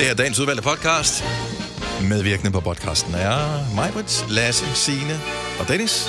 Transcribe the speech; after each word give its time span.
Det 0.00 0.10
er 0.10 0.14
dagens 0.14 0.38
udvalgte 0.38 0.62
podcast. 0.62 1.24
Medvirkende 2.08 2.50
på 2.50 2.60
podcasten 2.60 3.14
er 3.14 3.74
Majbrit, 3.76 4.26
Lasse, 4.28 4.74
Signe 4.74 5.20
og 5.60 5.68
Dennis. 5.68 6.08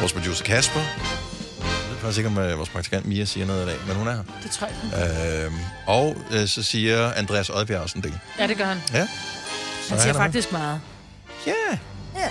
Vores 0.00 0.12
producer 0.12 0.44
Kasper. 0.44 0.80
Jeg 0.80 1.90
ved 1.90 1.96
faktisk 1.96 2.18
ikke, 2.18 2.28
om 2.28 2.38
øh, 2.38 2.58
vores 2.58 2.68
praktikant 2.68 3.06
Mia 3.06 3.24
siger 3.24 3.46
noget 3.46 3.62
i 3.62 3.66
dag, 3.66 3.76
men 3.86 3.96
hun 3.96 4.08
er 4.08 4.12
her. 4.12 4.22
Det 4.42 4.50
tror 4.50 4.68
jeg. 4.92 5.44
Øhm, 5.46 5.54
og 5.86 6.16
øh, 6.32 6.46
så 6.46 6.62
siger 6.62 7.12
Andreas 7.12 7.50
Oddbjerg 7.50 7.80
også 7.80 7.98
en 7.98 8.04
del. 8.04 8.18
Ja, 8.38 8.46
det 8.46 8.56
gør 8.56 8.64
han. 8.64 8.78
Ja. 8.92 8.98
Han 8.98 9.08
er 9.98 10.02
siger 10.02 10.12
med. 10.12 10.20
faktisk 10.20 10.52
meget. 10.52 10.80
Ja. 11.46 11.52
Ja. 12.16 12.28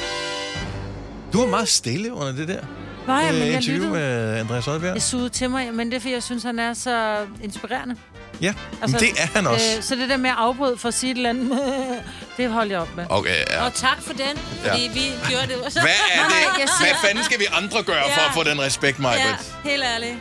Du 1.34 1.40
var 1.40 1.48
meget 1.48 1.68
stille 1.68 2.14
under 2.14 2.32
det 2.32 2.48
der 2.48 2.62
Nej, 3.08 3.32
men 3.32 3.42
øh, 3.42 3.48
jeg 3.48 3.56
interview 3.56 3.76
lyttede. 3.76 3.92
med 3.92 4.38
Andreas 4.38 4.68
Oddbjerg. 4.68 4.94
Jeg 4.94 5.02
sugede 5.02 5.30
til 5.30 5.50
mig, 5.50 5.74
men 5.74 5.88
det 5.88 5.96
er, 5.96 6.00
fordi 6.00 6.14
jeg 6.14 6.24
synes, 6.24 6.44
han 6.44 6.60
er 6.60 6.74
så 6.74 7.18
inspirerende. 7.44 7.96
Ja, 8.42 8.54
altså, 8.82 8.98
det 8.98 9.10
er 9.18 9.28
han 9.36 9.48
også. 9.48 9.66
Øh, 9.78 9.84
så 9.84 9.96
det 9.96 10.10
der 10.10 10.18
med 10.18 10.30
at 10.30 10.36
afbryde 10.40 10.78
for 10.78 10.88
at 10.88 10.94
sige 10.94 11.12
et 11.12 11.18
eller 11.18 11.30
andet, 11.30 11.60
det 12.38 12.50
holder 12.52 12.72
jeg 12.72 12.82
op 12.82 12.96
med. 12.96 13.06
Okay, 13.10 13.44
ja. 13.50 13.66
Og 13.66 13.74
tak 13.74 14.02
for 14.02 14.14
den, 14.14 14.38
fordi 14.64 14.86
Ja. 14.86 14.92
vi 14.94 15.12
gjorde 15.30 15.48
det. 15.48 15.74
Så, 15.74 15.80
Hvad 15.88 15.92
er 16.14 16.24
det? 16.58 16.70
Hvad 16.80 16.90
fanden 17.06 17.24
skal 17.24 17.40
vi 17.40 17.46
andre 17.52 17.84
gøre 17.84 18.04
for 18.04 18.22
Ja. 18.22 18.28
at 18.28 18.34
få 18.34 18.44
den 18.44 18.62
respekt, 18.62 19.00
Majbrit? 19.00 19.26
Ja, 19.66 19.70
helt 19.70 19.84
ærligt. 19.84 20.16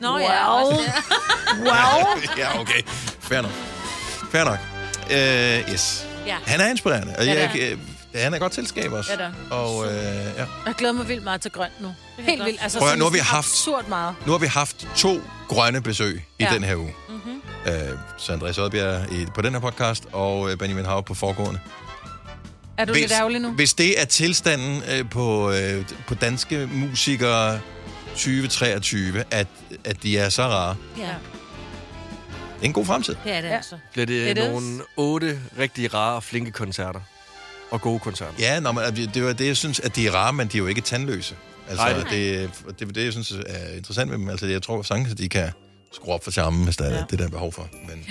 Nå 0.00 0.08
Wow. 0.10 0.18
ja, 0.18 0.46
også 0.46 0.80
det. 0.82 0.92
Wow! 1.66 2.20
ja, 2.38 2.60
okay. 2.60 2.82
Fair 3.20 3.40
nok. 3.40 3.50
Fair 4.32 4.44
nok. 4.44 4.58
Uh, 5.10 5.72
yes. 5.72 6.06
Ja. 6.26 6.36
Han 6.46 6.60
er 6.60 6.68
inspirerende, 6.70 7.14
og 7.18 7.24
Ja, 7.26 7.40
jeg, 7.40 7.50
det 7.52 7.70
øh, 7.72 7.78
han 8.14 8.34
er 8.34 8.38
godt 8.38 8.54
selskab 8.54 8.92
også. 8.92 9.12
Ja, 9.12 9.18
da. 9.24 9.30
Og 9.50 9.86
øh, 9.86 9.92
ja. 10.36 10.44
Jeg 10.66 10.74
glæder 10.78 10.92
mig 10.94 11.08
vildt 11.08 11.24
meget 11.24 11.40
til 11.40 11.50
grønt 11.50 11.80
nu. 11.80 11.94
Helt 12.18 12.44
vildt. 12.44 12.62
Altså, 12.62 12.78
Prøv 12.78 12.96
nu 12.96 13.04
har 13.04 13.10
vi 13.10 13.18
haft- 13.18 13.46
Absurd 13.46 13.88
meget. 13.88 14.14
Nu 14.26 14.32
har 14.32 14.38
vi 14.38 14.46
haft 14.46 14.88
to 14.96 15.20
grønne 15.48 15.80
besøg 15.82 16.24
i 16.38 16.44
Ja. 16.44 16.50
den 16.54 16.64
her 16.64 16.76
uge. 16.76 16.94
Uh, 17.66 17.98
så 18.18 18.32
Andreas 18.32 18.58
Oddbjerg 18.58 19.12
i, 19.12 19.26
på 19.34 19.42
den 19.42 19.52
her 19.52 19.60
podcast, 19.60 20.04
og 20.12 20.40
uh, 20.40 20.54
Benjamin 20.54 20.84
Hav 20.84 21.02
på 21.04 21.14
foregående. 21.14 21.60
Er 22.78 22.84
du 22.84 22.92
lidt 22.92 23.12
ærgerlig 23.12 23.40
nu? 23.40 23.50
hvis 23.50 23.74
det 23.74 24.00
er 24.00 24.04
tilstanden 24.04 24.82
øh, 24.90 25.10
på, 25.10 25.50
øh, 25.52 25.84
på 26.08 26.14
danske 26.14 26.66
musikere 26.72 27.60
2023, 28.10 29.24
at, 29.30 29.46
at 29.84 30.02
de 30.02 30.18
er 30.18 30.28
så 30.28 30.42
rare, 30.42 30.76
Ja, 30.98 31.02
det 31.02 31.08
er 32.62 32.64
en 32.66 32.72
god 32.72 32.86
fremtid. 32.86 33.16
det 33.24 33.32
er 33.32 33.40
det 33.40 33.48
Ja. 33.48 33.56
altså. 33.56 33.76
Bliver 33.92 34.06
det 34.06 34.30
It 34.30 34.38
is. 34.38 34.44
nogle 34.44 34.80
otte 34.96 35.40
rigtig 35.58 35.94
rare 35.94 36.14
og 36.16 36.22
flinke 36.22 36.50
koncerter. 36.50 37.00
Og 37.70 37.80
gode 37.80 37.98
koncerter. 37.98 38.32
Ja, 38.38 38.60
nå, 38.60 38.72
men 38.72 38.84
det 39.14 39.24
var 39.24 39.32
det, 39.32 39.46
jeg 39.46 39.56
synes, 39.56 39.80
at 39.80 39.96
de 39.96 40.06
er 40.06 40.10
rare, 40.10 40.32
men 40.32 40.48
de 40.48 40.56
er 40.56 40.58
jo 40.58 40.66
ikke 40.66 40.80
tandløse. 40.80 41.34
Altså, 41.68 41.84
Nej. 41.84 41.92
det, 42.10 42.50
det 42.78 42.88
er 42.88 42.92
det, 42.92 43.04
jeg 43.04 43.12
synes 43.12 43.32
er 43.46 43.76
interessant 43.76 44.10
med 44.10 44.18
dem. 44.18 44.28
Altså, 44.28 44.46
jeg 44.46 44.62
tror 44.62 44.82
sagtens, 44.82 45.12
at 45.12 45.18
de 45.18 45.28
kan 45.28 45.50
skrue 45.92 46.14
op 46.14 46.24
for 46.24 46.30
charmen, 46.30 46.64
hvis 46.64 46.76
der 46.76 46.84
er 46.84 46.94
Ja. 46.94 47.04
det, 47.10 47.18
der 47.18 47.24
er 47.24 47.28
behov 47.28 47.52
for. 47.52 47.68
Men 47.88 48.06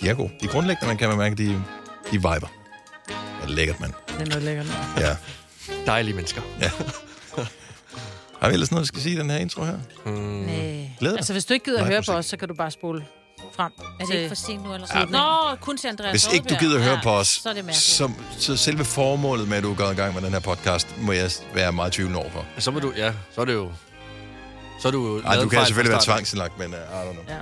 de 0.00 0.08
er 0.08 0.14
gode. 0.14 0.30
De 0.40 0.46
er 0.46 0.50
grundlæggende, 0.50 0.86
man 0.86 0.96
kan 0.96 1.08
man 1.08 1.18
mærke, 1.18 1.34
de, 1.34 1.44
de 2.10 2.12
viber. 2.12 2.38
Det 3.06 3.16
er 3.42 3.48
lækkert, 3.48 3.80
mand. 3.80 3.92
Det 4.08 4.20
er 4.20 4.26
noget 4.26 4.42
lækkert. 4.42 4.66
Ja. 4.98 5.16
Dejlige 5.86 6.14
mennesker. 6.14 6.40
Har 8.40 8.48
vi 8.48 8.52
ellers 8.54 8.70
noget, 8.70 8.82
der 8.82 8.86
skal 8.86 9.02
sige 9.02 9.14
i 9.14 9.18
den 9.18 9.30
her 9.30 9.36
intro 9.38 9.64
her? 9.64 9.78
Mm. 10.06 10.12
Nej. 10.12 10.90
Glæder. 10.98 11.16
Altså, 11.16 11.32
hvis 11.32 11.44
du 11.44 11.54
ikke 11.54 11.64
gider 11.64 11.80
at 11.80 11.86
høre 11.86 11.98
musik. 11.98 12.10
på 12.12 12.16
os, 12.18 12.26
så 12.26 12.36
kan 12.36 12.48
du 12.48 12.54
bare 12.54 12.70
spole 12.70 13.04
frem. 13.56 13.72
Er 14.00 14.04
det 14.04 14.14
ikke 14.14 14.28
for 14.28 14.34
sent 14.34 14.64
nu? 14.64 14.74
Eller 14.74 14.86
Ja. 14.94 14.98
ja. 15.00 15.04
Nå, 15.04 15.56
kun 15.60 15.76
til 15.78 15.88
Andreas 15.88 16.10
Hvis 16.10 16.34
ikke 16.34 16.48
du 16.48 16.54
gider 16.60 16.76
at 16.76 16.82
høre 16.84 16.94
ja, 16.94 17.02
på 17.02 17.10
os, 17.10 17.28
så 17.28 17.48
er 17.48 17.52
det 17.52 17.74
så, 17.74 18.10
så 18.38 18.56
selve 18.56 18.84
formålet 18.84 19.48
med, 19.48 19.56
at 19.56 19.62
du 19.62 19.74
går 19.74 19.90
i 19.90 19.94
gang 19.94 20.14
med 20.14 20.22
den 20.22 20.32
her 20.32 20.40
podcast, 20.40 20.94
må 21.00 21.12
jeg 21.12 21.30
være 21.54 21.72
meget 21.72 21.92
tvivlende 21.92 22.20
overfor. 22.20 22.44
Så 22.58 22.70
vil 22.70 22.82
du, 22.82 22.92
ja, 22.96 23.12
så 23.34 23.40
er 23.40 23.44
det 23.44 23.52
jo... 23.54 23.72
Så 24.80 24.88
er 24.88 24.92
du 24.92 25.06
jo 25.06 25.22
Ej, 25.26 25.36
du 25.36 25.48
kan 25.48 25.66
selvfølgelig 25.66 25.92
være 25.92 26.04
tvangsindlagt, 26.04 26.58
men 26.58 26.66
uh, 26.66 26.72
I 26.74 26.80
don't 27.08 27.12
know. 27.12 27.24
Ja. 27.28 27.34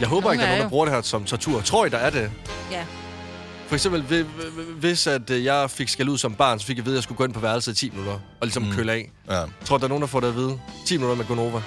Jeg 0.00 0.08
håber 0.08 0.32
ikke, 0.32 0.42
der 0.42 0.46
er 0.48 0.50
Nogle 0.50 0.58
nogen, 0.58 0.62
der 0.62 0.68
bruger 0.68 0.84
det 0.84 0.94
her 0.94 1.02
som 1.02 1.24
tortur. 1.24 1.60
Tror 1.60 1.86
I, 1.86 1.88
der 1.88 1.98
er 1.98 2.10
det? 2.10 2.30
Ja. 2.70 2.84
For 3.66 3.74
eksempel, 3.74 4.02
hvi- 4.02 4.22
hvi- 4.22 4.72
hvis 4.80 5.06
at 5.06 5.30
øh, 5.30 5.44
jeg 5.44 5.70
fik 5.70 5.88
skal 5.88 6.08
ud 6.08 6.18
som 6.18 6.34
barn, 6.34 6.58
så 6.60 6.66
fik 6.66 6.76
jeg 6.76 6.82
at 6.82 6.86
vide, 6.86 6.94
at 6.94 6.96
jeg 6.96 7.02
skulle 7.02 7.16
gå 7.18 7.24
ind 7.24 7.34
på 7.34 7.40
værelset 7.40 7.72
i 7.72 7.76
10 7.76 7.90
minutter. 7.90 8.12
Og 8.12 8.20
ligesom 8.46 8.62
Mm. 8.62 8.72
køle 8.72 8.92
af. 8.92 9.10
Ja. 9.28 9.34
Jeg 9.34 9.48
tror, 9.64 9.78
der 9.78 9.84
er 9.84 9.88
nogen, 9.88 10.00
der 10.02 10.06
får 10.08 10.20
det 10.20 10.26
at 10.28 10.36
vide. 10.36 10.60
10 10.86 10.96
minutter 10.96 11.16
med 11.16 11.24
Gonova. 11.24 11.62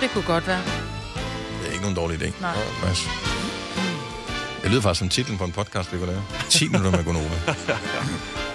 Det 0.00 0.10
kunne 0.12 0.24
godt 0.24 0.46
være. 0.46 0.60
Det 1.60 1.68
er 1.68 1.70
ikke 1.72 1.80
nogen 1.82 1.96
dårlig 1.96 2.22
idé. 2.22 2.32
Nej. 2.40 2.54
Faktisk. 2.56 3.08
Det 4.62 4.70
lyder 4.70 4.82
faktisk 4.82 4.98
som 4.98 5.08
titlen 5.08 5.38
på 5.38 5.44
en 5.44 5.52
podcast, 5.52 5.92
vi 5.92 5.98
kunne 5.98 6.06
lave. 6.10 6.22
10 6.48 6.68
minutter 6.68 6.90
med 6.90 7.04
Gonova. 7.04 7.30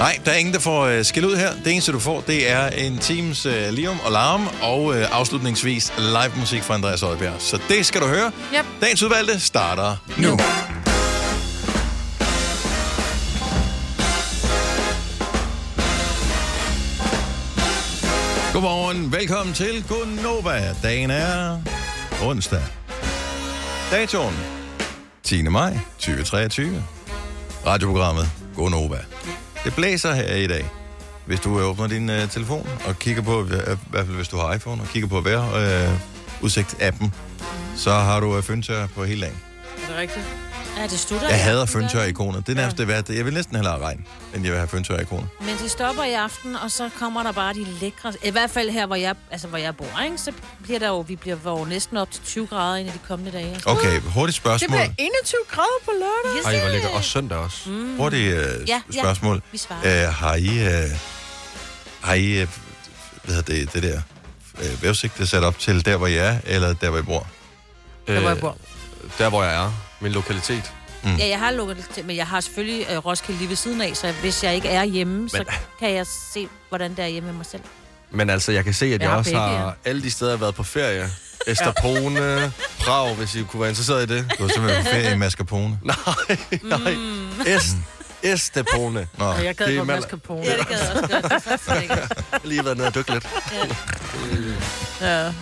Nej, 0.00 0.18
der 0.24 0.32
er 0.32 0.36
ingen, 0.36 0.54
der 0.54 0.60
får 0.60 0.84
øh, 0.84 1.04
skæld 1.04 1.24
ud 1.24 1.36
her. 1.36 1.52
Det 1.64 1.72
eneste, 1.72 1.92
du 1.92 1.98
får, 1.98 2.20
det 2.20 2.50
er 2.50 2.68
en 2.68 2.98
times 2.98 3.46
øh, 3.46 3.72
lium 3.72 4.00
og 4.04 4.12
larm, 4.12 4.48
og 4.62 4.96
øh, 4.96 5.08
afslutningsvis 5.12 5.92
live 5.98 6.32
musik 6.38 6.62
fra 6.62 6.74
Andreas 6.74 7.02
Oddbjerg. 7.02 7.34
Så 7.38 7.58
det 7.68 7.86
skal 7.86 8.00
du 8.00 8.06
høre. 8.06 8.32
Yep. 8.54 8.64
Dagens 8.80 9.02
udvalgte 9.02 9.40
starter 9.40 9.96
nu. 10.18 10.30
Godmorgen, 18.52 19.12
velkommen 19.12 19.54
til 19.54 19.84
Gonova. 19.88 20.74
Dagen 20.82 21.10
er 21.10 21.58
onsdag. 22.22 22.62
Datoen 23.90 24.34
10. 25.22 25.42
maj 25.42 25.78
2023. 25.98 26.84
Radioprogrammet 27.66 28.30
Gonova. 28.56 28.98
Det 29.64 29.74
blæser 29.74 30.12
her 30.14 30.34
i 30.34 30.46
dag. 30.46 30.64
Hvis 31.26 31.40
du 31.40 31.60
åbner 31.60 31.86
din 31.86 32.10
øh, 32.10 32.28
telefon 32.28 32.68
og 32.86 32.98
kigger 32.98 33.22
på, 33.22 33.40
øh, 33.40 33.46
i 33.46 33.76
hvert 33.90 34.06
fald 34.06 34.16
hvis 34.16 34.28
du 34.28 34.36
har 34.36 34.54
iPhone, 34.54 34.82
og 34.82 34.88
kigger 34.88 35.08
på 35.08 35.20
vejr, 35.20 35.88
uh, 35.88 36.44
udsigt-appen, 36.44 37.10
så 37.76 37.90
har 37.90 38.20
du 38.20 38.36
øh, 38.36 38.42
fyndtør 38.42 38.86
på 38.86 39.04
hele 39.04 39.20
dagen. 39.20 39.36
Er 39.76 39.86
det 39.88 39.96
rigtigt? 39.96 40.49
Ja, 40.76 40.82
det 40.82 40.98
slutter. 40.98 41.28
Jeg 41.28 41.44
hader 41.44 41.66
fyndtør-ikoner. 41.66 42.40
Det 42.40 42.48
er 42.48 42.56
nærmest 42.56 42.78
det 42.78 42.88
værste. 42.88 43.16
Jeg 43.16 43.24
vil 43.24 43.34
næsten 43.34 43.56
hellere 43.56 43.74
have 43.74 43.84
regn, 43.86 44.06
end 44.34 44.42
jeg 44.44 44.52
vil 44.52 44.58
have 44.58 44.68
fyndtør-ikoner. 44.68 45.22
det. 45.38 45.46
Men 45.46 45.56
det 45.58 45.70
stopper 45.70 46.04
i 46.04 46.12
aften, 46.12 46.56
og 46.56 46.70
så 46.70 46.90
kommer 46.98 47.22
der 47.22 47.32
bare 47.32 47.54
de 47.54 47.64
lækre... 47.80 48.12
I 48.24 48.30
hvert 48.30 48.50
fald 48.50 48.70
her, 48.70 48.86
hvor 48.86 48.96
jeg, 48.96 49.14
altså, 49.30 49.48
hvor 49.48 49.58
jeg 49.58 49.76
bor, 49.76 50.00
ikke? 50.04 50.18
så 50.18 50.32
bliver 50.62 50.78
der 50.78 50.88
jo, 50.88 51.00
vi 51.00 51.16
bliver 51.16 51.36
jo 51.46 51.64
næsten 51.64 51.96
op 51.96 52.10
til 52.10 52.22
20 52.24 52.46
grader 52.46 52.76
ind 52.76 52.88
i 52.88 52.92
de 52.92 52.98
kommende 53.08 53.32
dage. 53.32 53.60
Okay, 53.66 54.00
hurtigt 54.00 54.26
Det 54.26 54.34
spørgsmål. 54.34 54.68
bliver 54.70 54.88
21 54.98 55.38
grader 55.50 55.80
på 55.84 55.90
lørdag. 56.00 56.38
Yes, 56.38 56.46
Ej, 56.46 56.60
hvor 56.60 56.68
lækker. 56.68 56.88
Og 56.88 57.04
søndag 57.04 57.38
også. 57.38 57.70
Mm. 57.70 57.96
Hurtigt 57.96 58.34
uh, 58.34 58.68
Ja, 58.68 58.80
ja. 58.94 59.00
spørgsmål. 59.00 59.42
Vi 59.52 59.58
svarer. 59.58 60.08
Uh, 60.08 60.14
har 60.14 60.34
I, 60.34 60.48
uh, 60.66 60.90
har 62.00 62.14
I 62.14 62.42
uh, 62.42 62.48
hvad 63.24 63.34
hedder 63.34 63.52
det, 63.54 63.72
det 63.74 63.82
der 63.82 64.00
uh, 64.74 64.82
vævsigte 64.82 65.26
sat 65.26 65.44
op 65.44 65.58
til 65.58 65.84
der, 65.84 65.96
hvor 65.96 66.06
I 66.06 66.16
er, 66.16 66.38
eller 66.44 66.72
der, 66.72 66.90
hvor 66.90 66.98
I 66.98 67.02
bor? 67.02 67.26
Der, 68.06 68.20
hvor 68.20 68.28
jeg 68.28 68.38
bor. 68.38 68.56
Der, 69.18 69.28
hvor 69.28 69.44
jeg 69.44 69.54
er. 69.64 69.72
Min 70.00 70.12
lokalitet. 70.12 70.72
Ja, 71.18 71.28
jeg 71.28 71.38
har 71.38 71.74
til, 71.94 72.04
men 72.04 72.16
jeg 72.16 72.26
har 72.26 72.40
selvfølgelig 72.40 72.86
øh, 72.90 72.96
Roskilde 72.98 73.38
lige 73.38 73.48
ved 73.48 73.56
siden 73.56 73.80
af, 73.80 73.96
så 73.96 74.12
hvis 74.20 74.44
jeg 74.44 74.54
ikke 74.54 74.68
er 74.68 74.84
hjemme, 74.84 75.18
men... 75.18 75.28
så 75.28 75.44
kan 75.78 75.94
jeg 75.94 76.06
se, 76.32 76.48
hvordan 76.68 76.90
det 76.90 76.98
er 76.98 77.06
hjemme 77.08 77.26
med 77.28 77.36
mig 77.36 77.46
selv. 77.46 77.62
Men 78.10 78.30
altså, 78.30 78.52
jeg 78.52 78.64
kan 78.64 78.74
se, 78.74 78.84
at 78.86 78.90
jeg, 78.92 79.00
Jeg 79.00 79.10
har 79.10 79.16
også 79.16 79.30
begge, 79.30 79.40
har 79.40 79.64
ja. 79.66 79.70
alle 79.90 80.02
de 80.02 80.10
steder, 80.10 80.30
jeg 80.30 80.38
har 80.38 80.44
været 80.44 80.54
på 80.54 80.62
ferie. 80.62 81.10
Esterpone, 81.46 82.52
Prag, 82.80 83.14
hvis 83.14 83.34
I 83.34 83.42
kunne 83.42 83.60
være 83.60 83.68
interesseret 83.68 84.10
i 84.10 84.14
det. 84.16 84.32
Du 84.38 84.42
har 84.42 84.50
simpelthen 84.54 84.84
på 84.84 84.90
ferie 84.90 85.12
i 85.12 85.16
Mascarpone. 85.16 85.78
Nej, 85.84 86.36
nej. 86.62 86.96
Est, 87.46 87.76
Estepone. 88.22 89.08
Nå, 89.18 89.24
Og 89.24 89.44
jeg 89.44 89.54
gad 89.56 89.66
Det 89.66 89.74
er 89.74 89.78
godt 89.78 89.86
mal- 89.88 89.96
mascarpone. 90.00 90.42
Ja, 90.46 90.56
det 90.58 90.68
gad 90.68 90.78
jeg 90.78 90.90
også 90.90 91.08
godt. 91.08 91.22
Det 91.32 91.90
er 92.32 92.38
lige 92.48 92.64
været 92.64 92.76
nede 92.76 92.88
og 92.88 92.94
dykke 92.94 93.12
lidt. 93.12 93.26
Ja. 95.00 95.08
Ja. 95.08 95.24
det 95.24 95.34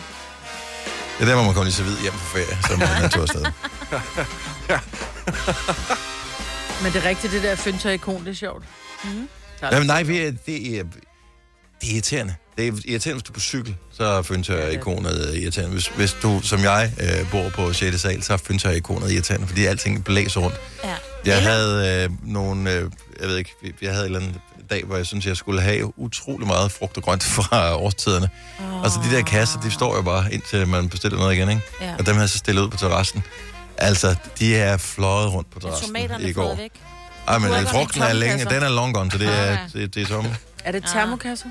er 1.20 1.25
der, 1.25 1.34
hvor 1.34 1.44
man 1.44 1.52
kommer 1.54 1.64
lige 1.64 1.75
så 1.75 1.82
vidt 1.82 2.00
hjem 2.02 2.12
på 2.12 2.19
ferie, 2.19 2.58
så 2.69 2.76
man 2.76 3.04
er 3.04 3.08
tur 3.08 3.22
afsted. 3.22 3.44
Men 6.82 6.93
det 6.93 7.04
er 7.04 7.09
rigtigt, 7.09 7.32
det 7.32 7.43
der 7.43 7.54
fyndtør-ikon, 7.54 8.25
det 8.25 8.31
er 8.31 8.34
sjovt. 8.34 8.65
Mm. 9.05 9.29
Jamen, 9.62 9.87
nej, 9.87 10.02
vi 10.02 10.19
er, 10.19 10.31
det, 10.46 10.79
er, 10.79 10.82
det 11.81 11.88
er 11.90 11.93
irriterende. 11.93 12.35
Det 12.56 12.69
er 12.69 12.73
irriterende, 12.87 13.14
hvis 13.14 13.23
du 13.23 13.32
er 13.32 13.35
på 13.35 13.40
cykel, 13.40 13.76
så 13.93 14.05
er 14.05 14.23
fyndtør-ikonet 14.23 15.35
irriterende. 15.37 15.73
Hvis, 15.73 15.87
hvis 15.87 16.17
du, 16.23 16.40
som 16.43 16.61
jeg, 16.62 16.93
øh, 17.00 17.31
bor 17.31 17.49
på 17.49 17.73
6. 17.73 18.00
sal, 18.00 18.23
så 18.23 18.32
er 18.32 18.37
fyndtør-ikonet 18.37 19.12
irriterende, 19.12 19.46
fordi 19.46 19.67
alting 19.67 20.05
blæser 20.05 20.40
rundt. 20.40 20.56
ja. 20.85 20.94
Jeg 21.25 21.43
havde 21.43 22.05
øh, 22.05 22.11
nogle, 22.32 22.73
øh, 22.73 22.90
jeg 23.20 23.29
ved 23.29 23.37
ikke, 23.37 23.55
jeg 23.82 23.93
havde 23.93 24.06
en 24.06 24.14
eller 24.14 24.26
anden 24.26 24.40
dag, 24.70 24.85
hvor 24.85 24.96
jeg 24.96 25.06
synes, 25.06 25.26
jeg 25.26 25.37
skulle 25.37 25.61
have 25.61 25.99
utrolig 25.99 26.46
meget 26.46 26.73
frugt 26.73 26.96
og 26.96 27.02
grønt 27.02 27.23
fra 27.37 27.76
årstiderne. 27.76 28.29
Oh. 28.61 28.82
Altså 28.85 28.99
de 29.11 29.17
der 29.17 29.23
kasser, 29.23 29.61
de 29.61 29.70
står 29.70 29.96
jo 29.96 30.02
bare 30.02 30.32
indtil 30.35 30.69
man 30.69 30.88
bestiller 30.88 31.19
noget 31.19 31.35
igen, 31.35 31.49
ikke? 31.49 31.62
Ja. 31.81 31.93
Og 31.99 32.06
dem 32.06 32.14
havde 32.14 32.20
jeg 32.20 32.29
så 32.31 32.38
stillet 32.38 32.62
ud 32.62 32.69
på 32.69 32.76
terrassen. 32.76 33.25
Altså, 33.78 34.14
de 34.38 34.56
er 34.56 34.76
fløjet 34.76 35.32
rundt 35.32 35.50
på 35.50 35.60
terrassen 35.60 35.86
tomaterne 35.86 36.25
i 36.28 36.32
går. 36.32 36.42
fløjet 36.42 36.58
væk? 36.58 36.72
Ej, 37.28 37.38
men 37.38 37.50
øh, 37.50 37.66
frugten 37.66 38.02
er 38.02 38.12
længe, 38.12 38.44
den 38.44 38.62
er 38.62 38.69
long 38.69 38.94
gone, 38.94 39.10
så 39.10 39.19
det 39.19 39.28
er, 39.28 39.58
det, 39.75 39.94
det 39.94 40.02
er 40.02 40.06
tomme. 40.06 40.36
Er 40.64 40.72
det 40.72 40.82
Ah. 40.84 40.92
termokasser? 40.92 41.46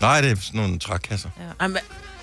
Nej, 0.00 0.20
det 0.20 0.30
er 0.30 0.36
sådan 0.36 0.60
nogle 0.60 0.78
trækasser. 0.78 1.28
Ej, 1.60 1.66
men 1.66 1.78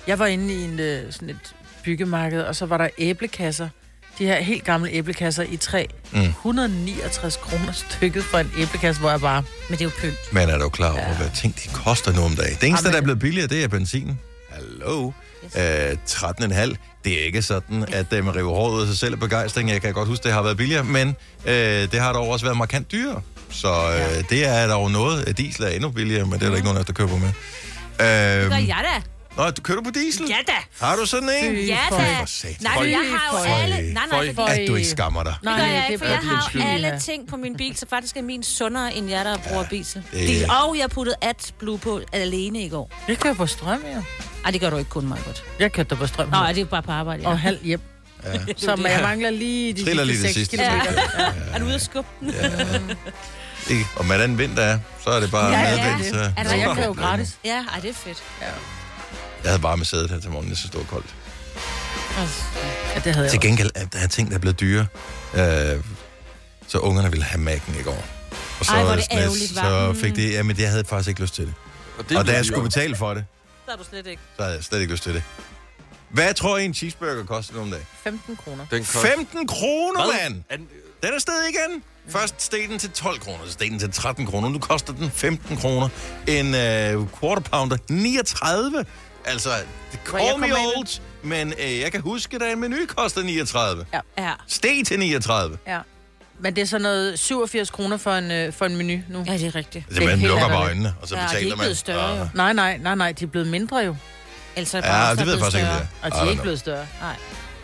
jeg 0.06 0.18
var 0.18 0.26
inde 0.26 0.54
i 0.54 0.64
en, 0.64 0.80
øh, 0.80 1.12
sådan 1.12 1.30
et 1.30 1.54
byggemarked, 1.84 2.42
og 2.42 2.56
så 2.56 2.66
var 2.66 2.76
der 2.78 2.88
æblekasser. 2.98 3.68
De 4.18 4.24
her 4.26 4.40
helt 4.40 4.64
gamle 4.64 4.90
æblekasser 4.90 5.42
i 5.42 5.56
træ. 5.56 5.86
Mm. 6.12 6.20
169 6.22 7.36
kroner 7.36 7.72
stykket 7.72 8.24
for 8.24 8.38
en 8.38 8.50
æblekasse, 8.58 9.00
hvor 9.00 9.10
jeg 9.10 9.20
bare... 9.20 9.42
Men 9.68 9.78
det 9.78 9.80
er 9.80 9.84
jo 9.84 9.90
pynt. 9.98 10.32
Men 10.32 10.48
er 10.48 10.58
du 10.58 10.68
klar 10.68 10.92
over, 10.92 11.14
hvad 11.14 11.30
ting 11.34 11.54
de 11.64 11.68
koster 11.68 12.12
nu 12.12 12.22
om 12.22 12.36
dagen? 12.36 12.56
Det 12.60 12.68
eneste, 12.68 12.86
Jamen- 12.86 12.92
der 12.92 12.98
er 12.98 13.02
blevet 13.02 13.18
billigere, 13.18 13.46
det 13.48 13.64
er 13.64 13.68
benzin. 13.68 14.18
Hallo? 14.50 15.12
Yes. 15.44 15.56
Øh, 15.56 15.96
13,5. 16.06 16.74
Det 17.08 17.16
Det 17.16 17.22
er 17.22 17.26
ikke 17.26 17.42
sådan, 17.42 17.84
at 17.92 18.12
øh, 18.12 18.24
man 18.24 18.36
river 18.36 18.54
håret 18.54 18.74
ud 18.74 18.80
af 18.80 18.86
sig 18.86 18.98
selv 18.98 19.14
af 19.14 19.20
begejstring. 19.20 19.70
Jeg 19.70 19.82
kan 19.82 19.92
godt 19.92 20.08
huske, 20.08 20.24
det 20.24 20.32
har 20.32 20.42
været 20.42 20.56
billigere, 20.56 20.84
men 20.84 21.16
øh, 21.46 21.54
det 21.92 21.94
har 22.00 22.12
dog 22.12 22.28
også 22.28 22.44
været 22.46 22.56
markant 22.56 22.92
dyrere. 22.92 23.20
Så 23.50 23.68
øh, 23.68 24.24
det 24.30 24.46
er 24.46 24.66
dog 24.66 24.90
noget. 24.90 25.38
Diesel 25.38 25.64
er 25.64 25.68
endnu 25.68 25.90
billigere, 25.90 26.26
men 26.26 26.32
det 26.40 26.42
er 26.42 26.48
der 26.48 26.56
ikke 26.56 26.64
nogen 26.64 26.76
af 26.76 26.80
os, 26.80 26.86
der 26.86 26.92
køber 26.92 27.18
med. 27.18 27.32
Gør 27.98 28.56
Øh, 28.56 28.68
jeg 28.68 28.84
da. 28.94 29.02
Nå, 29.38 29.50
du 29.50 29.62
kører 29.62 29.78
du 29.78 29.84
på 29.84 29.90
diesel? 29.90 30.26
Ja 30.28 30.36
da. 30.46 30.84
Har 30.86 30.96
du 30.96 31.06
sådan 31.06 31.28
en? 31.42 31.56
Ja 31.56 31.78
da. 31.90 31.96
Nej, 32.60 32.80
men 32.82 32.90
jeg 32.90 32.98
har 32.98 33.38
jo 33.38 33.44
Føj. 33.48 33.58
alle... 33.62 33.92
Nej, 33.94 34.06
nej, 34.10 34.34
Føj. 34.34 34.34
fordi... 34.48 34.62
At 34.62 34.68
du 34.68 34.74
ikke 34.74 34.88
skammer 34.88 35.22
dig. 35.22 35.34
Det 35.42 35.48
gør 35.56 35.64
jeg 35.64 35.86
ikke, 35.90 35.98
for 35.98 36.06
jeg 36.06 36.18
har 36.18 36.50
jo 36.54 36.60
alle 36.62 36.88
ja. 36.88 36.98
ting 36.98 37.28
på 37.28 37.36
min 37.36 37.56
bil, 37.56 37.76
så 37.76 37.86
faktisk 37.90 38.16
er 38.16 38.22
min 38.22 38.42
sundere, 38.42 38.94
end 38.94 39.08
jer, 39.10 39.22
der 39.22 39.36
bruger 39.48 39.64
diesel. 39.64 40.02
det-. 40.12 40.50
Og 40.64 40.78
jeg 40.78 40.90
puttede 40.90 41.16
AdBlue 41.22 41.78
på 41.78 42.00
alene 42.12 42.62
i 42.64 42.68
går. 42.68 42.90
Jeg 43.08 43.18
kører 43.18 43.34
på 43.34 43.46
strøm, 43.46 43.82
ja. 43.92 44.02
Ej, 44.44 44.50
det 44.50 44.60
gør 44.60 44.70
du 44.70 44.76
ikke 44.76 44.90
kun 44.90 45.08
mig 45.08 45.18
godt. 45.26 45.44
Jeg 45.58 45.72
kørte 45.72 45.96
på 45.96 46.06
strøm. 46.06 46.28
Nå, 46.28 46.36
er 46.36 46.52
det 46.52 46.60
er 46.60 46.64
bare 46.64 46.82
på 46.82 46.92
arbejde, 46.92 47.22
ja. 47.22 47.28
Og 47.28 47.38
halv 47.40 47.58
hjem. 47.64 47.80
Ja. 48.24 48.32
Så 48.56 48.76
det. 48.76 48.84
jeg 48.84 49.00
mangler 49.02 49.30
lige 49.30 49.72
de 49.72 49.84
Triller 49.84 50.04
lige 50.04 50.22
det 50.22 50.34
sidste 50.34 50.40
6 50.40 50.50
sidste. 50.50 50.56
kilometer. 50.56 51.02
Ja. 51.18 51.54
Er 51.54 51.58
du 51.58 51.64
ude 51.64 51.74
at 51.74 51.82
skubbe 51.82 52.08
den? 52.20 52.34
Ikke? 53.70 53.84
Og 53.96 54.04
med 54.04 54.18
den 54.22 54.38
vind, 54.38 54.56
der 54.56 54.62
er, 54.62 54.78
så 55.04 55.10
er 55.10 55.20
det 55.20 55.30
bare 55.30 55.50
Ja, 55.52 55.60
ja, 55.60 55.76
medvind. 55.76 55.98
det. 56.04 56.06
Så, 56.14 56.32
Er 56.36 56.42
der 56.42 56.50
Så 56.50 56.56
jeg 56.56 56.74
kører 56.74 56.86
jo 56.86 56.92
gratis. 56.92 57.38
Ja, 57.44 57.64
ej, 57.72 57.80
det 57.80 57.90
er 57.90 57.94
fedt. 57.94 58.22
Jeg 59.42 59.50
havde 59.50 59.62
bare 59.62 59.76
med 59.76 59.84
sædet 59.86 60.10
her 60.10 60.20
til 60.20 60.30
morgen, 60.30 60.48
jeg 60.48 60.56
synes, 60.56 60.70
det 60.70 60.80
var 60.80 60.86
koldt. 60.86 61.14
Ja, 62.94 63.00
det 63.04 63.12
havde 63.14 63.24
jeg 63.24 63.30
Til 63.30 63.40
gengæld 63.40 63.70
er 63.74 63.84
der 63.86 63.98
er 63.98 64.06
ting, 64.06 64.28
der 64.30 64.34
er 64.34 64.38
blevet 64.40 64.60
dyre. 64.60 64.86
Øh, 65.34 65.40
så 66.68 66.78
ungerne 66.78 67.10
ville 67.10 67.24
have 67.24 67.54
Mac'en 67.54 67.80
i 67.80 67.82
går. 67.82 68.04
Og 68.60 68.64
så, 68.66 68.72
Ej, 68.72 68.82
hvor 68.82 68.92
er 68.92 68.96
det 68.96 69.04
sådan 69.04 69.18
lidt- 69.18 69.24
ærgerligt, 69.24 69.54
så 69.54 69.88
Mm. 69.92 70.00
fik 70.00 70.16
det, 70.16 70.32
jamen, 70.32 70.56
det 70.56 70.62
jeg 70.62 70.70
havde 70.70 70.84
faktisk 70.84 71.08
ikke 71.08 71.20
lyst 71.20 71.34
til 71.34 71.46
det. 71.46 71.54
det 72.08 72.16
Og 72.18 72.26
da 72.26 72.32
jeg 72.32 72.44
skulle 72.46 72.62
betale 72.62 72.96
for 72.96 73.14
det, 73.14 73.24
Så 73.66 73.72
er 73.72 73.76
du 73.76 73.84
slet 73.84 74.06
ikke. 74.06 74.22
så 74.36 74.42
havde 74.42 74.54
jeg 74.56 74.64
slet 74.64 74.80
ikke 74.80 74.92
lyst 74.92 75.02
til 75.02 75.14
det. 75.14 75.22
Hvad 76.10 76.34
tror 76.34 76.58
I, 76.58 76.64
en 76.64 76.74
cheeseburger 76.74 77.24
koster 77.24 77.54
nu 77.54 77.60
om 77.60 77.70
dagen? 77.70 77.86
15 78.04 78.36
kroner. 78.36 78.66
Den 78.70 78.84
kost- 78.84 79.06
15 79.06 79.46
kroner, 79.46 80.06
mand! 80.22 80.34
Den- 80.50 80.66
Den 81.02 81.14
er 81.14 81.18
stedet 81.18 81.44
igen. 81.48 81.82
Først 82.08 82.42
steg 82.42 82.66
den 82.70 82.78
til 82.78 82.90
12 82.90 83.20
kroner, 83.20 83.38
så 83.46 83.52
steg 83.52 83.70
den 83.70 83.78
til 83.78 83.92
13 83.92 84.26
kroner. 84.26 84.48
Nu 84.48 84.58
koster 84.58 84.92
den 84.92 85.10
15 85.10 85.56
kroner. 85.56 85.88
En 86.26 86.46
uh, 86.46 87.08
quarter 87.20 87.42
pounder, 87.42 87.76
39. 87.88 88.84
Altså, 89.24 89.48
call 90.06 90.38
me 90.40 90.46
old, 90.76 91.00
men 91.22 91.48
uh, 91.48 91.78
jeg 91.80 91.92
kan 91.92 92.00
huske, 92.00 92.36
at 92.36 92.52
en 92.52 92.60
menu 92.60 92.76
koster 92.96 93.22
39. 93.22 93.84
Ja. 94.18 94.32
Steg 94.46 94.86
til 94.86 94.98
39. 94.98 95.58
Ja. 95.66 95.78
Men 96.40 96.56
det 96.56 96.62
er 96.62 96.66
så 96.66 96.78
noget 96.78 97.18
87 97.18 97.70
kroner 97.70 97.96
for 97.96 98.12
en, 98.14 98.30
øh, 98.30 98.52
for 98.52 98.66
en 98.66 98.76
menu 98.76 98.98
nu. 99.08 99.24
ja, 99.26 99.32
det 99.32 99.46
er 99.46 99.54
rigtigt. 99.54 99.84
Altså, 99.88 100.04
man 100.04 100.18
lukker 100.18 100.48
bare 100.48 100.62
øjnene, 100.64 100.94
og 101.02 101.08
så 101.08 101.14
Ja, 101.16 101.20
de 101.20 101.24
er 101.24 101.28
betaler 101.28 101.44
ikke 101.44 101.56
man. 101.56 101.58
blevet 101.64 101.78
større, 101.78 102.18
jo. 102.18 102.28
Nej, 102.34 102.52
nej, 102.52 102.78
nej, 102.78 102.94
nej, 102.94 103.12
de 103.12 103.24
er 103.24 103.28
blevet 103.28 103.48
mindre 103.48 103.76
jo. 103.76 103.96
Ellers 104.56 104.74
er 104.74 104.80
det 104.80 104.88
Ja, 104.88 105.10
det 105.14 105.26
ved 105.26 105.32
jeg 105.32 105.40
faktisk 105.40 105.56
ikke, 105.58 105.68
det 105.72 105.88
Og 106.02 106.08
er. 106.08 106.10
de 106.10 106.24
I 106.24 106.26
er 106.26 106.30
ikke 106.30 106.42
blevet 106.42 106.58
større. 106.58 106.86
Nej. 107.00 107.16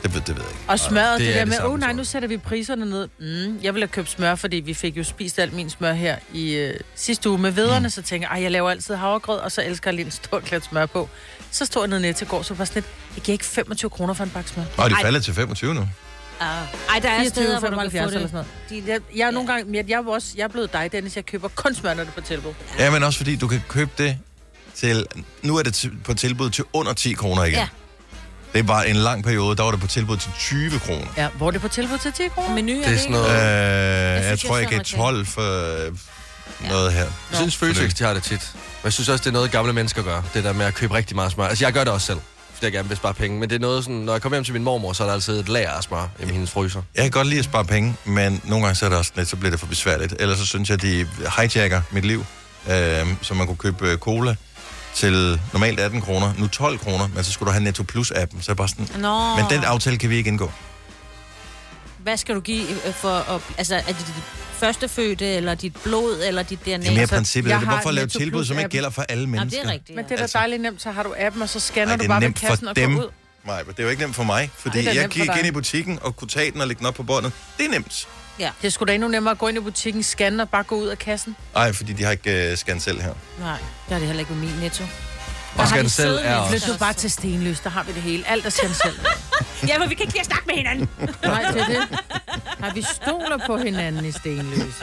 Det 0.03 0.15
ved, 0.15 0.21
det 0.21 0.29
ved 0.37 0.43
jeg 0.43 0.51
ikke. 0.53 0.63
Og 0.69 0.79
smøret, 0.81 1.19
Det 1.21 1.27
det, 1.27 1.29
er 1.29 1.39
der 1.39 1.45
det 1.45 1.49
med, 1.49 1.67
åh 1.67 1.73
oh, 1.73 1.81
nej, 1.81 1.93
nu 1.93 2.05
sætter 2.05 2.29
vi 2.29 2.37
priserne 2.37 2.85
ned. 2.91 3.09
Mm, 3.19 3.59
jeg 3.63 3.75
ville 3.75 3.87
have 3.87 3.89
købt 3.93 4.11
smør, 4.11 4.35
fordi 4.35 4.57
vi 4.57 4.75
fik 4.75 4.97
jo 4.97 5.05
spist 5.05 5.39
alt 5.39 5.53
min 5.53 5.71
smør 5.71 5.93
her 5.93 6.17
i 6.33 6.55
øh, 6.55 6.81
sidste 6.95 7.31
uge 7.31 7.39
med 7.39 7.51
vederne, 7.51 7.87
mm. 7.87 7.91
så 7.91 8.03
tænker 8.03 8.29
jeg, 8.29 8.37
"Ej, 8.37 8.43
jeg 8.43 8.51
laver 8.51 8.71
altid 8.71 8.95
havregrød, 8.95 9.39
og 9.39 9.53
så 9.53 9.63
elsker 9.63 9.91
jeg 9.91 9.95
lige 9.95 10.05
en 10.07 10.11
stor 10.11 10.41
klat 10.41 10.65
smør 10.65 10.87
på. 10.87 11.09
Så 11.55 11.65
stod 11.65 11.89
jeg 11.89 12.01
nede 12.01 12.13
til 12.13 12.27
går, 12.27 12.43
så 12.43 12.55
var 12.55 12.65
sådan 12.65 12.83
lidt, 12.83 12.87
jeg 13.17 13.23
giver 13.23 13.33
ikke 13.33 13.45
25 13.45 13.91
kroner 13.91 14.15
for 14.15 14.25
en 14.25 14.31
bakke 14.31 14.51
smør. 14.51 14.63
Og 14.77 14.91
de 14.91 14.97
falder 15.03 15.21
til 15.21 15.35
25 15.35 15.75
nu. 15.75 15.81
Ah. 16.41 16.49
Ej, 16.89 16.99
der 16.99 17.09
er 17.09 17.21
24, 17.21 17.29
steder, 17.31 17.59
hvor 17.59 17.69
du 17.69 17.77
kan 17.77 17.91
75 17.91 17.93
få 17.93 18.09
eller 18.09 18.21
det. 18.21 18.31
sådan 18.31 18.47
noget. 18.71 18.89
Jeg, 18.89 19.19
jeg 19.19 19.27
er 19.27 19.31
nogle 19.31 19.53
gange, 19.53 19.65
men 19.65 19.89
jeg, 19.89 19.95
er 19.97 20.09
også, 20.09 20.29
jeg 20.37 20.45
er 20.45 20.49
blevet 20.49 20.73
dig, 20.73 20.93
Dennis, 20.93 21.17
jeg 21.17 21.27
køber 21.27 21.49
kun 21.49 21.75
smør, 21.75 21.95
når 21.95 22.05
det 22.05 22.11
er 22.11 22.15
på 22.15 22.21
tilbud. 22.21 22.53
Ja, 22.79 22.91
men 22.91 23.03
også 23.03 23.17
fordi 23.17 23.37
du 23.37 23.49
kan 23.49 23.63
købe 23.69 23.91
det 23.99 24.19
til... 24.75 25.07
Nu 25.43 25.57
er 25.57 25.63
det 25.63 25.91
på 26.05 26.15
tilbud 26.15 26.51
til 26.51 26.65
under 26.73 26.93
10 26.93 27.13
kroner 27.13 27.45
igen. 27.45 27.55
Ja. 27.55 27.69
Det 28.55 28.69
var 28.69 28.83
en 28.83 28.97
lang 28.97 29.25
periode, 29.25 29.57
der 29.57 29.63
var 29.63 29.71
det 29.71 29.81
på 29.81 29.87
tilbud 29.87 30.17
til 30.17 30.31
20 30.39 30.79
kroner. 30.79 31.07
Ja, 31.17 31.29
hvor 31.29 31.47
er 31.47 31.51
det 31.51 31.61
på 31.61 31.69
tilbud 31.69 31.99
til 31.99 32.13
10 32.13 32.29
kroner? 32.29 32.55
Menu 32.55 32.73
er 32.73 32.77
Det 32.77 32.87
er 32.87 32.91
det 32.91 33.01
sådan 33.01 33.15
ikke? 33.15 33.27
Øh, 33.27 33.33
noget... 33.33 34.15
jeg, 34.15 34.25
synes, 34.25 34.43
tror, 34.43 34.57
jeg 34.57 34.63
jeg 34.63 34.79
gav 34.79 34.85
så 34.85 34.97
12 34.97 35.27
for 35.27 35.87
øh, 35.87 35.93
noget 36.69 36.93
her. 36.93 37.01
Jeg 37.01 37.13
synes, 37.33 37.57
Føtex, 37.57 37.95
de 37.95 38.05
har 38.05 38.15
det 38.15 38.23
tit. 38.23 38.53
Men 38.85 38.87
jeg 38.87 38.93
synes 38.93 39.09
også, 39.09 39.23
det 39.23 39.29
er 39.29 39.33
noget, 39.33 39.51
gamle 39.51 39.73
mennesker 39.73 40.03
gør. 40.03 40.23
Det 40.35 40.45
der 40.45 40.53
med 40.53 40.67
at 40.67 40.75
købe 40.75 40.95
rigtig 40.95 41.17
meget 41.17 41.33
smør. 41.33 41.45
Altså, 41.47 41.65
jeg 41.65 41.73
gør 41.73 41.85
det 41.85 41.93
også 41.93 42.07
selv, 42.07 42.19
fordi 42.53 42.65
jeg 42.65 42.73
gerne 42.73 42.89
vil 42.89 42.97
spare 42.97 43.15
penge. 43.15 43.39
Men 43.41 43.51
det 43.51 43.57
er 43.57 43.61
noget 43.61 43.85
sådan, 43.85 43.97
når 43.97 44.13
jeg 44.13 44.23
kommer 44.23 44.37
hjem 44.37 44.45
til 44.45 44.53
min 44.53 44.63
mormor, 44.63 44.93
så 44.93 45.03
er 45.03 45.07
der 45.07 45.15
altid 45.15 45.41
et 45.41 45.49
lager 45.49 45.71
af 45.71 45.83
smør 45.83 46.09
i 46.21 46.27
hendes 46.27 46.51
fryser. 46.51 46.83
Jeg 46.95 47.03
kan 47.03 47.11
godt 47.11 47.27
lide 47.27 47.39
at 47.39 47.45
spare 47.45 47.65
penge, 47.65 47.97
men 48.05 48.41
nogle 48.45 48.65
gange 48.65 48.77
så 48.77 48.85
er 48.85 48.89
det 48.91 48.99
også 48.99 49.13
lidt, 49.17 49.29
så 49.29 49.37
bliver 49.37 49.51
det 49.51 49.61
for 49.61 49.67
besværligt. 49.67 50.15
Ellers 50.21 50.39
så 50.39 50.47
synes 50.47 50.71
jeg, 50.71 50.83
de 50.83 51.07
hijacker 51.39 51.83
mit 51.91 52.05
liv. 52.05 52.25
Øh, 52.71 53.07
så 53.23 53.35
man 53.35 53.47
kunne 53.47 53.57
købe 53.57 53.89
øh, 53.91 53.99
cola 53.99 54.37
til 54.95 55.41
normalt 55.53 55.81
18 55.81 56.01
kroner, 56.01 56.33
nu 56.39 56.47
12 56.47 56.79
kroner, 56.79 57.07
men 57.15 57.25
så 57.25 57.33
skulle 57.33 57.47
du 57.47 57.53
have 57.53 57.65
Netto 57.65 57.83
Plus-appen, 57.93 58.43
så 58.43 58.53
er 58.53 58.55
bare 58.55 58.69
sådan... 58.69 58.89
Nå, 58.99 59.37
Men 59.37 59.45
den 59.51 59.65
aftale 59.65 59.99
kan 59.99 60.11
vi 60.11 60.17
ikke 60.17 60.29
indgå. 60.29 60.53
Hvad 62.05 62.17
skal 62.17 62.35
du 62.35 62.41
give 62.41 62.63
øh, 62.87 62.95
for 62.95 63.09
at... 63.35 63.41
Altså, 63.59 63.75
er 63.75 63.81
det 63.83 63.97
dit 63.99 64.15
førstefødte, 64.59 65.27
eller 65.27 65.55
dit 65.55 65.77
blod, 65.83 66.23
eller 66.27 66.43
dit 66.43 66.65
DNA? 66.65 66.77
Det 66.77 66.87
er 66.87 66.91
mere 66.91 67.01
Altså, 67.01 67.15
princippet. 67.15 67.51
jeg 67.51 67.59
Det 67.61 67.65
er 67.67 67.69
har 67.71 67.77
hvorfor 67.77 67.91
lave 67.91 68.07
tilbud, 68.07 68.45
som 68.45 68.59
ikke 68.59 68.71
gælder 68.71 68.91
for 68.91 69.03
alle 69.03 69.21
Jamen, 69.23 69.31
mennesker. 69.31 69.61
det 69.63 69.69
er 69.69 69.73
rigtigt. 69.73 69.97
Men 69.97 70.05
det 70.05 70.13
er 70.13 70.17
da 70.17 70.23
Altså- 70.23 70.39
dejligt 70.39 70.63
nemt, 70.63 70.83
så 70.83 70.91
har 70.91 71.03
du 71.03 71.15
appen, 71.19 71.43
og 71.43 71.49
så 71.49 71.59
Ej, 71.59 71.61
scanner 71.61 71.97
det 71.97 72.03
du 72.05 72.09
bare 72.09 72.21
ved 72.21 72.33
for 72.39 72.47
kassen 72.49 72.69
og 72.69 72.77
dem. 72.77 72.95
går 72.95 73.03
ud. 73.03 73.09
Nej, 73.47 73.63
det 73.63 73.79
er 73.79 73.83
jo 73.83 73.89
ikke 73.89 74.03
nemt 74.03 74.17
for 74.17 74.23
mig, 74.23 74.51
fordi 74.57 74.79
Det 74.79 74.87
da 74.87 74.95
jeg 74.95 75.03
for 75.03 75.09
gik 75.11 75.27
dig. 75.27 75.39
ind 75.39 75.47
i 75.47 75.51
butikken 75.51 75.99
og 76.03 76.17
kunne 76.17 76.29
tage 76.29 76.51
den 76.51 76.61
og 76.61 76.67
lægge 76.67 76.79
den 76.79 76.87
op 76.87 76.95
på 76.95 77.03
båndet. 77.03 77.33
Det 77.59 77.67
er 77.67 77.71
nemt. 77.71 78.09
Ja, 78.39 78.51
Det 78.63 78.67
er 78.67 78.71
sgu 78.73 78.85
da 78.85 78.93
endnu 78.95 79.09
nemmere 79.09 79.33
at 79.33 79.39
gå 79.39 79.49
ind 79.49 79.57
i 79.59 79.61
butikken, 79.61 80.03
scanne 80.03 80.43
og 80.43 80.49
bare 80.49 80.63
gå 80.63 80.77
ud 80.77 80.87
af 80.87 80.99
kassen. 80.99 81.37
Nej, 81.55 81.73
fordi 81.73 81.93
de 81.93 82.05
har 82.05 82.11
ikke 82.11 82.49
uh, 82.53 82.59
scan 82.59 82.81
selv 82.81 83.01
her. 83.01 83.15
nej. 83.41 83.57
Det 83.89 83.95
er 83.95 83.99
det 83.99 84.07
heller 84.07 84.21
ikke 84.21 84.35
min 84.35 84.51
netto. 84.61 84.85
Og 85.59 85.69
har 85.69 85.89
selv 85.89 86.19
er 86.23 86.41
mennesker. 86.41 86.49
Flyt 86.49 86.69
nu 86.75 86.79
bare 86.79 86.93
til 86.93 87.11
Stenløs, 87.11 87.61
der 87.61 87.71
har 87.71 87.83
vi 87.83 87.93
det 87.93 88.03
hele. 88.03 88.29
Alt 88.29 88.47
er 88.47 88.51
selv. 88.51 88.73
Ja, 89.69 89.79
men 89.79 89.91
vi 89.91 89.95
kan 89.95 90.03
ikke 90.03 90.13
lide 90.13 90.21
at 90.21 90.27
snakke 90.27 90.47
med 90.47 90.55
hinanden. 90.55 90.89
Nej, 91.23 91.43
det 91.53 91.61
er 91.61 91.67
det. 91.67 91.99
Nej, 92.61 92.73
vi 92.75 92.83
stoler 92.83 93.39
på 93.47 93.57
hinanden 93.57 94.05
i 94.05 94.13
Stenløs. 94.13 94.75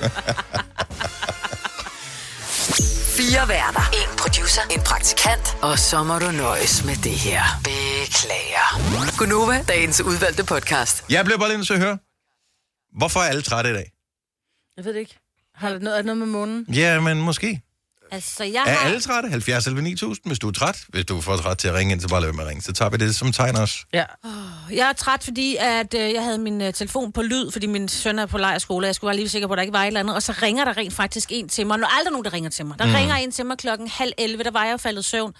Fire 3.18 3.48
værter. 3.48 3.82
En 3.94 4.18
producer. 4.18 4.62
En 4.72 4.82
praktikant. 4.86 5.58
Og 5.62 5.80
så 5.80 6.04
må 6.04 6.20
du 6.20 6.32
nøjes 6.32 6.86
med 6.86 6.96
det 6.96 7.12
her. 7.12 7.42
Beklager. 7.64 9.18
Gunova, 9.18 9.64
dagens 9.68 10.02
udvalgte 10.02 10.44
podcast. 10.44 11.04
Jeg 11.10 11.26
blev 11.26 11.38
bare 11.40 11.50
lidt 11.50 11.60
nødt 11.60 11.68
til 11.68 11.74
at 11.74 11.80
høre, 11.80 11.98
hvorfor 12.98 13.20
er 13.20 13.24
alle 13.24 13.42
trætte 13.42 13.70
i 13.70 13.74
dag? 13.74 13.92
Jeg 14.78 14.86
ved 14.86 14.94
det 14.94 15.00
ikke. 15.00 15.18
Har 15.56 15.70
det 15.70 15.82
noget, 15.82 15.98
er 15.98 16.02
det 16.02 16.06
noget 16.06 16.18
med 16.18 16.28
månen? 16.28 16.66
Ja, 16.74 17.00
men 17.00 17.22
måske. 17.22 17.62
Altså, 18.12 18.44
jeg 18.44 18.64
Er 18.68 18.72
har... 18.72 18.88
alle 18.88 19.02
trætte? 19.02 19.30
70 19.30 19.68
eller 19.68 19.82
9000, 19.82 20.26
hvis 20.26 20.40
du 20.40 20.48
er 20.48 20.52
træt. 20.52 20.78
Hvis 20.90 21.06
du 21.06 21.18
er 21.18 21.22
for 21.22 21.38
træt 21.38 21.58
til 21.58 21.68
at 21.68 21.74
ringe 21.74 21.94
ind, 21.94 22.02
så 22.02 22.08
bare 22.08 22.22
lad 22.22 22.28
være 22.28 22.34
med 22.34 22.44
at 22.44 22.50
ringe. 22.50 22.62
Så 22.62 22.74
tager 22.74 22.90
vi 22.90 22.98
det 22.98 23.16
som 23.16 23.32
tegn 23.32 23.56
også. 23.56 23.76
Ja. 23.94 24.04
Jeg 24.72 24.90
er 24.90 24.94
træt, 24.94 25.24
fordi 25.24 25.56
at, 25.60 25.94
øh, 25.94 26.14
jeg 26.14 26.24
havde 26.24 26.38
min 26.38 26.62
øh, 26.62 26.74
telefon 26.74 27.12
på 27.12 27.22
lyd, 27.22 27.52
fordi 27.52 27.68
min 27.68 27.88
søn 27.88 28.20
er 28.20 28.26
på 28.26 28.38
lejerskole, 28.38 28.86
og 28.86 28.88
jeg 28.88 28.96
skulle 28.96 29.10
være 29.10 29.16
lige 29.18 29.30
sikker 29.30 29.48
på, 29.48 29.54
at 29.54 29.58
der 29.58 29.62
ikke 29.62 29.74
var 29.74 29.84
et 29.84 29.88
eller 29.88 30.00
andet. 30.00 30.16
Og 30.16 30.24
så 30.24 30.34
ringer 30.42 30.66
der 30.66 30.78
rent 30.78 30.94
faktisk 30.94 31.30
en 31.32 31.50
til 31.50 31.68
mig. 31.68 31.74
Og 31.74 31.80
der 31.80 31.86
er 31.86 31.98
aldrig 31.98 32.12
nogen, 32.12 32.26
der 32.26 32.34
ringer 32.34 32.50
til 32.50 32.66
mig. 32.66 32.80
Der 32.80 32.86
mm. 32.86 32.94
ringer 32.94 33.16
en 33.16 33.32
til 33.32 33.46
mig 33.46 33.58
klokken 33.58 33.88
halv 33.88 34.14
11, 34.18 34.44
der 34.44 34.52
var 34.52 34.66
jeg 34.66 34.80
faldet 34.80 35.06
i 35.06 35.10
søvn. 35.10 35.34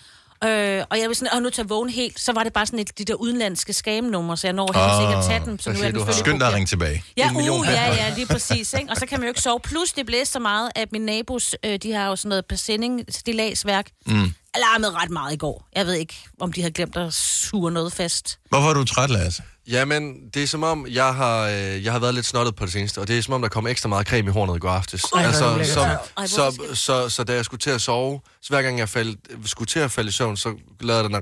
Øh, 0.44 0.84
og 0.90 1.00
jeg 1.00 1.08
vil 1.08 1.16
sådan, 1.16 1.34
og 1.34 1.42
nu 1.42 1.48
at 1.60 1.70
vågne 1.70 1.92
helt, 1.92 2.20
så 2.20 2.34
var 2.34 2.44
det 2.44 2.54
bare 2.54 2.66
sådan 2.66 2.80
et, 2.80 2.98
de 2.98 3.06
der 3.06 3.14
udenlandske 3.14 3.74
skam-numre, 3.74 4.38
så 4.38 4.48
jeg 4.48 4.54
når 4.54 4.72
helt 4.74 4.78
Ah, 4.78 5.02
sikkert 5.02 5.18
at 5.18 5.26
tage 5.26 5.46
dem. 5.46 5.60
Så 5.60 5.72
nu 5.72 6.02
er 6.02 6.06
den 6.06 6.14
Skynd 6.14 6.40
dig 6.40 6.48
at 6.48 6.54
ringe 6.54 6.68
tilbage. 6.68 7.04
Ja, 7.18 7.30
uh, 7.36 7.68
ja, 7.68 7.94
ja, 7.94 8.14
lige 8.16 8.28
præcis. 8.28 8.74
Ikke? 8.74 8.92
Og 8.92 8.98
så 8.98 9.06
kan 9.06 9.20
man 9.20 9.26
jo 9.26 9.30
ikke 9.30 9.42
sove. 9.42 9.60
Plus, 9.60 9.94
det 9.94 10.06
blæste 10.06 10.32
så 10.34 10.40
meget, 10.40 10.72
at 10.76 10.92
min 10.92 11.02
nabos, 11.02 11.56
øh, 11.66 11.80
de 11.84 11.94
har 11.94 12.08
jo 12.08 12.16
sådan 12.16 12.30
noget 12.30 12.46
præsending, 12.46 13.06
stillagsværk. 13.10 13.88
Mm. 14.06 14.34
Alarmede 14.54 14.92
ret 14.92 15.10
meget 15.10 15.34
i 15.34 15.38
går. 15.38 15.68
Jeg 15.76 15.86
ved 15.86 15.94
ikke, 15.94 16.16
om 16.40 16.54
de 16.54 16.62
har 16.62 16.70
glemt 16.70 16.98
at 16.98 17.14
suge 17.14 17.72
noget 17.72 17.94
fast. 17.94 18.40
Hvorfor 18.50 18.70
er 18.70 18.74
du 18.74 18.84
træt, 18.86 19.10
Lasse? 19.10 19.44
Jamen, 19.68 20.30
det 20.34 20.44
er 20.44 20.48
som 20.48 20.64
om, 20.64 20.88
jeg 20.90 21.14
har, 21.14 21.48
øh, 21.48 21.84
jeg 21.84 21.92
har 21.92 22.00
været 22.00 22.16
lidt 22.16 22.26
snottet 22.26 22.56
på 22.56 22.66
det 22.66 22.74
seneste, 22.74 23.00
og 23.02 23.08
det 23.08 23.18
er 23.18 23.22
som 23.22 23.34
om, 23.34 23.42
der 23.42 23.50
kom 23.50 23.68
ekstra 23.68 23.90
meget 23.90 24.08
creme 24.08 24.30
i 24.30 24.32
hornet 24.34 24.56
i 24.56 24.60
går 24.60 24.70
aftes. 24.70 25.04
Ej, 25.04 25.24
altså, 25.24 25.54
ulækkert. 25.54 25.68
så, 25.68 26.00
Ej, 26.18 26.28
så, 26.28 26.62
så, 26.74 27.10
så, 27.10 27.24
da 27.24 27.34
jeg 27.34 27.46
skulle 27.46 27.60
til 27.60 27.70
at 27.70 27.82
sove, 27.82 28.22
så 28.42 28.50
hver 28.50 28.62
gang 28.62 28.80
jeg 28.80 28.90
fald, 28.90 29.18
skulle 29.46 29.68
til 29.68 29.80
at 29.80 29.92
falde 29.92 30.10
i 30.10 30.12
søvn, 30.12 30.38
så 30.38 30.54
lavede 30.80 31.04
den 31.04 31.14
der... 31.14 31.22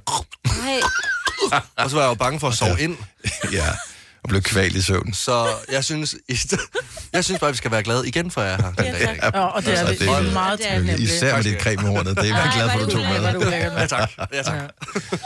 Nej, 0.61 0.81
Og 1.83 1.89
så 1.89 1.95
var 1.95 2.03
jeg 2.03 2.09
jo 2.09 2.13
bange 2.13 2.39
for 2.39 2.47
at 2.47 2.53
sove 2.53 2.81
ind. 2.81 2.97
ja, 3.51 3.67
og 4.23 4.29
blev 4.29 4.41
kvalt 4.41 4.75
i 4.75 4.81
søvn. 4.81 5.13
Så 5.13 5.47
jeg 5.71 5.83
synes, 5.83 6.15
jeg 7.13 7.25
synes 7.25 7.39
bare, 7.39 7.51
vi 7.51 7.57
skal 7.57 7.71
være 7.71 7.83
glade 7.83 8.07
igen, 8.07 8.31
for 8.31 8.41
jeg 8.41 8.53
er 8.53 8.57
her. 8.61 8.71
den 8.73 8.93
dag. 8.93 9.01
tak. 9.01 9.33
Ja, 9.35 9.41
og 9.45 9.61
det 9.61 9.67
er, 9.73 9.79
Altså, 9.79 9.85
det, 9.93 9.99
det- 9.99 10.07
det 10.07 10.15
er 10.27 10.33
meget 10.33 10.59
det 10.59 10.65
er 10.67 10.69
taknemmeligt. 10.71 11.11
Især 11.11 11.35
med 11.35 11.43
dit 11.43 11.61
creme 11.61 11.81
i 11.81 11.85
hornet. 11.85 12.17
Det 12.17 12.29
er 12.31 12.35
jeg 12.37 12.51
glad 12.55 12.69
for, 12.69 12.79
du 12.79 12.85
tog 12.91 13.01
det 13.01 13.21
med. 13.21 13.51
Det. 13.51 13.51
Ja, 13.53 13.85
tak. 13.87 14.09
Ja, 14.33 14.41
tak. 14.43 14.69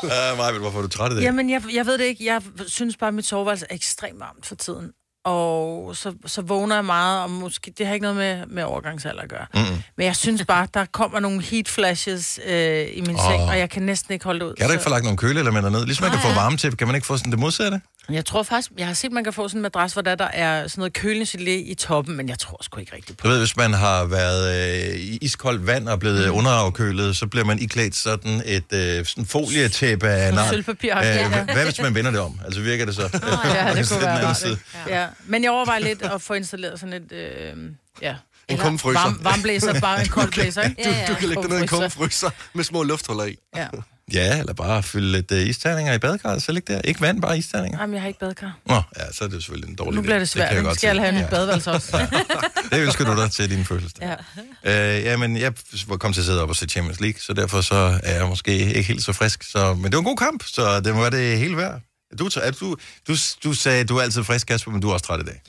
Uh, 0.03 0.37
Maja, 0.37 0.57
hvorfor 0.57 0.77
er 0.77 0.81
du 0.81 0.87
træt 0.87 1.11
i 1.11 1.15
dag? 1.15 1.21
Jamen, 1.23 1.49
jeg, 1.49 1.61
jeg 1.73 1.85
ved 1.85 1.97
det 1.97 2.05
ikke. 2.05 2.25
Jeg 2.25 2.41
synes 2.67 2.97
bare, 2.97 3.07
at 3.07 3.13
mit 3.13 3.25
soveværelse 3.25 3.65
er 3.69 3.75
ekstremt 3.75 4.19
varmt 4.19 4.45
for 4.45 4.55
tiden. 4.55 4.89
Og 5.25 5.95
så, 5.95 6.13
så 6.25 6.41
vågner 6.41 6.75
jeg 6.75 6.85
meget, 6.85 7.23
og 7.23 7.29
måske, 7.31 7.73
det 7.77 7.87
har 7.87 7.93
ikke 7.93 8.03
noget 8.03 8.17
med, 8.17 8.45
med 8.47 8.63
overgangsalder 8.63 9.21
at 9.21 9.29
gøre. 9.29 9.45
Mm-hmm. 9.53 9.83
Men 9.97 10.05
jeg 10.05 10.15
synes 10.15 10.45
bare, 10.47 10.67
der 10.73 10.85
kommer 10.85 11.19
nogle 11.19 11.41
heat 11.41 11.67
flashes 11.69 12.39
øh, 12.45 12.87
i 12.93 13.01
min 13.01 13.15
Åh. 13.15 13.21
seng, 13.31 13.41
og 13.43 13.59
jeg 13.59 13.69
kan 13.69 13.83
næsten 13.83 14.13
ikke 14.13 14.25
holde 14.25 14.39
det 14.39 14.45
ud. 14.45 14.53
Kan 14.55 14.65
du 14.67 14.71
ikke 14.71 14.81
så- 14.83 14.89
få 14.89 14.89
lagt 14.89 15.03
nogle 15.03 15.17
køleelementer 15.17 15.69
ned? 15.69 15.85
Ligesom 15.85 16.03
man 16.03 16.11
kan 16.11 16.21
få 16.21 16.33
varme 16.35 16.57
til, 16.57 16.77
kan 16.77 16.87
man 16.87 16.95
ikke 16.95 17.07
få 17.07 17.17
sådan 17.17 17.31
det 17.31 17.39
modsatte? 17.39 17.81
Jeg 18.09 18.25
tror 18.25 18.43
faktisk, 18.43 18.71
jeg 18.77 18.87
har 18.87 18.93
set, 18.93 19.11
man 19.11 19.23
kan 19.23 19.33
få 19.33 19.47
sådan 19.47 19.57
en 19.59 19.61
madras, 19.61 19.93
hvor 19.93 20.01
der, 20.01 20.15
der 20.15 20.25
er 20.25 20.67
sådan 20.67 20.81
noget 20.81 20.97
kølningsgelé 20.97 21.49
i 21.71 21.75
toppen, 21.79 22.17
men 22.17 22.29
jeg 22.29 22.39
tror 22.39 22.57
sgu 22.61 22.79
ikke 22.79 22.95
rigtigt 22.95 23.17
på 23.17 23.23
Du 23.27 23.31
ved, 23.31 23.39
hvis 23.39 23.57
man 23.57 23.73
har 23.73 24.05
været 24.05 24.55
øh, 24.89 24.95
i 24.95 25.17
iskoldt 25.21 25.67
vand 25.67 25.87
og 25.89 25.99
blevet 25.99 26.27
mm. 26.31 26.37
underafkølet, 26.37 27.17
så 27.17 27.27
bliver 27.27 27.45
man 27.45 27.59
iklædt 27.59 27.95
sådan 27.95 28.41
et 28.45 28.73
øh, 28.73 29.05
sådan 29.05 29.25
folietæppe 29.25 30.07
af 30.07 30.33
nar. 30.33 30.49
Sølvpapir. 30.49 30.97
Øh, 30.97 31.05
Ja. 31.05 31.43
hvad- 31.43 31.63
hvis 31.65 31.81
man 31.81 31.95
vender 31.95 32.11
det 32.11 32.19
om? 32.19 32.39
Altså 32.45 32.61
virker 32.61 32.85
det 32.85 32.95
så? 32.95 33.01
Ja, 33.01 33.73
det 33.75 33.89
kunne 33.89 34.01
være 34.01 34.35
ikke? 34.49 34.61
Ja. 34.87 35.05
Men 35.25 35.43
jeg 35.43 35.51
overvejer 35.51 35.79
lidt 35.79 36.01
at 36.01 36.21
få 36.21 36.33
installeret 36.33 36.79
sådan 36.79 36.93
et, 36.93 37.11
øh, 37.11 37.53
ja, 38.01 38.15
En 38.47 38.57
kummefryser. 38.57 38.99
varm, 39.01 39.19
varmblæser, 39.21 39.79
bare 39.79 40.01
en 40.01 40.07
kold 40.07 40.31
blæser, 40.37 40.61
ikke? 40.61 40.75
Ja, 40.85 40.89
ja. 40.99 41.05
Du 41.07 41.13
kan 41.15 41.27
lægge 41.27 41.41
det 41.43 41.49
ned 41.51 41.57
i 41.59 41.61
en 41.61 41.67
Kummefryser. 41.67 42.29
med 42.53 42.63
små 42.63 42.83
lufthuller 42.83 43.23
i. 43.23 43.37
Ja. 43.55 43.67
Ja, 44.13 44.39
eller 44.39 44.53
bare 44.53 44.83
fylde 44.83 45.11
lidt 45.11 45.31
øh, 45.31 45.47
isterninger 45.47 45.93
i 45.93 45.97
badekarret, 45.99 46.43
så 46.43 46.51
ligge 46.51 46.73
der. 46.73 46.81
Ikke 46.81 47.01
vand, 47.01 47.21
bare 47.21 47.37
isterninger. 47.37 47.79
Jamen, 47.81 47.93
jeg 47.93 48.01
har 48.01 48.07
ikke 48.07 48.19
badekar. 48.19 48.57
Nå, 48.65 48.75
ja, 48.75 49.11
så 49.11 49.23
er 49.23 49.27
det 49.27 49.43
selvfølgelig 49.43 49.69
en 49.69 49.75
dårlig 49.75 49.95
Nu 49.95 50.01
bliver 50.01 50.19
det 50.19 50.29
svært. 50.29 50.49
kan 50.55 50.65
jeg 50.65 50.75
skal 50.75 50.95
jeg 50.95 51.05
have 51.05 51.15
en 51.15 51.21
Ja. 51.21 51.27
badeværelse 51.29 51.71
også. 51.71 52.07
Det 52.71 52.79
ønsker 52.79 53.05
du 53.05 53.21
dig 53.21 53.31
til 53.31 53.49
din 53.49 53.65
fødselsdag. 53.65 54.17
Ja. 54.65 54.97
Øh, 54.97 55.03
ja, 55.03 55.17
men 55.17 55.37
jeg 55.37 55.53
kom 55.99 56.13
til 56.13 56.21
at 56.21 56.25
sidde 56.25 56.41
op 56.43 56.49
og 56.49 56.55
se 56.55 56.65
Champions 56.65 56.99
League, 56.99 57.19
så 57.21 57.33
derfor 57.33 57.61
så 57.61 57.99
er 58.03 58.15
jeg 58.15 58.27
måske 58.27 58.51
ikke 58.57 58.81
helt 58.83 59.03
så 59.03 59.13
frisk. 59.13 59.43
Så, 59.43 59.73
men 59.73 59.83
det 59.83 59.93
var 59.93 59.99
en 59.99 60.05
god 60.05 60.17
kamp, 60.17 60.43
så 60.45 60.79
det 60.79 60.93
var 60.95 61.09
det 61.09 61.37
hele 61.37 61.57
værd. 61.57 61.81
Du, 62.19 62.25
er 62.25 62.51
du, 62.61 62.75
du, 63.07 63.13
du 63.43 63.53
sagde, 63.53 63.85
du 63.85 63.97
er 63.97 64.01
altid 64.01 64.23
frisk, 64.23 64.47
Kasper, 64.47 64.71
men 64.71 64.81
du 64.81 64.89
er 64.89 64.93
også 64.93 65.05
træt 65.05 65.19
i 65.19 65.23
dag. 65.31 65.39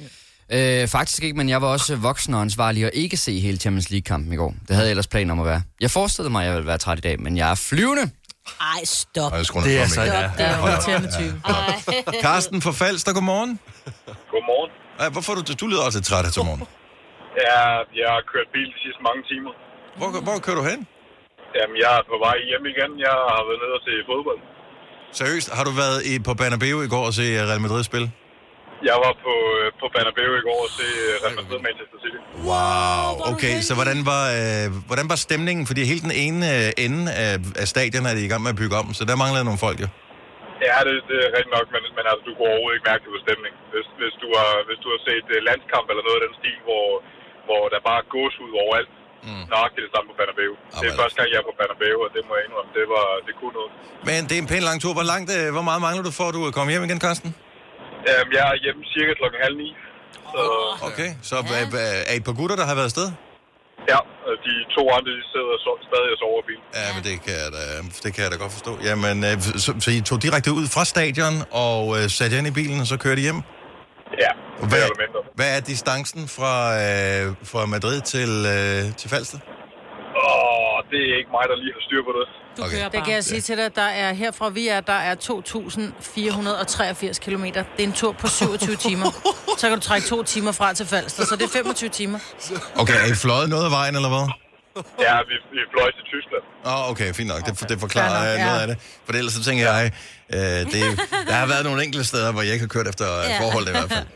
Øh, 0.56 0.88
faktisk 0.88 1.22
ikke, 1.22 1.36
men 1.36 1.48
jeg 1.48 1.62
var 1.62 1.68
også 1.68 1.96
voksen 1.96 2.34
og 2.34 2.40
ansvarlig 2.40 2.84
og 2.84 2.90
ikke 2.94 3.16
se 3.16 3.40
hele 3.40 3.58
Champions 3.58 3.90
League-kampen 3.90 4.32
i 4.32 4.36
går. 4.36 4.54
Det 4.68 4.76
havde 4.76 4.86
jeg 4.88 4.90
ellers 4.90 5.06
planer 5.06 5.32
om 5.32 5.40
at 5.40 5.46
være. 5.46 5.62
Jeg 5.80 5.90
forestillede 5.90 6.32
mig, 6.32 6.40
at 6.42 6.46
jeg 6.46 6.54
ville 6.56 6.66
være 6.66 6.78
træt 6.78 6.98
i 6.98 7.00
dag, 7.00 7.20
men 7.20 7.36
jeg 7.36 7.50
er 7.50 7.54
flyvende. 7.70 8.10
Ej, 8.72 8.84
stop. 8.84 9.32
Skruer 9.42 9.62
Det 9.62 9.72
ned 9.72 9.80
er 9.82 9.86
så 9.98 10.02
ja. 10.02 10.30
Det 10.38 10.44
er 10.48 10.52
en 10.58 10.62
irriterende 10.68 11.10
type. 11.18 11.34
Karsten 12.26 12.58
fra 12.64 12.72
Falster, 12.80 13.12
godmorgen. 13.18 13.52
Godmorgen. 14.32 14.70
Ej, 15.00 15.08
hvorfor 15.14 15.30
er 15.32 15.36
du, 15.40 15.42
du 15.62 15.66
lyder 15.70 15.82
også 15.86 15.98
lidt 15.98 16.06
træt 16.10 16.24
her 16.26 16.32
til 16.36 16.44
morgen. 16.50 16.62
Ja, 17.46 17.60
jeg 18.00 18.08
har 18.14 18.22
kørt 18.32 18.48
bil 18.54 18.68
de 18.74 18.78
sidste 18.84 19.00
mange 19.08 19.22
timer. 19.30 19.52
Hvor, 19.98 20.08
hvor 20.26 20.36
kører 20.46 20.58
du 20.60 20.64
hen? 20.70 20.80
Jamen, 21.56 21.76
jeg 21.84 21.90
er 22.00 22.04
på 22.12 22.16
vej 22.26 22.36
hjem 22.50 22.64
igen. 22.72 22.90
Jeg 23.06 23.14
har 23.34 23.42
været 23.48 23.60
nede 23.62 23.74
og 23.78 23.82
se 23.86 23.92
fodbold. 24.10 24.40
Seriøst, 25.20 25.48
har 25.58 25.64
du 25.68 25.72
været 25.82 25.98
i, 26.10 26.12
på 26.28 26.32
Banabeo 26.40 26.78
i 26.86 26.90
går 26.94 27.04
og 27.10 27.14
se 27.18 27.24
Real 27.50 27.62
Madrid 27.66 27.82
spille? 27.90 28.08
Jeg 28.90 28.96
var 29.04 29.12
på, 29.26 29.34
øh, 29.58 29.66
på 29.80 29.86
Banabeo 29.94 30.32
i 30.42 30.44
går 30.48 30.60
og 30.66 30.72
se 30.78 30.86
øh, 31.04 31.12
Real 31.24 31.36
Madrid 31.40 31.60
Manchester 31.68 31.98
City. 32.04 32.18
Wow, 32.50 33.08
okay, 33.32 33.54
så 33.68 33.72
hvordan 33.78 33.98
var, 34.12 34.24
øh, 34.40 34.66
hvordan 34.88 35.06
var 35.12 35.18
stemningen? 35.26 35.64
Fordi 35.70 35.80
hele 35.90 36.02
den 36.06 36.14
ene 36.24 36.44
øh, 36.56 36.84
ende 36.86 37.02
af, 37.24 37.32
af 37.62 37.66
stadion 37.74 38.04
er 38.10 38.14
de 38.18 38.22
i 38.28 38.30
gang 38.32 38.42
med 38.46 38.52
at 38.54 38.60
bygge 38.62 38.76
om, 38.82 38.86
så 38.98 39.02
der 39.10 39.16
mangler 39.22 39.40
nogle 39.48 39.60
folk 39.66 39.78
jo. 39.84 39.88
Ja, 40.68 40.76
det, 40.86 40.94
det 41.10 41.18
er 41.26 41.30
rigtigt 41.36 41.54
nok, 41.58 41.66
men, 41.74 41.82
men 41.96 42.04
altså, 42.10 42.22
du 42.28 42.32
kunne 42.34 42.50
overhovedet 42.52 42.76
ikke 42.76 42.88
mærke 42.90 43.02
det 43.04 43.12
på 43.16 43.20
stemning. 43.26 43.54
Hvis, 43.72 43.86
hvis, 44.00 44.14
du 44.22 44.28
har, 44.40 44.52
hvis 44.68 44.80
du 44.84 44.88
har 44.94 45.00
set 45.08 45.26
uh, 45.34 45.38
landskamp 45.48 45.86
eller 45.90 46.04
noget 46.06 46.18
af 46.20 46.24
den 46.26 46.34
stil, 46.40 46.58
hvor, 46.68 46.86
hvor 47.48 47.62
der 47.72 47.88
bare 47.90 48.02
gås 48.14 48.34
ud 48.44 48.52
overalt, 48.64 48.94
mm. 49.28 49.44
nøjagtigt 49.54 49.82
det 49.86 49.92
samme 49.94 50.06
på 50.10 50.14
Banabeo. 50.20 50.52
Det 50.80 50.86
er 50.90 50.94
første 51.02 51.16
gang, 51.18 51.28
jeg 51.32 51.38
er 51.42 51.46
på 51.50 51.54
Banabeo, 51.60 51.96
og 52.06 52.10
det 52.14 52.22
må 52.28 52.32
jeg 52.38 52.44
indrømme, 52.48 52.70
det, 52.78 52.86
var, 52.94 53.06
det 53.26 53.32
kunne 53.40 53.54
noget. 53.60 53.72
Men 54.08 54.20
det 54.28 54.34
er 54.38 54.42
en 54.46 54.50
pæn 54.52 54.62
lang 54.68 54.78
tur. 54.84 54.92
Hvor 54.98 55.06
langt, 55.12 55.28
øh, 55.38 55.46
hvor 55.56 55.64
meget 55.68 55.80
mangler 55.86 56.02
du 56.08 56.12
for, 56.18 56.26
at 56.30 56.34
du 56.36 56.40
kommer 56.56 56.70
hjem 56.74 56.84
igen, 56.88 57.00
Karsten? 57.06 57.30
Jamen, 58.08 58.32
jeg 58.38 58.44
er 58.52 58.56
hjemme 58.64 58.82
cirka 58.94 59.12
klokken 59.20 59.38
halv 59.46 59.56
ni. 59.62 59.68
Så 60.32 60.42
Okay, 60.90 61.10
så 61.30 61.36
ja. 61.36 61.54
er, 61.60 61.66
er 62.10 62.14
I 62.16 62.18
et 62.22 62.24
par 62.28 62.36
gutter, 62.40 62.56
der 62.60 62.66
har 62.70 62.74
været 62.80 62.90
afsted? 62.92 63.08
ja, 63.92 63.98
og 64.28 64.34
de 64.46 64.54
to 64.76 64.82
andre, 64.96 65.10
de 65.20 65.24
sidder 65.34 65.54
so- 65.64 65.82
stadig 65.88 66.10
og 66.14 66.18
sover 66.22 66.40
i 66.42 66.46
bilen. 66.50 66.64
Ja, 66.80 66.86
men 66.96 67.02
det 67.08 67.14
kan 67.24 67.34
jeg 67.42 67.48
da, 67.58 67.62
det 68.04 68.10
kan 68.14 68.20
jeg 68.24 68.30
da 68.34 68.36
godt 68.44 68.52
forstå. 68.58 68.72
Jamen, 68.88 69.16
øh, 69.28 69.34
så, 69.64 69.70
så 69.84 69.88
I 69.98 70.00
tog 70.10 70.18
direkte 70.26 70.50
ud 70.60 70.66
fra 70.74 70.84
stadion 70.94 71.34
og 71.66 71.80
øh, 71.96 72.04
satte 72.16 72.32
jer 72.34 72.40
ind 72.42 72.48
i 72.52 72.56
bilen, 72.60 72.78
og 72.84 72.86
så 72.92 72.96
kørte 73.04 73.20
I 73.22 73.24
hjem? 73.28 73.40
Ja, 74.18 74.30
Hvad, 74.68 74.82
hvad 75.34 75.56
er 75.56 75.60
distancen 75.60 76.28
fra, 76.28 76.72
øh, 76.74 77.34
fra 77.44 77.66
Madrid 77.66 78.00
til, 78.00 78.28
øh, 78.54 78.96
til 78.96 79.10
Falster? 79.10 79.38
Åh, 80.16 80.78
det 80.90 81.00
er 81.10 81.16
ikke 81.20 81.30
mig, 81.36 81.44
der 81.50 81.56
lige 81.62 81.72
har 81.76 81.82
styr 81.88 82.02
på 82.08 82.12
det. 82.18 82.26
Du 82.56 82.62
Okay. 82.62 82.72
kører 82.76 82.84
Det 82.84 82.92
bare. 82.92 83.04
kan 83.04 83.14
jeg 83.14 83.24
sige 83.24 83.40
til 83.40 83.56
dig, 83.56 83.76
der 83.76 83.82
er 83.82 84.12
herfra 84.12 84.48
vi 84.48 84.68
er, 84.68 84.80
der 84.80 84.92
er 84.92 85.14
2.483 85.14 87.18
km. 87.18 87.44
Det 87.44 87.56
er 87.56 87.64
en 87.78 87.92
tur 87.92 88.12
på 88.12 88.26
27 88.28 88.76
timer. 88.76 89.10
Så 89.58 89.68
kan 89.68 89.78
du 89.78 89.84
trække 89.84 90.06
to 90.08 90.22
timer 90.22 90.52
fra 90.52 90.72
til 90.72 90.86
Falster, 90.86 91.24
så 91.24 91.36
det 91.36 91.42
er 91.42 91.48
25 91.48 91.88
timer. 91.90 92.18
Okay, 92.78 92.94
er 92.94 93.12
I 93.12 93.14
fløjet 93.14 93.48
noget 93.48 93.64
af 93.64 93.70
vejen, 93.70 93.96
eller 93.96 94.08
hvad? 94.08 94.28
Ja, 95.06 95.14
vi, 95.28 95.34
vi 95.54 95.60
fløj 95.74 95.88
til 95.96 96.04
Tyskland. 96.12 96.44
Åh, 96.70 96.72
oh, 96.72 96.82
okay, 96.92 97.08
fint 97.18 97.28
nok. 97.32 97.40
Det, 97.46 97.52
det 97.70 97.76
forklarer 97.86 98.12
nok, 98.18 98.26
øh, 98.30 98.34
ja. 98.40 98.46
noget 98.48 98.60
af 98.64 98.68
det. 98.70 98.76
For 99.04 99.12
ellers 99.20 99.34
så 99.38 99.42
tænker 99.48 99.64
jeg, 99.72 99.84
øh, 100.36 100.60
det, 100.74 100.82
der 101.28 101.36
har 101.42 101.48
været 101.52 101.64
nogle 101.68 101.80
enkelte 101.86 102.06
steder, 102.12 102.28
hvor 102.34 102.42
jeg 102.46 102.52
ikke 102.56 102.66
har 102.68 102.74
kørt 102.76 102.88
efter 102.92 103.06
ja. 103.14 103.22
Ja. 103.30 103.38
forholdet 103.42 103.68
i 103.72 103.74
hvert 103.76 103.90
fald. 103.96 104.06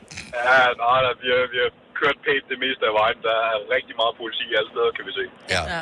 Ja, 0.51 0.63
nej, 0.85 0.99
nej 1.07 1.15
vi, 1.23 1.29
har, 1.35 1.45
vi 1.55 1.59
har 1.65 1.71
kørt 2.01 2.17
pænt 2.27 2.45
det 2.53 2.59
meste 2.65 2.83
af 2.91 2.95
vejen. 3.01 3.19
Der 3.29 3.37
er 3.51 3.57
rigtig 3.77 3.95
meget 4.01 4.15
politi 4.21 4.47
alle 4.59 4.69
steder, 4.75 4.91
kan 4.97 5.05
vi 5.09 5.13
se. 5.21 5.25
Ja. 5.57 5.63
Ja. 5.75 5.81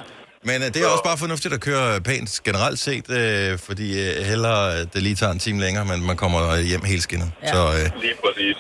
Men 0.49 0.57
øh, 0.65 0.69
det 0.75 0.79
er 0.85 0.89
også 0.95 1.07
bare 1.11 1.19
fornuftigt 1.25 1.53
at 1.59 1.63
køre 1.69 2.01
pænt 2.11 2.31
generelt 2.49 2.79
set, 2.89 3.07
øh, 3.21 3.59
fordi 3.69 3.89
øh, 4.05 4.13
hellere 4.31 4.63
øh, 4.75 4.81
det 4.93 5.01
lige 5.07 5.17
tager 5.21 5.33
en 5.39 5.43
time 5.47 5.59
længere, 5.67 5.85
men 5.91 5.99
man 6.11 6.17
kommer 6.23 6.41
hjem 6.71 6.85
helt 6.93 7.03
skinnet. 7.09 7.31
Ja. 7.43 7.53
Så, 7.55 7.61
øh, 7.79 7.85
Lige 8.07 8.17
præcis. 8.25 8.59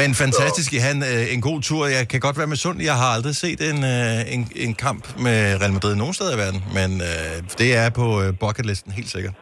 Men 0.00 0.08
fantastisk, 0.24 0.72
I 0.72 0.78
havde 0.84 0.96
en, 0.96 1.02
øh, 1.02 1.34
en 1.34 1.40
god 1.48 1.58
tur. 1.68 1.82
Jeg 1.86 2.08
kan 2.12 2.20
godt 2.26 2.36
være 2.40 2.46
med 2.52 2.56
sund. 2.56 2.82
Jeg 2.90 2.96
har 3.02 3.10
aldrig 3.16 3.34
set 3.44 3.60
en, 3.70 3.78
øh, 3.94 4.34
en, 4.34 4.42
en 4.66 4.74
kamp 4.86 5.02
med 5.26 5.38
Real 5.60 5.72
Madrid 5.72 5.94
nogen 6.02 6.14
steder 6.14 6.32
i 6.36 6.38
verden, 6.44 6.60
men 6.78 6.90
øh, 7.08 7.34
det 7.60 7.70
er 7.82 7.88
på 8.00 8.06
øh, 8.22 8.28
bucketlisten 8.42 8.92
helt 8.98 9.10
sikkert. 9.16 9.34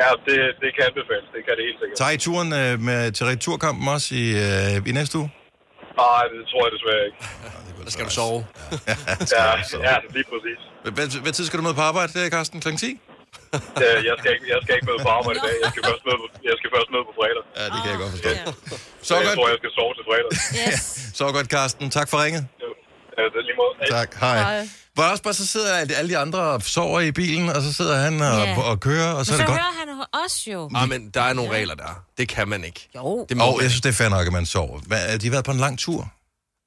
Ja, 0.00 0.08
det, 0.26 0.38
det 0.62 0.70
kan 0.76 0.82
anbefales. 0.90 1.28
Det 1.36 1.42
kan 1.46 1.52
det 1.58 1.64
helt 1.68 1.78
sikkert. 1.80 1.96
Tager 2.00 2.14
I 2.18 2.20
turen 2.26 2.50
øh, 2.60 2.72
med, 2.88 3.12
til 3.16 3.24
returkampen 3.26 3.88
også 3.94 4.08
i, 4.22 4.24
øh, 4.44 4.88
i 4.90 4.92
næste 4.98 5.14
uge? 5.20 5.28
Nej, 6.02 6.22
det 6.34 6.42
tror 6.50 6.60
jeg 6.66 6.72
desværre 6.76 7.02
ikke. 7.08 7.18
Der 7.84 7.90
skal 7.90 8.04
du 8.08 8.10
sove. 8.10 8.40
Ja, 9.38 9.46
ja 9.88 9.96
lige 10.16 10.26
præcis. 10.32 10.60
Hvad, 10.96 11.22
hvad 11.22 11.32
tid 11.32 11.44
skal 11.44 11.58
du 11.58 11.62
møde 11.62 11.74
på 11.74 11.86
arbejde, 11.90 12.30
Carsten? 12.30 12.60
Klokken 12.60 12.78
10? 12.78 13.00
Ja, 13.82 13.90
Jeg 14.08 14.14
skal, 14.20 14.30
ikke, 14.34 14.46
jeg 14.54 14.58
skal 14.64 14.72
ikke 14.76 14.86
møde 14.90 15.00
på 15.06 15.10
arbejde 15.18 15.36
i 15.40 15.44
dag. 15.46 15.54
Jeg 15.64 15.70
skal 15.74 15.82
først 15.90 16.02
møde 16.08 16.18
på, 16.22 16.26
jeg 16.50 16.56
skal 16.60 16.68
først 16.76 16.88
møde 16.94 17.04
på 17.08 17.12
fredag. 17.18 17.42
Ja, 17.58 17.64
det 17.74 17.78
kan 17.82 17.88
jeg 17.94 17.98
godt 18.02 18.12
forstå. 18.16 18.30
Ja. 18.38 18.44
Så 19.08 19.10
jeg 19.18 19.24
godt, 19.28 19.36
tror, 19.38 19.46
jeg 19.54 19.58
skal 19.62 19.70
sove 19.78 19.92
til 19.98 20.04
fredag. 20.10 20.30
Yes. 20.62 20.80
så 21.18 21.24
godt, 21.36 21.46
Carsten. 21.54 21.86
Tak 21.98 22.06
for 22.10 22.16
ringet. 22.24 22.42
Jo. 22.64 22.68
Ja, 23.18 23.22
det 23.32 23.38
er 23.42 23.46
lige 23.48 23.58
måde. 23.62 23.72
Hej. 23.80 23.88
Tak, 23.98 24.10
hej. 24.24 24.38
Hej. 24.48 24.68
Hvor 24.94 25.04
også 25.12 25.22
bare 25.22 25.34
så 25.42 25.46
sidder 25.54 25.74
alle 25.80 25.94
alle 25.98 26.10
de 26.12 26.18
andre 26.24 26.38
og 26.54 26.62
sover 26.62 27.00
i 27.00 27.12
bilen, 27.12 27.48
og 27.48 27.62
så 27.66 27.70
sidder 27.78 27.96
han 28.06 28.14
og, 28.20 28.38
Ja. 28.46 28.60
og 28.70 28.80
kører, 28.80 29.10
og 29.18 29.26
så, 29.26 29.32
Men 29.32 29.40
er 29.40 29.42
så 29.42 29.42
det 29.42 29.46
godt. 29.46 29.60
hører 29.60 29.74
han 29.80 29.88
os 30.26 30.36
jo. 30.46 30.70
Ah, 30.76 30.88
men 30.88 31.10
der 31.10 31.20
er 31.22 31.32
nogle 31.32 31.50
regler 31.52 31.74
der. 31.74 32.02
Det 32.18 32.28
kan 32.28 32.48
man 32.48 32.64
ikke. 32.64 32.88
Jo. 32.96 33.26
Det 33.28 33.36
må 33.36 33.44
Og 33.44 33.52
man 33.56 33.62
jeg 33.62 33.70
synes, 33.70 33.80
det 33.80 33.88
er 33.88 33.92
fair 34.02 34.08
nok, 34.08 34.26
at 34.26 34.32
man 34.32 34.46
sover. 34.46 34.78
Hvad, 34.86 35.18
de 35.18 35.26
har 35.26 35.30
været 35.30 35.44
på 35.44 35.50
en 35.50 35.58
lang 35.58 35.78
tur. 35.78 36.12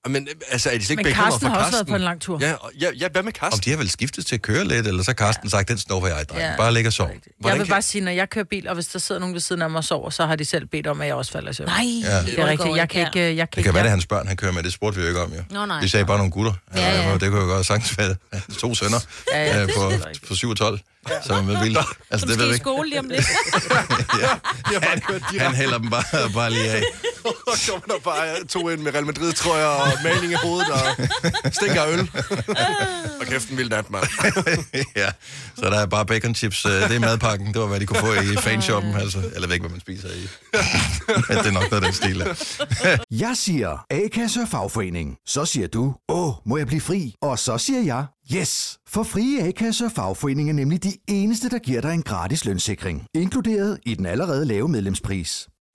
Men 0.07 0.27
altså, 0.51 0.69
er 0.69 0.77
de 0.77 0.85
slet 0.85 0.89
ikke 0.99 1.03
Men 1.03 1.13
Carsten 1.13 1.41
for 1.41 1.47
har 1.47 1.57
også 1.57 1.71
været 1.71 1.87
på 1.87 1.95
en 1.95 2.01
lang 2.01 2.21
tur. 2.21 2.39
Ja, 2.41 2.53
og- 2.53 2.71
ja, 2.81 2.87
ja, 2.99 3.07
hvad 3.11 3.23
med 3.23 3.33
Om 3.35 3.39
Carsten? 3.39 3.61
de 3.65 3.69
har 3.69 3.77
vel 3.77 3.89
skiftet 3.89 4.25
til 4.25 4.35
at 4.35 4.41
køre 4.41 4.63
lidt, 4.65 4.87
eller 4.87 5.03
så 5.03 5.11
har 5.11 5.13
Carsten 5.15 5.49
sagt, 5.49 5.69
den 5.69 5.77
snupper 5.77 6.09
jeg, 6.09 6.25
dreng. 6.29 6.41
Ja. 6.41 6.55
Bare 6.57 6.73
ligge 6.73 6.89
og 6.89 6.93
sov. 6.93 7.07
Jeg 7.43 7.51
vil 7.53 7.57
kan- 7.61 7.67
bare 7.67 7.81
sige, 7.81 8.01
når 8.03 8.11
jeg 8.11 8.29
kører 8.29 8.45
bil, 8.45 8.67
og 8.67 8.75
hvis 8.75 8.85
der 8.87 8.99
sidder 8.99 9.19
nogen 9.21 9.33
ved 9.33 9.41
siden 9.41 9.61
af 9.61 9.69
mig 9.69 9.77
og 9.77 9.83
sover, 9.83 10.09
så 10.09 10.25
har 10.25 10.35
de 10.35 10.45
selv 10.45 10.65
bedt 10.65 10.87
om, 10.87 11.01
at 11.01 11.07
jeg 11.07 11.15
også 11.15 11.31
falder 11.31 11.51
i 11.51 11.53
søvn. 11.53 11.69
Nej, 11.69 11.77
Ja. 12.03 12.21
Det 12.21 12.39
er 12.39 12.47
rigtigt. 12.47 12.75
Jeg 12.77 12.89
kan 12.89 13.01
ikke... 13.07 13.19
Jeg 13.19 13.35
kan 13.35 13.37
Det 13.37 13.51
kan 13.51 13.59
ikke, 13.61 13.73
være, 13.73 13.83
det 13.83 13.87
er 13.87 13.91
hans 13.91 14.05
børn, 14.05 14.27
han 14.27 14.37
kører 14.37 14.51
med. 14.51 14.63
Det 14.63 14.73
spurgte 14.73 14.97
vi 14.97 15.01
jo 15.03 15.07
ikke 15.07 15.21
om, 15.21 15.33
jo. 15.33 15.41
Nå, 15.49 15.65
nej. 15.65 15.81
De 15.81 15.89
sagde 15.89 16.05
bare 16.05 16.17
nogle 16.17 16.31
gutter. 16.31 16.53
Ja, 16.75 17.01
ja. 17.09 17.13
Det 17.13 17.21
kunne 17.31 17.41
jo 17.41 17.47
godt 17.47 17.65
sagtens 17.65 17.97
være 17.97 18.15
to 18.61 18.75
sønner 18.75 18.99
Ja, 19.33 19.45
ja, 19.45 19.61
øh, 19.61 19.67
det 19.67 19.75
på, 19.75 19.81
er 19.81 19.89
rigtigt. 20.07 20.27
på 20.27 20.35
7 20.35 20.49
og 20.49 20.57
12, 20.57 20.79
som 21.25 21.37
er 21.37 21.41
med 21.41 21.63
vildt. 21.63 21.77
Altså, 21.77 22.27
Som 22.27 22.29
det 22.29 22.29
ved 22.29 22.35
skal 22.35 22.45
vi 22.45 22.49
i 22.49 22.53
ikke. 22.53 22.63
skole 22.63 22.89
lige 22.89 22.99
om 22.99 23.09
lidt. 23.09 23.25
Jeg 24.21 24.29
har 24.73 24.79
bare 24.79 24.99
kørt 24.99 25.41
Han 25.41 25.55
hælder 25.55 25.77
dem 25.77 25.89
bare, 25.89 26.03
bare 26.33 26.49
lige 26.49 26.71
af. 26.71 26.83
Og 27.47 27.57
så 27.65 27.71
var 27.71 27.79
der 27.93 27.99
bare 28.03 28.43
to 28.45 28.69
ind 28.69 28.81
med 28.81 28.93
Real 28.93 29.05
Madrid-trøjer 29.05 29.65
og 29.65 29.87
maling 30.03 30.31
i 30.31 30.35
hovedet 30.43 30.69
og 30.69 30.79
stinker 31.53 31.85
øl. 31.87 31.99
og 33.19 33.25
kæft 33.25 33.49
en 33.49 33.57
vild 33.57 33.69
nat, 33.69 33.89
mand. 33.91 34.03
ja, 34.95 35.09
så 35.55 35.69
der 35.69 35.79
er 35.79 35.85
bare 35.85 36.05
bacon 36.05 36.35
chips. 36.35 36.65
øh, 36.65 36.71
Det 36.71 36.95
er 36.95 36.99
madpakken. 36.99 37.47
Det 37.53 37.61
var, 37.61 37.67
hvad 37.67 37.79
de 37.79 37.85
kunne 37.85 37.99
få 37.99 38.13
i 38.13 38.35
fanshoppen. 38.35 38.95
Altså. 38.95 39.17
Eller 39.17 39.31
jeg 39.39 39.41
ved 39.49 39.53
ikke, 39.53 39.63
hvad 39.67 39.71
man 39.71 39.79
spiser 39.79 40.07
i. 40.07 40.27
Men 41.29 41.37
det 41.37 41.47
er 41.47 41.51
nok 41.51 41.71
noget 41.71 41.83
den 41.83 41.93
stil. 41.93 42.21
af. 42.21 42.99
Jeg 43.11 43.31
siger 43.37 43.85
A-kasse 43.89 44.41
og 44.41 44.47
fagforening. 44.47 45.15
Så 45.27 45.45
siger 45.45 45.67
du, 45.67 45.93
åh, 46.09 46.33
må 46.45 46.57
jeg 46.57 46.67
blive 46.67 46.81
fri? 46.81 47.15
Og 47.21 47.39
så 47.39 47.57
siger 47.57 47.81
jeg, 47.81 48.05
yes! 48.33 48.77
For 48.89 49.03
frie 49.03 49.47
A-kasse 49.47 49.85
og 49.85 49.91
fagforening 49.95 50.49
er 50.49 50.53
nemlig 50.53 50.83
de 50.83 50.93
eneste, 51.07 51.49
der 51.49 51.59
giver 51.59 51.81
dig 51.81 51.93
en 51.93 52.01
gratis 52.03 52.45
lønssikring. 52.45 53.05
Inkluderet 53.15 53.79
i 53.85 53.95
den 53.95 54.05
allerede 54.05 54.45
lave 54.45 54.67
medlemspris. 54.69 55.47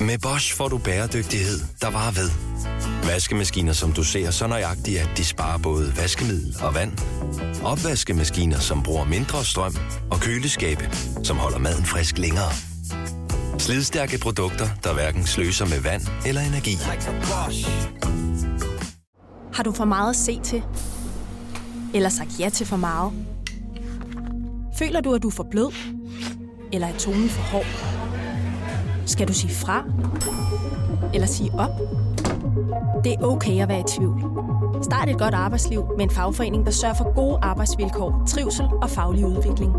Med 0.00 0.18
Bosch 0.22 0.56
får 0.56 0.68
du 0.68 0.78
bæredygtighed, 0.78 1.60
der 1.80 1.90
varer 1.90 2.12
ved. 2.12 2.30
Vaskemaskiner, 3.06 3.72
som 3.72 3.92
du 3.92 4.04
ser 4.04 4.30
så 4.30 4.46
nøjagtigt, 4.46 5.00
at 5.00 5.10
de 5.16 5.24
sparer 5.24 5.58
både 5.58 5.96
vaskemiddel 5.96 6.56
og 6.62 6.74
vand. 6.74 6.92
Opvaskemaskiner, 7.64 8.58
som 8.58 8.82
bruger 8.82 9.04
mindre 9.04 9.44
strøm. 9.44 9.76
Og 10.10 10.20
køleskabe, 10.20 10.90
som 11.24 11.36
holder 11.36 11.58
maden 11.58 11.84
frisk 11.84 12.18
længere. 12.18 12.50
Slidstærke 13.58 14.18
produkter, 14.18 14.68
der 14.84 14.94
hverken 14.94 15.26
sløser 15.26 15.66
med 15.66 15.80
vand 15.80 16.02
eller 16.26 16.40
energi. 16.40 16.74
Har 19.54 19.62
du 19.62 19.72
for 19.72 19.84
meget 19.84 20.10
at 20.10 20.16
se 20.16 20.40
til? 20.44 20.62
Eller 21.94 22.08
sagt 22.08 22.40
ja 22.40 22.48
til 22.48 22.66
for 22.66 22.76
meget? 22.76 23.12
Føler 24.78 25.00
du, 25.00 25.14
at 25.14 25.22
du 25.22 25.28
er 25.28 25.32
for 25.32 25.46
blød? 25.50 25.72
Eller 26.72 26.88
er 26.88 26.98
tonen 26.98 27.28
for 27.28 27.42
hård? 27.42 27.66
Skal 29.06 29.28
du 29.28 29.32
sige 29.32 29.54
fra? 29.54 29.84
Eller 31.14 31.26
sige 31.26 31.50
op? 31.58 31.70
Det 33.04 33.12
er 33.12 33.22
okay 33.22 33.62
at 33.62 33.68
være 33.68 33.80
i 33.80 33.88
tvivl. 33.96 34.20
Start 34.84 35.08
et 35.08 35.18
godt 35.18 35.34
arbejdsliv 35.34 35.84
med 35.96 36.04
en 36.04 36.10
fagforening, 36.10 36.66
der 36.66 36.72
sørger 36.72 36.94
for 36.94 37.14
gode 37.14 37.38
arbejdsvilkår, 37.42 38.24
trivsel 38.28 38.66
og 38.82 38.90
faglig 38.90 39.24
udvikling. 39.26 39.72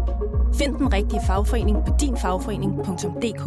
Find 0.57 0.75
den 0.75 0.93
rigtige 0.93 1.21
fagforening 1.27 1.77
på 1.87 1.93
dinfagforening.dk. 2.01 3.45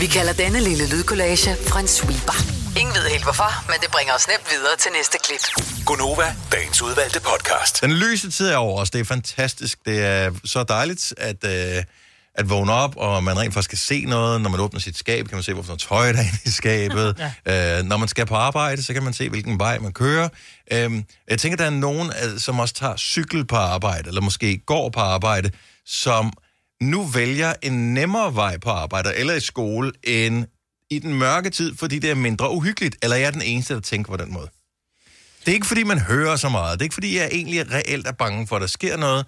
Vi 0.00 0.06
kalder 0.06 0.32
denne 0.32 0.60
lille 0.60 0.84
lydkollage 0.92 1.50
en 1.80 1.88
sweeper. 1.88 2.36
Ingen 2.80 2.94
ved 2.94 3.10
helt 3.10 3.24
hvorfor, 3.24 3.50
men 3.70 3.76
det 3.82 3.90
bringer 3.90 4.14
os 4.14 4.28
nemt 4.28 4.46
videre 4.52 4.76
til 4.78 4.90
næste 4.98 5.18
klip. 5.24 5.44
Gunova, 5.86 6.36
dagens 6.52 6.82
udvalgte 6.82 7.20
podcast. 7.20 7.80
Den 7.80 7.92
lyse 7.92 8.30
tid 8.30 8.48
er 8.48 8.56
over 8.56 8.80
os. 8.80 8.90
Det 8.90 9.00
er 9.00 9.04
fantastisk. 9.04 9.78
Det 9.86 10.04
er 10.04 10.30
så 10.44 10.64
dejligt 10.64 11.14
at, 11.16 11.44
øh, 11.44 11.84
at 12.34 12.50
vågne 12.50 12.72
op, 12.72 12.96
og 12.96 13.24
man 13.24 13.38
rent 13.38 13.54
faktisk 13.54 13.70
kan 13.70 13.78
se 13.78 14.04
noget. 14.04 14.40
Når 14.40 14.50
man 14.50 14.60
åbner 14.60 14.80
sit 14.80 14.98
skab, 14.98 15.28
kan 15.28 15.36
man 15.36 15.42
se, 15.42 15.52
hvorfor 15.52 15.68
noget 15.68 15.80
tøj 15.80 16.12
der 16.12 16.18
er 16.18 16.22
inde 16.22 16.38
i 16.44 16.48
skabet. 16.48 17.16
ja. 17.46 17.78
øh, 17.78 17.84
når 17.84 17.96
man 17.96 18.08
skal 18.08 18.26
på 18.26 18.34
arbejde, 18.34 18.82
så 18.82 18.92
kan 18.92 19.02
man 19.02 19.12
se, 19.12 19.28
hvilken 19.28 19.58
vej 19.58 19.78
man 19.78 19.92
kører. 19.92 20.28
Øh, 20.72 21.02
jeg 21.28 21.38
tænker, 21.38 21.56
der 21.56 21.64
er 21.64 21.70
nogen, 21.70 22.12
øh, 22.24 22.38
som 22.38 22.60
også 22.60 22.74
tager 22.74 22.96
cykel 22.96 23.46
på 23.46 23.56
arbejde, 23.56 24.08
eller 24.08 24.20
måske 24.20 24.58
går 24.58 24.88
på 24.88 25.00
arbejde, 25.00 25.50
som 25.86 26.32
nu 26.80 27.04
vælger 27.04 27.54
en 27.62 27.94
nemmere 27.94 28.34
vej 28.34 28.58
på 28.58 28.70
arbejde 28.70 29.14
eller 29.14 29.34
i 29.34 29.40
skole, 29.40 29.92
end 30.02 30.46
i 30.90 30.98
den 30.98 31.14
mørke 31.14 31.50
tid, 31.50 31.76
fordi 31.76 31.98
det 31.98 32.10
er 32.10 32.14
mindre 32.14 32.50
uhyggeligt. 32.50 32.96
Eller 33.02 33.16
jeg 33.16 33.26
er 33.26 33.30
den 33.30 33.42
eneste, 33.42 33.74
der 33.74 33.80
tænker 33.80 34.10
på 34.10 34.16
den 34.16 34.32
måde. 34.32 34.48
Det 35.40 35.50
er 35.50 35.54
ikke, 35.54 35.66
fordi 35.66 35.82
man 35.82 35.98
hører 35.98 36.36
så 36.36 36.48
meget. 36.48 36.78
Det 36.78 36.82
er 36.82 36.84
ikke, 36.84 36.94
fordi 36.94 37.18
jeg 37.18 37.28
egentlig 37.32 37.72
reelt 37.72 38.06
er 38.06 38.12
bange 38.12 38.46
for, 38.46 38.56
at 38.56 38.60
der 38.60 38.66
sker 38.66 38.96
noget. 38.96 39.26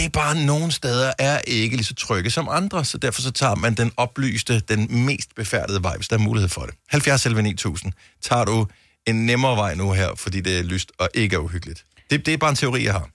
Det 0.00 0.06
er 0.06 0.10
bare, 0.10 0.44
nogle 0.44 0.72
steder 0.72 1.12
er 1.18 1.38
ikke 1.46 1.76
lige 1.76 1.84
så 1.84 1.94
trygge 1.94 2.30
som 2.30 2.48
andre, 2.50 2.84
så 2.84 2.98
derfor 2.98 3.22
så 3.22 3.30
tager 3.30 3.54
man 3.54 3.74
den 3.74 3.92
oplyste, 3.96 4.60
den 4.60 5.04
mest 5.04 5.34
befærdede 5.34 5.82
vej, 5.82 5.96
hvis 5.96 6.08
der 6.08 6.16
er 6.16 6.20
mulighed 6.20 6.48
for 6.48 6.62
det. 6.62 6.74
70 6.88 7.26
11 7.26 7.42
9000. 7.42 7.92
Tager 8.22 8.44
du 8.44 8.66
en 9.06 9.26
nemmere 9.26 9.56
vej 9.56 9.74
nu 9.74 9.92
her, 9.92 10.14
fordi 10.16 10.40
det 10.40 10.58
er 10.58 10.62
lyst 10.62 10.92
og 10.98 11.08
ikke 11.14 11.36
er 11.36 11.40
uhyggeligt. 11.40 11.84
Det, 12.10 12.26
det 12.26 12.34
er 12.34 12.38
bare 12.38 12.50
en 12.50 12.56
teori, 12.56 12.84
jeg 12.84 12.92
har. 12.92 13.08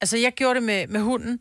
Altså, 0.00 0.16
jeg 0.16 0.32
gjorde 0.32 0.54
det 0.54 0.62
med, 0.62 0.86
med 0.86 1.00
hunden. 1.00 1.40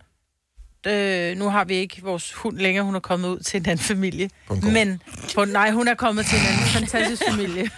Øh, 0.88 1.38
nu 1.38 1.50
har 1.50 1.66
vi 1.66 1.76
ikke 1.76 2.02
vores 2.02 2.34
hund 2.34 2.58
længere. 2.58 2.86
Hun 2.86 2.96
er 2.96 3.00
kommet 3.00 3.30
ud 3.30 3.40
til 3.40 3.58
en 3.58 3.66
anden 3.66 3.86
familie. 3.86 4.30
På 4.48 4.54
en. 4.54 4.74
Men, 4.74 5.02
på, 5.36 5.46
nej, 5.46 5.72
hun 5.72 5.88
er 5.88 5.96
kommet 5.96 6.26
til 6.26 6.40
en 6.40 6.46
anden 6.46 6.66
fantastisk 6.66 7.22
familie. 7.30 7.64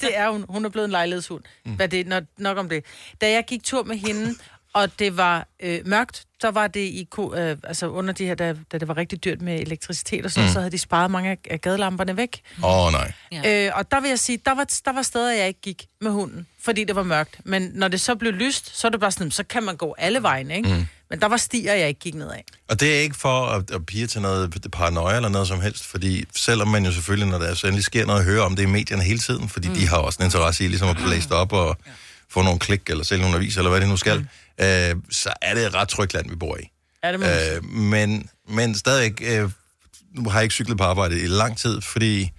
det 0.00 0.10
er 0.18 0.30
hun. 0.30 0.44
Hun 0.48 0.64
er 0.64 0.68
blevet 0.68 0.84
en 0.84 0.90
lejlighedshund. 0.90 1.42
Mm. 1.64 1.72
Hvad 1.72 1.88
det, 1.88 2.06
nok, 2.06 2.24
nok 2.38 2.58
om 2.58 2.68
det. 2.68 2.84
Da 3.20 3.30
jeg 3.30 3.44
gik 3.46 3.64
tur 3.64 3.82
med 3.82 3.96
hende, 3.96 4.34
og 4.74 4.98
det 4.98 5.16
var 5.16 5.46
øh, 5.62 5.80
mørkt, 5.86 6.24
så 6.40 6.50
var 6.50 6.66
det 6.66 6.80
i, 6.80 7.08
øh, 7.36 7.56
altså 7.64 7.88
under 7.88 8.14
de 8.14 8.26
her, 8.26 8.34
da, 8.34 8.54
da 8.72 8.78
det 8.78 8.88
var 8.88 8.96
rigtig 8.96 9.24
dyrt 9.24 9.40
med 9.42 9.60
elektricitet 9.60 10.24
og 10.24 10.30
sådan, 10.30 10.44
Mm. 10.44 10.48
mm. 10.48 10.52
så 10.52 10.58
havde 10.58 10.72
de 10.72 10.78
sparet 10.78 11.10
mange 11.10 11.30
af- 11.30 11.38
af 11.50 11.60
gadelamperne 11.60 12.16
væk. 12.16 12.40
Åh, 12.64 12.86
oh, 12.86 12.92
nej. 12.92 13.12
Ja. 13.32 13.66
Øh, 13.66 13.72
og 13.78 13.90
der 13.90 14.00
vil 14.00 14.08
jeg 14.08 14.18
sige, 14.18 14.38
der 14.44 14.54
var, 14.54 14.66
der 14.84 14.92
var 14.92 15.02
steder, 15.02 15.32
jeg 15.32 15.48
ikke 15.48 15.60
gik 15.60 15.86
med 16.00 16.10
hunden, 16.10 16.46
fordi 16.64 16.84
det 16.84 16.96
var 16.96 17.02
mørkt. 17.02 17.38
Men 17.44 17.70
når 17.74 17.88
det 17.88 18.00
så 18.00 18.14
blev 18.14 18.32
lyst, 18.32 18.76
så 18.80 18.86
er 18.86 18.90
det 18.90 19.00
bare 19.00 19.12
sådan, 19.12 19.30
så 19.30 19.42
kan 19.44 19.62
man 19.62 19.76
gå 19.76 19.94
alle 19.98 20.22
vegne, 20.22 20.56
ikke? 20.56 20.68
Mm. 20.68 20.74
Mm. 20.74 20.86
Men 21.10 21.20
der 21.20 21.26
var 21.28 21.36
stier, 21.36 21.74
jeg 21.74 21.88
ikke 21.88 22.00
gik 22.00 22.14
ned 22.14 22.30
af. 22.30 22.44
Og 22.68 22.80
det 22.80 22.96
er 22.96 23.00
ikke 23.00 23.16
for 23.16 23.46
at, 23.46 23.70
at 23.70 23.86
pige 23.86 24.06
til 24.06 24.20
noget 24.20 24.66
paranoia 24.72 25.16
eller 25.16 25.28
noget 25.28 25.48
som 25.48 25.60
helst, 25.60 25.84
fordi 25.84 26.24
selvom 26.36 26.68
man 26.68 26.84
jo 26.84 26.92
selvfølgelig, 26.92 27.28
når 27.30 27.38
der 27.38 27.54
så 27.54 27.66
endelig 27.66 27.84
sker 27.84 28.06
noget, 28.06 28.24
hører 28.24 28.42
om 28.42 28.56
det 28.56 28.62
i 28.62 28.66
medierne 28.66 29.02
hele 29.02 29.18
tiden, 29.18 29.48
fordi 29.48 29.68
mm. 29.68 29.74
de 29.74 29.88
har 29.88 29.96
også 29.98 30.18
en 30.22 30.24
interesse 30.24 30.64
i 30.64 30.68
ligesom 30.68 30.88
at 30.88 30.96
blæse 30.96 31.28
det 31.28 31.36
op 31.36 31.52
og 31.52 31.76
få 32.30 32.42
nogle 32.42 32.58
klik 32.58 32.90
eller 32.90 33.04
sælge 33.04 33.22
nogle 33.22 33.36
aviser, 33.36 33.60
eller 33.60 33.70
hvad 33.70 33.80
det 33.80 33.88
nu 33.88 33.96
skal, 33.96 34.18
mm. 34.18 34.26
Øh, 34.60 34.96
så 35.10 35.32
er 35.42 35.54
det 35.54 35.66
et 35.66 35.74
ret 35.74 35.88
trygt 35.88 36.14
land, 36.14 36.30
vi 36.30 36.36
bor 36.36 36.56
i. 36.56 36.70
Ja, 37.04 37.12
det. 37.12 37.56
Øh, 37.56 37.64
men, 37.64 38.28
men 38.48 38.74
stadigvæk, 38.74 39.22
øh, 39.22 39.50
nu 40.14 40.30
har 40.30 40.38
jeg 40.38 40.42
ikke 40.42 40.54
cyklet 40.54 40.78
på 40.78 40.84
arbejde 40.84 41.20
i 41.20 41.26
lang 41.26 41.58
tid, 41.58 41.80
fordi 41.80 42.30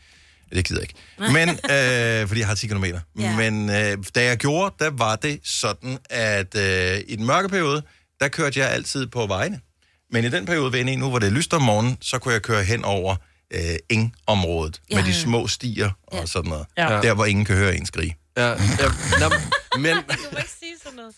det 0.54 0.65
gider 0.65 0.82
jeg 0.82 0.89
ikke. 0.89 1.34
Men, 1.34 1.49
øh, 1.49 2.28
fordi 2.28 2.39
jeg 2.39 2.47
har 2.47 2.56
10 2.56 2.67
km. 2.67 2.86
Ja. 3.19 3.36
Men 3.36 3.69
øh, 3.69 3.97
da 4.15 4.23
jeg 4.23 4.38
gjorde, 4.38 4.75
der 4.80 4.89
var 4.89 5.15
det 5.15 5.39
sådan, 5.43 5.97
at 6.10 6.56
øh, 6.56 7.01
i 7.08 7.15
den 7.15 7.25
mørke 7.25 7.49
periode, 7.49 7.84
der 8.19 8.28
kørte 8.28 8.60
jeg 8.60 8.69
altid 8.71 9.08
på 9.08 9.28
vejene. 9.28 9.60
Men 10.12 10.25
i 10.25 10.30
den 10.30 10.45
periode, 10.45 10.80
er 10.80 10.86
i 10.86 10.95
nu, 10.95 11.10
hvor 11.10 11.19
det 11.19 11.28
er 11.28 11.32
lyst 11.32 11.54
om 11.54 11.62
morgenen, 11.62 11.97
så 12.01 12.19
kunne 12.19 12.34
jeg 12.34 12.41
køre 12.41 12.63
hen 12.63 12.84
over 12.84 13.15
øh, 13.54 13.75
engområdet 13.89 14.82
ja. 14.91 14.95
med 14.95 15.04
de 15.04 15.13
små 15.13 15.47
stier 15.47 15.89
og 16.08 16.28
sådan 16.28 16.49
noget. 16.49 16.65
Ja. 16.78 17.01
Der, 17.01 17.13
hvor 17.13 17.25
ingen 17.25 17.45
kan 17.45 17.56
høre 17.56 17.75
en 17.75 17.86
skrige. 17.86 18.17
Ja, 18.38 18.47
ja, 18.49 18.56
nå, 19.19 19.30
men, 19.80 19.95
Du 20.08 20.30
må 20.32 20.38
ikke 20.38 20.49
sige 20.60 20.75
sådan 20.84 20.95
noget. 20.95 21.13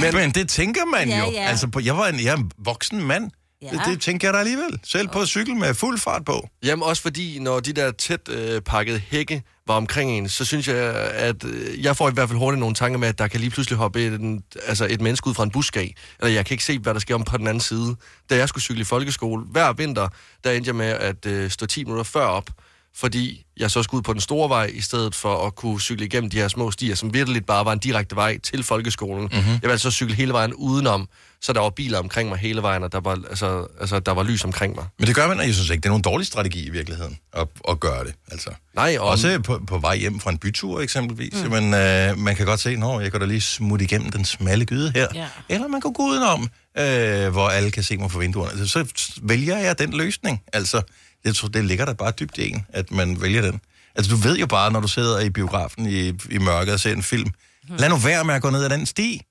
Men, 0.00 0.14
men 0.14 0.30
det 0.30 0.48
tænker 0.48 0.84
man 0.84 1.08
Ja, 1.08 1.18
jo. 1.18 1.30
ja. 1.32 1.44
Altså, 1.48 1.68
på, 1.68 1.80
jeg 1.80 1.96
var 1.96 2.06
en, 2.08 2.20
jeg 2.20 2.32
er 2.32 2.36
en 2.36 2.50
voksen 2.58 3.02
mand. 3.02 3.30
Ja. 3.62 3.68
Det, 3.70 3.80
det 3.86 4.00
tænker 4.00 4.28
jeg 4.28 4.34
da 4.34 4.38
alligevel. 4.38 4.80
Selv 4.84 5.08
på 5.08 5.26
cykel 5.26 5.56
med 5.56 5.74
fuld 5.74 5.98
fart 5.98 6.24
på. 6.24 6.48
Jamen 6.64 6.82
også 6.82 7.02
fordi, 7.02 7.38
når 7.38 7.60
de 7.60 7.72
der 7.72 7.90
tæt 7.90 8.28
øh, 8.28 8.60
pakkede 8.60 8.98
hække 9.10 9.42
var 9.66 9.74
omkring 9.74 10.10
en, 10.10 10.28
så 10.28 10.44
synes 10.44 10.68
jeg, 10.68 10.76
at 11.14 11.44
øh, 11.44 11.84
jeg 11.84 11.96
får 11.96 12.08
i 12.08 12.12
hvert 12.12 12.28
fald 12.28 12.38
hurtigt 12.38 12.60
nogle 12.60 12.74
tanker 12.74 12.98
med, 12.98 13.08
at 13.08 13.18
der 13.18 13.28
kan 13.28 13.40
lige 13.40 13.50
pludselig 13.50 13.76
hoppe 13.78 14.06
et, 14.06 14.12
en, 14.20 14.42
altså 14.66 14.86
et 14.90 15.00
menneske 15.00 15.26
ud 15.26 15.34
fra 15.34 15.42
en 15.44 15.50
buskag. 15.50 15.94
Eller 16.20 16.32
jeg 16.32 16.46
kan 16.46 16.54
ikke 16.54 16.64
se, 16.64 16.78
hvad 16.78 16.94
der 16.94 17.00
sker 17.00 17.14
om 17.14 17.24
på 17.24 17.38
den 17.38 17.46
anden 17.46 17.60
side. 17.60 17.96
Da 18.30 18.36
jeg 18.36 18.48
skulle 18.48 18.62
cykle 18.64 18.80
i 18.80 18.84
folkeskole, 18.84 19.44
hver 19.44 19.72
vinter, 19.72 20.08
der 20.44 20.50
endte 20.52 20.68
jeg 20.68 20.74
med 20.76 20.86
at 20.86 21.26
øh, 21.26 21.50
stå 21.50 21.66
10 21.66 21.84
minutter 21.84 22.04
før 22.04 22.24
op, 22.26 22.50
fordi 22.96 23.46
jeg 23.56 23.70
så 23.70 23.82
skulle 23.82 23.98
ud 23.98 24.02
på 24.02 24.12
den 24.12 24.20
store 24.20 24.48
vej, 24.48 24.70
i 24.74 24.80
stedet 24.80 25.14
for 25.14 25.46
at 25.46 25.54
kunne 25.54 25.80
cykle 25.80 26.06
igennem 26.06 26.30
de 26.30 26.36
her 26.36 26.48
små 26.48 26.70
stier, 26.70 26.94
som 26.94 27.14
virkelig 27.14 27.46
bare 27.46 27.64
var 27.64 27.72
en 27.72 27.78
direkte 27.78 28.16
vej 28.16 28.38
til 28.38 28.62
folkeskolen. 28.62 29.24
Mhm. 29.24 29.34
Mm-hmm. 29.34 29.52
Jeg 29.52 29.62
ville 29.62 29.72
altså 29.72 29.90
cykle 29.90 30.14
hele 30.14 30.32
vejen 30.32 30.54
udenom, 30.54 31.08
så 31.40 31.52
der 31.52 31.60
var 31.60 31.70
biler 31.70 31.98
omkring 31.98 32.28
mig 32.28 32.38
hele 32.38 32.62
vejen, 32.62 32.82
og 32.82 32.92
der 32.92 33.00
var, 33.00 33.18
altså, 33.30 33.66
altså, 33.80 34.00
der 34.00 34.12
var 34.12 34.22
lys 34.22 34.44
omkring 34.44 34.74
mig. 34.74 34.84
Men 34.98 35.06
det 35.06 35.14
gør 35.14 35.28
man, 35.28 35.38
og 35.38 35.46
jeg 35.46 35.54
synes 35.54 35.70
ikke, 35.70 35.80
det 35.80 35.86
er 35.86 35.90
nogen 35.90 36.02
dårlig 36.02 36.26
strategi 36.26 36.66
i 36.66 36.70
virkeligheden, 36.70 37.18
at, 37.32 37.48
at 37.68 37.80
gøre 37.80 38.04
det. 38.04 38.14
Altså. 38.30 38.50
Nej, 38.74 38.96
og... 39.00 39.08
Også 39.08 39.40
på, 39.44 39.60
på 39.66 39.78
vej 39.78 39.96
hjem 39.96 40.20
fra 40.20 40.30
en 40.30 40.38
bytur 40.38 40.80
eksempelvis. 40.80 41.34
Mm. 41.44 41.50
Men 41.50 41.74
øh, 41.74 42.18
man 42.18 42.36
kan 42.36 42.46
godt 42.46 42.60
se, 42.60 42.70
at 42.70 43.02
jeg 43.02 43.10
kan 43.10 43.20
da 43.20 43.26
lige 43.26 43.40
smutte 43.40 43.84
igennem 43.84 44.10
den 44.10 44.24
smalle 44.24 44.64
gyde 44.64 44.92
her. 44.94 45.08
Ja. 45.14 45.26
Eller 45.48 45.68
man 45.68 45.80
kan 45.80 45.92
gå 45.92 46.02
udenom, 46.02 46.48
øh, 46.78 47.28
hvor 47.32 47.48
alle 47.48 47.70
kan 47.70 47.82
se 47.82 47.96
mig 47.96 48.10
fra 48.10 48.18
vinduerne. 48.18 48.68
Så 48.68 48.84
vælger 49.22 49.58
jeg 49.58 49.78
den 49.78 49.92
løsning. 49.92 50.42
Altså, 50.52 50.82
jeg 51.26 51.34
tror, 51.34 51.48
det 51.48 51.64
ligger 51.64 51.84
der 51.84 51.94
bare 51.94 52.12
dybt 52.20 52.38
i 52.38 52.50
en, 52.50 52.66
at 52.68 52.90
man 52.90 53.22
vælger 53.22 53.42
den. 53.42 53.60
Altså, 53.94 54.10
du 54.12 54.16
ved 54.16 54.36
jo 54.36 54.46
bare, 54.46 54.72
når 54.72 54.80
du 54.80 54.88
sidder 54.88 55.20
i 55.20 55.30
biografen 55.30 55.86
i, 55.86 56.08
i 56.30 56.38
mørket 56.38 56.74
og 56.74 56.80
ser 56.80 56.92
en 56.92 57.02
film, 57.02 57.30
lad 57.78 57.88
nu 57.88 57.96
være 57.96 58.24
med 58.24 58.34
at 58.34 58.42
gå 58.42 58.50
ned 58.50 58.64
ad 58.64 58.70
den 58.70 58.86
sti. 58.86 59.22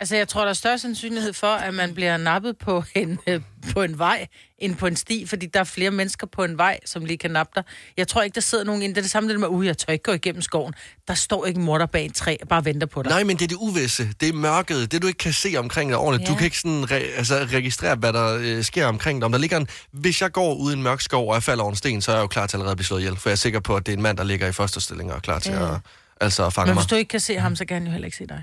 Altså, 0.00 0.16
jeg 0.16 0.28
tror, 0.28 0.40
der 0.42 0.48
er 0.48 0.52
større 0.54 0.78
sandsynlighed 0.78 1.32
for, 1.32 1.46
at 1.46 1.74
man 1.74 1.94
bliver 1.94 2.16
nappet 2.16 2.58
på 2.58 2.84
en, 2.94 3.18
øh, 3.26 3.40
på 3.72 3.82
en 3.82 3.98
vej, 3.98 4.26
end 4.58 4.76
på 4.76 4.86
en 4.86 4.96
sti, 4.96 5.26
fordi 5.26 5.46
der 5.46 5.60
er 5.60 5.64
flere 5.64 5.90
mennesker 5.90 6.26
på 6.26 6.44
en 6.44 6.58
vej, 6.58 6.78
som 6.84 7.04
lige 7.04 7.18
kan 7.18 7.30
nappe 7.30 7.52
dig. 7.56 7.64
Jeg 7.96 8.08
tror 8.08 8.22
ikke, 8.22 8.34
der 8.34 8.40
sidder 8.40 8.64
nogen 8.64 8.82
inde. 8.82 8.94
Det 8.94 8.98
er 8.98 9.02
det 9.02 9.10
samme 9.10 9.32
det 9.32 9.40
med, 9.40 9.48
uh, 9.48 9.66
jeg 9.66 9.78
tør 9.78 9.92
ikke 9.92 10.02
gå 10.02 10.12
igennem 10.12 10.42
skoven. 10.42 10.74
Der 11.08 11.14
står 11.14 11.46
ikke 11.46 11.58
en 11.58 11.64
morter 11.64 11.86
bag 11.86 12.06
et 12.06 12.14
træ 12.14 12.36
og 12.42 12.48
bare 12.48 12.64
venter 12.64 12.86
på 12.86 13.02
dig. 13.02 13.10
Nej, 13.10 13.24
men 13.24 13.36
det 13.36 13.44
er 13.44 13.48
det 13.48 13.56
uvisse. 13.56 14.08
Det 14.20 14.28
er 14.28 14.32
mørket. 14.32 14.92
Det, 14.92 15.02
du 15.02 15.06
ikke 15.06 15.18
kan 15.18 15.32
se 15.32 15.54
omkring 15.56 15.90
dig 15.90 15.98
ordentligt. 15.98 16.28
Ja. 16.28 16.32
Du 16.32 16.38
kan 16.38 16.44
ikke 16.44 16.58
sådan 16.58 16.84
re- 16.84 16.94
altså, 16.94 17.34
registrere, 17.52 17.94
hvad 17.94 18.12
der 18.12 18.38
øh, 18.40 18.64
sker 18.64 18.86
omkring 18.86 19.20
dig. 19.20 19.24
Om 19.26 19.32
der 19.32 19.38
ligger 19.38 19.56
en... 19.56 19.68
Hvis 19.92 20.22
jeg 20.22 20.32
går 20.32 20.54
ud 20.54 20.70
i 20.72 20.76
en 20.76 20.82
mørk 20.82 21.00
skov, 21.00 21.28
og 21.28 21.34
jeg 21.34 21.42
falder 21.42 21.62
over 21.62 21.70
en 21.72 21.76
sten, 21.76 22.02
så 22.02 22.10
er 22.12 22.16
jeg 22.16 22.22
jo 22.22 22.26
klar 22.26 22.46
til 22.46 22.56
allerede 22.56 22.70
at 22.70 22.76
blive 22.76 22.86
slået 22.86 23.00
ihjel. 23.00 23.16
For 23.16 23.28
jeg 23.28 23.32
er 23.32 23.36
sikker 23.36 23.60
på, 23.60 23.76
at 23.76 23.86
det 23.86 23.92
er 23.92 23.96
en 23.96 24.02
mand, 24.02 24.16
der 24.18 24.24
ligger 24.24 24.48
i 24.48 24.52
første 24.52 24.80
stilling 24.80 25.10
og 25.10 25.16
er 25.16 25.20
klar 25.20 25.38
til 25.38 25.52
Ja. 25.52 25.74
at, 25.74 25.80
altså, 26.20 26.46
at 26.46 26.52
fange 26.52 26.66
Men 26.66 26.74
mig. 26.74 26.82
hvis 26.82 26.88
du 26.90 26.94
ikke 26.94 27.08
kan 27.08 27.20
se 27.20 27.38
ham, 27.38 27.56
så 27.56 27.64
kan 27.64 27.74
han 27.74 27.84
jo 27.86 27.90
heller 27.92 28.06
ikke 28.06 28.16
se 28.16 28.26
dig. 28.26 28.42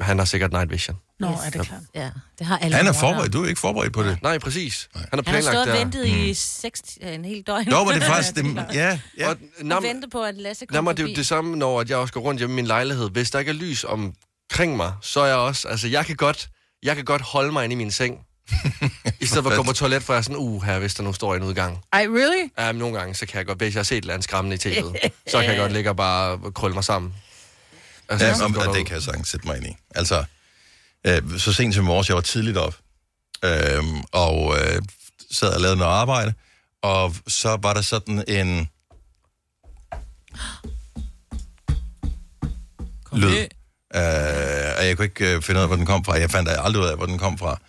Han 0.00 0.18
har 0.18 0.24
sikkert 0.24 0.52
night 0.52 0.70
vision. 0.70 0.96
Nå, 1.20 1.26
er 1.26 1.32
det 1.44 1.52
klart. 1.52 1.80
Ja, 1.94 2.10
det 2.38 2.46
har 2.46 2.58
alle 2.58 2.76
Han 2.76 2.86
er 2.86 2.92
forberedt, 2.92 3.32
du 3.32 3.44
er 3.44 3.48
ikke 3.48 3.60
forberedt 3.60 3.92
på 3.92 4.02
det. 4.02 4.18
Nej, 4.22 4.38
præcis. 4.38 4.88
Han 4.94 5.00
har 5.02 5.08
Han 5.10 5.18
har 5.18 5.22
planlagt 5.22 5.44
stået 5.54 5.60
og 5.60 5.66
der. 5.66 5.78
ventet 5.78 6.06
i 6.06 6.34
seks, 6.34 6.80
øh, 7.02 7.14
en 7.14 7.24
hel 7.24 7.42
døgn. 7.42 7.70
Jo, 7.70 7.84
men 7.84 7.94
det 7.94 8.02
er 8.02 8.06
faktisk... 8.14 8.34
Det, 8.34 8.66
ja, 8.74 8.98
ja. 9.18 9.28
Og, 9.28 9.36
Og 9.58 9.64
nam, 9.66 9.82
vente 9.82 10.08
på, 10.08 10.22
at 10.24 10.34
Lasse 10.36 10.64
nej, 10.70 10.76
kom 10.76 10.84
men 10.84 10.96
det 10.96 11.02
er 11.02 11.04
forbi. 11.04 11.12
jo 11.12 11.16
det 11.16 11.26
samme, 11.26 11.56
når 11.56 11.80
at 11.80 11.90
jeg 11.90 11.98
også 11.98 12.14
går 12.14 12.20
rundt 12.20 12.40
hjemme 12.40 12.54
i 12.54 12.56
min 12.56 12.66
lejlighed. 12.66 13.10
Hvis 13.10 13.30
der 13.30 13.38
ikke 13.38 13.50
er 13.50 13.54
lys 13.54 13.84
omkring 13.84 14.76
mig, 14.76 14.92
så 15.02 15.20
er 15.20 15.26
jeg 15.26 15.36
også... 15.36 15.68
Altså, 15.68 15.88
jeg 15.88 16.06
kan 16.06 16.16
godt, 16.16 16.48
jeg 16.82 16.96
kan 16.96 17.04
godt 17.04 17.22
holde 17.22 17.52
mig 17.52 17.64
inde 17.64 17.72
i 17.74 17.76
min 17.76 17.90
seng. 17.90 18.18
I 19.20 19.26
stedet 19.26 19.42
for 19.44 19.50
at 19.50 19.56
gå 19.56 19.62
på 19.62 19.72
toilet, 19.72 20.02
for 20.02 20.12
jeg 20.12 20.18
er 20.18 20.22
sådan, 20.22 20.36
uh, 20.36 20.62
her 20.64 20.78
hvis 20.78 20.94
der 20.94 21.02
nu 21.02 21.12
står 21.12 21.34
en 21.34 21.42
udgang. 21.42 21.78
Ej, 21.92 22.06
really? 22.08 22.48
Ja, 22.58 22.72
men 22.72 22.78
nogle 22.78 22.98
gange, 22.98 23.14
så 23.14 23.26
kan 23.26 23.38
jeg 23.38 23.46
godt, 23.46 23.58
hvis 23.58 23.74
jeg 23.74 23.78
har 23.78 23.84
set 23.84 23.96
et 23.96 24.02
eller 24.02 24.14
andet 24.14 24.24
skræmmende 24.24 24.56
i 24.56 24.58
tv'et, 24.58 25.08
så 25.28 25.40
kan 25.40 25.48
jeg 25.50 25.58
godt 25.62 25.72
ligge 25.72 25.90
og 25.90 25.96
bare 25.96 26.52
krølle 26.52 26.74
mig 26.74 26.84
sammen. 26.84 27.14
Altså, 28.10 28.26
Ja, 28.26 28.44
om, 28.44 28.56
og 28.56 28.74
det 28.74 28.86
kan 28.86 28.94
jeg 28.94 29.02
sagtens 29.02 29.28
sætte 29.28 29.46
mig 29.46 29.56
ind 29.56 29.66
i. 29.66 29.76
Altså, 29.94 30.24
øh, 31.06 31.38
så 31.38 31.52
sent 31.52 31.74
som 31.74 31.84
i 31.84 31.86
morges, 31.86 32.08
jeg 32.08 32.14
var 32.16 32.22
tidligt 32.22 32.56
op, 32.56 32.76
øh, 33.44 33.84
og 34.12 34.56
øh, 34.58 34.82
sad 35.30 35.54
og 35.54 35.60
lavede 35.60 35.76
noget 35.76 35.92
arbejde, 35.92 36.34
og 36.82 37.14
så 37.26 37.58
var 37.62 37.74
der 37.74 37.82
sådan 37.82 38.24
en 38.28 38.68
lyd. 43.12 43.36
Øh, 43.94 44.70
og 44.78 44.86
jeg 44.86 44.96
kunne 44.96 45.04
ikke 45.04 45.34
øh, 45.34 45.42
finde 45.42 45.58
ud 45.58 45.62
af, 45.62 45.68
hvor 45.68 45.76
den 45.76 45.86
kom 45.86 46.04
fra. 46.04 46.18
Jeg 46.18 46.30
fandt 46.30 46.48
aldrig 46.52 46.82
ud 46.82 46.88
af, 46.88 46.96
hvor 46.96 47.06
den 47.06 47.18
kom 47.18 47.38
fra. 47.38 47.60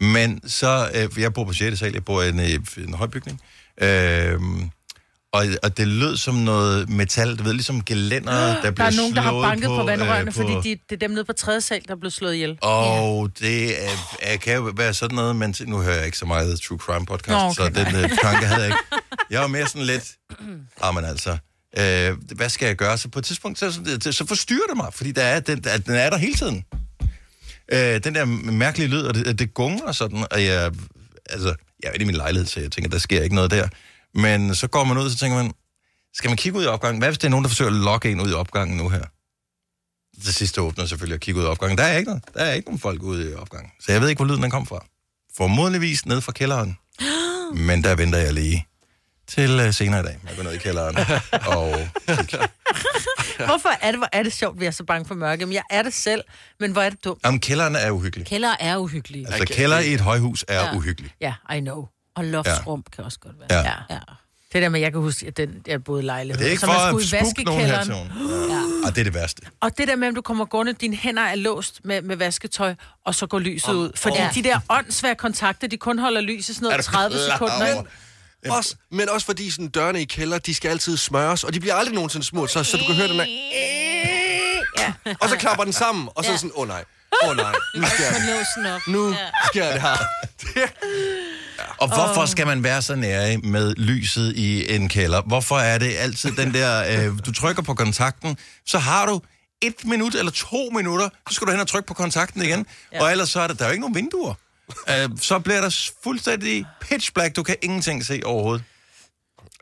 Men 0.00 0.48
så, 0.48 0.90
øh, 0.94 1.22
jeg 1.22 1.34
bor 1.34 1.44
på 1.44 1.52
6. 1.52 1.78
sal, 1.78 1.92
jeg 1.92 2.04
bor 2.04 2.22
i 2.22 2.28
en, 2.28 2.40
en 2.76 2.94
højbygning. 2.94 3.40
Øh, 3.80 4.40
og, 5.32 5.46
og 5.62 5.76
det 5.76 5.88
lød 5.88 6.16
som 6.16 6.34
noget 6.34 6.88
metal, 6.88 7.36
du 7.36 7.42
ved, 7.42 7.52
ligesom 7.52 7.84
gelænder, 7.84 8.32
der 8.32 8.62
Der 8.62 8.70
bliver 8.70 8.86
er 8.86 8.96
nogen, 8.96 9.14
der 9.14 9.20
har 9.20 9.30
slået 9.30 9.42
banket 9.42 9.66
på, 9.66 9.76
på 9.76 9.82
vandrørene, 9.84 10.30
øh, 10.30 10.34
fordi 10.34 10.52
de, 10.52 10.80
det 10.90 10.92
er 10.92 10.96
dem 10.96 11.10
nede 11.10 11.24
på 11.24 11.32
tredje 11.32 11.60
sal, 11.60 11.82
der 11.86 11.94
er 11.94 11.98
blevet 11.98 12.12
slået 12.12 12.34
ihjel. 12.34 12.58
Og 12.62 13.30
det 13.40 13.84
er, 13.84 13.90
er, 14.22 14.36
kan 14.36 14.54
jo 14.54 14.72
være 14.76 14.94
sådan 14.94 15.16
noget, 15.16 15.36
men 15.36 15.54
nu 15.66 15.80
hører 15.80 15.96
jeg 15.96 16.06
ikke 16.06 16.18
så 16.18 16.26
meget 16.26 16.60
True 16.60 16.78
Crime 16.78 17.06
podcast, 17.06 17.28
Nå, 17.28 17.36
okay, 17.36 17.54
så 17.54 17.84
den 17.84 18.04
øh, 18.04 18.10
tanke 18.22 18.46
havde 18.46 18.62
jeg 18.62 18.66
ikke. 18.66 18.78
Jeg 19.30 19.40
var 19.40 19.46
mere 19.46 19.66
sådan 19.66 19.86
lidt, 19.86 20.16
ah, 20.82 20.94
men 20.94 21.04
altså, 21.04 21.30
øh, 21.78 22.16
hvad 22.36 22.48
skal 22.48 22.66
jeg 22.66 22.76
gøre? 22.76 22.98
Så 22.98 23.08
på 23.08 23.18
et 23.18 23.24
tidspunkt, 23.24 23.58
så, 23.58 23.80
så, 24.00 24.12
så 24.12 24.26
forstyrrer 24.26 24.66
det 24.68 24.76
mig, 24.76 24.94
fordi 24.94 25.12
der 25.12 25.22
er, 25.22 25.40
den, 25.40 25.64
der, 25.64 25.78
den 25.78 25.94
er 25.94 26.10
der 26.10 26.16
hele 26.16 26.34
tiden. 26.34 26.64
Øh, 27.72 28.04
den 28.04 28.14
der 28.14 28.24
mærkelige 28.52 28.88
lyd, 28.88 29.02
og 29.02 29.14
det, 29.14 29.38
det 29.38 29.54
gunger 29.54 29.92
sådan, 29.92 30.24
og 30.30 30.44
jeg, 30.44 30.72
altså, 31.26 31.54
jeg 31.82 31.92
er 31.94 32.00
i 32.00 32.04
min 32.04 32.14
lejlighed, 32.14 32.46
så 32.46 32.60
jeg 32.60 32.70
tænker, 32.72 32.90
der 32.90 32.98
sker 32.98 33.22
ikke 33.22 33.34
noget 33.34 33.50
der. 33.50 33.68
Men 34.14 34.54
så 34.54 34.66
går 34.68 34.84
man 34.84 34.98
ud, 34.98 35.04
og 35.04 35.10
så 35.10 35.18
tænker 35.18 35.42
man, 35.42 35.52
skal 36.14 36.30
man 36.30 36.36
kigge 36.36 36.58
ud 36.58 36.64
i 36.64 36.66
opgangen? 36.66 36.98
Hvad 36.98 37.08
hvis 37.08 37.18
det 37.18 37.24
er 37.26 37.30
nogen, 37.30 37.44
der 37.44 37.48
forsøger 37.48 37.70
at 37.70 37.76
lokke 37.76 38.10
en 38.10 38.20
ud 38.20 38.30
i 38.30 38.32
opgangen 38.34 38.76
nu 38.76 38.88
her? 38.88 39.04
Det 40.24 40.34
sidste 40.34 40.60
åbner 40.62 40.86
selvfølgelig 40.86 41.14
at 41.14 41.20
kigge 41.20 41.40
ud 41.40 41.44
i 41.44 41.48
opgangen. 41.48 41.78
Der 41.78 41.84
er 41.84 41.96
ikke 41.98 42.10
noget. 42.10 42.24
Der 42.34 42.40
er 42.44 42.52
ikke 42.52 42.68
nogen 42.68 42.78
folk 42.78 43.02
ude 43.02 43.30
i 43.30 43.34
opgangen. 43.34 43.70
Så 43.80 43.92
jeg 43.92 44.00
ved 44.00 44.08
ikke, 44.08 44.18
hvor 44.18 44.26
lyden 44.26 44.42
den 44.42 44.50
kom 44.50 44.66
fra. 44.66 44.84
Formodentligvis 45.36 46.06
ned 46.06 46.20
fra 46.20 46.32
kælderen. 46.32 46.78
Men 47.68 47.84
der 47.84 47.94
venter 47.94 48.18
jeg 48.18 48.32
lige 48.32 48.66
til 49.28 49.66
uh, 49.66 49.74
senere 49.74 50.00
i 50.00 50.02
dag. 50.02 50.18
Jeg 50.28 50.36
går 50.36 50.42
ned 50.42 50.52
i 50.52 50.58
kælderen 50.58 50.96
og 51.56 51.88
Hvorfor 53.46 53.68
er 53.82 53.90
det, 53.90 54.00
hvor 54.00 54.08
er 54.12 54.22
det 54.22 54.32
sjovt, 54.32 54.54
at 54.56 54.60
vi 54.60 54.66
er 54.66 54.70
så 54.70 54.84
bange 54.84 55.04
for 55.08 55.14
mørke? 55.14 55.46
Men 55.46 55.52
jeg 55.52 55.62
er 55.70 55.82
det 55.82 55.94
selv, 55.94 56.24
men 56.60 56.72
hvor 56.72 56.82
er 56.82 56.90
det 56.90 57.04
dumt. 57.04 57.20
Jamen, 57.24 57.40
kælderen 57.40 57.76
er 57.76 57.90
uhyggelig. 57.90 58.26
Kælder 58.26 58.54
er 58.60 58.76
uhyggelige. 58.76 59.26
Altså, 59.32 59.54
kælder 59.54 59.78
i 59.78 59.94
et 59.94 60.00
højhus 60.00 60.44
er 60.48 60.60
Ja. 60.64 60.76
uhyggelig. 60.76 61.14
Ja, 61.20 61.34
I 61.56 61.60
know. 61.60 61.86
Og 62.18 62.24
loftsrum 62.24 62.84
ja. 62.86 62.96
kan 62.96 63.04
også 63.04 63.18
godt 63.18 63.34
være. 63.48 63.58
Ja. 63.64 63.72
Ja. 63.94 63.98
Det 64.52 64.62
der 64.62 64.68
med, 64.68 64.80
jeg 64.80 64.92
kan 64.92 65.00
huske, 65.00 65.26
at 65.26 65.36
den, 65.36 65.50
jeg 65.66 65.84
boede 65.84 66.02
i 66.02 66.04
lejlighed. 66.06 66.38
Det 66.38 66.46
er 66.46 66.50
ikke 66.50 66.60
så 66.60 66.66
for 66.66 66.72
man 66.72 66.82
at 66.82 66.88
skulle 67.04 67.04
i 67.04 67.24
spooke 67.24 67.44
nogen 67.44 67.66
her 67.66 67.84
til 67.84 67.92
vaskekælderen. 67.92 68.50
Ja. 68.82 68.86
Og 68.88 68.94
det 68.94 69.00
er 69.00 69.04
det 69.04 69.14
værste. 69.14 69.42
Og 69.60 69.78
det 69.78 69.88
der 69.88 69.96
med, 69.96 70.08
at 70.08 70.14
du 70.16 70.20
kommer 70.22 70.44
gående, 70.44 70.72
dine 70.72 70.96
hænder 70.96 71.22
er 71.22 71.34
låst 71.34 71.80
med, 71.84 72.02
med 72.02 72.16
vasketøj, 72.16 72.74
og 73.04 73.14
så 73.14 73.26
går 73.26 73.38
lyset 73.38 73.72
ud. 73.72 73.90
Fordi 73.94 74.16
Ja. 74.16 74.30
de 74.34 74.42
der 74.42 74.60
åndssvære 74.68 75.14
kontakter, 75.14 75.66
de 75.68 75.76
kun 75.76 75.98
holder 75.98 76.20
lys 76.20 76.48
i 76.48 76.54
sådan 76.54 76.66
noget 76.66 76.78
du 76.78 76.90
30 76.90 77.16
klar 77.26 77.34
sekunder. 77.36 77.54
over- 77.74 77.84
ikke? 78.44 78.56
Også, 78.56 78.74
men 78.90 79.08
også 79.08 79.26
fordi 79.26 79.50
sådan, 79.50 79.68
dørene 79.68 80.02
i 80.02 80.04
kælder, 80.04 80.38
de 80.38 80.54
skal 80.54 80.68
altid 80.68 80.96
smøres, 80.96 81.44
og 81.44 81.54
de 81.54 81.60
bliver 81.60 81.74
aldrig 81.74 81.94
nogensinde 81.94 82.26
smurt, 82.26 82.50
så, 82.50 82.64
så 82.64 82.76
du 82.76 82.84
kan 82.86 82.94
høre 82.94 83.08
den 83.08 83.18
der... 83.18 83.26
Ja. 84.78 84.92
Og 85.20 85.28
så 85.28 85.36
klapper 85.36 85.64
den 85.64 85.72
sammen, 85.72 86.08
og 86.14 86.24
så 86.24 86.32
er 86.32 86.36
sådan, 86.36 86.50
åh 86.54 86.62
oh, 86.62 86.68
nej, 86.68 86.84
åh 87.24 87.28
oh, 87.30 87.36
nej, 87.36 87.52
nu 87.76 87.82
sker 87.86 88.04
det. 88.12 88.86
Nu 88.88 89.14
sker 89.52 89.72
det 89.72 89.80
her. 89.82 89.96
Og 91.80 91.88
hvorfor 91.88 92.26
skal 92.26 92.46
man 92.46 92.62
være 92.62 92.82
så 92.82 92.94
nære 92.94 93.38
med 93.38 93.74
lyset 93.74 94.36
i 94.36 94.74
en 94.74 94.88
kælder? 94.88 95.22
Hvorfor 95.22 95.58
er 95.58 95.78
det 95.78 95.96
altid 95.96 96.32
den 96.32 96.54
der, 96.54 97.06
øh, 97.08 97.18
du 97.26 97.32
trykker 97.32 97.62
på 97.62 97.74
kontakten, 97.74 98.36
så 98.66 98.78
har 98.78 99.06
du 99.06 99.20
et 99.62 99.84
minut 99.84 100.14
eller 100.14 100.32
to 100.32 100.70
minutter, 100.70 101.08
så 101.28 101.34
skal 101.34 101.46
du 101.46 101.52
hen 101.52 101.60
og 101.60 101.68
trykke 101.68 101.86
på 101.86 101.94
kontakten 101.94 102.42
igen, 102.42 102.66
ja. 102.92 103.02
og 103.02 103.10
ellers 103.10 103.30
så 103.30 103.40
er 103.40 103.46
der, 103.46 103.54
der 103.54 103.64
er 103.64 103.68
jo 103.68 103.72
ikke 103.72 103.80
nogen 103.80 103.94
vinduer. 103.94 104.34
Øh, 104.88 105.08
så 105.20 105.38
bliver 105.38 105.60
der 105.60 105.90
fuldstændig 106.02 106.66
pitch 106.80 107.12
black, 107.12 107.36
du 107.36 107.42
kan 107.42 107.56
ingenting 107.62 108.06
se 108.06 108.20
overhovedet. 108.24 108.64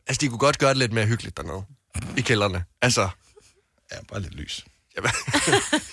Altså, 0.07 0.20
de 0.20 0.29
kunne 0.29 0.38
godt 0.38 0.59
gøre 0.59 0.70
det 0.70 0.79
lidt 0.79 0.92
mere 0.92 1.07
hyggeligt 1.07 1.37
dernede. 1.37 1.62
I 2.16 2.20
kælderne. 2.20 2.64
Altså, 2.83 3.09
Ja, 3.92 3.96
bare 4.09 4.20
lidt 4.20 4.35
lys. 4.35 4.64
Jamen, 4.96 5.11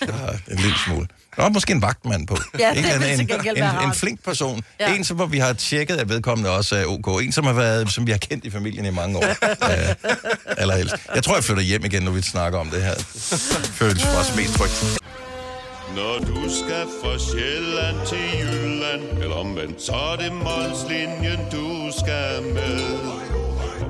Ja, 0.00 0.52
en 0.54 0.56
lille 0.58 0.78
smule. 0.86 1.06
Nå, 1.38 1.48
måske 1.48 1.72
en 1.72 1.82
vagtmand 1.82 2.26
på. 2.26 2.36
Ja, 2.58 2.70
det 2.70 2.78
en, 2.78 3.20
en, 3.20 3.56
en, 3.56 3.88
en 3.88 3.94
flink 3.94 4.24
person. 4.24 4.62
Ja. 4.80 4.94
En, 4.94 5.04
som 5.04 5.16
hvor 5.16 5.26
vi 5.26 5.38
har 5.38 5.52
tjekket, 5.52 5.96
at 5.96 6.08
vedkommende 6.08 6.50
også 6.50 6.76
er 6.76 6.84
ok. 6.86 7.22
En, 7.22 7.32
som, 7.32 7.44
har 7.44 7.52
været, 7.52 7.92
som 7.92 8.06
vi 8.06 8.10
har 8.10 8.18
kendt 8.18 8.44
i 8.44 8.50
familien 8.50 8.86
i 8.86 8.90
mange 8.90 9.18
år. 9.18 9.22
uh, 9.22 9.94
allerhelst. 10.62 10.94
Jeg 11.14 11.22
tror, 11.22 11.34
jeg 11.34 11.44
flytter 11.44 11.62
hjem 11.62 11.84
igen, 11.84 12.02
når 12.02 12.12
vi 12.12 12.22
snakker 12.22 12.58
om 12.58 12.70
det 12.70 12.82
her. 12.82 12.94
Føles 13.80 14.04
også 14.04 14.32
mest 14.36 14.54
trygt. 14.54 15.00
Når 15.96 16.18
du 16.18 16.42
skal 16.50 16.86
fra 17.02 17.18
Sjælland 17.18 17.96
til 18.06 18.40
Jylland 18.40 19.22
Eller 19.22 19.36
omvendt, 19.36 19.82
så 19.82 19.92
er 19.92 20.16
det 20.16 20.32
Molslinjen, 20.32 21.40
du 21.52 21.92
skal 21.98 22.42
med 22.42 23.23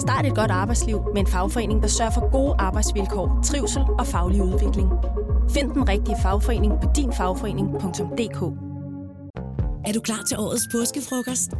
Start 0.00 0.26
et 0.26 0.34
godt 0.34 0.50
arbejdsliv 0.50 1.00
med 1.14 1.20
en 1.20 1.26
fagforening, 1.26 1.82
der 1.82 1.88
sørger 1.88 2.10
for 2.10 2.30
gode 2.32 2.54
arbejdsvilkår, 2.58 3.40
trivsel 3.44 3.82
og 3.98 4.06
faglig 4.06 4.42
udvikling. 4.42 4.88
Find 5.50 5.70
den 5.70 5.88
rigtige 5.88 6.16
fagforening 6.22 6.72
på 6.82 6.88
dinfagforening.dk 6.96 8.40
Er 9.88 9.92
du 9.92 10.00
klar 10.00 10.22
til 10.28 10.38
årets 10.38 10.68
påskefrokost? 10.72 11.50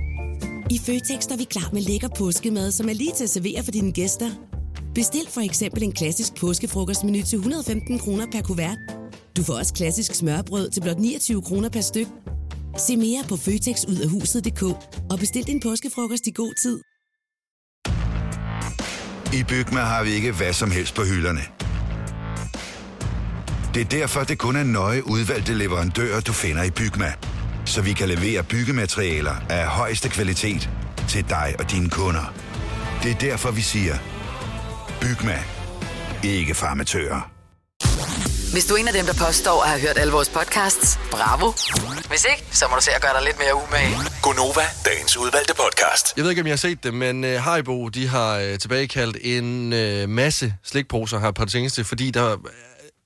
I 0.71 0.79
Føtex 0.79 1.27
er 1.27 1.37
vi 1.37 1.45
klar 1.45 1.71
med 1.73 1.83
lækker 1.83 2.09
påskemad, 2.19 2.71
som 2.71 2.89
er 2.89 2.93
lige 2.93 3.13
til 3.13 3.25
at 3.25 3.31
servere 3.31 3.63
for 3.63 3.71
dine 3.71 3.93
gæster. 3.93 4.31
Bestil 4.95 5.27
for 5.29 5.41
eksempel 5.41 5.83
en 5.83 5.93
klassisk 5.93 6.41
påskefrokostmenu 6.41 7.23
til 7.23 7.37
115 7.37 7.99
kroner 7.99 8.27
per 8.33 8.43
kuvert. 8.43 8.79
Du 9.37 9.43
får 9.43 9.55
også 9.55 9.75
klassisk 9.75 10.15
smørbrød 10.15 10.71
til 10.71 10.81
blot 10.81 10.99
29 10.99 11.43
kroner 11.43 11.69
per 11.69 11.81
styk. 11.81 12.09
Se 12.77 12.97
mere 12.97 13.23
på 13.29 13.37
føtexudafhuset.dk 13.37 14.63
og 15.11 15.19
bestil 15.19 15.47
din 15.47 15.61
påskefrokost 15.61 16.27
i 16.27 16.31
god 16.31 16.55
tid. 16.63 16.90
I 19.33 19.43
Bygma 19.43 19.81
har 19.81 20.05
vi 20.05 20.11
ikke 20.11 20.33
hvad 20.33 20.53
som 20.53 20.71
helst 20.71 20.95
på 20.95 21.05
hylderne. 21.05 21.41
Det 23.75 23.81
er 23.81 23.85
derfor, 23.85 24.25
det 24.25 24.39
kun 24.39 24.57
er 24.57 24.63
nøje 24.63 25.07
udvalgte 25.07 25.55
leverandører, 25.55 26.21
du 26.21 26.33
finder 26.33 26.63
i 26.63 26.71
Bygma. 26.71 27.13
Så 27.67 27.83
vi 27.83 27.93
kan 27.93 28.09
levere 28.09 28.43
byggematerialer 28.43 29.35
af 29.49 29.67
højeste 29.67 30.09
kvalitet 30.09 30.71
til 31.09 31.29
dig 31.29 31.55
og 31.59 31.71
dine 31.71 31.91
kunder. 31.91 32.35
Det 33.03 33.11
er 33.11 33.15
derfor, 33.15 33.51
vi 33.51 33.61
siger, 33.61 33.97
Bygma. 35.01 35.39
Ikke 36.23 36.55
farmatører. 36.55 37.31
Hvis 38.53 38.67
du 38.67 38.75
er 38.75 38.79
en 38.79 38.89
af 38.89 38.95
dem, 38.95 39.07
der 39.07 39.15
påstår 39.27 39.63
at 39.63 39.69
have 39.69 39.81
hørt 39.81 39.99
alle 39.99 40.13
vores 40.13 40.29
podcasts, 40.29 40.99
bravo. 41.11 41.53
Hvis 42.11 42.27
ikke, 42.31 42.45
så 42.57 42.65
må 42.71 42.77
du 42.77 42.83
se 42.83 42.91
at 42.91 43.03
gøre 43.03 43.15
dig 43.15 43.23
lidt 43.25 43.39
mere 43.39 43.55
umage. 43.55 43.97
Gonova, 44.23 44.63
dagens 44.85 45.17
udvalgte 45.17 45.55
podcast. 45.55 46.13
Jeg 46.17 46.25
ved 46.25 46.31
ikke, 46.31 46.41
om 46.43 46.47
jeg 46.47 46.53
har 46.53 46.57
set 46.57 46.85
det, 46.85 46.95
men 46.95 47.25
uh, 47.25 47.31
Haribo, 47.31 47.89
de 47.89 48.09
har 48.09 48.39
uh, 48.39 48.59
tilbagekaldt 48.59 49.17
en 49.21 49.73
uh, 49.73 50.09
masse 50.09 50.55
slikposer 50.65 51.19
her 51.21 51.31
på 51.31 51.45
det 51.45 51.53
seneste, 51.53 51.85
fordi 51.85 52.11
der 52.11 52.37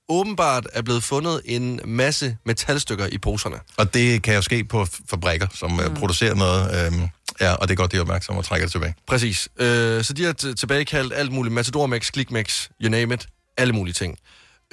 åbenbart 0.09 0.67
er 0.73 0.81
blevet 0.81 1.03
fundet 1.03 1.41
en 1.45 1.79
masse 1.85 2.37
metalstykker 2.45 3.07
i 3.11 3.17
poserne. 3.17 3.59
Og 3.77 3.93
det 3.93 4.23
kan 4.23 4.35
jo 4.35 4.41
ske 4.41 4.63
på 4.63 4.87
fabrikker, 5.09 5.47
som 5.53 5.71
mm. 5.71 5.93
producerer 5.93 6.35
noget. 6.35 6.85
Øhm, 6.85 7.07
ja, 7.41 7.53
og 7.53 7.67
det 7.67 7.73
er 7.73 7.77
godt, 7.77 7.91
de 7.91 7.97
er 7.97 8.01
opmærksomme 8.01 8.41
og 8.41 8.45
trækker 8.45 8.67
det 8.67 8.71
tilbage. 8.71 8.95
Præcis. 9.07 9.47
Uh, 9.59 9.65
så 10.03 10.13
de 10.17 10.23
har 10.23 10.33
t- 10.43 10.53
tilbagekaldt 10.53 11.13
alt 11.15 11.31
muligt. 11.31 11.53
Matador-mix, 11.53 12.11
Klikmix, 12.11 12.67
you 12.81 12.89
name 12.89 13.13
it. 13.13 13.27
Alle 13.57 13.73
mulige 13.73 13.93
ting. 13.93 14.17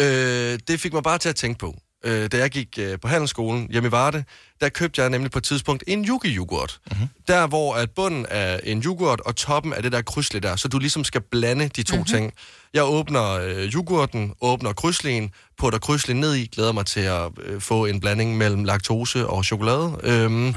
Uh, 0.03 0.07
det 0.68 0.81
fik 0.81 0.92
mig 0.92 1.03
bare 1.03 1.18
til 1.18 1.29
at 1.29 1.37
tænke 1.37 1.59
på. 1.59 1.75
Uh, 2.07 2.27
da 2.27 2.38
jeg 2.38 2.51
gik 2.51 2.79
uh, 2.79 3.01
på 3.03 3.09
handelsskolen 3.09 3.69
hjemme 3.71 3.88
i 3.88 3.93
Varde, 3.93 4.25
der 4.61 4.69
købte 4.69 5.01
jeg 5.01 5.11
nemlig 5.11 5.31
på 5.31 5.38
et 5.38 5.45
tidspunkt 5.45 5.85
en 5.87 6.05
yugi-yoghurt. 6.05 6.81
Mm-hmm. 6.91 7.09
Der, 7.29 7.47
hvor 7.47 7.75
at 7.75 7.91
bunden 7.91 8.27
er 8.29 8.61
en 8.65 8.81
yoghurt, 8.81 9.21
og 9.21 9.37
toppen 9.37 9.73
er 9.73 9.81
det 9.81 9.93
der 9.93 10.03
krydsle 10.03 10.41
der. 10.41 10.57
Så 10.57 10.69
du 10.69 10.79
ligesom 10.79 11.05
skal 11.05 11.21
blande 11.21 11.69
de 11.69 11.83
to 11.83 11.97
mm-hmm. 11.97 12.07
ting. 12.07 12.33
Jeg 12.75 12.85
åbner 12.85 13.31
øh, 13.33 13.75
yoghurten, 13.75 14.33
åbner 14.41 14.73
krydslen, 14.73 15.31
putter 15.59 15.79
krydslen 15.79 16.17
ned 16.17 16.35
i, 16.35 16.47
glæder 16.47 16.73
mig 16.73 16.87
til 16.87 17.01
at 17.01 17.31
øh, 17.43 17.61
få 17.61 17.87
en 17.87 18.01
blanding 18.01 18.37
mellem 18.37 18.65
laktose 18.65 19.27
og 19.27 19.45
chokolade. 19.45 19.97
Øhm, 20.03 20.33
mm. 20.33 20.55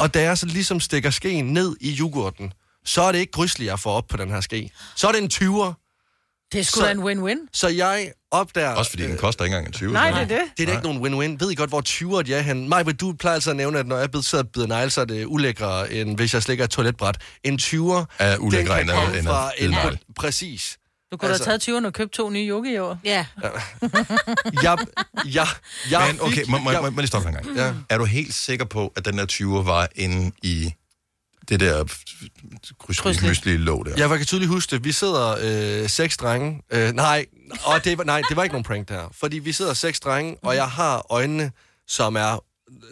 Og 0.00 0.14
da 0.14 0.22
jeg 0.22 0.38
så 0.38 0.46
ligesom 0.46 0.80
stikker 0.80 1.10
skeen 1.10 1.44
ned 1.44 1.76
i 1.80 1.96
yoghurten, 2.00 2.52
så 2.84 3.02
er 3.02 3.12
det 3.12 3.18
ikke 3.18 3.32
krydsle, 3.32 3.66
jeg 3.66 3.80
får 3.80 3.92
op 3.92 4.06
på 4.08 4.16
den 4.16 4.30
her 4.30 4.40
ske. 4.40 4.70
Så 4.96 5.08
er 5.08 5.12
det 5.12 5.22
en 5.22 5.30
20'er. 5.32 5.85
Det 6.52 6.60
er 6.60 6.64
sgu 6.64 6.80
Så- 6.80 6.86
da 6.86 6.90
en 6.92 7.02
win-win. 7.02 7.48
Så 7.52 7.68
jeg 7.68 8.12
opdager... 8.30 8.70
Også 8.74 8.90
fordi 8.90 9.02
den 9.02 9.16
koster 9.16 9.44
ikke 9.44 9.54
engang 9.56 9.66
en 9.66 9.72
20. 9.72 9.92
Nej, 9.92 10.10
det 10.10 10.18
er 10.20 10.24
det. 10.24 10.40
Det 10.56 10.62
er 10.62 10.66
da 10.66 10.72
ikke 10.72 10.92
nogen 10.92 11.04
win-win. 11.04 11.36
Ved 11.44 11.50
I 11.50 11.54
godt, 11.54 11.70
hvor 11.70 11.82
20'er 11.88 12.22
de 12.22 12.34
er 12.34 12.40
hen? 12.40 12.68
Maj, 12.68 12.82
du 12.82 13.12
plejer 13.12 13.34
altid 13.34 13.50
at 13.50 13.56
nævne, 13.56 13.78
at 13.78 13.86
når 13.86 13.96
jeg 13.98 14.08
sidder 14.22 14.44
og 14.44 14.50
bider 14.50 14.66
negle, 14.66 14.90
så 14.90 15.00
er 15.00 15.04
det 15.04 15.24
ulækre, 15.24 15.92
end 15.92 16.16
hvis 16.16 16.34
jeg 16.34 16.42
slikker 16.42 16.64
et 16.64 16.70
toiletbræt. 16.70 17.16
En 17.44 17.58
20'er, 17.62 18.04
Er 18.18 18.36
ulækre 18.38 18.78
den 18.78 18.86
kan 18.86 18.96
end 18.96 19.04
komme 19.14 19.22
fra 19.22 19.50
en... 19.58 19.70
negle. 19.70 19.98
Præcis. 20.16 20.78
Du 21.12 21.16
kunne 21.16 21.28
altså... 21.28 21.42
Altså- 21.42 21.50
have 21.50 21.52
taget 21.52 21.60
20 21.82 21.86
og 21.86 21.92
købt 21.92 22.12
to 22.12 22.30
nye 22.30 22.48
yogi 22.48 22.72
i 22.74 22.78
år. 22.78 22.98
Ja. 23.04 23.26
Jeg, 24.62 24.78
jeg, 25.24 25.46
jeg 25.90 26.08
Men 26.12 26.20
okay, 26.20 26.44
må, 26.48 26.58
må, 26.58 26.70
må, 26.72 26.80
må 26.80 26.86
jeg 26.86 26.92
lige 26.96 27.06
stoppe 27.06 27.28
en 27.28 27.34
gang. 27.34 27.56
Ja. 27.56 27.72
Er 27.90 27.98
du 27.98 28.04
helt 28.04 28.34
sikker 28.34 28.64
på, 28.64 28.92
at 28.96 29.04
den 29.04 29.18
der 29.18 29.26
20'er 29.32 29.62
var 29.64 29.88
inde 29.96 30.32
i 30.42 30.74
det 31.48 31.60
der 31.60 31.84
krydslige 32.78 33.28
mysli 33.28 33.56
låg 33.56 33.86
der? 33.86 33.92
Jeg 33.96 34.18
kan 34.18 34.26
tydeligt 34.26 34.50
huske 34.50 34.70
det. 34.70 34.84
Vi 34.84 34.92
sidder 34.92 35.36
øh, 35.82 35.88
seks 35.88 36.16
drenge. 36.16 36.62
Øh, 36.72 36.92
nej, 36.92 37.26
og 37.64 37.84
det 37.84 37.98
var, 37.98 38.04
nej, 38.04 38.22
det 38.28 38.36
var 38.36 38.42
ikke 38.42 38.52
nogen 38.54 38.64
prank 38.64 38.88
der. 38.88 39.08
Fordi 39.20 39.38
vi 39.38 39.52
sidder 39.52 39.74
seks 39.74 40.00
drenge, 40.00 40.36
og 40.42 40.54
jeg 40.54 40.68
har 40.70 41.06
øjnene, 41.10 41.52
som 41.88 42.16
er 42.16 42.44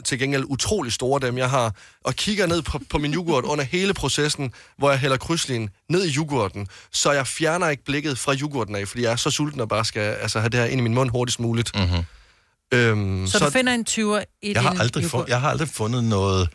til 0.04 0.18
gengæld 0.18 0.44
utrolig 0.46 0.92
store 0.92 1.20
dem, 1.26 1.38
jeg 1.38 1.50
har, 1.50 1.74
og 2.04 2.14
kigger 2.14 2.46
ned 2.46 2.62
på, 2.62 2.80
på 2.90 2.98
min 2.98 3.14
yoghurt 3.14 3.44
under 3.44 3.64
hele 3.64 3.94
processen, 3.94 4.52
hvor 4.78 4.90
jeg 4.90 4.98
hælder 4.98 5.16
krydslin 5.16 5.70
ned 5.88 6.04
i 6.04 6.12
yoghurten, 6.16 6.66
så 6.92 7.12
jeg 7.12 7.26
fjerner 7.26 7.68
ikke 7.68 7.84
blikket 7.84 8.18
fra 8.18 8.34
yoghurten 8.34 8.74
af, 8.76 8.88
fordi 8.88 9.02
jeg 9.02 9.12
er 9.12 9.16
så 9.16 9.30
sulten 9.30 9.60
og 9.60 9.68
bare 9.68 9.84
skal 9.84 10.00
altså, 10.00 10.40
have 10.40 10.48
det 10.48 10.60
her 10.60 10.66
ind 10.66 10.80
i 10.80 10.82
min 10.82 10.94
mund 10.94 11.10
hurtigst 11.10 11.40
muligt. 11.40 11.70
Mm-hmm. 11.74 12.04
Øhm, 12.72 13.26
Så, 13.26 13.38
så 13.38 13.44
du 13.44 13.50
finder 13.50 13.72
en 13.74 13.86
20'er 13.90 14.24
i 14.42 14.52
jeg, 14.52 14.62
har 14.62 14.70
din 14.70 14.80
aldrig 14.80 15.02
yoghurt. 15.04 15.10
fund, 15.10 15.28
jeg 15.28 15.40
har 15.40 15.50
aldrig 15.50 15.68
fundet 15.68 16.04
noget, 16.04 16.48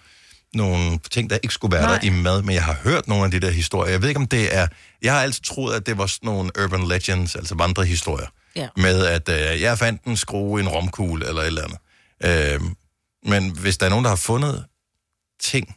nogle 0.53 0.99
ting, 1.11 1.29
der 1.29 1.37
ikke 1.43 1.53
skulle 1.53 1.71
være 1.75 1.85
Nej. 1.85 1.97
der 1.99 2.05
i 2.05 2.09
mad, 2.09 2.41
men 2.41 2.55
jeg 2.55 2.63
har 2.63 2.73
hørt 2.83 3.07
nogle 3.07 3.25
af 3.25 3.31
de 3.31 3.39
der 3.39 3.49
historier. 3.51 3.91
Jeg 3.91 4.01
ved 4.01 4.09
ikke, 4.09 4.19
om 4.19 4.27
det 4.27 4.55
er... 4.55 4.67
Jeg 5.01 5.13
har 5.13 5.21
altid 5.21 5.41
troet, 5.43 5.75
at 5.75 5.85
det 5.85 5.97
var 5.97 6.05
sådan 6.05 6.27
nogle 6.27 6.51
urban 6.63 6.87
legends, 6.87 7.35
altså 7.35 7.55
vandrehistorier. 7.55 8.27
Ja. 8.55 8.67
Med 8.77 9.05
at 9.05 9.29
øh, 9.29 9.61
jeg 9.61 9.77
fandt 9.77 10.03
en 10.03 10.17
skrue 10.17 10.59
i 10.59 10.63
en 10.63 10.69
romkugle 10.69 11.27
eller 11.27 11.41
et 11.41 11.47
eller 11.47 11.63
andet. 11.63 11.77
Øh, 12.55 12.61
men 13.25 13.49
hvis 13.49 13.77
der 13.77 13.85
er 13.85 13.89
nogen, 13.89 14.05
der 14.05 14.09
har 14.11 14.15
fundet 14.15 14.65
ting 15.43 15.75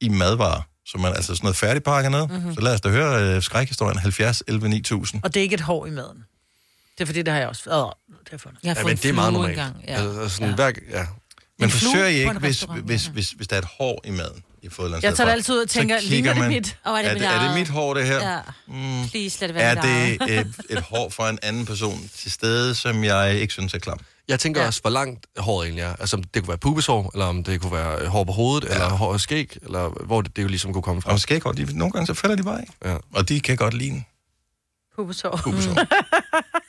i 0.00 0.08
madvarer, 0.08 0.62
som 0.86 1.00
man 1.00 1.12
altså 1.12 1.34
sådan 1.34 1.44
noget 1.44 1.56
færdigpakket 1.56 2.10
noget, 2.12 2.30
Mhm. 2.30 2.38
mm-hmm. 2.38 2.54
så 2.54 2.60
lad 2.60 2.74
os 2.74 2.80
da 2.80 2.88
høre 2.88 3.22
øh, 3.36 3.42
skrækhistorien 3.42 3.98
70 3.98 4.42
11 4.48 4.68
9000. 4.68 5.22
Og 5.24 5.34
det 5.34 5.40
er 5.40 5.42
ikke 5.42 5.54
et 5.54 5.60
hår 5.60 5.86
i 5.86 5.90
maden. 5.90 6.24
Det 6.98 7.04
er 7.04 7.06
fordi, 7.06 7.22
det 7.22 7.32
har 7.32 7.40
jeg 7.40 7.48
også... 7.48 7.70
Øh, 7.70 7.74
det 7.74 7.78
har 7.78 7.92
jeg 8.32 8.40
fundet. 8.40 8.58
Jeg 8.62 8.70
har 8.70 8.74
Ja, 8.74 8.80
fået 8.82 8.86
men 8.86 8.92
en 8.96 9.02
det 9.02 9.08
er 9.08 9.12
meget 9.12 9.32
normalt. 9.32 9.50
engang, 9.58 9.84
Ja. 9.88 10.02
Altså, 10.02 10.28
sådan, 10.28 10.48
ja. 10.48 10.54
Hver, 10.54 10.72
ja. 10.90 11.06
Men 11.58 11.70
forsøger 11.70 12.06
I 12.06 12.14
ikke, 12.14 12.32
hvis, 12.32 12.66
hvis, 12.84 13.06
hvis, 13.06 13.30
hvis 13.30 13.48
der 13.48 13.56
er 13.56 13.60
et 13.60 13.68
hår 13.78 14.00
i 14.04 14.10
maden, 14.10 14.42
I 14.62 14.68
fået 14.68 15.02
Jeg 15.02 15.16
tager 15.16 15.24
det 15.24 15.32
altid 15.32 15.54
ud 15.54 15.58
og 15.58 15.68
så 15.68 15.74
tænker, 15.74 16.00
kigger 16.00 16.14
ligner 16.14 16.32
det 16.32 16.40
man, 16.40 16.50
mit? 16.50 16.78
Og 16.84 16.98
er 16.98 17.02
det 17.02 17.10
er, 17.10 17.14
mit 17.14 17.22
det, 17.22 17.28
er 17.28 17.46
det 17.46 17.58
mit 17.58 17.68
hår, 17.68 17.94
det 17.94 18.06
her? 18.06 18.30
Ja. 18.30 18.40
Mm. 18.66 19.08
Please, 19.08 19.40
lad 19.40 19.48
det 19.48 19.54
være 19.54 19.76
Er 19.76 19.80
det 19.80 20.38
et, 20.40 20.54
et 20.70 20.80
hår 20.82 21.08
fra 21.08 21.30
en 21.30 21.38
anden 21.42 21.66
person 21.66 22.10
til 22.16 22.30
stede, 22.30 22.74
som 22.74 23.04
jeg 23.04 23.34
ikke 23.34 23.52
synes 23.52 23.74
er 23.74 23.78
klam? 23.78 23.98
Jeg 24.28 24.40
tænker 24.40 24.60
ja. 24.60 24.66
også, 24.66 24.80
hvor 24.80 24.90
langt 24.90 25.26
håret 25.38 25.66
egentlig 25.66 25.82
er. 25.82 25.96
Altså, 25.96 26.16
om 26.16 26.22
det 26.22 26.42
kunne 26.42 26.48
være 26.48 26.58
pubeshår, 26.58 27.10
eller 27.14 27.26
om 27.26 27.44
det 27.44 27.60
kunne 27.60 27.72
være 27.72 28.06
hår 28.06 28.24
på 28.24 28.32
hovedet, 28.32 28.68
ja. 28.68 28.74
eller 28.74 28.88
hår 28.88 29.12
og 29.12 29.20
skæg, 29.20 29.56
eller 29.62 30.04
hvor 30.04 30.20
det, 30.20 30.36
det 30.36 30.42
jo 30.42 30.48
ligesom 30.48 30.72
kunne 30.72 30.82
komme 30.82 31.02
fra. 31.02 31.12
Og 31.12 31.20
skæghår, 31.20 31.52
de, 31.52 31.78
nogle 31.78 31.92
gange 31.92 32.06
så 32.06 32.14
falder 32.14 32.36
de 32.36 32.42
bare 32.42 32.60
ikke. 32.60 32.72
Ja. 32.84 32.96
Og 33.12 33.28
de 33.28 33.40
kan 33.40 33.56
godt 33.56 33.74
lide 33.74 33.90
den. 33.90 34.06
Pubesår. 34.96 35.40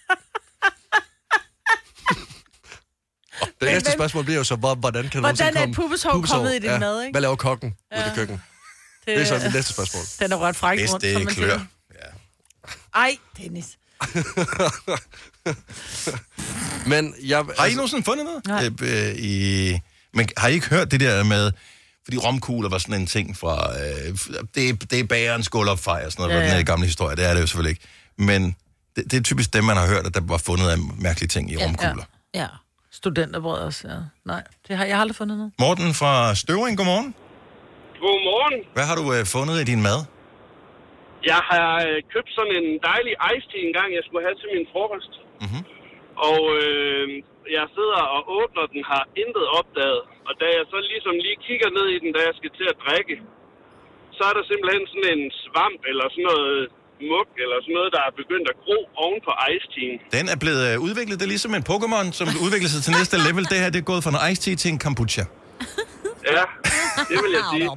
Det 3.42 3.50
næste 3.62 3.92
spørgsmål 3.92 4.24
bliver 4.24 4.38
jo 4.38 4.44
så, 4.44 4.56
hvor, 4.56 4.76
hvordan 4.76 5.10
kan 5.10 5.20
Hvordan 5.20 5.24
nogensinde 5.24 5.50
er 5.50 5.54
komme 5.54 5.72
et 5.72 5.76
pubeshår 5.76 6.26
kommet 6.32 6.56
i 6.56 6.60
din 6.60 6.80
mad, 6.80 7.02
ikke? 7.02 7.12
Hvad 7.14 7.22
laver 7.22 7.36
kokken 7.36 7.76
ja. 7.92 7.98
ude 7.98 8.06
i 8.06 8.10
Ja. 8.10 8.16
køkkenet? 8.16 8.42
Det 9.06 9.22
er 9.22 9.26
så 9.26 9.36
det 9.40 9.54
næste 9.54 9.74
spørgsmål. 9.74 10.04
Den 10.20 10.32
er 10.32 10.38
ret 10.38 10.56
fræk 10.56 10.80
rundt, 10.92 11.02
det 11.02 11.14
som 11.14 11.22
man 11.22 11.34
klør. 11.34 11.48
siger. 11.48 11.66
Ej, 12.96 13.18
Dennis. 13.38 13.66
Men 16.88 17.16
jeg... 17.24 17.38
Har 17.38 17.44
I 17.44 17.56
altså- 17.60 17.76
nogensinde 17.76 18.04
fundet 18.04 18.26
noget? 18.26 18.48
Nej. 18.48 18.66
Øh, 18.82 19.10
øh, 19.10 19.16
i, 19.16 19.80
men 20.14 20.30
har 20.38 20.48
I 20.48 20.54
ikke 20.54 20.68
hørt 20.70 20.92
det 20.92 21.00
der 21.00 21.24
med... 21.24 21.52
Fordi 22.04 22.18
romkugler 22.18 22.70
var 22.70 22.78
sådan 22.78 23.02
en 23.02 23.08
ting 23.08 23.38
fra... 23.38 23.80
Øh, 23.80 24.18
det, 24.56 24.70
er- 24.70 24.74
det 24.74 25.00
er 25.00 25.04
bagerens 25.04 25.50
gulvopfej 25.50 26.04
og 26.06 26.12
sådan 26.12 26.24
noget, 26.24 26.34
Ja, 26.34 26.38
ja, 26.38 26.42
ja. 26.42 26.46
den 26.46 26.52
ja. 26.52 26.58
her 26.58 26.64
gamle 26.66 26.86
historie. 26.86 27.16
Det 27.16 27.26
er 27.26 27.34
det 27.34 27.42
jo 27.42 27.48
selvfølgelig 27.48 27.70
ikke. 27.70 27.82
Men 28.18 28.56
det, 28.96 29.12
det 29.12 29.18
er 29.18 29.22
typisk 29.22 29.54
dem, 29.54 29.64
man 29.64 29.78
har 29.78 29.88
hørt, 29.88 30.06
at 30.08 30.14
der 30.14 30.22
var 30.24 30.38
fundet 30.38 30.70
af 30.70 30.78
mærkelige 30.98 31.28
ting 31.28 31.52
i 31.52 31.58
romkugler. 31.58 32.04
Ja. 32.34 32.48
Studenterbrød 33.00 33.58
også, 33.68 33.82
ja. 33.94 34.00
Nej, 34.32 34.44
det 34.66 34.72
har 34.78 34.86
jeg 34.90 34.96
har 34.98 35.02
aldrig 35.06 35.20
fundet 35.22 35.36
noget. 35.42 35.52
Morten 35.66 35.90
fra 36.02 36.14
Støvring, 36.42 36.76
godmorgen. 36.80 37.10
Godmorgen. 38.04 38.58
Hvad 38.78 38.86
har 38.90 38.96
du 39.02 39.06
øh, 39.16 39.22
fundet 39.36 39.56
i 39.64 39.66
din 39.72 39.82
mad? 39.90 40.00
Jeg 41.32 41.42
har 41.52 41.72
øh, 41.88 41.98
købt 42.14 42.30
sådan 42.38 42.54
en 42.62 42.68
dejlig 42.90 43.14
ice 43.34 43.48
tea 43.52 43.62
engang, 43.70 43.90
jeg 43.98 44.04
skulle 44.06 44.24
have 44.28 44.38
til 44.42 44.50
min 44.56 44.66
frokost. 44.74 45.14
Mhm. 45.46 45.62
Og 46.30 46.42
øh, 46.62 47.06
jeg 47.58 47.66
sidder 47.78 48.02
og 48.16 48.22
åbner 48.40 48.66
den, 48.74 48.82
har 48.92 49.04
intet 49.24 49.46
opdaget. 49.60 50.02
Og 50.28 50.34
da 50.42 50.48
jeg 50.58 50.66
så 50.74 50.78
ligesom 50.92 51.16
lige 51.26 51.40
kigger 51.48 51.70
ned 51.78 51.88
i 51.96 51.98
den, 52.04 52.10
da 52.18 52.22
jeg 52.28 52.36
skal 52.40 52.52
til 52.60 52.68
at 52.74 52.80
drikke, 52.86 53.16
så 54.18 54.22
er 54.30 54.34
der 54.38 54.44
simpelthen 54.52 54.84
sådan 54.92 55.10
en 55.16 55.24
svamp 55.44 55.82
eller 55.92 56.06
sådan 56.14 56.28
noget 56.34 56.60
muk 57.12 57.28
eller 57.44 57.58
sådan 57.64 57.76
noget, 57.80 57.90
der 57.96 58.02
er 58.08 58.12
begyndt 58.22 58.46
at 58.54 58.58
gro 58.66 58.78
oven 59.04 59.20
på 59.28 59.32
ice 59.54 59.68
teen. 59.76 59.96
Den 60.18 60.26
er 60.34 60.38
blevet 60.44 60.62
øh, 60.70 60.76
udviklet, 60.88 61.16
det 61.20 61.26
er 61.30 61.34
ligesom 61.36 61.54
en 61.60 61.66
Pokémon, 61.72 62.06
som 62.20 62.28
udvikler 62.46 62.70
sig 62.74 62.82
til 62.86 62.92
næste 63.00 63.16
level. 63.28 63.44
Det 63.52 63.58
her, 63.64 63.70
det 63.76 63.80
er 63.84 63.88
gået 63.94 64.02
fra 64.06 64.12
en 64.16 64.20
Ice 64.32 64.42
Tea 64.44 64.56
til 64.62 64.70
en 64.76 64.80
kombucha. 64.86 65.24
Ja, 66.36 66.44
det 67.12 67.18
vil 67.24 67.32
jeg 67.40 67.46
sige. 67.54 67.68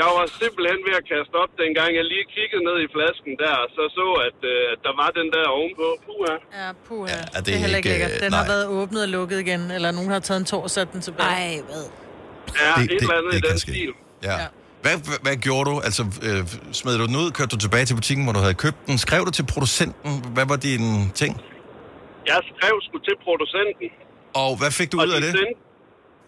Jeg 0.00 0.08
var 0.18 0.24
simpelthen 0.40 0.78
ved 0.88 0.94
at 1.00 1.04
kaste 1.12 1.34
op, 1.42 1.50
dengang 1.62 1.90
jeg 1.98 2.04
lige 2.12 2.24
kiggede 2.36 2.62
ned 2.68 2.76
i 2.86 2.88
flasken 2.96 3.32
der, 3.42 3.54
og 3.64 3.68
så 3.76 3.82
så, 3.98 4.06
at 4.28 4.38
øh, 4.52 4.72
at 4.72 4.78
der 4.86 4.92
var 5.02 5.08
den 5.20 5.28
der 5.34 5.44
ovenpå. 5.58 5.86
Puha. 6.06 6.34
Ja, 6.60 6.68
puha. 6.88 7.08
Ja, 7.12 7.20
er 7.20 7.40
det, 7.40 7.46
det 7.46 7.54
er 7.54 7.58
heller 7.64 7.76
ikke 7.80 7.88
lækkert. 7.94 8.12
øh, 8.16 8.20
Den 8.24 8.32
har 8.38 8.44
nej. 8.44 8.52
været 8.54 8.66
åbnet 8.78 9.00
og 9.06 9.08
lukket 9.16 9.38
igen, 9.46 9.62
eller 9.76 9.90
nogen 9.98 10.10
har 10.10 10.18
taget 10.28 10.40
en 10.40 10.46
tår 10.52 10.62
og 10.68 10.70
sat 10.76 10.88
den 10.92 11.00
tilbage. 11.08 11.28
Ej, 11.30 11.60
hvad? 11.68 11.84
Ja, 12.62 12.72
Det- 12.76 12.82
et 12.84 12.90
det- 12.90 13.00
eller 13.02 13.14
andet 13.18 13.32
det 13.32 13.38
i 13.44 13.50
den 13.50 13.58
stil. 13.66 13.90
Ja. 14.28 14.36
Hvad, 14.84 14.96
hvad, 15.06 15.18
hvad 15.26 15.36
gjorde 15.46 15.66
du? 15.70 15.74
Altså, 15.88 16.02
øh, 16.28 16.40
smed 16.80 16.94
du 17.00 17.04
den 17.10 17.16
ud? 17.22 17.28
Kørte 17.36 17.52
du 17.54 17.60
tilbage 17.66 17.84
til 17.88 17.94
butikken, 18.00 18.22
hvor 18.24 18.34
du 18.38 18.42
havde 18.46 18.58
købt 18.64 18.80
den? 18.88 18.96
Skrev 19.06 19.22
du 19.28 19.32
til 19.38 19.46
producenten? 19.54 20.12
Hvad 20.36 20.46
var 20.52 20.58
din 20.68 20.86
ting? 21.20 21.32
Jeg 22.32 22.40
skrev 22.50 22.74
sgu 22.86 22.96
til 23.08 23.16
producenten. 23.26 23.86
Og 24.42 24.50
hvad 24.60 24.72
fik 24.78 24.88
du 24.92 24.96
og 25.00 25.04
ud 25.06 25.12
af 25.16 25.20
de 25.20 25.26
det? 25.26 25.32
Sendte, 25.38 25.56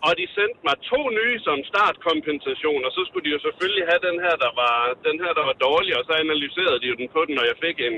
og 0.06 0.12
de 0.20 0.24
sendte 0.36 0.58
mig 0.68 0.76
to 0.92 1.00
nye 1.18 1.36
som 1.46 1.58
startkompensation, 1.72 2.80
og 2.86 2.90
så 2.96 3.00
skulle 3.06 3.24
de 3.26 3.32
jo 3.36 3.40
selvfølgelig 3.46 3.84
have 3.90 4.02
den 4.08 4.16
her, 4.24 4.34
der 4.44 4.52
var, 4.62 4.76
den 5.08 5.16
her, 5.22 5.32
der 5.38 5.44
var 5.50 5.56
dårlig, 5.68 5.92
og 5.98 6.02
så 6.08 6.12
analyserede 6.24 6.78
de 6.82 6.86
jo 6.92 6.96
den 7.00 7.08
på 7.16 7.20
den, 7.28 7.34
og 7.40 7.46
jeg 7.50 7.56
fik 7.66 7.76
en 7.88 7.96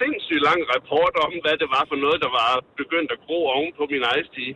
sindssygt 0.00 0.42
lang 0.48 0.60
rapport 0.74 1.14
om, 1.24 1.32
hvad 1.44 1.56
det 1.62 1.68
var 1.76 1.84
for 1.90 1.98
noget, 2.04 2.18
der 2.24 2.32
var 2.40 2.52
begyndt 2.82 3.10
at 3.16 3.22
gro 3.26 3.38
oven 3.56 3.70
på 3.78 3.84
min 3.92 4.04
ice 4.16 4.30
tea. 4.36 4.52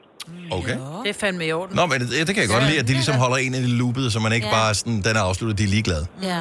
Okay. 0.51 0.77
Det 1.03 1.09
er 1.11 1.13
fandme 1.21 1.47
i 1.47 1.53
orden. 1.53 1.77
Nå, 1.77 1.87
men 1.87 2.01
det, 2.01 2.11
det 2.27 2.35
kan 2.35 2.37
jeg 2.43 2.49
godt 2.49 2.65
lide, 2.67 2.79
at 2.79 2.89
de 2.89 2.93
ligesom 2.93 3.15
holder 3.15 3.37
en 3.37 3.55
i 3.55 3.59
loopet, 3.61 4.13
så 4.13 4.21
man 4.21 4.33
ikke 4.33 4.47
Ja. 4.47 4.53
bare 4.53 4.75
sådan, 4.75 5.03
den 5.03 5.17
er 5.17 5.21
afsluttet, 5.21 5.59
de 5.59 5.65
er 5.65 5.69
ligeglade. 5.69 6.07
Ja. 6.23 6.41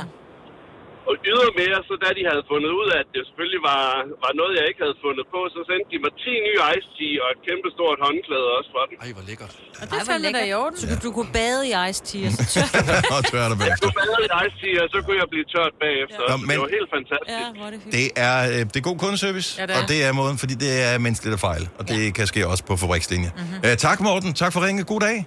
Og 1.09 1.15
ydermere, 1.31 1.77
så 1.89 1.93
da 2.03 2.09
de 2.17 2.23
havde 2.31 2.43
fundet 2.51 2.71
ud 2.79 2.87
af, 2.93 2.97
at 3.03 3.07
det 3.15 3.21
selvfølgelig 3.29 3.61
var, 3.71 3.83
var 4.25 4.31
noget, 4.39 4.51
jeg 4.59 4.65
ikke 4.71 4.81
havde 4.85 4.97
fundet 5.05 5.25
på, 5.33 5.39
så 5.55 5.59
sendte 5.69 5.87
de 5.93 5.97
mig 6.05 6.11
10 6.25 6.33
nye 6.47 6.59
ice 6.75 6.89
tea 6.97 7.13
og 7.23 7.27
et 7.35 7.39
kæmpe 7.47 7.67
stort 7.77 7.97
håndklæde 8.05 8.47
også 8.57 8.69
for 8.75 8.83
den. 8.89 8.95
Ej, 9.03 9.09
hvor 9.17 9.25
lækkert. 9.29 9.51
Og 9.81 9.85
det 9.89 9.95
er 10.01 10.05
fandme 10.11 10.29
da 10.37 10.41
i 10.51 10.53
orden. 10.63 10.75
Så 10.81 10.85
du, 10.91 10.95
du 11.05 11.09
kunne 11.17 11.31
bade 11.39 11.61
i 11.71 11.73
ice 11.89 12.01
tea, 12.09 12.25
og 12.29 12.33
så 12.37 12.43
tør. 12.53 12.67
og 13.15 13.21
tør 13.31 13.45
dig 13.51 13.55
Jeg 13.55 13.59
bagefter. 13.63 13.85
kunne 13.87 13.97
bade 14.03 14.17
i 14.27 14.29
ice 14.45 14.55
tea, 14.61 14.75
og 14.83 14.87
så 14.93 14.97
kunne 15.05 15.17
jeg 15.23 15.27
blive 15.33 15.45
tørt 15.55 15.73
bagefter. 15.85 16.21
Nå, 16.31 16.33
Ja. 16.33 16.37
men- 16.47 16.55
Det 16.55 16.59
var 16.65 16.71
helt 16.77 16.89
fantastisk. 16.97 17.35
Ja, 17.41 17.45
hvor 17.57 17.65
er 17.67 17.71
det 17.73 17.79
hyggeligt. 17.83 18.11
Det 18.15 18.25
er, 18.29 18.37
øh, 18.53 18.59
det 18.71 18.77
er 18.81 18.85
god 18.89 18.97
kundeservice, 19.03 19.49
Ja, 19.59 19.63
det 19.69 19.73
er. 19.75 19.79
og 19.79 19.83
det 19.91 19.99
er 20.07 20.11
måden, 20.21 20.37
fordi 20.43 20.53
det 20.65 20.71
er 20.87 20.93
menneskeligt 21.05 21.33
at 21.39 21.41
fejle, 21.49 21.65
og 21.79 21.83
det 21.91 21.99
kan 22.17 22.25
ske 22.31 22.41
også 22.51 22.63
på 22.69 22.73
fabrikslinje. 22.83 23.29
Mhm. 23.35 23.39
Mm-hmm. 23.43 23.67
Øh, 23.71 23.73
tak, 23.87 23.97
Morten. 24.07 24.29
Tak 24.43 24.51
for 24.55 24.59
ringe. 24.67 24.81
God 24.93 25.01
dag. 25.09 25.17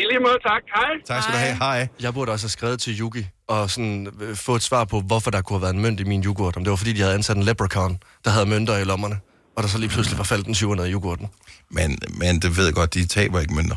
I 0.00 0.02
lige 0.10 0.20
måde, 0.26 0.38
tak. 0.50 0.62
Hej. 0.78 0.92
Tak 1.10 1.18
skal 1.22 1.32
du 1.36 1.38
have. 1.46 1.56
Hej. 1.66 1.88
Jeg 2.04 2.10
burde 2.14 2.30
også 2.34 2.44
have 2.44 2.50
skrevet 2.58 2.78
til 2.80 2.92
Yugi 3.00 3.24
og 3.50 3.70
sådan, 3.70 4.08
øh, 4.20 4.36
få 4.36 4.56
et 4.56 4.62
svar 4.62 4.84
på, 4.84 5.00
hvorfor 5.00 5.30
der 5.30 5.42
kunne 5.42 5.56
have 5.58 5.62
været 5.62 5.74
en 5.74 5.80
mønt 5.80 6.00
i 6.00 6.04
min 6.04 6.24
yoghurt. 6.24 6.56
Om 6.56 6.64
det 6.64 6.70
var, 6.70 6.76
fordi 6.76 6.92
de 6.92 7.00
havde 7.00 7.14
ansat 7.14 7.36
en 7.36 7.42
leprechaun, 7.42 7.98
der 8.24 8.30
havde 8.30 8.46
mønter 8.46 8.76
i 8.76 8.84
lommerne. 8.84 9.18
Og 9.56 9.62
der 9.62 9.68
så 9.68 9.78
lige 9.78 9.88
pludselig 9.88 10.18
var 10.18 10.24
faldet 10.24 10.46
en 10.46 10.54
700 10.54 10.88
i 10.88 10.92
yoghurten. 10.92 11.28
Men, 11.70 11.98
men 12.08 12.42
det 12.42 12.56
ved 12.56 12.64
jeg 12.64 12.74
godt, 12.74 12.94
de 12.94 13.06
taber 13.06 13.40
ikke 13.40 13.54
mønter. 13.54 13.76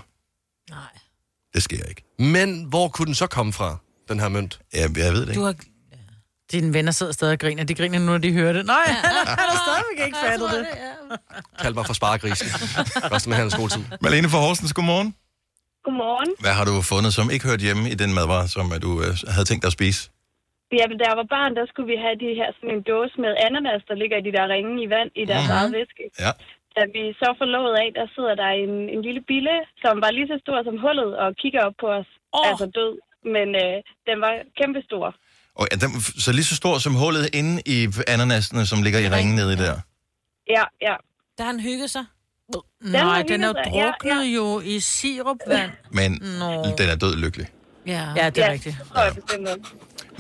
Nej. 0.70 0.80
Det 1.54 1.64
sker 1.64 1.84
ikke. 1.86 2.04
Men 2.20 2.64
hvor 2.64 2.88
kunne 2.88 3.06
den 3.06 3.16
så 3.16 3.28
komme 3.28 3.54
fra, 3.54 3.78
den 4.10 4.20
her 4.20 4.30
mønt? 4.30 4.60
Ja, 4.74 4.80
jeg 4.82 5.14
ved 5.14 5.22
det 5.22 5.28
ikke. 5.30 5.40
Du 5.40 5.46
har... 5.46 5.56
Dine 6.52 6.74
venner 6.74 6.92
sidder 6.92 7.12
stadig 7.12 7.34
og 7.34 7.40
griner. 7.40 7.64
De 7.64 7.74
griner 7.74 8.00
nu, 8.00 8.06
når 8.06 8.18
de 8.18 8.34
hører 8.34 8.54
det. 8.54 8.66
Nej, 8.66 8.86
han 8.88 9.50
har 9.50 9.64
stadigvæk 9.68 10.06
ikke 10.06 10.18
fattet 10.24 10.50
det. 10.52 10.68
Kald 11.60 11.74
mig 11.74 11.86
for 11.86 11.94
sparegrisen. 11.94 12.48
Også 13.12 13.30
med 13.30 13.38
hans 13.38 13.54
skoletid. 13.54 13.84
Malene 14.02 14.30
fra 14.30 14.38
Horsens, 14.38 14.74
godmorgen. 14.74 15.16
Godmorgen. 15.86 16.32
Hvad 16.44 16.54
har 16.60 16.66
du 16.70 16.76
fundet, 16.94 17.12
som 17.18 17.26
ikke 17.34 17.46
hørte 17.50 17.64
hjemme 17.68 17.84
i 17.94 17.96
den 18.04 18.12
madvare, 18.18 18.48
som 18.56 18.66
øh, 18.76 18.78
du 18.86 18.92
øh, 19.06 19.12
havde 19.36 19.48
tænkt 19.50 19.62
dig 19.64 19.72
at 19.74 19.78
spise? 19.80 20.02
Jamen, 20.80 20.98
da 21.00 21.04
jeg 21.10 21.18
var 21.22 21.28
barn, 21.38 21.52
der 21.60 21.66
skulle 21.72 21.90
vi 21.94 21.98
have 22.06 22.18
de 22.26 22.32
her, 22.40 22.50
sådan 22.58 22.72
en 22.78 22.84
dåse 22.92 23.16
med 23.24 23.32
ananas, 23.48 23.84
der 23.90 23.96
ligger 24.02 24.18
i 24.22 24.24
de 24.28 24.34
der 24.38 24.46
ringe 24.56 24.74
i 24.86 24.88
vand 24.96 25.12
i 25.22 25.24
deres 25.32 25.44
mm-hmm. 25.44 25.58
eget 25.58 25.72
væske. 25.78 26.06
Ja. 26.24 26.32
Da 26.76 26.82
vi 26.96 27.02
så 27.22 27.30
låget 27.56 27.76
af, 27.84 27.90
der 28.00 28.06
sidder 28.16 28.36
der 28.42 28.50
en, 28.64 28.74
en 28.96 29.02
lille 29.08 29.22
bille, 29.32 29.56
som 29.84 29.94
var 30.04 30.12
lige 30.18 30.28
så 30.32 30.38
stor 30.46 30.58
som 30.68 30.76
hullet 30.86 31.12
og 31.24 31.28
kigger 31.42 31.62
op 31.68 31.78
på 31.84 31.88
os. 32.00 32.10
Oh. 32.38 32.50
Altså 32.50 32.66
død. 32.80 32.94
Men 33.36 33.48
øh, 33.64 33.76
den 34.08 34.18
var 34.26 34.34
kæmpestor. 34.60 35.08
Og 35.60 35.66
er 35.74 35.78
den, 35.84 35.92
så 36.26 36.30
lige 36.38 36.48
så 36.52 36.56
stor 36.64 36.76
som 36.86 36.94
hullet 37.02 37.26
inde 37.40 37.54
i 37.76 37.78
ananasene, 38.14 38.64
som 38.72 38.80
ligger 38.86 39.00
i 39.06 39.10
ringen 39.16 39.36
nede 39.42 39.54
der. 39.64 39.76
Ja, 40.56 40.64
ja. 40.88 40.96
Der 41.38 41.44
har 41.46 41.52
han 41.56 41.60
hygget 41.70 41.90
sig. 41.96 42.06
Nej, 42.82 43.02
har 43.02 43.24
den 43.24 43.44
er 43.44 43.54
sig. 43.64 43.72
Ja, 43.74 43.84
druknet 43.86 44.26
jo 44.38 44.46
i 44.74 44.80
sirupvand. 44.80 45.72
Men 45.92 46.12
Nå. 46.40 46.50
den 46.80 46.88
er 46.94 46.96
død 46.96 47.16
lykkelig. 47.16 47.48
Ja, 47.88 48.04
Ja, 48.20 48.30
det 48.30 48.44
er 48.44 48.46
ja, 48.48 48.52
rigtigt. 48.52 48.76
også. 48.92 49.22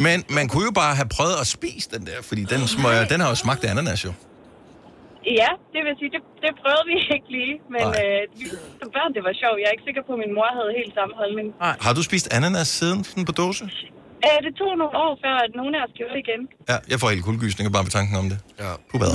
Men 0.05 0.17
man 0.37 0.45
kunne 0.51 0.65
jo 0.69 0.71
bare 0.71 0.95
have 0.95 1.09
prøvet 1.17 1.35
at 1.43 1.47
spise 1.47 1.89
den 1.95 2.05
der, 2.09 2.17
fordi 2.29 2.43
den, 2.53 2.61
smøger, 2.67 3.03
den 3.13 3.19
har 3.23 3.29
jo 3.29 3.35
smagt 3.35 3.63
af 3.65 3.71
ananas 3.71 4.05
jo. 4.05 4.13
Ja, 5.41 5.49
det 5.73 5.79
vil 5.85 5.93
sige, 5.99 6.09
det, 6.15 6.21
det 6.43 6.51
prøvede 6.61 6.85
vi 6.91 6.95
ikke 7.15 7.29
lige. 7.37 7.55
Men 7.75 7.85
øh, 8.01 8.21
vi, 8.39 8.45
som 8.81 8.87
børn, 8.95 9.09
det 9.15 9.21
var 9.27 9.33
sjovt. 9.43 9.57
Jeg 9.61 9.67
er 9.69 9.73
ikke 9.77 9.85
sikker 9.89 10.03
på, 10.07 10.11
at 10.17 10.19
min 10.25 10.33
mor 10.37 10.49
havde 10.59 10.71
helt 10.79 10.93
samme 10.99 11.13
holdning. 11.21 11.47
Har 11.85 11.93
du 11.97 12.01
spist 12.09 12.25
ananas 12.37 12.67
siden 12.79 12.99
sådan 13.09 13.25
på 13.31 13.35
dåse? 13.41 13.63
Øh, 14.25 14.37
det 14.45 14.51
tog 14.59 14.71
nogle 14.81 14.95
år 15.05 15.11
før, 15.23 15.35
at 15.45 15.51
nogen 15.59 15.73
af 15.77 15.81
os 15.85 15.91
gjorde 15.97 16.13
det 16.15 16.21
igen. 16.27 16.41
Ja, 16.71 16.77
jeg 16.91 16.97
får 17.01 17.07
helt 17.13 17.25
kuldegysninger 17.27 17.71
bare 17.75 17.83
ved 17.87 17.93
tanken 17.99 18.15
om 18.21 18.25
det. 18.31 18.39
Ja. 18.63 18.71
Puh, 18.89 19.01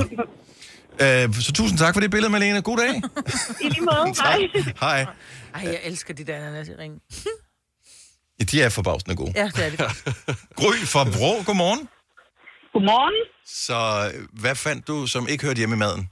øh, 1.03 1.33
så 1.45 1.51
tusind 1.53 1.77
tak 1.83 1.93
for 1.95 2.01
det 2.01 2.11
billede, 2.11 2.31
Malene. 2.31 2.61
God 2.61 2.77
dag. 2.77 2.93
I 3.65 3.67
lige 3.75 3.81
måde. 3.91 4.05
Hej. 4.25 4.39
Hej. 4.85 4.99
Ej, 5.55 5.63
jeg 5.75 5.79
elsker 5.89 6.13
de 6.13 6.23
der 6.23 6.35
ananas 6.35 6.67
i 6.67 6.75
ringen. 6.81 6.99
Ja, 8.39 8.43
de 8.51 8.61
er 8.61 8.69
forbavsende 8.69 9.15
gode. 9.21 9.31
Ja, 9.35 9.45
det 9.55 9.65
er 9.65 9.69
det. 9.71 9.79
Gry 10.59 10.75
fra 10.93 11.01
Vrå, 11.15 11.31
godmorgen. 11.47 11.81
Godmorgen. 12.73 13.17
Så 13.65 13.79
øh, 14.07 14.41
hvad 14.43 14.55
fandt 14.65 14.81
du, 14.87 14.95
som 15.13 15.23
ikke 15.31 15.45
hørte 15.45 15.59
hjemme 15.61 15.75
i 15.79 15.81
maden? 15.85 16.03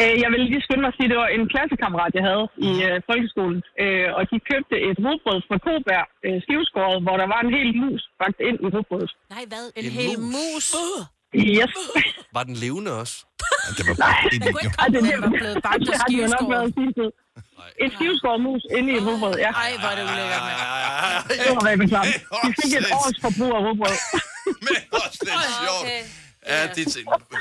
Øh, 0.00 0.14
jeg 0.22 0.28
vil 0.32 0.40
lige 0.50 0.62
skynde 0.66 0.82
mig 0.84 0.90
at 0.92 0.96
sige, 0.98 1.06
at 1.08 1.12
det 1.12 1.18
var 1.24 1.30
en 1.36 1.44
klassekammerat, 1.52 2.12
jeg 2.18 2.24
havde 2.30 2.46
i 2.68 2.70
øh, 2.88 2.96
folkeskolen. 3.10 3.58
Øh, 3.82 4.08
og 4.18 4.22
de 4.30 4.36
købte 4.50 4.76
et 4.88 4.96
rugbrød 5.04 5.38
fra 5.48 5.56
Kobær, 5.66 6.02
øh, 6.26 6.36
skiveskåret, 6.44 6.98
hvor 7.06 7.16
der 7.22 7.28
var 7.34 7.40
en 7.46 7.50
hel 7.56 7.68
mus 7.82 8.02
bagt 8.20 8.38
ind 8.48 8.58
i 8.64 8.68
rugbrødet. 8.74 9.12
Nej, 9.34 9.44
hvad? 9.52 9.64
En, 9.78 9.84
En 9.86 9.90
hel 10.00 10.16
mus? 10.20 10.34
mus? 10.36 10.66
Yes. 11.34 11.72
Var 12.36 12.42
den 12.42 12.54
levende 12.54 12.90
også? 13.00 13.14
Det 13.76 13.82
var 13.88 13.94
Nej, 13.98 14.20
det 14.32 14.32
det, 14.32 14.48
det, 14.48 15.02
det, 15.04 15.20
var 15.22 15.30
blevet 16.48 16.74
tid. 16.98 17.10
En 17.82 17.90
skiveskåret 17.96 18.40
mus 18.46 18.62
inde 18.76 18.88
i 18.92 18.96
et 18.96 19.04
rugbrød, 19.06 19.36
ja. 19.44 19.50
Ej, 19.50 19.72
hvor 19.80 19.88
er 19.92 19.96
det 19.98 20.04
ulækkert, 20.12 20.42
mand. 20.48 20.58
Det 21.44 21.50
var 21.56 21.64
rigtig 21.70 21.88
klart. 21.88 22.06
De 22.44 22.48
fik 22.60 22.72
et 22.80 22.86
års 23.00 23.16
forbrug 23.24 23.52
af 23.58 23.60
rugbrød. 23.66 23.96
Men 24.66 24.76
også 25.02 25.18
lidt 25.28 25.44
sjovt. 25.62 25.86
Ja, 26.46 26.60
det 26.74 26.82
er 26.86 26.90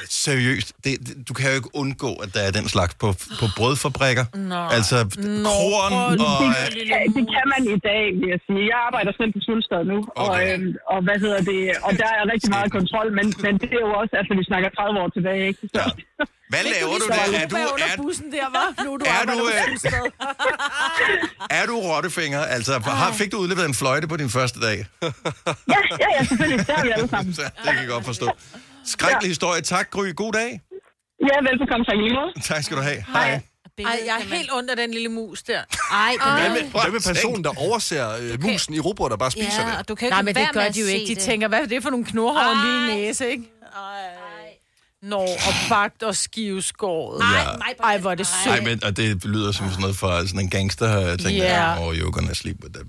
seriøst. 0.09 0.73
Det, 0.83 0.91
det, 1.07 1.27
du 1.27 1.33
kan 1.33 1.45
jo 1.51 1.55
ikke 1.55 1.71
undgå, 1.81 2.11
at 2.23 2.29
der 2.35 2.41
er 2.47 2.51
den 2.59 2.67
slags 2.75 2.93
på, 3.01 3.07
på 3.39 3.45
brødfabrikker. 3.57 4.25
Nå. 4.51 4.61
Altså 4.77 4.97
korn 5.49 5.93
og... 6.01 6.11
det, 6.77 6.85
kan, 6.91 7.01
det 7.17 7.25
kan 7.33 7.45
man 7.53 7.61
i 7.75 7.79
dag, 7.89 8.03
vil 8.21 8.29
jeg 8.35 8.41
sige. 8.47 8.61
Jeg 8.71 8.79
arbejder 8.87 9.11
selv 9.19 9.31
på 9.35 9.39
Sulstad 9.47 9.83
nu, 9.93 9.97
okay. 10.15 10.21
og, 10.23 10.35
øhm, 10.47 10.75
og 10.93 10.99
hvad 11.05 11.17
hedder 11.23 11.41
det, 11.51 11.61
og 11.85 11.91
der 12.01 12.09
er 12.19 12.23
rigtig 12.33 12.49
meget 12.57 12.69
kontrol, 12.77 13.07
men, 13.17 13.25
men 13.45 13.53
det 13.61 13.69
er 13.77 13.83
jo 13.87 13.93
også, 14.01 14.13
altså 14.19 14.33
vi 14.39 14.43
snakker 14.51 14.69
30 14.69 14.99
år 15.03 15.09
tilbage, 15.17 15.43
ikke? 15.51 15.59
Så, 15.75 15.83
Hvad 16.53 16.63
laver 16.75 16.95
du 17.03 17.07
der? 17.15 17.23
Er 17.43 17.47
du, 17.47 17.55
er, 17.55 17.95
bussen 18.03 18.31
der, 18.31 18.47
var? 18.57 18.67
Nu 18.83 18.89
er 18.93 18.97
du 18.97 19.05
Er 19.17 19.23
du, 19.31 19.37
øh, 19.53 19.61
er 21.59 21.65
du 21.69 21.75
rottefinger? 21.89 22.41
Altså, 22.55 22.73
har, 23.01 23.11
fik 23.21 23.31
du 23.31 23.37
udleveret 23.37 23.67
en 23.73 23.77
fløjte 23.81 24.07
på 24.07 24.17
din 24.17 24.29
første 24.29 24.59
dag? 24.67 24.77
ja, 25.03 25.09
ja, 26.03 26.07
ja, 26.15 26.23
selvfølgelig. 26.23 26.67
Det 26.67 26.75
har 26.75 26.83
vi 26.83 26.91
alle 26.97 27.09
sammen. 27.09 27.33
Så, 27.39 27.41
det 27.41 27.71
kan 27.75 27.81
jeg 27.85 27.87
godt 27.87 28.05
forstå. 28.05 28.27
Skrækkelig 28.85 29.29
historie. 29.29 29.61
Tak, 29.61 29.91
Gry. 29.91 30.13
God 30.15 30.33
dag. 30.33 30.61
Ja, 31.29 31.35
velbekomme 31.49 31.85
tak 31.85 31.95
i 31.95 32.01
lige 32.01 32.13
måde. 32.13 32.41
Tak 32.43 32.63
skal 32.63 32.77
du 32.77 32.81
have. 32.81 33.03
Hej. 33.13 33.41
Ej, 33.79 33.99
jeg 34.05 34.15
er 34.19 34.23
helt 34.35 34.49
af 34.69 34.75
den 34.77 34.91
lille 34.91 35.09
mus 35.09 35.43
der. 35.43 35.61
Ej, 35.91 36.15
Hvad 36.39 36.49
med, 36.49 36.61
hvad 36.71 36.91
med 36.91 36.99
personen, 37.13 37.43
der 37.43 37.49
overser 37.57 38.09
øh, 38.21 38.43
musen 38.43 38.73
i 38.73 38.79
rugbrød, 38.79 39.09
der 39.09 39.17
bare 39.17 39.31
spiser 39.31 39.65
det? 39.65 39.77
og 39.77 39.87
du 39.87 39.95
kan 39.95 40.07
jo 40.07 40.09
Nej, 40.09 40.19
ikke 40.19 40.25
men 40.25 40.35
det 40.35 40.47
gør 40.53 40.69
de 40.69 40.79
jo 40.79 40.85
ikke. 40.87 41.05
De 41.07 41.15
det. 41.15 41.23
tænker, 41.23 41.47
hvad 41.47 41.59
er 41.61 41.65
det 41.65 41.83
for 41.83 41.89
nogle 41.89 42.05
knurhår 42.05 42.39
og 42.41 42.51
en 42.51 42.57
lille 42.65 42.87
næse, 42.87 43.29
ikke? 43.29 43.43
Nå, 45.01 45.17
og 45.17 45.53
bagt 45.69 46.03
og 46.03 46.15
skiveskåret. 46.15 47.23
Ja. 47.33 47.43
Ej, 47.83 47.97
hvor 47.97 48.11
er 48.11 48.15
det 48.15 48.27
sødt. 48.27 48.45
Nej, 48.45 48.61
men 48.61 48.83
og 48.83 48.97
det 48.97 49.25
lyder 49.25 49.51
som 49.51 49.69
sådan 49.69 49.81
noget 49.81 49.97
fra 49.97 50.27
sådan 50.27 50.39
en 50.39 50.49
gangster 50.49 51.17
ting. 51.17 51.37
Ja. 51.37 51.43
Yeah. 51.43 51.81
Oh, 51.81 51.93
you're 51.95 52.11
gonna 52.11 52.33
sleep 52.33 52.57
with 52.63 52.73
the... 52.73 52.83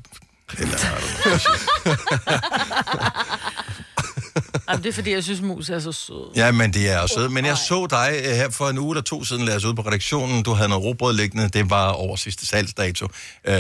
Eller. 0.59 0.77
Jamen, 4.69 4.83
det 4.83 4.89
er 4.89 4.93
fordi, 4.93 5.11
jeg 5.11 5.25
synes, 5.25 5.41
mus 5.41 5.71
er 5.71 5.79
så 5.79 5.93
sød. 5.93 6.33
Ja, 6.37 6.53
men 6.53 6.73
det 6.73 6.91
er 6.91 6.99
også 6.99 7.15
sødt. 7.15 7.33
Men 7.33 7.45
jeg 7.45 7.57
så 7.57 7.87
dig 7.91 8.13
øh, 8.25 8.35
her 8.35 8.51
for 8.51 8.69
en 8.69 8.79
uge 8.79 8.95
eller 8.95 9.03
to 9.03 9.25
siden, 9.25 9.45
lad 9.45 9.57
os 9.57 9.65
ud 9.65 9.75
på 9.75 9.83
redaktionen. 9.83 10.43
Du 10.43 10.53
havde 10.53 10.69
noget 10.69 10.85
råbrød 10.85 11.15
liggende. 11.15 11.49
Det 11.49 11.71
var 11.71 11.89
over 11.89 12.17
sidste 12.17 12.47
salgsdato. 12.47 13.09
Øh, 13.45 13.55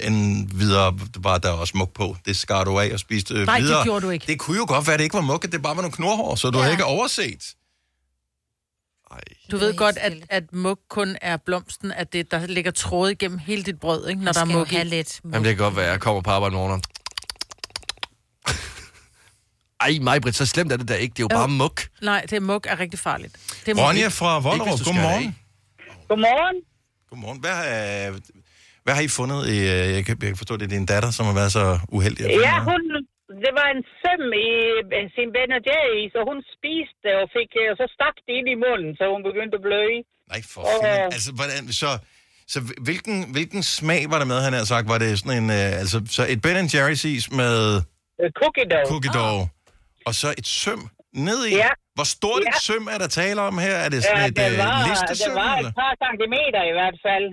en 0.00 0.50
videre 0.54 0.98
var 1.18 1.38
der 1.38 1.50
også 1.50 1.76
muk 1.76 1.92
på. 1.94 2.16
Det 2.26 2.36
skar 2.36 2.64
du 2.64 2.78
af 2.78 2.90
og 2.92 3.00
spiste 3.00 3.34
øh, 3.34 3.46
Nej, 3.46 3.56
det 3.56 3.64
videre. 3.64 3.84
gjorde 3.84 4.06
du 4.06 4.10
ikke. 4.10 4.26
Det 4.26 4.38
kunne 4.38 4.56
jo 4.56 4.64
godt 4.68 4.86
være, 4.86 4.94
at 4.94 4.98
det 4.98 5.04
ikke 5.04 5.14
var 5.14 5.20
muk, 5.20 5.44
at 5.44 5.52
det 5.52 5.62
bare 5.62 5.76
var 5.76 5.82
nogle 5.82 5.96
knorhår, 5.96 6.34
så 6.34 6.50
du 6.50 6.58
ja. 6.58 6.62
havde 6.62 6.74
ikke 6.74 6.84
overset. 6.84 7.54
Du 9.50 9.56
ved 9.56 9.76
godt, 9.76 9.98
at, 9.98 10.12
at 10.28 10.52
muk 10.52 10.78
kun 10.90 11.16
er 11.22 11.36
blomsten, 11.36 11.92
at 11.92 12.12
det, 12.12 12.30
der 12.30 12.46
ligger 12.46 12.70
tråd 12.70 13.10
igennem 13.10 13.38
hele 13.38 13.62
dit 13.62 13.80
brød, 13.80 14.08
ikke? 14.08 14.24
når 14.24 14.32
der 14.32 14.40
er 14.40 14.44
muk 14.44 14.72
i. 14.72 14.76
lidt. 14.76 15.20
Jamen, 15.24 15.44
det 15.44 15.56
kan 15.56 15.64
godt 15.64 15.76
være, 15.76 15.90
jeg 15.90 16.00
kommer 16.00 16.22
på 16.22 16.30
arbejde 16.30 16.54
morgen. 16.54 16.82
Ej, 19.80 19.98
mig, 20.08 20.20
Britt, 20.22 20.36
så 20.36 20.46
slemt 20.46 20.72
er 20.72 20.76
det 20.76 20.88
da 20.88 20.94
ikke. 20.94 21.12
Det 21.16 21.20
er 21.22 21.26
jo 21.30 21.32
bare 21.40 21.48
muk. 21.48 21.76
Nej, 22.02 22.20
det 22.30 22.36
er 22.36 22.40
muk 22.40 22.66
er 22.72 22.76
rigtig 22.80 22.98
farligt. 23.08 23.32
Det 23.66 23.68
er 23.72 23.76
Ronja 23.86 24.06
muk. 24.06 24.12
fra 24.20 24.30
Vollerup, 24.46 24.68
hvis 24.68 24.80
du 24.80 24.84
skærer 24.84 24.96
godmorgen. 25.02 25.36
Godmorgen. 26.10 26.56
Godmorgen. 27.10 27.38
Hvad, 27.44 27.54
har- 27.60 28.20
hvad 28.84 28.94
har 28.96 29.02
I 29.08 29.10
fundet? 29.20 29.40
I, 29.54 29.58
øh, 29.74 29.84
jeg, 29.96 30.02
kan, 30.06 30.14
jeg 30.22 30.28
kan 30.32 30.36
forstå, 30.42 30.52
det 30.60 30.64
er 30.70 30.74
din 30.78 30.86
datter, 30.92 31.10
som 31.16 31.24
har 31.30 31.34
været 31.40 31.52
så 31.58 31.64
uheldig. 31.96 32.20
at 32.24 32.30
finde 32.30 32.46
Ja, 32.48 32.56
noget. 32.56 32.68
hun, 32.70 32.82
det 33.44 33.52
var 33.60 33.68
en 33.76 33.82
søm 34.00 34.24
i 34.46 34.48
øh, 34.96 35.04
sin 35.16 35.28
Ben 35.34 35.50
Jerry, 35.68 36.02
så 36.14 36.18
hun 36.30 36.38
spiste 36.54 36.98
det 37.06 37.14
og 37.22 37.26
fik, 37.36 37.50
øh, 37.62 37.68
så 37.80 37.84
stak 37.96 38.16
det 38.26 38.32
ind 38.38 38.48
i 38.54 38.56
munden, 38.64 38.90
så 38.98 39.04
hun 39.14 39.22
begyndte 39.28 39.54
at 39.58 39.62
bløde. 39.68 39.98
Nej, 40.32 40.40
for 40.52 40.60
Og, 40.70 40.78
fanden. 40.82 41.12
Altså, 41.16 41.30
hvordan, 41.38 41.60
så, 41.82 41.90
så 42.52 42.58
hvilken, 42.88 43.16
hvilken 43.36 43.62
smag 43.78 44.02
var 44.12 44.18
der 44.22 44.28
med, 44.32 44.38
han 44.46 44.52
har 44.58 44.64
sagt? 44.74 44.84
Var 44.92 44.98
det 45.04 45.10
sådan 45.20 45.36
en, 45.42 45.48
øh, 45.58 45.80
altså, 45.82 45.96
så 46.16 46.22
et 46.32 46.40
Ben 46.44 46.66
Jerry's 46.74 47.04
is 47.16 47.26
med 47.42 47.56
Øh, 48.22 48.30
Cookie 48.40 48.66
dough. 48.72 48.86
cookie 48.92 49.12
dough, 49.18 49.42
og 50.08 50.12
så 50.20 50.28
et 50.40 50.48
søm 50.62 50.82
ned 51.28 51.40
i? 51.50 51.52
Ja. 51.64 51.70
Hvor 51.96 52.08
stort 52.16 52.42
Ja. 52.44 52.50
et 52.50 52.56
søm 52.68 52.84
er 52.94 52.98
der 53.02 53.08
tale 53.20 53.40
om 53.48 53.54
her? 53.66 53.76
Er 53.84 53.88
det 53.94 53.98
sådan 54.04 54.20
Ja, 54.22 54.26
et 54.30 54.36
det 54.40 54.46
øh, 54.52 54.58
var, 54.64 54.76
det 54.78 54.86
listesøm? 54.90 55.34
var 55.42 55.52
eller? 55.58 55.70
et 55.70 55.76
par 55.82 55.92
centimeter 56.04 56.62
i 56.70 56.74
hvert 56.78 56.98
fald. 57.06 57.26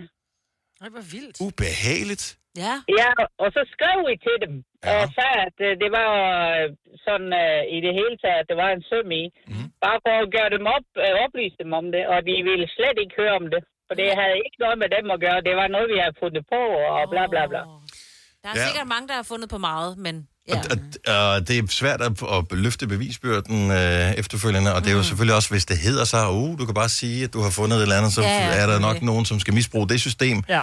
Ej, 0.83 0.89
hvor 0.95 1.05
vildt. 1.15 1.35
Ubehageligt. 1.47 2.25
Ja. 2.65 2.75
Ja, 2.99 3.09
og 3.43 3.47
så 3.55 3.61
skrev 3.73 3.97
vi 4.09 4.15
til 4.27 4.37
dem 4.45 4.53
ja. 4.59 4.89
og 4.97 5.03
sagde, 5.17 5.37
at 5.47 5.57
øh, 5.67 5.71
det 5.83 5.89
var 5.99 6.09
øh, 6.55 6.65
sådan 7.05 7.29
øh, 7.43 7.61
i 7.75 7.77
det 7.85 7.93
hele 7.99 8.15
taget, 8.23 8.39
at 8.41 8.47
det 8.51 8.57
var 8.63 8.69
en 8.77 8.83
søm 8.89 9.09
i. 9.21 9.23
Mm. 9.51 9.67
Bare 9.85 9.99
for 10.05 10.13
at 10.23 10.27
gøre 10.37 10.49
dem 10.55 10.65
op, 10.75 10.85
øh, 11.05 11.13
oplyse 11.25 11.57
dem 11.63 11.71
om 11.79 11.85
det, 11.95 12.03
og 12.13 12.17
de 12.27 12.33
ville 12.49 12.67
slet 12.77 12.97
ikke 13.03 13.15
høre 13.21 13.35
om 13.41 13.45
det. 13.53 13.61
For 13.87 13.93
det 13.99 14.07
havde 14.21 14.37
ikke 14.45 14.59
noget 14.63 14.77
med 14.83 14.89
dem 14.97 15.05
at 15.15 15.19
gøre. 15.25 15.39
Det 15.47 15.53
var 15.61 15.67
noget, 15.75 15.87
vi 15.93 15.97
havde 16.03 16.15
fundet 16.23 16.43
på, 16.53 16.61
og 16.93 17.01
bla 17.13 17.23
bla 17.33 17.43
bla. 17.51 17.61
Der 18.43 18.49
er 18.53 18.57
Ja. 18.59 18.65
sikkert 18.67 18.87
mange, 18.93 19.05
der 19.11 19.15
har 19.21 19.27
fundet 19.33 19.47
på 19.55 19.59
meget, 19.69 19.91
men 20.05 20.15
ja. 20.47 20.59
Og, 20.71 20.77
og 21.33 21.47
det 21.47 21.57
er 21.57 21.63
svært 21.69 22.01
at, 22.01 22.11
at 22.37 22.41
løfte 22.65 22.87
bevisbyrden 22.87 23.71
øh, 23.71 24.11
efterfølgende, 24.21 24.69
og 24.75 24.79
det 24.83 24.89
er 24.91 24.95
jo 24.99 25.03
selvfølgelig 25.03 25.35
også, 25.35 25.49
hvis 25.49 25.65
det 25.71 25.77
hedder 25.77 26.05
sig, 26.13 26.23
uh, 26.29 26.59
du 26.59 26.63
kan 26.65 26.75
bare 26.81 26.89
sige, 26.89 27.23
at 27.23 27.33
du 27.33 27.39
har 27.45 27.49
fundet 27.59 27.75
et 27.77 27.81
eller 27.87 27.97
andet, 27.99 28.11
så 28.17 28.21
Ja, 28.21 28.27
ja, 28.27 28.43
er 28.61 28.67
der 28.71 28.79
nok 28.79 28.81
selvfølgelig. 28.81 29.05
nogen, 29.11 29.25
som 29.25 29.37
skal 29.43 29.53
misbruge 29.59 29.87
det 29.89 29.99
system. 30.09 30.37
Ja. 30.49 30.61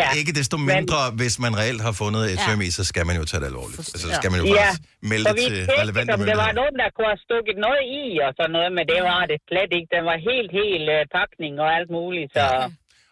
Ja. 0.00 0.08
Ikke 0.20 0.32
desto 0.40 0.56
mindre, 0.56 1.00
men... 1.10 1.16
hvis 1.20 1.34
man 1.44 1.52
reelt 1.62 1.82
har 1.88 1.92
fundet 2.02 2.22
et 2.32 2.38
Ja. 2.40 2.44
søm 2.46 2.60
i, 2.66 2.70
så 2.78 2.82
skal 2.90 3.04
man 3.08 3.16
jo 3.20 3.24
tage 3.30 3.40
det 3.42 3.48
alvorligt. 3.52 3.78
Altså, 3.78 3.96
så 4.04 4.08
skal 4.18 4.28
man 4.32 4.38
jo 4.42 4.46
Ja. 4.46 4.54
faktisk 4.56 4.80
melde 5.12 5.24
Så 5.28 5.32
det 5.32 5.42
vi 5.52 5.56
til 5.56 5.76
relevante 5.82 6.10
om 6.16 6.20
der 6.32 6.38
var 6.46 6.52
nogen, 6.60 6.74
der 6.82 6.88
kunne 6.96 7.10
have 7.14 7.22
stukket 7.28 7.56
noget 7.66 7.82
i 8.00 8.04
og 8.26 8.30
sådan 8.38 8.52
noget, 8.56 8.70
men 8.76 8.84
det 8.92 9.00
var 9.10 9.20
det 9.30 9.38
slet 9.50 9.70
ikke. 9.78 9.88
Den 9.96 10.04
var 10.10 10.16
helt, 10.30 10.50
helt 10.62 10.86
uh, 10.96 11.00
pakning 11.18 11.54
og 11.64 11.68
alt 11.78 11.90
muligt. 11.98 12.30
Så... 12.38 12.44
Ja. 12.60 12.66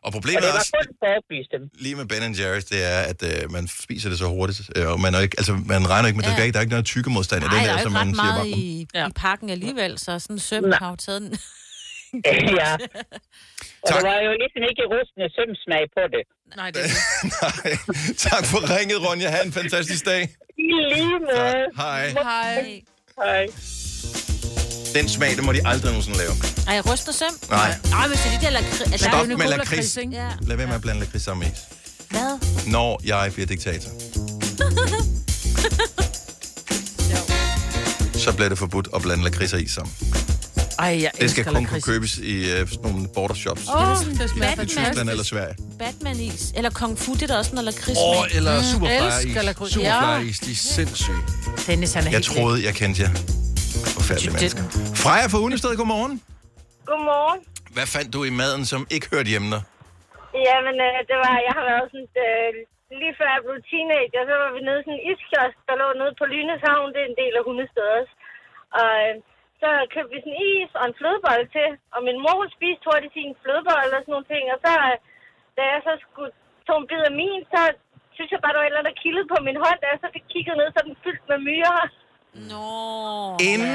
Og 0.04 0.08
Og 0.08 0.12
problemet 0.16 0.42
det 0.42 0.48
er 0.48 0.52
var 0.52 0.58
også, 0.58 0.72
kun 0.80 0.88
for 1.00 1.06
at 1.12 1.16
oplyse 1.20 1.48
dem. 1.54 1.62
lige 1.84 1.96
med 2.00 2.06
Ben 2.10 2.32
Jerry's, 2.40 2.66
det 2.72 2.80
er, 2.94 3.00
at 3.12 3.20
øh, 3.30 3.40
man 3.56 3.64
spiser 3.86 4.08
det 4.12 4.18
så 4.24 4.26
hurtigt, 4.36 4.60
øh, 4.76 4.86
og 4.92 4.98
man, 5.04 5.10
er 5.16 5.20
ikke, 5.26 5.36
altså, 5.40 5.52
man 5.74 5.82
regner 5.92 6.06
ikke 6.08 6.18
med, 6.18 6.24
ja. 6.24 6.30
Ja. 6.30 6.36
der, 6.36 6.42
er 6.42 6.46
ikke, 6.48 6.54
der 6.56 6.60
er 6.62 6.66
ikke 6.66 6.74
noget 6.76 6.86
tykke 6.94 7.10
modstand 7.16 7.40
i 7.42 7.44
det 7.44 7.52
der 7.52 7.58
er 7.58 7.78
ikke 7.78 7.90
man 7.90 8.08
ret 8.08 8.16
siger 8.16 8.24
meget 8.24 8.36
bare, 8.36 9.06
i, 9.06 9.10
i 9.10 9.12
pakken 9.24 9.48
alligevel, 9.56 9.92
så 10.04 10.10
sådan 10.18 10.36
en 10.36 10.40
søm 10.48 10.64
har 10.80 10.88
jo 10.92 10.96
taget 11.06 11.20
den. 11.22 11.30
ja. 12.60 12.72
Og 13.82 13.88
der 13.88 14.02
var 14.10 14.18
jo 14.26 14.30
ligesom 14.42 14.62
ikke 14.70 14.82
rustende 14.94 15.26
sømsmag 15.36 15.84
på 15.96 16.02
det. 16.14 16.22
Nej, 16.60 16.68
det 16.74 16.80
Nej. 17.42 17.70
Tak 18.26 18.44
for 18.50 18.60
ringet, 18.74 18.98
Ronja. 19.06 19.28
Ha' 19.34 19.42
en 19.50 19.52
fantastisk 19.60 20.02
dag. 20.12 20.22
I 20.58 20.70
lige 20.94 21.18
måde. 21.28 21.62
Hej. 21.76 22.08
Hej. 22.08 22.80
Hej. 23.22 23.46
Den 24.94 25.08
smag, 25.08 25.36
det 25.36 25.44
må 25.44 25.52
de 25.52 25.66
aldrig 25.66 25.84
nogensinde 25.90 26.18
lave. 26.18 26.30
Ej, 26.68 26.80
ryster 26.92 27.12
søm? 27.12 27.38
Nej. 27.50 27.74
Nej, 27.90 28.08
men 28.08 28.16
så 28.16 28.22
de 28.40 28.46
der 28.46 28.50
lakrids... 28.50 29.00
Stop 29.00 29.12
er 29.30 29.36
med 29.36 29.48
lakrids. 29.48 29.96
Ja. 30.12 30.28
Lad 30.40 30.56
være 30.56 30.66
med 30.66 30.74
at 30.74 30.80
blande 30.80 31.00
lakrids 31.00 31.24
sammen 31.24 31.46
med 31.48 31.52
is. 31.54 31.60
Hvad? 32.10 32.38
Når 32.72 33.00
jeg 33.04 33.30
bliver 33.32 33.46
diktator, 33.46 33.90
så 38.24 38.32
bliver 38.32 38.48
det 38.48 38.58
forbudt 38.58 38.88
at 38.96 39.02
blande 39.02 39.24
lakrids 39.24 39.52
og 39.52 39.60
is 39.60 39.70
sammen. 39.70 39.94
Ej, 40.78 40.86
jeg 41.02 41.10
Det 41.20 41.30
skal 41.30 41.44
kun 41.44 41.54
kunne 41.54 41.62
lakrids. 41.64 41.84
købes 41.84 42.18
i 42.18 42.50
øh, 42.50 42.68
sådan 42.68 42.90
nogle 42.90 43.08
border 43.14 43.34
shops. 43.34 43.62
Åh, 43.68 43.90
oh, 43.90 44.06
det 44.06 44.30
smager 44.30 44.62
I 44.62 44.66
Tyskland 44.66 45.10
eller 45.10 45.24
Sverige. 45.24 45.54
Batman-is. 45.78 46.52
Eller 46.56 46.70
Kung 46.70 46.98
Fu, 46.98 47.14
det 47.14 47.22
er 47.22 47.26
der 47.26 47.36
også 47.36 47.50
noget 47.54 47.64
lakrids 47.74 47.98
Åh, 48.00 48.16
med. 48.16 48.36
eller 48.36 48.58
Mm, 48.58 48.64
Superfly-is. 48.64 49.72
Superfly-is, 49.72 50.38
de 50.38 50.50
er 50.50 50.54
sindssyge. 50.56 51.16
Dennis, 51.66 51.92
han 51.92 52.06
er 52.06 52.10
Jeg 52.10 52.22
troede, 52.22 52.64
jeg 52.64 52.74
kendte 52.74 53.02
jer. 53.02 53.10
Forfærdelige 54.04 54.34
mennesker. 54.36 54.62
Freja 55.04 55.26
fra 55.32 55.40
Unested, 55.46 55.70
godmorgen. 55.80 56.14
Godmorgen. 56.90 57.40
Hvad 57.76 57.86
fandt 57.94 58.08
du 58.14 58.20
i 58.30 58.32
maden, 58.40 58.62
som 58.72 58.80
ikke 58.94 59.06
hørte 59.12 59.30
hjemme 59.32 59.48
der? 59.54 59.62
Jamen, 60.48 60.76
øh, 60.88 60.98
det 61.10 61.16
var, 61.24 61.34
jeg 61.48 61.54
har 61.58 61.64
været 61.70 61.86
sådan 61.92 62.10
øh, 62.26 62.50
lige 63.00 63.14
før 63.18 63.28
jeg 63.34 63.42
blev 63.46 63.58
teenager, 63.70 64.22
så 64.30 64.34
var 64.42 64.50
vi 64.56 64.60
nede 64.66 64.78
i 64.80 64.84
sådan 64.84 64.96
en 64.98 65.04
iskiosk, 65.10 65.58
der 65.68 65.74
lå 65.80 65.86
nede 66.00 66.12
på 66.20 66.24
Lynes 66.32 66.62
Havn. 66.68 66.92
Det 66.94 67.00
er 67.02 67.10
en 67.10 67.20
del 67.22 67.34
af 67.38 67.44
Hundested 67.46 67.86
også. 67.98 68.14
Og 68.80 68.90
øh, 69.04 69.14
så 69.62 69.68
købte 69.94 70.12
vi 70.14 70.20
sådan 70.22 70.40
is 70.52 70.70
og 70.78 70.84
en 70.86 70.98
flødebolle 70.98 71.46
til. 71.56 71.68
Og 71.94 72.00
min 72.06 72.18
mor 72.24 72.34
hun 72.40 72.50
spiste 72.56 72.86
hurtigt 72.88 73.14
sin 73.16 73.32
flødebolle 73.42 73.94
og 73.96 74.02
sådan 74.02 74.14
nogle 74.14 74.30
ting. 74.32 74.44
Og 74.54 74.58
så, 74.64 74.72
øh, 74.88 74.96
da 75.56 75.62
jeg 75.72 75.80
så 75.88 75.92
skulle 76.04 76.32
tage 76.66 76.80
en 76.80 76.88
bid 76.90 77.02
af 77.10 77.14
min, 77.20 77.42
så 77.54 77.60
synes 78.16 78.30
jeg 78.32 78.40
bare, 78.42 78.52
der 78.54 78.60
var 78.60 78.66
et 78.66 78.70
eller 78.70 78.80
andet, 78.80 78.90
der 78.92 79.02
kildede 79.02 79.30
på 79.32 79.38
min 79.48 79.62
hånd. 79.64 79.78
Da 79.80 79.86
jeg 79.92 80.00
så 80.02 80.08
fik 80.16 80.26
kigget 80.32 80.54
ned, 80.60 80.68
så 80.70 80.80
den 80.88 80.96
fyldt 81.04 81.24
med 81.30 81.40
myrer. 81.48 81.84
Nå. 82.50 82.66
Inde 83.52 83.74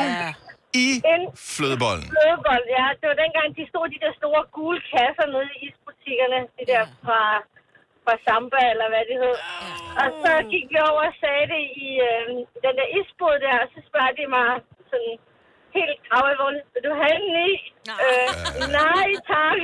i 0.86 0.88
En 1.14 1.22
flødebollen. 1.53 2.07
flødebold, 2.16 2.66
ja. 2.78 2.86
Det 2.99 3.05
var 3.12 3.18
dengang, 3.24 3.47
de 3.57 3.64
stod 3.72 3.86
de 3.93 3.99
der 4.05 4.14
store 4.22 4.43
gule 4.55 4.80
kasser 4.93 5.28
nede 5.34 5.47
i 5.55 5.57
isbutikkerne. 5.68 6.39
De 6.57 6.64
der 6.72 6.84
fra, 7.05 7.22
fra 8.03 8.16
Samba, 8.26 8.62
eller 8.74 8.88
hvad 8.91 9.03
det 9.10 9.18
hed. 9.24 9.38
Og 10.01 10.07
så 10.22 10.32
gik 10.51 10.66
vi 10.74 10.78
over 10.89 11.03
og 11.12 11.16
sagde 11.24 11.45
det 11.53 11.64
i 11.88 11.89
øh, 12.10 12.26
den 12.66 12.74
der 12.80 12.88
isbod 12.99 13.36
der, 13.45 13.55
og 13.64 13.68
så 13.74 13.80
spørger 13.89 14.14
de 14.20 14.26
mig 14.38 14.49
sådan 14.91 15.14
helt 15.78 15.97
gravalvorligt, 16.07 16.65
vil 16.74 16.82
du 16.88 16.91
have 17.03 17.17
den 17.26 17.36
i? 17.49 17.51
Øh, 18.03 18.30
nej, 18.80 19.07
tak. 19.34 19.59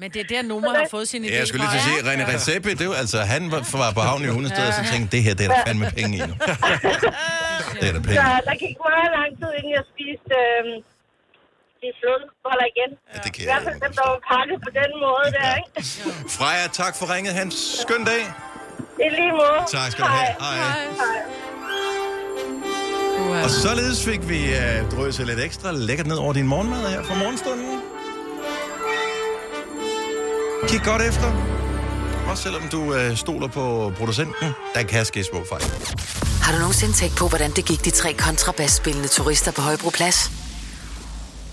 Men 0.00 0.08
det 0.14 0.20
er 0.24 0.28
der, 0.34 0.42
Noma 0.50 0.68
har 0.80 0.86
fået 0.96 1.06
sin 1.12 1.20
idé 1.24 1.30
Ja, 1.32 1.38
jeg 1.42 1.46
skulle 1.48 1.62
lige 1.64 1.72
til 1.76 1.80
at 1.82 1.88
sige, 1.90 2.00
René 2.08 2.24
Recepi, 2.34 2.70
det 2.78 2.84
er 2.86 2.90
jo, 2.92 2.96
altså, 3.04 3.18
han 3.34 3.42
var, 3.52 3.60
var 3.82 3.90
på 3.98 4.02
havnen 4.08 4.24
i 4.28 4.32
Hundested, 4.36 4.64
og 4.70 4.74
så 4.80 4.82
tænkte, 4.92 5.08
det 5.14 5.20
her, 5.26 5.34
det 5.38 5.44
er 5.46 5.50
der 5.54 5.60
fandme 5.66 5.86
penge 5.98 6.12
i 6.18 6.20
nu. 6.30 6.34
Det 7.80 7.86
er 7.90 7.94
der 7.96 8.02
penge. 8.08 8.18
Så 8.20 8.26
der 8.48 8.56
gik 8.64 8.76
meget 8.90 9.10
lang 9.18 9.30
tid, 9.40 9.50
inden 9.58 9.72
jeg 9.78 9.84
spiste 9.92 10.34
øh, 10.44 10.62
de 11.82 11.88
flødeboller 11.98 12.66
igen. 12.72 12.90
Ja, 13.12 13.18
det 13.24 13.30
kan 13.34 13.40
I 13.44 13.46
hvert 13.50 13.64
fald 13.68 13.78
dem, 13.86 13.92
der 13.98 14.04
var 14.12 14.20
pakket 14.34 14.58
på 14.66 14.70
den 14.80 14.90
måde 15.04 15.26
der, 15.38 15.48
ikke? 15.60 15.70
Freja, 16.36 16.66
tak 16.80 16.92
for 16.98 17.06
ringet. 17.14 17.32
Hans 17.40 17.54
skøn 17.82 18.02
dag. 18.12 18.22
I 19.06 19.08
lige 19.18 19.32
måde. 19.40 19.58
Tak 19.76 19.88
skal 19.92 20.02
du 20.04 20.10
have. 20.18 20.32
Hej. 20.44 20.56
Hej. 20.64 20.78
Og 23.28 23.50
således 23.50 24.04
fik 24.04 24.28
vi 24.28 24.50
uh, 24.50 24.90
drøset 24.90 25.26
lidt 25.26 25.40
ekstra 25.40 25.72
lækkert 25.72 26.06
ned 26.06 26.16
over 26.16 26.32
din 26.32 26.46
morgenmad 26.46 26.88
her 26.90 27.02
fra 27.04 27.14
morgenstunden. 27.14 27.80
Kig 30.68 30.80
godt 30.84 31.02
efter. 31.02 31.32
Også 32.30 32.42
selvom 32.42 32.62
du 32.72 32.80
uh, 32.94 33.16
stoler 33.16 33.48
på 33.48 33.92
producenten, 33.98 34.52
der 34.74 34.82
kan 34.82 35.04
ske 35.04 35.24
små 35.24 35.44
fejl. 35.48 35.62
Har 36.42 36.52
du 36.52 36.58
nogensinde 36.58 36.94
tænkt 36.94 37.16
på, 37.16 37.28
hvordan 37.28 37.50
det 37.50 37.64
gik 37.64 37.84
de 37.84 37.90
tre 37.90 38.12
kontrabasspillende 38.12 39.08
turister 39.08 39.52
på 39.52 39.60
Højbroplads? 39.60 40.30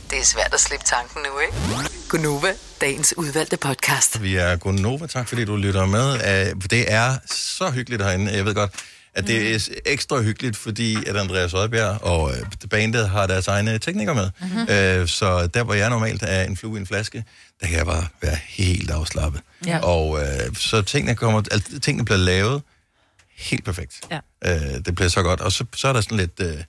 Det 0.09 0.19
er 0.19 0.23
svært 0.23 0.53
at 0.53 0.59
slippe 0.59 0.85
tanken 0.85 1.21
nu, 1.21 1.39
ikke? 1.39 1.89
Gunova, 2.09 2.53
dagens 2.81 3.13
udvalgte 3.17 3.57
podcast. 3.57 4.21
Vi 4.21 4.35
er 4.35 4.55
Gunnova. 4.55 5.07
Tak 5.07 5.27
fordi 5.27 5.45
du 5.45 5.55
lytter 5.55 5.85
med. 5.85 6.13
Uh, 6.13 6.61
det 6.69 6.93
er 6.93 7.15
så 7.31 7.69
hyggeligt 7.69 8.03
herinde. 8.03 8.31
Jeg 8.31 8.45
ved 8.45 8.55
godt, 8.55 8.71
at 9.15 9.27
det 9.27 9.55
er 9.55 9.59
ekstra 9.85 10.21
hyggeligt, 10.21 10.57
fordi 10.57 10.95
at 11.09 11.15
Andreas 11.17 11.53
Rødbjerg 11.53 12.03
og 12.03 12.23
uh, 12.23 12.69
bandet 12.69 13.09
har 13.09 13.27
deres 13.27 13.47
egne 13.47 13.79
teknikere 13.79 14.15
med. 14.15 14.29
Mhm. 14.41 14.49
Mm-hmm. 14.49 15.01
Uh, 15.01 15.07
så 15.07 15.47
der, 15.53 15.63
hvor 15.63 15.73
jeg 15.73 15.89
normalt 15.89 16.23
er 16.27 16.43
en 16.43 16.57
flue 16.57 16.77
i 16.77 16.79
en 16.79 16.87
flaske, 16.87 17.23
der 17.61 17.67
kan 17.67 17.77
jeg 17.77 17.85
bare 17.85 18.07
være 18.21 18.37
helt 18.47 18.91
afslappet. 18.91 19.41
Ja. 19.65 19.79
Og 19.79 20.09
uh, 20.09 20.19
så 20.57 20.81
tingene, 20.81 21.15
kommer, 21.15 21.41
altså, 21.51 21.79
tingene 21.79 22.05
bliver 22.05 22.17
lavet 22.17 22.61
helt 23.37 23.65
perfekt. 23.65 24.01
Ja. 24.11 24.19
Uh, 24.45 24.75
det 24.85 24.95
bliver 24.95 25.09
så 25.09 25.21
godt. 25.23 25.41
Og 25.41 25.51
så, 25.51 25.65
så 25.75 25.87
er 25.87 25.93
der 25.93 26.01
sådan 26.01 26.17
lidt 26.17 26.39
uh, 26.39 26.61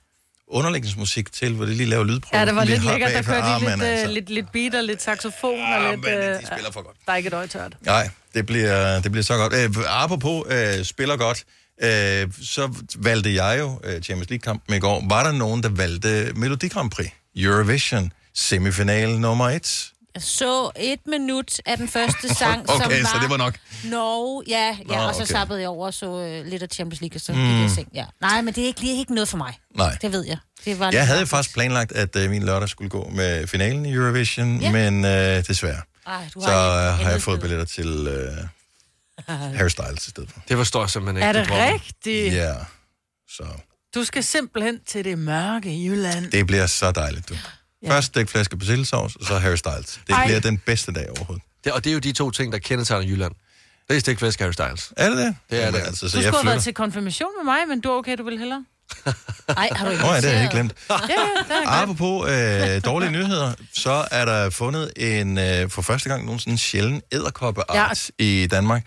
underlægningsmusik 0.47 1.31
til, 1.33 1.53
hvor 1.53 1.65
de 1.65 1.73
lige 1.73 1.89
laver 1.89 2.03
lydprøver. 2.03 2.39
Ja, 2.39 2.45
det 2.45 2.55
var 2.55 2.63
lidt 2.63 2.85
lækkert. 2.85 3.11
Der 3.11 3.21
kørte 3.21 3.41
Ah, 3.41 3.61
lige 3.61 3.69
lidt, 3.69 3.79
men 3.79 3.87
altså. 3.87 4.07
lidt, 4.13 4.29
lidt 4.29 4.51
beat 4.51 4.75
og 4.75 4.83
lidt 4.83 5.01
saxofon 5.01 5.59
og 5.73 5.89
lidt... 5.91 6.01
men 6.01 6.13
de 6.13 6.17
øh, 6.17 6.35
spiller 6.35 6.71
for 6.71 6.81
godt. 6.81 6.97
Der 7.05 7.11
er 7.11 7.15
ikke 7.17 7.27
et 7.27 7.33
øje 7.33 7.47
tørt. 7.47 7.73
Nej, 7.81 8.09
det 8.33 8.45
bliver, 8.45 9.01
det 9.01 9.11
bliver 9.11 9.23
så 9.23 9.37
godt. 9.37 9.53
Øh, 9.53 9.69
apropos 9.87 10.43
øh, 10.53 10.85
spiller 10.85 11.17
godt, 11.17 11.43
øh, 11.83 12.27
så 12.43 12.73
valgte 12.95 13.33
jeg 13.43 13.59
jo 13.59 13.79
øh, 13.83 14.01
Champions 14.01 14.29
League-kampen 14.29 14.75
i 14.75 14.79
går. 14.79 15.03
Var 15.09 15.23
der 15.23 15.31
nogen, 15.31 15.63
der 15.63 15.69
valgte 15.69 16.31
Melodi 16.35 16.67
Grand 16.67 16.91
Prix? 16.91 17.07
Eurovision, 17.35 18.11
semifinale 18.35 19.19
nummer 19.19 19.49
et. 19.49 19.91
Jeg 20.15 20.23
så 20.23 20.71
et 20.79 20.99
minut 21.07 21.59
af 21.65 21.77
den 21.77 21.87
første 21.87 22.29
sang, 22.39 22.67
som 22.67 22.75
Okay, 22.85 22.99
var... 23.01 23.07
så 23.07 23.17
det 23.21 23.29
var 23.29 23.37
nok. 23.37 23.55
Norge, 23.83 24.43
ja, 24.47 24.77
ja 24.89 24.95
Nå, 24.97 25.03
og 25.03 25.15
så 25.15 25.21
okay. 25.21 25.31
sappede 25.31 25.59
jeg 25.59 25.69
over 25.69 25.85
og 25.87 25.93
så 25.93 26.21
øh, 26.21 26.45
lidt 26.45 26.63
af 26.63 26.67
Champions 26.73 27.01
League, 27.01 27.15
og 27.17 27.21
så 27.21 27.31
Mm. 27.33 27.37
gik 27.39 27.61
jeg 27.61 27.69
seng. 27.69 27.87
Ja. 27.93 28.05
Nej, 28.21 28.41
men 28.41 28.53
det 28.53 28.63
er 28.63 28.67
ikke, 28.67 28.81
lige 28.81 28.99
ikke 28.99 29.13
noget 29.13 29.27
for 29.29 29.37
mig. 29.37 29.53
Nej. 29.75 29.97
Det 30.01 30.11
ved 30.11 30.25
jeg. 30.27 30.37
Det 30.65 30.79
var 30.79 30.91
Jeg 30.91 31.07
havde 31.07 31.27
faktisk 31.27 31.53
planlagt, 31.53 31.91
at 31.91 32.15
øh, 32.15 32.29
min 32.29 32.43
lørdag 32.45 32.69
skulle 32.69 32.89
gå 32.89 33.09
med 33.15 33.47
finalen 33.47 33.85
i 33.85 33.93
Eurovision, 33.93 34.61
Ja. 34.61 34.71
men 34.71 35.05
øh, 35.05 35.47
desværre. 35.47 35.81
Ej, 36.07 36.23
du 36.35 36.41
Så 36.41 36.47
har 36.49 36.87
øh, 36.87 36.93
ikke 36.93 37.05
har 37.05 37.11
jeg 37.11 37.21
fået 37.21 37.39
billetter 37.41 37.65
til 37.65 38.07
øh, 38.07 38.37
Harry 39.27 39.67
Styles 39.69 40.07
i 40.07 40.09
stedet 40.09 40.31
for. 40.31 40.39
Det 40.47 40.57
forstår 40.57 40.81
jeg 40.81 40.89
simpelthen 40.89 41.17
ikke. 41.29 41.39
Er 41.39 41.43
det 41.45 41.73
rigtigt? 41.73 42.33
Ja, 42.33 42.53
så 43.29 43.43
Du 43.95 44.03
skal 44.03 44.23
simpelthen 44.23 44.79
til 44.87 45.05
det 45.05 45.17
mørke 45.19 45.83
Jylland. 45.85 46.31
det 46.31 46.47
bliver 46.47 46.67
så 46.67 46.91
dejligt, 46.91 47.29
du. 47.29 47.35
Ja. 47.83 47.89
Først 47.91 48.07
stik 48.07 48.29
flaske 48.29 48.57
persillesovs, 48.57 49.15
og 49.15 49.25
så 49.25 49.37
Harry 49.39 49.55
Styles. 49.55 49.99
Det 50.07 50.13
Ej. 50.13 50.25
bliver 50.25 50.39
den 50.39 50.57
bedste 50.57 50.91
dag 50.93 51.09
overhovedet. 51.09 51.43
Det, 51.63 51.71
og 51.71 51.83
det 51.83 51.89
er 51.89 51.93
jo 51.93 51.99
de 51.99 52.11
to 52.11 52.31
ting, 52.31 52.51
der 52.53 52.59
kendetegner 52.59 53.05
Jylland. 53.07 53.33
Det 53.89 53.95
er 53.95 53.99
stikflæsk 53.99 54.39
Harry 54.39 54.51
Styles. 54.51 54.93
Er 54.97 55.09
det 55.09 55.17
det? 55.17 55.35
Det 55.49 55.57
er 55.61 55.65
Jamen, 55.65 55.81
det. 55.81 55.87
altså, 55.87 56.05
Du 56.05 56.09
så 56.09 56.11
skulle 56.11 56.23
jeg 56.25 56.31
have 56.33 56.45
været 56.45 56.53
flytter. 56.53 56.63
til 56.63 56.73
konfirmation 56.73 57.29
med 57.37 57.45
mig, 57.53 57.67
men 57.67 57.81
du 57.81 57.89
er 57.89 57.93
okay, 57.97 58.17
du 58.17 58.23
vil 58.23 58.37
hellere. 58.39 58.65
Ej, 59.57 59.69
har 59.75 59.85
du 59.85 59.91
Åh, 59.91 59.97
ja, 59.99 60.15
det 60.15 60.23
har 60.23 60.29
jeg 60.31 60.41
ikke 60.43 60.53
glemt. 60.53 60.73
Ja, 60.89 60.95
ja, 61.09 61.43
det 61.47 61.63
er. 61.65 61.69
Apropos 61.83 62.29
øh, 62.31 62.81
dårlige 62.85 63.11
nyheder, 63.11 63.53
så 63.73 64.07
er 64.11 64.25
der 64.25 64.49
fundet 64.49 64.91
en 64.95 65.37
øh, 65.37 65.69
for 65.69 65.81
første 65.81 66.09
gang 66.09 66.25
nogensinde 66.25 66.57
sjælden 66.57 67.01
æderkoppeart 67.11 68.09
ja. 68.19 68.23
i 68.23 68.47
Danmark. 68.47 68.83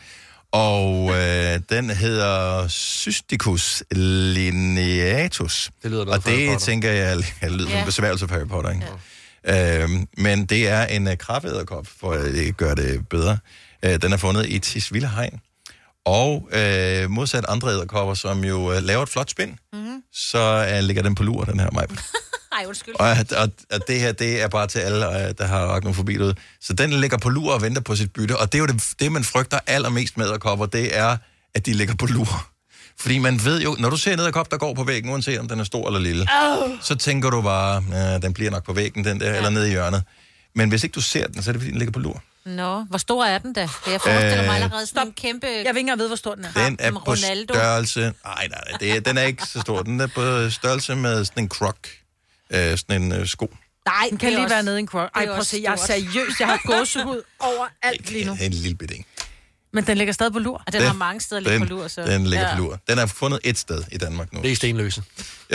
Og 0.52 1.10
øh, 1.10 1.60
den 1.70 1.90
hedder 1.90 2.68
Cysticus 2.68 3.82
lineatus. 3.90 5.70
Det 5.82 5.90
lyder 5.90 6.06
Og 6.06 6.26
det 6.26 6.58
tænker 6.58 6.90
jeg, 6.90 7.22
jeg 7.42 7.50
lyder 7.50 7.64
som 7.64 7.72
Ja. 7.72 7.80
en 7.80 7.86
besværgelse 7.86 8.28
for 8.28 8.34
Harry 8.34 8.46
Potter, 8.48 8.70
ikke? 8.70 8.86
Ja. 9.46 9.82
Øhm, 9.82 10.06
men 10.16 10.46
det 10.46 10.68
er 10.68 10.84
en 10.86 11.06
uh, 11.06 11.14
krabbedderkop, 11.14 11.86
for 12.00 12.12
at 12.12 12.24
det 12.32 12.56
gør 12.56 12.74
det 12.74 13.08
bedre. 13.08 13.38
Øh, 13.84 14.02
den 14.02 14.12
er 14.12 14.16
fundet 14.16 14.46
i 14.48 14.58
Tisvilde 14.58 15.08
Hegn. 15.08 15.40
Og 16.06 16.48
øh, 16.52 17.10
modsat 17.10 17.44
andre 17.48 17.68
æderkopper, 17.70 18.14
som 18.14 18.44
jo 18.44 18.72
øh, 18.72 18.82
laver 18.82 19.02
et 19.02 19.08
flot 19.08 19.30
spind, 19.30 19.54
mm-hmm. 19.72 20.02
så 20.12 20.70
øh, 20.72 20.84
ligger 20.84 21.02
den 21.02 21.14
på 21.14 21.22
lur, 21.22 21.44
den 21.44 21.60
her 21.60 21.70
Majbert. 21.72 22.04
Ej, 22.58 22.64
undskyld. 22.66 22.94
Og, 23.00 23.16
og, 23.36 23.48
og 23.72 23.88
det 23.88 24.00
her, 24.00 24.12
det 24.12 24.42
er 24.42 24.48
bare 24.48 24.66
til 24.66 24.78
alle, 24.78 25.28
øh, 25.28 25.34
der 25.38 25.46
har 25.46 25.58
arachnofobi 25.58 26.18
ud. 26.18 26.34
Så 26.60 26.72
den 26.72 26.90
ligger 26.90 27.18
på 27.18 27.28
lur 27.28 27.52
og 27.54 27.62
venter 27.62 27.82
på 27.82 27.96
sit 27.96 28.12
bytte. 28.12 28.36
Og 28.36 28.52
det 28.52 28.58
er 28.58 28.62
jo 28.62 28.66
det, 28.66 28.84
det 29.00 29.12
man 29.12 29.24
frygter 29.24 29.58
allermest 29.66 30.16
med 30.16 30.26
æderkopper, 30.26 30.66
det 30.66 30.98
er, 30.98 31.16
at 31.54 31.66
de 31.66 31.72
ligger 31.72 31.94
på 31.94 32.06
lur. 32.06 32.46
Fordi 32.98 33.18
man 33.18 33.44
ved 33.44 33.62
jo, 33.62 33.76
når 33.78 33.90
du 33.90 33.96
ser 33.96 34.12
en 34.12 34.20
æderkop, 34.20 34.50
der 34.50 34.56
går 34.56 34.74
på 34.74 34.84
væggen, 34.84 35.10
uanset 35.10 35.38
om 35.38 35.48
den 35.48 35.60
er 35.60 35.64
stor 35.64 35.86
eller 35.86 36.00
lille, 36.00 36.26
Oh. 36.42 36.70
så 36.82 36.94
tænker 36.94 37.30
du 37.30 37.42
bare, 37.42 37.84
ja, 37.92 38.18
den 38.18 38.34
bliver 38.34 38.50
nok 38.50 38.64
på 38.64 38.72
væggen, 38.72 39.04
den 39.04 39.20
der, 39.20 39.30
ja. 39.30 39.36
eller 39.36 39.50
nede 39.50 39.68
i 39.68 39.70
hjørnet. 39.70 40.02
Men 40.54 40.68
hvis 40.68 40.84
ikke 40.84 40.94
du 40.94 41.00
ser 41.00 41.26
den, 41.26 41.42
så 41.42 41.50
er 41.50 41.52
det 41.52 41.62
fordi, 41.62 41.70
den 41.70 41.78
ligger 41.78 41.92
på 41.92 41.98
lur. 41.98 42.22
Nå, 42.44 42.80
hvor 42.82 42.98
stor 42.98 43.24
er 43.24 43.38
den 43.38 43.52
da? 43.52 43.60
Jeg 43.60 44.00
forestiller 44.00 44.36
mig 44.36 44.48
Øh, 44.48 44.54
allerede 44.54 44.86
sådan 44.86 45.06
en 45.06 45.12
kæmpe... 45.12 45.46
Jeg 45.46 45.54
vil 45.56 45.66
ikke 45.68 45.80
engang 45.80 45.98
vide, 45.98 46.08
hvor 46.08 46.16
stor 46.16 46.34
den 46.34 46.44
er. 46.44 46.52
Den 46.66 46.76
er 46.80 46.90
på 46.92 46.98
Ronaldo. 46.98 47.54
størrelse... 47.54 48.00
Nej, 48.00 48.12
nej, 48.24 48.46
nej, 48.48 48.78
det, 48.80 48.92
er- 48.96 49.00
den 49.00 49.18
er 49.18 49.22
ikke 49.22 49.46
så 49.46 49.60
stor. 49.60 49.82
Den 49.82 50.00
er 50.00 50.06
på 50.06 50.50
størrelse 50.50 50.94
med 50.94 51.24
sådan 51.24 51.42
en 51.42 51.48
krok. 51.48 51.88
Øh, 52.50 52.78
sådan 52.78 53.02
en 53.02 53.12
øh, 53.12 53.26
sko. 53.26 53.54
Nej, 53.86 54.06
Den 54.10 54.18
kan 54.18 54.26
det 54.28 54.32
er 54.34 54.38
lige 54.38 54.44
også- 54.46 54.54
være 54.54 54.62
nede 54.62 54.76
i 54.76 54.80
en 54.80 54.86
krok. 54.86 55.10
det 55.14 55.16
er 55.16 55.20
Ej, 55.20 55.26
prøv 55.26 55.38
at 55.38 55.46
se, 55.46 55.60
jeg 55.62 55.72
er 55.72 55.76
seriøs. 55.76 56.40
Jeg 56.40 56.48
har 56.48 56.60
gåsehud 56.78 57.22
over 57.40 57.66
alt 57.82 58.10
lige 58.10 58.24
nu. 58.24 58.36
En 58.40 58.52
lille 58.52 58.76
bit, 58.76 58.90
ikke? 58.90 59.04
Men 59.72 59.86
den 59.86 59.98
ligger 59.98 60.12
stadig 60.14 60.32
på 60.32 60.38
lur. 60.38 60.62
Og 60.66 60.72
den, 60.72 60.82
har 60.82 60.92
mange 60.92 61.20
steder 61.20 61.40
ligget 61.40 61.60
den, 61.60 61.68
på 61.68 61.74
lur, 61.74 61.88
så... 61.88 62.02
Den 62.02 62.26
ligger 62.26 62.48
ja. 62.48 62.54
på 62.56 62.62
lur. 62.62 62.78
Den 62.88 62.98
er 62.98 63.06
fundet 63.06 63.40
et 63.44 63.58
sted 63.58 63.82
i 63.92 63.98
Danmark 63.98 64.32
nu. 64.32 64.42
Det 64.42 64.52
er 64.52 64.56
Stenløse. 64.56 65.02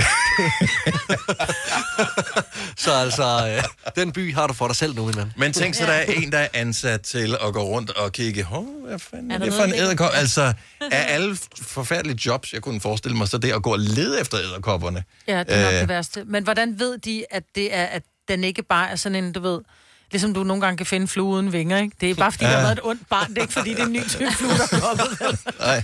så 2.77 2.91
altså, 2.93 3.47
øh, 3.57 3.63
den 3.95 4.11
by 4.11 4.33
har 4.33 4.47
du 4.47 4.53
for 4.53 4.67
dig 4.67 4.75
selv 4.75 4.95
nu, 4.95 5.05
min 5.05 5.15
mand. 5.15 5.29
Men 5.37 5.53
tænk 5.53 5.75
så, 5.75 5.83
der 5.85 5.91
er 5.91 6.03
en, 6.03 6.31
der 6.31 6.37
er 6.37 6.47
ansat 6.53 7.01
til 7.01 7.37
at 7.47 7.53
gå 7.53 7.63
rundt 7.63 7.89
og 7.89 8.11
kigge, 8.11 8.43
hov, 8.43 8.67
hvad 8.87 8.99
fanden 8.99 9.31
er, 9.31 9.35
Er 9.35 9.39
der 9.39 9.45
det 9.45 9.53
for 9.53 9.63
en 9.63 9.71
der- 9.71 9.77
æderkop? 9.83 10.11
Altså, 10.13 10.41
af 10.91 11.05
alle 11.13 11.37
forfærdelige 11.61 12.19
jobs, 12.25 12.53
jeg 12.53 12.61
kunne 12.61 12.81
forestille 12.81 13.17
mig, 13.17 13.27
så 13.27 13.37
det 13.37 13.51
at 13.51 13.63
gå 13.63 13.71
og 13.71 13.79
lede 13.79 14.21
efter 14.21 14.39
æderkopperne. 14.39 15.03
Ja, 15.27 15.39
det 15.39 15.45
er 15.55 15.63
nok 15.63 15.73
Øh, 15.73 15.79
det 15.79 15.89
værste. 15.89 16.23
Men 16.25 16.43
hvordan 16.43 16.79
ved 16.79 16.97
de, 16.97 17.25
at 17.31 17.43
det 17.55 17.75
er, 17.75 17.83
at 17.85 18.03
den 18.27 18.43
ikke 18.43 18.63
bare 18.63 18.89
er 18.89 18.95
sådan 18.95 19.15
en, 19.23 19.33
du 19.33 19.39
ved, 19.39 19.59
ligesom 20.11 20.33
du 20.33 20.43
nogle 20.43 20.61
gange 20.61 20.77
kan 20.77 20.85
finde 20.85 21.07
flue 21.07 21.25
uden 21.33 21.53
vinger, 21.53 21.77
ikke? 21.77 21.95
Det 22.01 22.09
er 22.09 22.15
bare, 22.15 22.31
fordi 22.31 22.45
ja. 22.45 22.51
der 22.51 22.55
Ja. 22.57 22.59
har 22.61 22.67
været 22.67 22.77
et 22.77 22.83
ondt 22.85 23.09
barn. 23.09 23.29
Det 23.29 23.37
er 23.37 23.41
ikke, 23.41 23.53
fordi 23.53 23.69
det 23.69 23.79
er 23.79 23.85
en 23.85 23.93
ny 23.93 24.07
type 24.09 24.31
flue, 24.31 24.49
der 24.51 24.63
er 24.71 24.79
kommet. 24.79 25.39
Nej. 25.59 25.83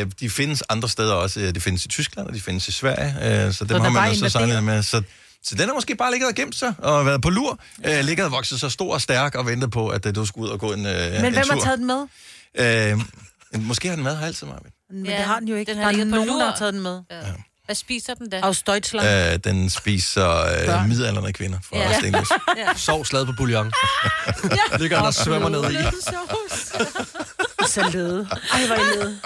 Øh, 0.00 0.06
de 0.20 0.30
findes 0.30 0.62
andre 0.68 0.88
steder 0.88 1.14
også. 1.14 1.40
Øh, 1.40 1.54
De 1.54 1.60
findes 1.60 1.84
i 1.84 1.88
Tyskland, 1.88 2.26
og 2.28 2.34
de 2.34 2.40
findes 2.40 2.68
i 2.68 2.72
Sverige. 2.72 3.44
Øh, 3.46 3.52
så 3.52 3.64
den 3.64 3.68
dem 3.74 3.80
er 3.80 3.84
har 3.84 3.90
man 3.90 4.08
også 4.10 4.20
så 4.20 4.28
sammenlignet 4.28 4.64
med. 4.64 4.82
Så, 4.82 5.02
så 5.42 5.54
den 5.54 5.66
har 5.68 5.74
måske 5.74 5.94
bare 5.96 6.10
ligget 6.10 6.28
og 6.28 6.34
gemt 6.34 6.54
sig 6.54 6.74
og 6.78 7.06
været 7.06 7.22
på 7.22 7.30
lur. 7.30 7.58
Øh, 7.84 8.00
ligget 8.04 8.26
og 8.26 8.32
vokset 8.32 8.60
så 8.60 8.68
stor 8.70 8.94
og 8.94 9.00
stærk 9.00 9.34
og 9.34 9.46
ventet 9.46 9.70
på, 9.70 9.88
at 9.88 10.06
øh, 10.06 10.14
du 10.14 10.26
skulle 10.26 10.46
ud 10.48 10.52
og 10.52 10.60
gå 10.60 10.72
en, 10.72 10.86
øh, 10.86 11.12
Men 11.12 11.24
en 11.24 11.32
hvem 11.32 11.44
tur. 11.44 11.54
har 11.54 11.60
taget 11.60 11.78
den 11.78 11.86
med? 11.86 12.06
Øh, 13.54 13.60
måske 13.66 13.88
har 13.88 13.96
den 13.96 14.04
været 14.04 14.18
her 14.18 14.26
altid, 14.26 14.46
Marvin. 14.46 14.70
Men 14.90 15.04
det 15.06 15.14
har 15.14 15.38
den 15.38 15.48
jo 15.48 15.54
ikke. 15.56 15.70
Den 15.70 15.76
Der 15.78 15.82
har 15.84 15.90
er 15.90 15.92
ligget 15.96 16.10
på 16.10 16.14
nogen, 16.16 16.28
lur. 16.30 16.38
der 16.38 16.50
har 16.50 16.56
taget 16.56 16.74
den 16.74 16.82
med. 16.82 17.00
Ja. 17.10 17.16
Hvad 17.66 17.74
spiser 17.74 18.14
den 18.14 18.30
da? 18.30 18.40
Aus 18.42 18.62
Deutschland. 18.62 19.32
Øh, 19.32 19.38
den 19.52 19.70
spiser 19.70 20.30
øh, 20.40 20.66
Børn. 20.66 20.88
midaldrende 20.88 21.32
kvinder 21.32 21.58
fra 21.62 21.76
Ja. 21.78 21.90
ja. 21.90 21.98
Stenløs. 21.98 22.28
Ja. 22.56 22.74
Sov 22.76 23.04
slaget 23.04 23.26
på 23.26 23.32
bouillon. 23.36 23.72
Ligger 24.80 24.98
der 24.98 25.06
og 25.06 25.14
svømmer 25.14 25.48
ned 25.48 25.70
i. 25.72 25.76
så 27.68 27.88
lede. 27.92 28.28
Ej, 28.52 28.66
hvor 28.66 28.74
er 28.76 28.94
lede. 28.94 29.18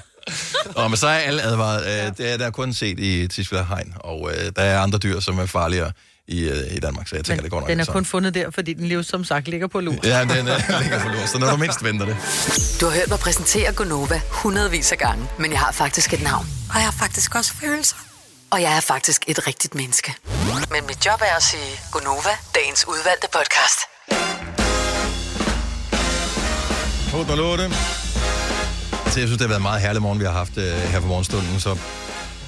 Og 0.74 0.90
men 0.90 0.96
så 0.96 1.06
er 1.06 1.18
alle 1.18 1.42
advaret. 1.42 1.86
Øh, 2.06 2.12
det 2.18 2.32
er 2.32 2.36
der 2.36 2.46
er 2.46 2.50
kun 2.50 2.72
set 2.72 3.00
i 3.00 3.26
Tisvilde 3.28 3.64
Hegn, 3.64 3.94
og 3.96 4.30
øh, 4.34 4.52
der 4.56 4.62
er 4.62 4.80
andre 4.80 4.98
dyr, 4.98 5.20
som 5.20 5.38
er 5.38 5.46
farligere 5.46 5.92
i, 6.28 6.40
øh, 6.48 6.76
i 6.76 6.78
Danmark, 6.80 7.08
så 7.08 7.16
jeg 7.16 7.24
tænker, 7.24 7.42
det 7.42 7.50
går 7.50 7.60
nok 7.60 7.68
Den 7.68 7.80
er 7.80 7.84
kun 7.84 8.04
fundet 8.04 8.34
der, 8.34 8.50
fordi 8.50 8.72
den 8.74 8.86
livs 8.88 9.06
som 9.06 9.24
sagt 9.24 9.48
ligger 9.48 9.66
på 9.66 9.80
lur. 9.80 9.94
Ja, 10.04 10.20
den 10.20 10.30
øh, 10.30 10.44
ligger 10.80 11.02
på 11.02 11.08
lur, 11.08 11.26
så 11.26 11.38
når 11.38 11.50
du 11.50 11.56
mindst 11.56 11.84
venter 11.84 12.06
det. 12.06 12.16
Du 12.80 12.86
har 12.86 12.92
hørt 12.94 13.08
mig 13.08 13.18
præsentere 13.18 13.72
Gonova 13.72 14.20
hundredvis 14.30 14.92
af 14.92 14.98
gange, 14.98 15.28
men 15.38 15.50
jeg 15.52 15.60
har 15.60 15.72
faktisk 15.72 16.12
et 16.12 16.22
navn. 16.22 16.46
Og 16.70 16.74
jeg 16.74 16.84
har 16.84 16.92
faktisk 16.98 17.34
også 17.34 17.52
følelser. 17.54 17.96
Og 18.50 18.62
jeg 18.62 18.76
er 18.76 18.80
faktisk 18.80 19.24
et 19.26 19.46
rigtigt 19.46 19.74
menneske. 19.74 20.14
Men 20.70 20.86
mit 20.86 21.06
job 21.06 21.20
er 21.20 21.36
at 21.36 21.42
sige 21.42 21.80
Gonova, 21.92 22.34
dagens 22.54 22.84
udvalgte 22.88 23.28
podcast. 23.32 23.78
På 27.10 27.32
og 27.32 27.36
låte. 27.36 27.70
Så 29.12 29.20
jeg 29.20 29.28
synes, 29.28 29.30
det 29.30 29.40
har 29.40 29.48
været 29.48 29.56
en 29.58 29.62
meget 29.62 29.80
herlig 29.80 30.02
morgen, 30.02 30.20
vi 30.20 30.24
har 30.24 30.32
haft 30.32 30.56
øh, 30.56 30.64
her 30.64 31.00
på 31.00 31.06
morgenstunden, 31.06 31.60
så 31.60 31.78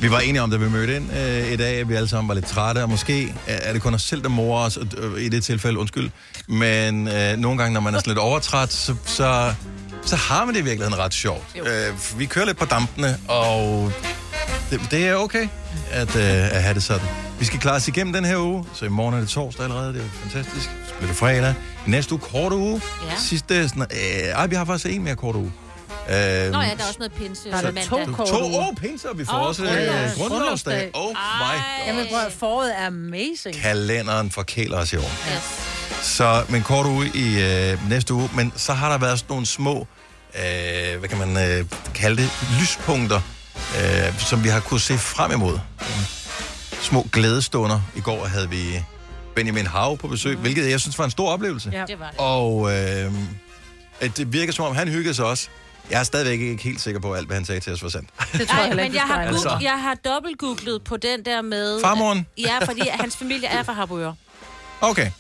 vi 0.01 0.11
var 0.11 0.21
enige 0.21 0.43
om, 0.43 0.51
da 0.51 0.57
vi 0.57 0.69
mødte 0.69 0.97
ind 0.97 1.13
øh, 1.13 1.53
i 1.53 1.57
dag, 1.57 1.81
at 1.81 1.89
vi 1.89 1.95
alle 1.95 2.09
sammen 2.09 2.29
var 2.29 2.35
lidt 2.35 2.47
trætte, 2.47 2.83
og 2.83 2.91
måske 2.91 3.35
er 3.47 3.57
er 3.57 3.73
det 3.73 3.83
kun 3.83 3.95
os 3.95 4.03
selv, 4.03 4.23
der 4.23 4.29
morer 4.29 4.67
os, 4.67 4.79
øh, 4.97 5.23
i 5.23 5.29
det 5.29 5.45
tilfælde, 5.45 5.79
undskyld. 5.79 6.11
Men 6.49 7.09
øh, 7.09 7.37
nogle 7.37 7.59
gange, 7.59 7.75
når 7.75 7.81
man 7.81 7.95
er 7.95 7.99
sådan 7.99 8.11
lidt 8.11 8.19
overtræt, 8.19 8.73
så, 8.73 8.95
så, 9.07 9.55
så 10.11 10.17
har 10.17 10.45
man 10.45 10.55
det 10.55 10.61
i 10.61 10.65
virkeligheden 10.65 10.99
ret 11.05 11.15
sjovt. 11.15 11.45
Øh, 11.57 12.19
vi 12.19 12.27
kører 12.27 12.45
lidt 12.47 12.59
på 12.59 12.65
dampene, 12.65 13.19
og 13.29 13.93
det, 14.71 14.81
det 14.91 15.09
er 15.09 15.15
okay 15.15 15.49
at, 15.91 16.17
øh, 16.17 16.23
at 16.57 16.63
have 16.63 16.75
det 16.75 16.83
sådan. 16.83 17.07
Vi 17.39 17.45
skal 17.45 17.59
klare 17.59 17.75
os 17.77 17.89
igennem 17.89 18.13
den 18.13 18.25
her 18.25 18.37
uge, 18.37 18.65
så 18.75 18.85
i 18.85 18.89
morgen 18.89 19.15
er 19.15 19.21
det 19.21 19.29
torsdag 19.29 19.65
allerede, 19.65 19.93
det 19.95 20.01
er 20.03 20.09
fantastisk. 20.31 20.71
Så 20.89 20.95
bliver 20.95 21.09
det 21.09 21.17
fredag. 21.17 21.55
Næste 21.87 22.13
uge 22.13 22.21
kort 22.21 22.53
uge. 22.53 22.81
Ja. 23.11 23.17
Sidste, 23.19 23.69
sådan, 23.69 23.83
øh, 23.83 24.29
ej, 24.29 24.47
vi 24.47 24.55
har 24.55 24.65
faktisk 24.65 24.87
en 24.97 25.05
mere 25.05 25.17
kort 25.17 25.37
uge. 25.37 25.53
Øh, 26.09 26.15
Nå 26.15 26.17
ja, 26.17 26.51
der 26.51 26.59
er 26.61 26.71
også 26.71 26.97
noget 26.99 27.13
pinse. 27.13 27.51
Der 27.51 27.57
er 27.57 27.61
to 27.61 27.97
mandag. 27.97 28.15
korte 28.15 28.31
To 28.31 28.45
uger. 28.49 28.59
år 28.59 28.75
pinse, 28.81 29.11
og 29.11 29.19
vi 29.19 29.25
får 29.25 29.33
Åh, 29.37 29.47
også 29.47 29.63
grundlovsdag. 29.63 30.05
øh, 30.05 30.29
grundlovsdag. 30.29 30.91
Oh 30.95 31.11
my 31.11 31.87
Jamen, 31.87 32.07
prøv, 32.11 32.21
foråret 32.39 32.73
er 32.79 32.87
amazing. 32.87 33.57
kalenderen 33.63 34.31
forkæler 34.31 34.77
os 34.79 34.93
i 34.93 34.97
år. 34.97 35.01
Yes. 35.35 35.43
Så, 36.03 36.43
men 36.49 36.63
kort 36.63 36.87
uge 36.87 37.11
i 37.15 37.41
øh, 37.43 37.89
næste 37.89 38.15
uge, 38.15 38.31
men 38.35 38.53
så 38.57 38.73
har 38.73 38.91
der 38.91 38.99
været 38.99 39.19
sådan 39.19 39.33
nogle 39.33 39.47
små, 39.47 39.87
øh, 40.35 40.99
hvad 40.99 41.09
kan 41.09 41.19
man 41.19 41.51
øh, 41.51 41.65
kalde 41.95 42.23
det, 42.23 42.31
lyspunkter, 42.61 43.21
øh, 43.77 44.19
som 44.19 44.45
vi 44.45 44.49
har 44.49 44.61
kunne 44.61 44.81
se 44.81 44.99
frem 44.99 45.33
imod. 45.33 45.59
Små 46.83 47.09
glædestunder. 47.13 47.81
I 47.97 48.01
går 48.01 48.25
havde 48.27 48.51
vi 48.51 48.85
Benjamin 49.37 49.67
Hav 49.67 49.97
på 49.99 50.09
besøg, 50.09 50.35
mm. 50.37 50.41
hvilket 50.43 50.71
jeg 50.71 50.81
synes 50.81 50.99
var 50.99 51.05
en 51.05 51.11
stor 51.11 51.31
oplevelse. 51.33 51.71
Ja. 51.73 51.85
Det 51.87 51.99
var 51.99 52.11
det. 52.11 52.19
Og 52.19 52.73
øh, 52.73 53.13
at 54.01 54.17
det 54.17 54.33
virker 54.33 54.53
som 54.53 54.65
om, 54.65 54.77
han 54.77 54.89
hyggede 54.89 55.15
sig 55.15 55.25
også. 55.25 55.49
Jeg 55.91 56.01
er 56.01 56.05
stadigvæk 56.05 56.41
ikke 56.41 56.63
helt 56.63 56.81
sikker 56.81 57.01
på, 57.01 57.13
at 57.13 57.19
alt, 57.19 57.27
hvad 57.27 57.37
han 57.37 57.45
sagde 57.45 57.61
til 57.61 57.73
os 57.73 57.83
var 57.83 57.89
sandt. 57.89 58.09
Det 58.33 58.49
tror 58.49 58.57
jeg 58.57 58.57
Nej, 58.57 58.67
heller 58.67 58.83
men 58.85 58.95
jeg 58.95 59.03
har, 59.03 59.23
Altså. 59.23 59.49
goog- 59.49 59.63
jeg 59.63 59.81
har 59.83 59.95
dobbelt-googlet 59.95 60.83
på 60.85 60.97
den 60.97 61.25
der 61.25 61.43
med... 61.43 61.81
Farmoren? 61.81 62.27
Ja, 62.39 62.59
fordi 62.65 62.89
hans 62.93 63.17
familie 63.17 63.49
er 63.49 63.63
fra 63.63 63.73
Harboøre. 63.73 64.15
Okay. 64.81 65.11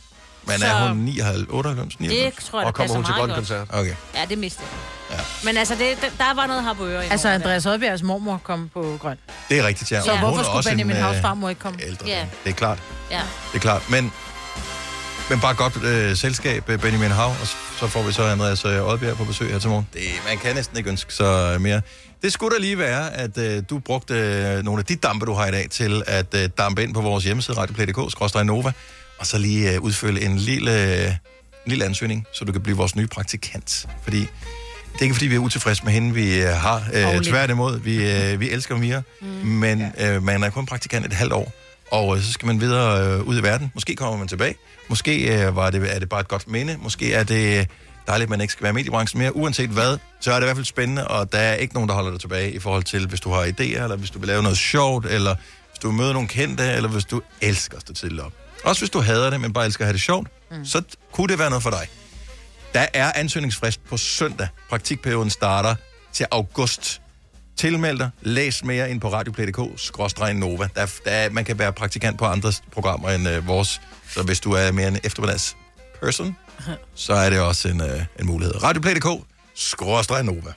Men 0.46 0.58
Så- 0.58 0.66
er 0.66 0.88
hun 0.88 0.96
99, 0.96 1.46
98, 1.50 2.00
99? 2.00 2.34
Det 2.36 2.44
tror 2.44 2.60
jeg, 2.60 2.66
der 2.66 2.72
passer 2.72 2.98
meget 3.00 3.48
godt. 3.48 3.68
Okay. 3.70 3.94
Ja, 4.14 4.24
det 4.28 4.38
mistede 4.38 4.66
jeg. 5.10 5.18
Ja. 5.18 5.24
Men 5.44 5.56
altså, 5.56 5.74
det, 5.74 6.12
der 6.18 6.34
var 6.34 6.46
noget 6.46 6.62
Harboøre 6.62 7.06
i 7.06 7.08
Altså, 7.10 7.28
Andreas 7.28 7.66
Oddbjergs 7.66 8.02
mormor 8.02 8.40
kom 8.44 8.70
på 8.74 8.96
grøn. 9.00 9.16
Det 9.48 9.58
er 9.58 9.66
rigtigt, 9.66 9.92
ja. 9.92 10.00
Så 10.00 10.10
Og 10.10 10.18
hun 10.18 10.28
hvorfor 10.28 10.56
er 10.56 10.62
skulle 10.62 10.70
Benjamin 10.76 10.96
øh, 10.96 11.02
Havs 11.02 11.20
farmor 11.20 11.48
ikke 11.48 11.60
komme? 11.60 11.78
ældre 11.82 12.06
Ja. 12.06 12.26
Det 12.44 12.50
er 12.50 12.54
klart. 12.54 12.78
Ja. 13.10 13.20
Det 13.52 13.56
er 13.56 13.58
klart. 13.58 13.90
Men, 13.90 14.12
men 15.30 15.40
bare 15.40 15.54
godt 15.54 15.84
øh, 15.84 16.16
selskab, 16.16 16.68
øh, 16.68 16.78
Benjamin 16.78 17.10
Hav, 17.10 17.28
og 17.28 17.46
så 17.78 17.86
får 17.86 18.02
vi 18.02 18.12
så 18.12 18.22
Andreas 18.22 18.64
øh, 18.64 18.86
Oddbjerg 18.88 19.16
på 19.16 19.24
besøg 19.24 19.50
her 19.52 19.58
til 19.58 19.70
morgen. 19.70 19.88
Det, 19.92 20.02
man 20.28 20.38
kan 20.38 20.54
næsten 20.54 20.76
ikke 20.76 20.90
ønske 20.90 21.14
så 21.14 21.56
mere. 21.60 21.80
Det 22.22 22.32
skulle 22.32 22.56
da 22.56 22.60
lige 22.60 22.78
være, 22.78 23.14
at 23.16 23.38
øh, 23.38 23.62
du 23.70 23.78
brugte 23.78 24.14
øh, 24.14 24.62
nogle 24.64 24.78
af 24.80 24.84
de 24.84 24.96
dampe, 24.96 25.26
du 25.26 25.32
har 25.34 25.46
i 25.46 25.50
dag, 25.50 25.66
til 25.70 26.02
at 26.06 26.34
øh, 26.34 26.48
dampe 26.58 26.82
ind 26.82 26.94
på 26.94 27.00
vores 27.00 27.24
hjemmeside, 27.24 27.56
radioplay.dk, 27.56 28.46
Nova, 28.46 28.72
og 29.20 29.26
så 29.26 29.38
lige 29.38 29.72
øh, 29.72 29.80
udfylde 29.80 30.20
en 30.20 30.36
lille, 30.36 31.04
øh, 31.04 31.06
en 31.06 31.14
lille 31.66 31.84
ansøgning, 31.84 32.26
så 32.32 32.44
du 32.44 32.52
kan 32.52 32.60
blive 32.60 32.76
vores 32.76 32.96
nye 32.96 33.06
praktikant. 33.06 33.88
Fordi 34.02 34.20
det 34.20 34.98
er 34.98 35.02
ikke, 35.02 35.14
fordi 35.14 35.26
vi 35.26 35.34
er 35.34 35.38
utilfredse 35.38 35.84
med 35.84 35.92
hende, 35.92 36.14
vi 36.14 36.42
øh, 36.42 36.48
har. 36.48 36.82
Øh, 36.92 37.20
tværtimod, 37.20 37.80
vi, 37.80 38.10
øh, 38.10 38.40
vi 38.40 38.50
elsker 38.50 38.76
Mia, 38.76 39.02
mm. 39.20 39.26
men 39.26 39.92
øh, 40.00 40.22
man 40.22 40.42
er 40.42 40.50
kun 40.50 40.66
praktikant 40.66 41.06
et 41.06 41.12
halvt 41.12 41.32
år, 41.32 41.52
og 41.90 42.16
øh, 42.16 42.22
så 42.22 42.32
skal 42.32 42.46
man 42.46 42.60
videre 42.60 43.14
øh, 43.14 43.22
ud 43.22 43.38
i 43.38 43.42
verden. 43.42 43.70
Måske 43.74 43.96
kommer 43.96 44.18
man 44.18 44.28
tilbage. 44.28 44.54
Måske 44.88 45.44
øh, 45.46 45.56
var 45.56 45.70
det, 45.70 45.94
er 45.94 45.98
det 45.98 46.08
bare 46.08 46.20
et 46.20 46.28
godt 46.28 46.48
minde. 46.48 46.76
Måske 46.78 47.12
er 47.12 47.22
det 47.24 47.68
dejligt, 48.06 48.26
at 48.26 48.30
man 48.30 48.40
ikke 48.40 48.52
skal 48.52 48.62
være 48.62 48.70
i 48.70 48.74
mediebranchen 48.74 49.18
mere. 49.18 49.36
Uanset 49.36 49.70
hvad, 49.70 49.98
så 50.20 50.32
er 50.32 50.34
det 50.34 50.42
i 50.42 50.46
hvert 50.46 50.56
fald 50.56 50.66
spændende, 50.66 51.08
og 51.08 51.32
der 51.32 51.38
er 51.38 51.54
ikke 51.54 51.74
nogen, 51.74 51.88
der 51.88 51.94
holder 51.94 52.10
dig 52.10 52.20
tilbage 52.20 52.52
i 52.52 52.58
forhold 52.58 52.82
til, 52.82 53.06
hvis 53.06 53.20
du 53.20 53.30
har 53.30 53.42
idéer, 53.42 53.82
eller 53.82 53.96
hvis 53.96 54.10
du 54.10 54.18
vil 54.18 54.28
lave 54.28 54.42
noget 54.42 54.58
sjovt, 54.58 55.06
eller 55.06 55.34
hvis 55.70 55.78
du 55.82 55.88
vil 55.88 55.96
møde 55.96 56.12
nogle 56.12 56.28
kendte, 56.28 56.72
eller 56.72 56.88
hvis 56.88 57.04
du 57.04 57.22
elsker 57.40 57.76
at 57.76 57.82
stå 57.82 57.92
tidligt 57.92 58.22
op. 58.22 58.32
Også 58.64 58.80
hvis 58.80 58.90
du 58.90 59.00
hader 59.00 59.30
det, 59.30 59.40
men 59.40 59.52
bare 59.52 59.66
elsker 59.66 59.84
at 59.84 59.86
have 59.86 59.92
det 59.92 60.00
sjovt, 60.02 60.28
mm. 60.50 60.64
så 60.64 60.82
kunne 61.12 61.28
det 61.28 61.38
være 61.38 61.50
noget 61.50 61.62
for 61.62 61.70
dig. 61.70 61.88
Der 62.74 62.86
er 62.94 63.12
ansøgningsfrist 63.14 63.84
på 63.84 63.96
søndag. 63.96 64.48
Praktikperioden 64.70 65.30
starter 65.30 65.74
til 66.12 66.26
august. 66.30 67.00
Tilmeld 67.56 67.98
dig. 67.98 68.10
Læs 68.22 68.64
mere 68.64 68.90
ind 68.90 69.00
på 69.00 69.12
radioplay.dk-nova. 69.12 70.68
Der, 70.74 70.80
er- 70.82 70.86
der, 71.04 71.10
er- 71.10 71.30
man 71.30 71.44
kan 71.44 71.58
være 71.58 71.72
praktikant 71.72 72.18
på 72.18 72.24
andre 72.26 72.52
programmer 72.72 73.10
end 73.10 73.28
øh, 73.28 73.46
vores. 73.46 73.80
Så 74.10 74.22
hvis 74.22 74.40
du 74.40 74.52
er 74.52 74.72
mere 74.72 74.88
en 74.88 74.98
eftermiddags 75.04 75.56
person, 76.02 76.36
så 76.94 77.12
er 77.14 77.30
det 77.30 77.40
også 77.40 77.68
en, 77.68 77.80
øh, 77.80 78.02
en 78.20 78.26
mulighed. 78.26 78.62
Radioplay.dk-nova. 78.62 80.52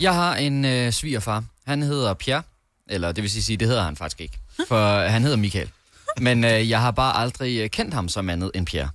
Jeg 0.00 0.14
har 0.14 0.36
en 0.36 0.64
øh, 0.64 0.92
svigerfar. 0.92 1.44
Han 1.66 1.82
hedder 1.82 2.14
Pierre. 2.14 2.42
Eller 2.90 3.12
det 3.12 3.22
vil 3.22 3.30
sige, 3.30 3.56
det 3.56 3.68
hedder 3.68 3.82
han 3.84 3.96
faktisk 3.96 4.20
ikke. 4.20 4.38
For 4.68 5.00
han 5.08 5.22
hedder 5.22 5.36
Michael. 5.36 5.70
Men 6.20 6.44
øh, 6.44 6.70
jeg 6.70 6.80
har 6.80 6.90
bare 6.90 7.16
aldrig 7.16 7.58
øh, 7.58 7.70
kendt 7.70 7.94
ham 7.94 8.08
som 8.08 8.30
andet 8.30 8.50
end 8.54 8.66
Pierre. 8.66 8.88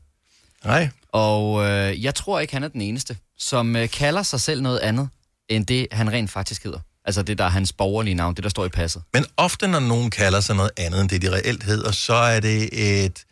Nej. 0.65 0.89
Og 1.11 1.65
øh, 1.65 2.03
jeg 2.03 2.15
tror 2.15 2.39
ikke, 2.39 2.53
han 2.53 2.63
er 2.63 2.67
den 2.67 2.81
eneste, 2.81 3.17
som 3.37 3.75
øh, 3.75 3.89
kalder 3.89 4.23
sig 4.23 4.41
selv 4.41 4.61
noget 4.61 4.79
andet, 4.79 5.09
end 5.49 5.65
det, 5.65 5.87
han 5.91 6.11
rent 6.11 6.31
faktisk 6.31 6.63
hedder. 6.63 6.79
Altså 7.05 7.23
det, 7.23 7.37
der 7.37 7.45
er 7.45 7.49
hans 7.49 7.73
borgerlige 7.73 8.13
navn, 8.13 8.35
det 8.35 8.43
der 8.43 8.49
står 8.49 8.65
i 8.65 8.69
passet. 8.69 9.03
Men 9.13 9.25
ofte, 9.37 9.67
når 9.67 9.79
nogen 9.79 10.09
kalder 10.09 10.39
sig 10.39 10.55
noget 10.55 10.71
andet, 10.77 11.01
end 11.01 11.09
det 11.09 11.21
de 11.21 11.31
reelt 11.31 11.63
hedder, 11.63 11.91
så 11.91 12.13
er 12.13 12.39
det 12.39 12.69
et, 13.05 13.23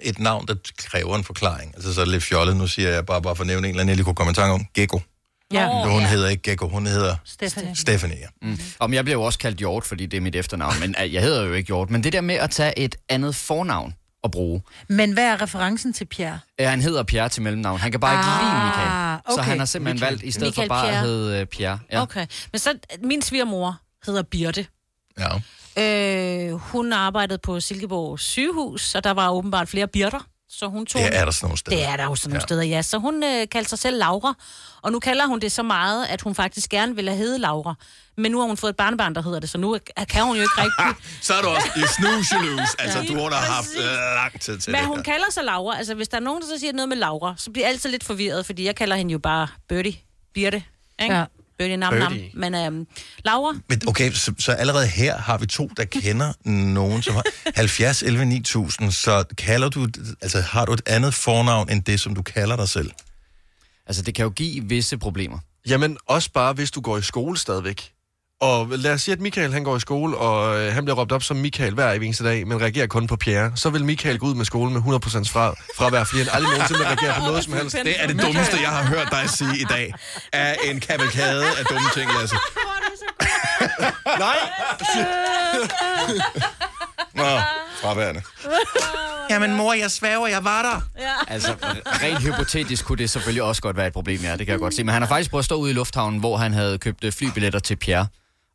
et 0.00 0.18
navn, 0.18 0.46
der 0.46 0.54
kræver 0.76 1.16
en 1.16 1.24
forklaring. 1.24 1.72
Altså 1.74 1.94
så 1.94 2.00
er 2.00 2.04
det 2.04 2.12
lidt 2.12 2.24
fjollet. 2.24 2.56
Nu 2.56 2.66
siger 2.66 2.88
jeg 2.88 3.06
bare, 3.06 3.22
bare 3.22 3.36
for 3.36 3.42
at 3.42 3.46
nævne 3.46 3.66
en 3.66 3.70
eller 3.70 3.80
anden, 3.80 3.88
jeg 3.88 3.96
lige 3.96 4.04
kunne 4.04 4.14
komme 4.14 4.30
i 4.30 4.34
tanke 4.34 4.52
om. 4.52 4.64
Gecko. 4.74 5.00
Ja. 5.52 5.88
hun 5.88 6.02
hedder 6.02 6.28
ikke 6.28 6.42
Gecko, 6.42 6.68
hun 6.68 6.86
hedder 6.86 7.16
Stephanie. 7.24 7.76
Stephanie. 7.76 8.16
Ja. 8.18 8.26
Mm. 8.42 8.58
Om 8.78 8.94
jeg 8.94 9.04
bliver 9.04 9.18
jo 9.18 9.22
også 9.22 9.38
kaldt 9.38 9.58
Hjort, 9.58 9.84
fordi 9.84 10.06
det 10.06 10.16
er 10.16 10.20
mit 10.20 10.36
efternavn, 10.36 10.74
men 10.80 10.94
øh, 11.04 11.14
jeg 11.14 11.22
hedder 11.22 11.44
jo 11.44 11.52
ikke 11.52 11.66
Hjort. 11.66 11.90
Men 11.90 12.04
det 12.04 12.12
der 12.12 12.20
med 12.20 12.34
at 12.34 12.50
tage 12.50 12.78
et 12.78 12.96
andet 13.08 13.34
fornavn 13.34 13.94
og 14.22 14.30
bruge. 14.30 14.62
Men 14.88 15.12
hvad 15.12 15.24
er 15.24 15.42
referencen 15.42 15.92
til 15.92 16.04
Pierre? 16.04 16.38
Ja, 16.58 16.70
han 16.70 16.80
hedder 16.80 17.02
Pierre 17.02 17.28
til 17.28 17.42
mellemnavn. 17.42 17.78
Han 17.80 17.90
kan 17.90 18.00
bare 18.00 18.12
ikke 18.14 18.24
Ah, 18.24 18.42
lide 18.54 18.64
Michael. 18.66 18.88
Så 19.28 19.32
okay. 19.40 19.44
han 19.50 19.58
har 19.58 19.66
simpelthen 19.66 19.94
Michael. 19.94 20.10
valgt, 20.12 20.24
i 20.24 20.30
stedet 20.30 20.46
Michael 20.48 20.68
for 20.68 20.74
bare 20.74 20.84
Pierre. 20.86 20.98
at 21.00 21.06
hedde 21.06 21.40
øh, 21.40 21.46
Pierre. 21.46 21.78
Ja. 21.92 22.02
Okay. 22.02 22.26
Men 22.52 22.58
så, 22.58 22.74
min 23.02 23.22
svigermor 23.22 23.76
hedder 24.06 24.22
Birte. 24.22 24.66
Ja. 25.18 25.28
Øh, 25.78 26.52
hun 26.52 26.92
arbejdede 26.92 27.38
på 27.42 27.60
Silkeborg 27.60 28.20
sygehus, 28.20 28.94
og 28.94 29.04
der 29.04 29.10
var 29.10 29.30
åbenbart 29.30 29.68
flere 29.68 29.86
Birter. 29.88 30.26
Så 30.50 30.66
hun 30.68 30.86
tog... 30.86 31.02
Det 31.02 31.16
er 31.16 31.24
der 31.24 31.30
sådan 31.32 31.46
nogle 31.46 31.58
steder. 31.58 31.76
Det 31.76 31.86
er 31.86 31.96
der 31.96 32.04
jo 32.04 32.14
sådan 32.14 32.30
nogle 32.30 32.34
Ja. 32.36 32.40
ja. 32.40 32.46
steder, 32.46 32.62
ja. 32.62 32.82
Så 32.82 32.98
hun 32.98 33.22
øh, 33.24 33.48
kaldte 33.52 33.68
sig 33.70 33.78
selv 33.78 33.98
Laura, 33.98 34.34
og 34.82 34.92
nu 34.92 34.98
kalder 35.00 35.26
hun 35.26 35.40
det 35.40 35.52
så 35.52 35.62
meget, 35.62 36.06
at 36.06 36.20
hun 36.20 36.34
faktisk 36.34 36.70
gerne 36.70 36.94
ville 36.96 37.10
have 37.10 37.18
heddet 37.18 37.40
Laura. 37.40 37.74
Men 38.16 38.32
nu 38.32 38.40
har 38.40 38.46
hun 38.46 38.56
fået 38.56 38.70
et 38.70 38.76
barnebarn, 38.76 39.14
der 39.14 39.22
hedder 39.22 39.40
det, 39.40 39.50
så 39.50 39.58
nu 39.58 39.72
er- 39.96 40.04
kan 40.04 40.24
hun 40.24 40.36
jo 40.36 40.42
ikke 40.42 40.54
rigtig... 40.58 41.04
Så 41.26 41.34
er 41.34 41.42
du 41.42 41.48
også 41.48 41.68
i 41.76 41.80
snooze 42.00 42.34
Altså, 42.78 42.98
Ja. 42.98 43.06
du 43.06 43.14
har 43.20 43.30
haft 43.34 43.66
Præcis. 43.66 43.76
øh, 43.78 44.14
lang 44.14 44.40
tid 44.40 44.58
til 44.58 44.70
Men 44.72 44.80
det. 44.80 44.86
hun 44.88 44.96
her. 44.96 45.02
kalder 45.02 45.26
sig 45.30 45.44
Laura. 45.44 45.78
Altså, 45.78 45.94
hvis 45.94 46.08
der 46.08 46.16
er 46.16 46.20
nogen, 46.20 46.42
der 46.42 46.48
så 46.48 46.58
siger 46.58 46.72
noget 46.72 46.88
med 46.88 46.96
Laura, 46.96 47.34
så 47.36 47.50
bliver 47.50 47.66
jeg 47.66 47.72
altid 47.72 47.90
lidt 47.90 48.04
forvirret, 48.04 48.46
fordi 48.46 48.64
jeg 48.64 48.76
kalder 48.76 48.96
hende 48.96 49.12
jo 49.12 49.18
bare 49.18 49.48
Birdie. 49.68 49.96
Birte. 50.34 50.62
Ikke? 51.02 51.14
Ja. 51.14 51.24
Birdie 51.58 51.76
nam 51.76 51.94
nam. 51.94 52.12
Birdie. 52.12 52.30
Men 52.34 52.54
øhm, 52.54 52.86
Laura, 53.24 53.54
Men 53.68 53.88
okay, 53.88 54.12
så, 54.12 54.32
så 54.38 54.52
allerede 54.52 54.86
her 54.86 55.16
har 55.18 55.38
vi 55.38 55.46
to, 55.46 55.70
der 55.76 55.84
kender 55.84 56.32
nogen, 56.48 57.02
som 57.02 57.14
har 57.14 57.24
70, 57.56 58.02
11, 58.02 58.24
9000, 58.24 58.92
så 58.92 59.24
kalder 59.38 59.68
du, 59.68 59.88
altså 60.22 60.40
har 60.40 60.64
du 60.64 60.72
et 60.72 60.82
andet 60.86 61.14
fornavn 61.14 61.70
end 61.70 61.82
det, 61.82 62.00
som 62.00 62.14
du 62.14 62.22
kalder 62.22 62.56
dig 62.56 62.68
selv? 62.68 62.90
Altså, 63.86 64.02
det 64.02 64.14
kan 64.14 64.22
jo 64.22 64.30
give 64.30 64.64
visse 64.64 64.98
problemer. 64.98 65.38
Jamen, 65.68 65.96
også 66.06 66.32
bare, 66.32 66.52
hvis 66.52 66.70
du 66.70 66.80
går 66.80 66.98
i 66.98 67.02
skole 67.02 67.38
stadigvæk. 67.38 67.92
Og 68.40 68.68
lad 68.68 68.92
os 68.92 69.02
sige, 69.02 69.12
at 69.12 69.20
Michael 69.20 69.52
han 69.52 69.64
går 69.64 69.76
i 69.76 69.80
skole, 69.80 70.16
og 70.16 70.60
øh, 70.60 70.72
han 70.74 70.84
bliver 70.84 70.96
råbt 70.96 71.12
op 71.12 71.22
som 71.22 71.36
Michael 71.36 71.74
hver 71.74 71.92
eneste 71.92 72.24
dag, 72.24 72.46
men 72.46 72.60
reagerer 72.60 72.86
kun 72.86 73.06
på 73.06 73.16
Pierre. 73.16 73.52
Så 73.54 73.70
vil 73.70 73.84
Michael 73.84 74.18
gå 74.18 74.26
ud 74.26 74.34
med 74.34 74.44
skolen 74.44 74.72
med 74.74 74.82
100% 74.82 74.84
fra, 75.32 75.54
fravær, 75.76 76.04
fordi 76.04 76.22
han 76.22 76.28
aldrig 76.32 76.52
nogensinde 76.52 76.84
reagerer 76.86 77.14
på 77.14 77.26
noget 77.26 77.44
som 77.44 77.52
helst. 77.52 77.76
Det 77.84 78.02
er 78.02 78.06
det 78.06 78.22
dummeste, 78.22 78.56
jeg 78.60 78.68
har 78.70 78.82
hørt 78.82 79.08
dig 79.10 79.30
sige 79.30 79.58
i 79.60 79.64
dag. 79.64 79.94
Er 80.32 80.54
en 80.64 80.80
kavalkade 80.80 81.44
af 81.44 81.64
dumme 81.70 81.88
ting, 81.94 82.10
Lasse. 82.20 82.36
Nej! 84.18 84.36
Nå, 87.14 87.40
fraværende. 87.82 88.22
Jamen 89.30 89.54
mor, 89.54 89.72
jeg 89.72 89.90
sværger, 89.90 90.26
jeg 90.26 90.44
var 90.44 90.62
der. 90.62 90.80
Ja. 91.02 91.12
Altså, 91.28 91.54
rent 91.86 92.22
hypotetisk 92.22 92.84
kunne 92.84 92.98
det 92.98 93.10
selvfølgelig 93.10 93.42
også 93.42 93.62
godt 93.62 93.76
være 93.76 93.86
et 93.86 93.92
problem, 93.92 94.20
ja, 94.20 94.30
det 94.36 94.46
kan 94.46 94.48
jeg 94.48 94.58
godt 94.58 94.74
se. 94.74 94.84
Men 94.84 94.92
han 94.92 95.02
har 95.02 95.08
faktisk 95.08 95.30
prøvet 95.30 95.40
at 95.42 95.44
stå 95.44 95.54
ude 95.54 95.70
i 95.70 95.74
lufthavnen, 95.74 96.20
hvor 96.20 96.36
han 96.36 96.52
havde 96.52 96.78
købt 96.78 97.04
øh, 97.04 97.12
flybilletter 97.12 97.58
til 97.58 97.76
Pierre. 97.76 98.06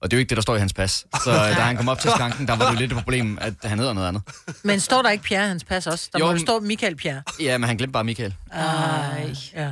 Og 0.04 0.12
det 0.12 0.16
er 0.16 0.18
jo 0.18 0.20
ikke 0.20 0.30
det, 0.30 0.36
der 0.38 0.42
står 0.42 0.56
i 0.56 0.60
hans 0.60 0.74
pas. 0.74 1.06
Så 1.24 1.32
øh, 1.32 1.36
da 1.38 1.42
han 1.54 1.78
kom 1.78 1.90
op 1.90 2.00
til 2.00 2.12
skranken, 2.12 2.48
der 2.48 2.56
var 2.56 2.66
det 2.66 2.74
jo 2.74 2.80
lidt 2.80 2.92
et 2.92 2.98
problem, 2.98 3.38
at 3.42 3.54
han 3.64 3.80
hedder 3.80 3.94
noget 3.94 4.08
andet. 4.08 4.22
Men 4.64 4.80
står 4.80 5.02
der 5.02 5.10
ikke 5.10 5.24
Pierre 5.24 5.46
i 5.46 5.48
hans 5.48 5.64
pas 5.64 5.88
også? 5.88 6.10
Der 6.14 6.20
Jo, 6.20 6.26
må 6.26 6.32
jo 6.32 6.38
stå 6.40 6.60
Michael 6.60 6.96
Pierre. 6.96 7.24
Ja, 7.40 7.58
men 7.58 7.68
han 7.68 7.78
glemte 7.78 7.92
bare 7.94 8.04
Michael. 8.04 8.36
Ej, 8.52 9.36
ja. 9.56 9.72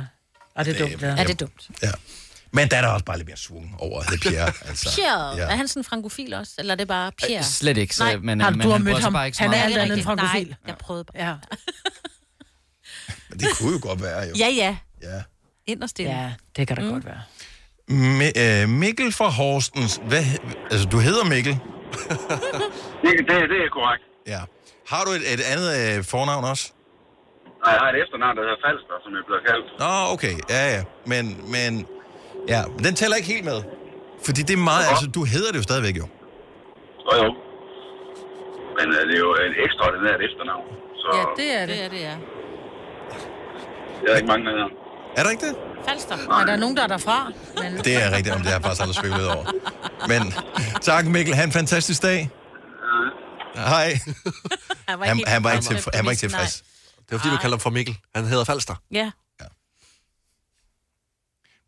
Og 0.54 0.64
det 0.64 0.80
er 0.80 0.88
dumt, 0.88 1.02
ja. 1.02 1.06
Er 1.06 1.24
det 1.24 1.40
dumt? 1.40 1.68
Men 2.54 2.68
der 2.70 2.76
er 2.76 2.80
der 2.80 2.88
også 2.88 3.04
bare 3.04 3.16
lidt 3.16 3.28
mere 3.28 3.36
svung 3.36 3.74
over 3.78 4.00
at 4.00 4.10
hedde 4.10 4.28
Pierre. 4.28 4.52
Altså. 4.68 4.94
Pierre. 4.94 5.36
Ja. 5.36 5.42
Er 5.42 5.56
han 5.56 5.68
sådan 5.68 5.84
frankofil 5.84 6.34
også? 6.34 6.52
Eller 6.58 6.72
er 6.74 6.76
det 6.76 6.88
bare 6.88 7.12
Pierre? 7.12 7.38
Øh, 7.38 7.44
slet 7.44 7.76
ikke, 7.76 7.96
så- 7.96 8.04
Nej. 8.04 8.16
men, 8.16 8.40
Har 8.40 8.50
du, 8.50 8.56
men 8.56 8.62
du 8.64 8.68
har 8.68 8.76
han 8.76 8.84
mødt 8.84 8.98
ham. 8.98 9.12
bare 9.12 9.26
ikke 9.26 9.36
så 9.36 9.42
Han 9.42 9.50
er 9.52 9.56
meget. 9.56 9.64
alt 9.64 9.78
andet 9.78 9.96
end 9.96 10.04
frankofil. 10.04 10.46
Nej, 10.46 10.56
jeg 10.66 10.76
prøvede 10.78 11.04
bare. 11.04 11.26
Ja. 11.28 11.34
Men 13.30 13.40
det 13.40 13.48
kunne 13.58 13.72
jo 13.72 13.78
godt 13.82 14.02
være, 14.02 14.20
jo. 14.20 14.34
Ja, 14.38 14.48
ja. 14.48 14.76
Ja. 15.02 15.22
Inderst 15.66 15.98
inde. 15.98 16.10
Ja, 16.12 16.32
det 16.56 16.68
kan 16.68 16.76
da 16.76 16.82
mm. 16.82 16.90
godt 16.90 17.04
være. 17.04 17.20
Mi- 17.90 18.34
øh, 18.44 18.68
Mikkel 18.68 19.12
fra 19.12 19.28
Horstens. 19.38 20.00
Hvad, 20.08 20.24
altså, 20.70 20.86
du 20.92 20.98
hedder 20.98 21.24
Mikkel. 21.34 21.54
Det, 23.04 23.12
det, 23.28 23.36
det 23.52 23.58
er 23.66 23.70
korrekt. 23.78 24.04
Ja. 24.34 24.40
Har 24.92 25.02
du 25.06 25.10
et, 25.18 25.24
et 25.34 25.42
andet 25.52 25.70
øh, 25.80 25.96
fornavn 26.12 26.44
også? 26.52 26.64
Nej, 27.64 27.72
jeg 27.74 27.80
har 27.84 27.88
et 27.94 27.98
efternavn, 28.02 28.34
der 28.36 28.42
hedder 28.46 28.60
Falster, 28.66 28.94
som 29.04 29.10
jeg 29.18 29.24
bliver 29.28 29.42
kaldt. 29.50 29.66
Nå, 29.84 29.92
okay. 30.14 30.34
Ja, 30.54 30.62
ja. 30.76 30.82
Men, 31.12 31.24
men... 31.54 31.70
Ja, 32.52 32.60
den 32.86 32.94
tæller 33.00 33.16
ikke 33.20 33.30
helt 33.34 33.44
med. 33.52 33.58
Fordi 34.26 34.40
det 34.48 34.54
er 34.60 34.64
meget... 34.72 34.84
Altså, 34.92 35.06
du 35.18 35.22
hedder 35.34 35.50
det 35.52 35.58
jo 35.62 35.66
stadigvæk, 35.70 35.96
jo. 36.02 36.06
Jo, 37.06 37.12
jo. 37.24 37.30
Men 38.78 38.86
uh, 38.96 39.00
det 39.08 39.14
er 39.18 39.22
jo 39.28 39.32
et 39.46 39.54
ekstraordinært 39.64 40.20
efternavn. 40.28 40.66
Så 41.02 41.06
Ja, 41.18 41.24
det 41.40 41.48
er 41.60 41.64
det. 41.66 41.68
Det 41.76 41.84
er 41.86 41.88
det, 41.94 42.00
ja. 42.10 42.14
det 44.00 44.06
er 44.12 44.16
ikke 44.20 44.30
mange, 44.32 44.44
der 44.46 44.52
hedder. 44.56 44.70
Er 45.16 45.22
der 45.22 45.30
ikke 45.30 45.46
det? 45.46 45.56
Falster. 45.88 46.16
Nej, 46.28 46.44
der 46.44 46.52
er 46.52 46.56
nogen, 46.56 46.76
der 46.76 46.82
er 46.82 46.86
derfra. 46.86 47.32
Men... 47.62 47.84
Det 47.84 48.02
er 48.02 48.10
rigtigt, 48.10 48.34
om 48.34 48.40
det 48.40 48.46
har 48.50 48.54
jeg 48.54 48.62
faktisk 48.62 48.80
aldrig 48.82 48.96
spekuleret 48.96 49.28
over. 49.28 49.44
Men 50.08 50.34
tak, 50.82 51.06
Mikkel. 51.06 51.34
Ha' 51.34 51.44
en 51.44 51.52
fantastisk 51.52 52.02
dag. 52.02 52.30
Hej. 53.54 53.98
Han 54.88 54.98
Han, 55.02 55.16
helt 55.16 55.28
han, 55.28 55.44
var 55.44 55.52
ikke 55.52 55.66
med 55.70 55.80
til, 55.80 55.90
han 55.94 56.04
var 56.04 56.10
ikke 56.10 56.20
tilfreds. 56.20 56.62
Det 56.98 57.10
var 57.10 57.18
fordi, 57.18 57.30
du 57.30 57.36
kalder 57.36 57.56
ham 57.56 57.60
for 57.60 57.70
Mikkel. 57.70 57.96
Han 58.14 58.26
hedder 58.26 58.44
Falster. 58.44 58.74
Ja, 58.92 59.10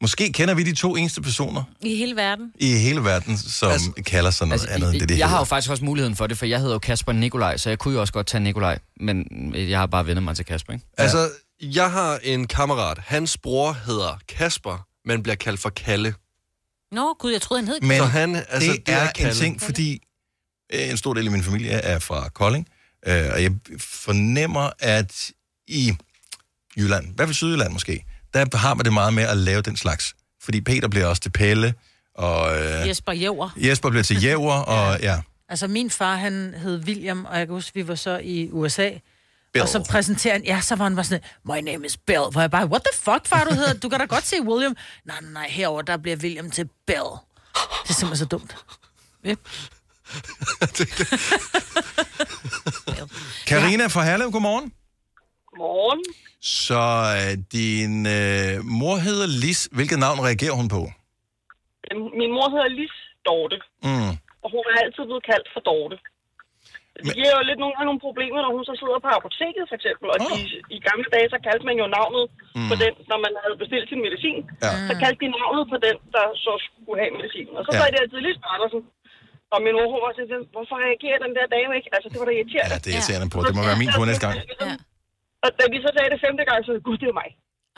Måske 0.00 0.32
kender 0.32 0.54
vi 0.54 0.62
de 0.62 0.74
to 0.74 0.96
eneste 0.96 1.22
personer 1.22 1.62
i 1.80 1.96
hele 1.96 2.16
verden. 2.16 2.52
i 2.60 2.74
hele 2.74 3.04
verden, 3.04 3.38
som 3.38 3.70
altså, 3.70 3.90
kalder 4.06 4.30
sig 4.30 4.46
noget 4.46 4.60
altså, 4.60 4.74
andet 4.74 4.92
end 4.92 5.00
det, 5.00 5.08
de 5.08 5.18
jeg 5.18 5.26
har 5.26 5.30
hedder. 5.30 5.40
jo 5.40 5.44
faktisk 5.44 5.70
også 5.70 5.84
muligheden 5.84 6.16
for 6.16 6.26
det, 6.26 6.38
for 6.38 6.46
jeg 6.46 6.58
hedder 6.58 6.72
jo 6.74 6.78
Kasper 6.78 7.12
Nikolaj, 7.12 7.56
så 7.56 7.68
jeg 7.68 7.78
kunne 7.78 7.94
jo 7.94 8.00
også 8.00 8.12
godt 8.12 8.26
tage 8.26 8.40
Nikolaj, 8.44 8.78
men 9.00 9.26
jeg 9.54 9.78
har 9.78 9.86
bare 9.86 10.06
vendt 10.06 10.22
mig 10.22 10.36
til 10.36 10.44
Kasper, 10.44 10.72
ikke? 10.72 10.86
Altså, 10.98 11.30
jeg 11.64 11.90
har 11.90 12.18
en 12.22 12.46
kammerat. 12.46 12.98
Hans 12.98 13.38
bror 13.38 13.72
hedder 13.72 14.18
Kasper, 14.28 14.86
men 15.04 15.22
bliver 15.22 15.36
kaldt 15.36 15.60
for 15.60 15.70
Kalle. 15.70 16.14
Nå, 16.92 17.14
gud, 17.18 17.32
jeg 17.32 17.42
troede, 17.42 17.62
han 17.62 17.68
hed 17.68 17.80
Men 17.80 17.98
Så 17.98 18.04
han, 18.04 18.36
altså, 18.36 18.72
det, 18.72 18.86
det 18.86 18.94
er 18.94 18.98
er, 18.98 19.08
en 19.08 19.12
Kalle. 19.14 19.34
ting, 19.34 19.62
fordi 19.62 20.02
øh, 20.72 20.90
en 20.90 20.96
stor 20.96 21.14
del 21.14 21.26
af 21.26 21.32
min 21.32 21.42
familie 21.42 21.70
er 21.70 21.98
fra 21.98 22.28
Kolding, 22.28 22.68
øh, 23.06 23.30
og 23.32 23.42
jeg 23.42 23.52
fornemmer, 23.78 24.70
at 24.78 25.30
i 25.68 25.96
Jylland, 26.76 27.06
i 27.06 27.12
hvert 27.16 27.28
fald 27.28 27.34
Sydjylland 27.34 27.72
måske, 27.72 28.04
der 28.34 28.56
har 28.56 28.74
man 28.74 28.84
det 28.84 28.92
meget 28.92 29.14
med 29.14 29.22
at 29.22 29.36
lave 29.36 29.62
den 29.62 29.76
slags. 29.76 30.14
Fordi 30.42 30.60
Peter 30.60 30.88
bliver 30.88 31.06
også 31.06 31.22
til 31.22 31.30
Pelle, 31.30 31.74
og 32.14 32.56
øh, 32.58 32.88
Jesper 32.88 33.12
Jæver. 33.12 33.50
Jesper 33.56 33.90
bliver 33.90 34.02
til 34.02 34.22
Jæver, 34.22 34.54
og 34.76 35.00
ja, 35.00 35.20
Altså, 35.48 35.68
min 35.68 35.90
far, 35.90 36.16
han 36.16 36.54
hed 36.54 36.84
William, 36.84 37.24
og 37.24 37.38
jeg 37.38 37.46
kan 37.46 37.54
huske, 37.54 37.74
vi 37.74 37.88
var 37.88 37.94
så 37.94 38.20
i 38.24 38.48
USA. 38.52 38.90
Bill. 39.54 39.62
Og 39.62 39.68
så 39.68 39.86
præsenterer 39.90 40.34
han, 40.34 40.44
ja, 40.44 40.60
så 40.60 40.76
var 40.76 40.84
han 40.84 40.94
bare 40.94 41.04
sådan, 41.04 41.24
my 41.44 41.60
name 41.70 41.86
is 41.86 41.96
Bill. 41.96 42.20
Hvor 42.32 42.40
jeg 42.40 42.50
bare, 42.50 42.66
what 42.66 42.82
the 42.92 43.00
fuck, 43.02 43.26
far, 43.26 43.44
du 43.44 43.54
hedder? 43.54 43.74
Du 43.74 43.88
kan 43.88 43.98
da 44.00 44.04
godt 44.04 44.24
se 44.26 44.36
William. 44.42 44.76
Nej, 45.04 45.20
nej, 45.20 45.30
nej, 45.32 45.48
herover 45.48 45.82
der 45.82 45.96
bliver 45.96 46.16
William 46.16 46.50
til 46.50 46.68
Bill. 46.86 47.10
Det 47.82 47.90
er 47.90 47.94
simpelthen 47.94 48.16
så 48.16 48.24
dumt. 48.24 48.56
Yep. 49.26 49.38
Karina 53.50 53.86
fra 53.86 54.02
Herlev, 54.08 54.30
godmorgen. 54.30 54.72
Godmorgen. 55.50 56.00
Så 56.40 56.82
øh, 57.18 57.32
din 57.52 58.06
øh, 58.18 58.64
mor 58.80 58.96
hedder 58.96 59.26
Lis. 59.26 59.68
Hvilket 59.72 59.98
navn 59.98 60.18
reagerer 60.28 60.52
hun 60.60 60.68
på? 60.68 60.82
Min 62.20 62.30
mor 62.36 62.48
hedder 62.54 62.68
Lis 62.78 62.94
Dorte, 63.26 63.56
Mm. 63.88 64.12
og 64.44 64.48
hun 64.54 64.62
er 64.72 64.76
altid 64.84 65.02
blevet 65.10 65.24
kaldt 65.30 65.48
for 65.54 65.60
Dorte. 65.70 65.96
Det 67.06 67.12
giver 67.18 67.32
jo 67.38 67.42
lidt 67.50 67.60
nogle 67.62 67.72
gange 67.74 67.88
nogle 67.90 68.04
problemer, 68.08 68.38
når 68.44 68.52
hun 68.56 68.64
så 68.70 68.74
sidder 68.80 68.98
på 69.06 69.10
apoteket, 69.18 69.64
for 69.70 69.76
eksempel. 69.80 70.06
Og 70.14 70.18
de, 70.28 70.34
i 70.76 70.78
gamle 70.88 71.08
dage, 71.14 71.28
så 71.34 71.38
kaldte 71.46 71.64
man 71.70 71.76
jo 71.82 71.86
navnet 71.98 72.24
mm. 72.58 72.68
på 72.70 72.74
den, 72.82 72.92
når 73.10 73.18
man 73.24 73.32
havde 73.42 73.56
bestilt 73.62 73.86
sin 73.92 74.00
medicin. 74.06 74.40
Ja. 74.64 74.70
Så 74.88 74.92
kaldte 75.02 75.20
de 75.24 75.28
navnet 75.40 75.64
på 75.72 75.76
den, 75.86 75.96
der 76.14 76.24
så 76.44 76.52
skulle 76.66 76.98
have 77.02 77.12
medicin. 77.18 77.48
Og 77.58 77.62
så 77.66 77.70
Ja. 77.72 77.78
sagde 77.78 77.92
de 77.94 77.98
altid 78.02 78.18
Lis 78.26 78.38
Andersen. 78.54 78.82
Og 79.54 79.58
min 79.66 79.74
mor 79.78 79.86
hun 79.94 80.00
var 80.06 80.12
sådan, 80.18 80.44
hvorfor 80.54 80.76
reagerer 80.86 81.18
den 81.24 81.32
der 81.38 81.46
dame 81.56 81.70
ikke? 81.78 81.88
Altså, 81.96 82.08
det 82.12 82.18
var 82.20 82.26
da 82.28 82.32
irriterende. 82.38 82.74
Ja, 82.74 82.78
det 82.84 82.88
er 82.90 82.94
irriterende 82.96 83.28
på. 83.34 83.38
Det 83.48 83.54
må 83.58 83.62
være 83.70 83.78
min 83.82 83.90
tur 83.94 84.04
næste 84.10 84.22
gang. 84.26 84.34
Og 85.44 85.50
da 85.58 85.62
de 85.72 85.78
så 85.86 85.90
sagde 85.96 86.10
det 86.14 86.18
femte 86.26 86.42
gang, 86.50 86.58
så 86.68 86.72
gud, 86.88 86.96
det 87.02 87.08
er 87.12 87.16
mig. 87.22 87.30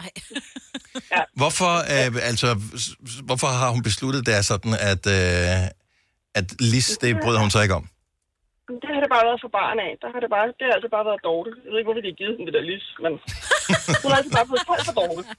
Hvorfor, 1.41 1.73
øh, 1.95 2.09
altså, 2.31 2.49
hvorfor 3.29 3.47
har 3.61 3.71
hun 3.75 3.83
besluttet, 3.89 4.21
det 4.27 4.35
er 4.41 4.45
sådan, 4.53 4.73
at, 4.93 5.03
øh, 5.19 5.67
at 6.39 6.47
Lis, 6.73 6.89
det 7.03 7.11
bryder 7.25 7.41
hun 7.45 7.51
sig 7.51 7.63
ikke 7.63 7.75
om? 7.81 7.85
Det 8.83 8.89
har 8.95 9.01
det 9.05 9.11
bare 9.17 9.25
været 9.29 9.41
for 9.45 9.53
barn 9.61 9.79
af. 9.87 9.91
Der 10.03 10.09
har 10.13 10.21
det, 10.25 10.31
bare, 10.37 10.47
det 10.59 10.65
har 10.69 10.75
altså 10.79 10.91
bare 10.97 11.07
været 11.11 11.23
dårligt. 11.31 11.57
Jeg 11.65 11.71
ved 11.71 11.79
ikke, 11.81 11.89
hvorfor 11.89 12.05
de 12.07 12.11
har 12.13 12.19
givet 12.23 12.35
hende 12.37 12.49
det 12.51 12.57
der 12.59 12.65
lis, 12.71 12.87
men 13.05 13.13
hun 14.03 14.09
har 14.13 14.19
altså 14.21 14.33
bare 14.39 14.47
fået 14.53 14.63
kaldt 14.69 14.85
for 14.91 14.97
dårligt. 15.03 15.29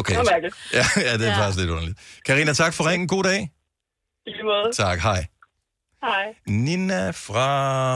Okay. 0.00 0.12
Det 0.12 0.18
var 0.18 0.30
mærkeligt. 0.34 0.56
Ja, 0.78 0.84
ja, 1.06 1.12
det 1.18 1.26
er 1.26 1.32
ja. 1.32 1.38
faktisk 1.40 1.58
lidt 1.60 1.70
underligt. 1.70 1.98
Karina, 2.26 2.52
tak 2.52 2.72
for 2.74 2.84
ringen. 2.90 3.08
God 3.08 3.24
dag. 3.30 3.40
I 4.26 4.30
lige 4.30 4.42
måde. 4.42 4.72
Tak, 4.72 4.98
hej. 5.08 5.20
Hej. 6.02 6.34
Nina 6.46 7.10
fra 7.10 7.48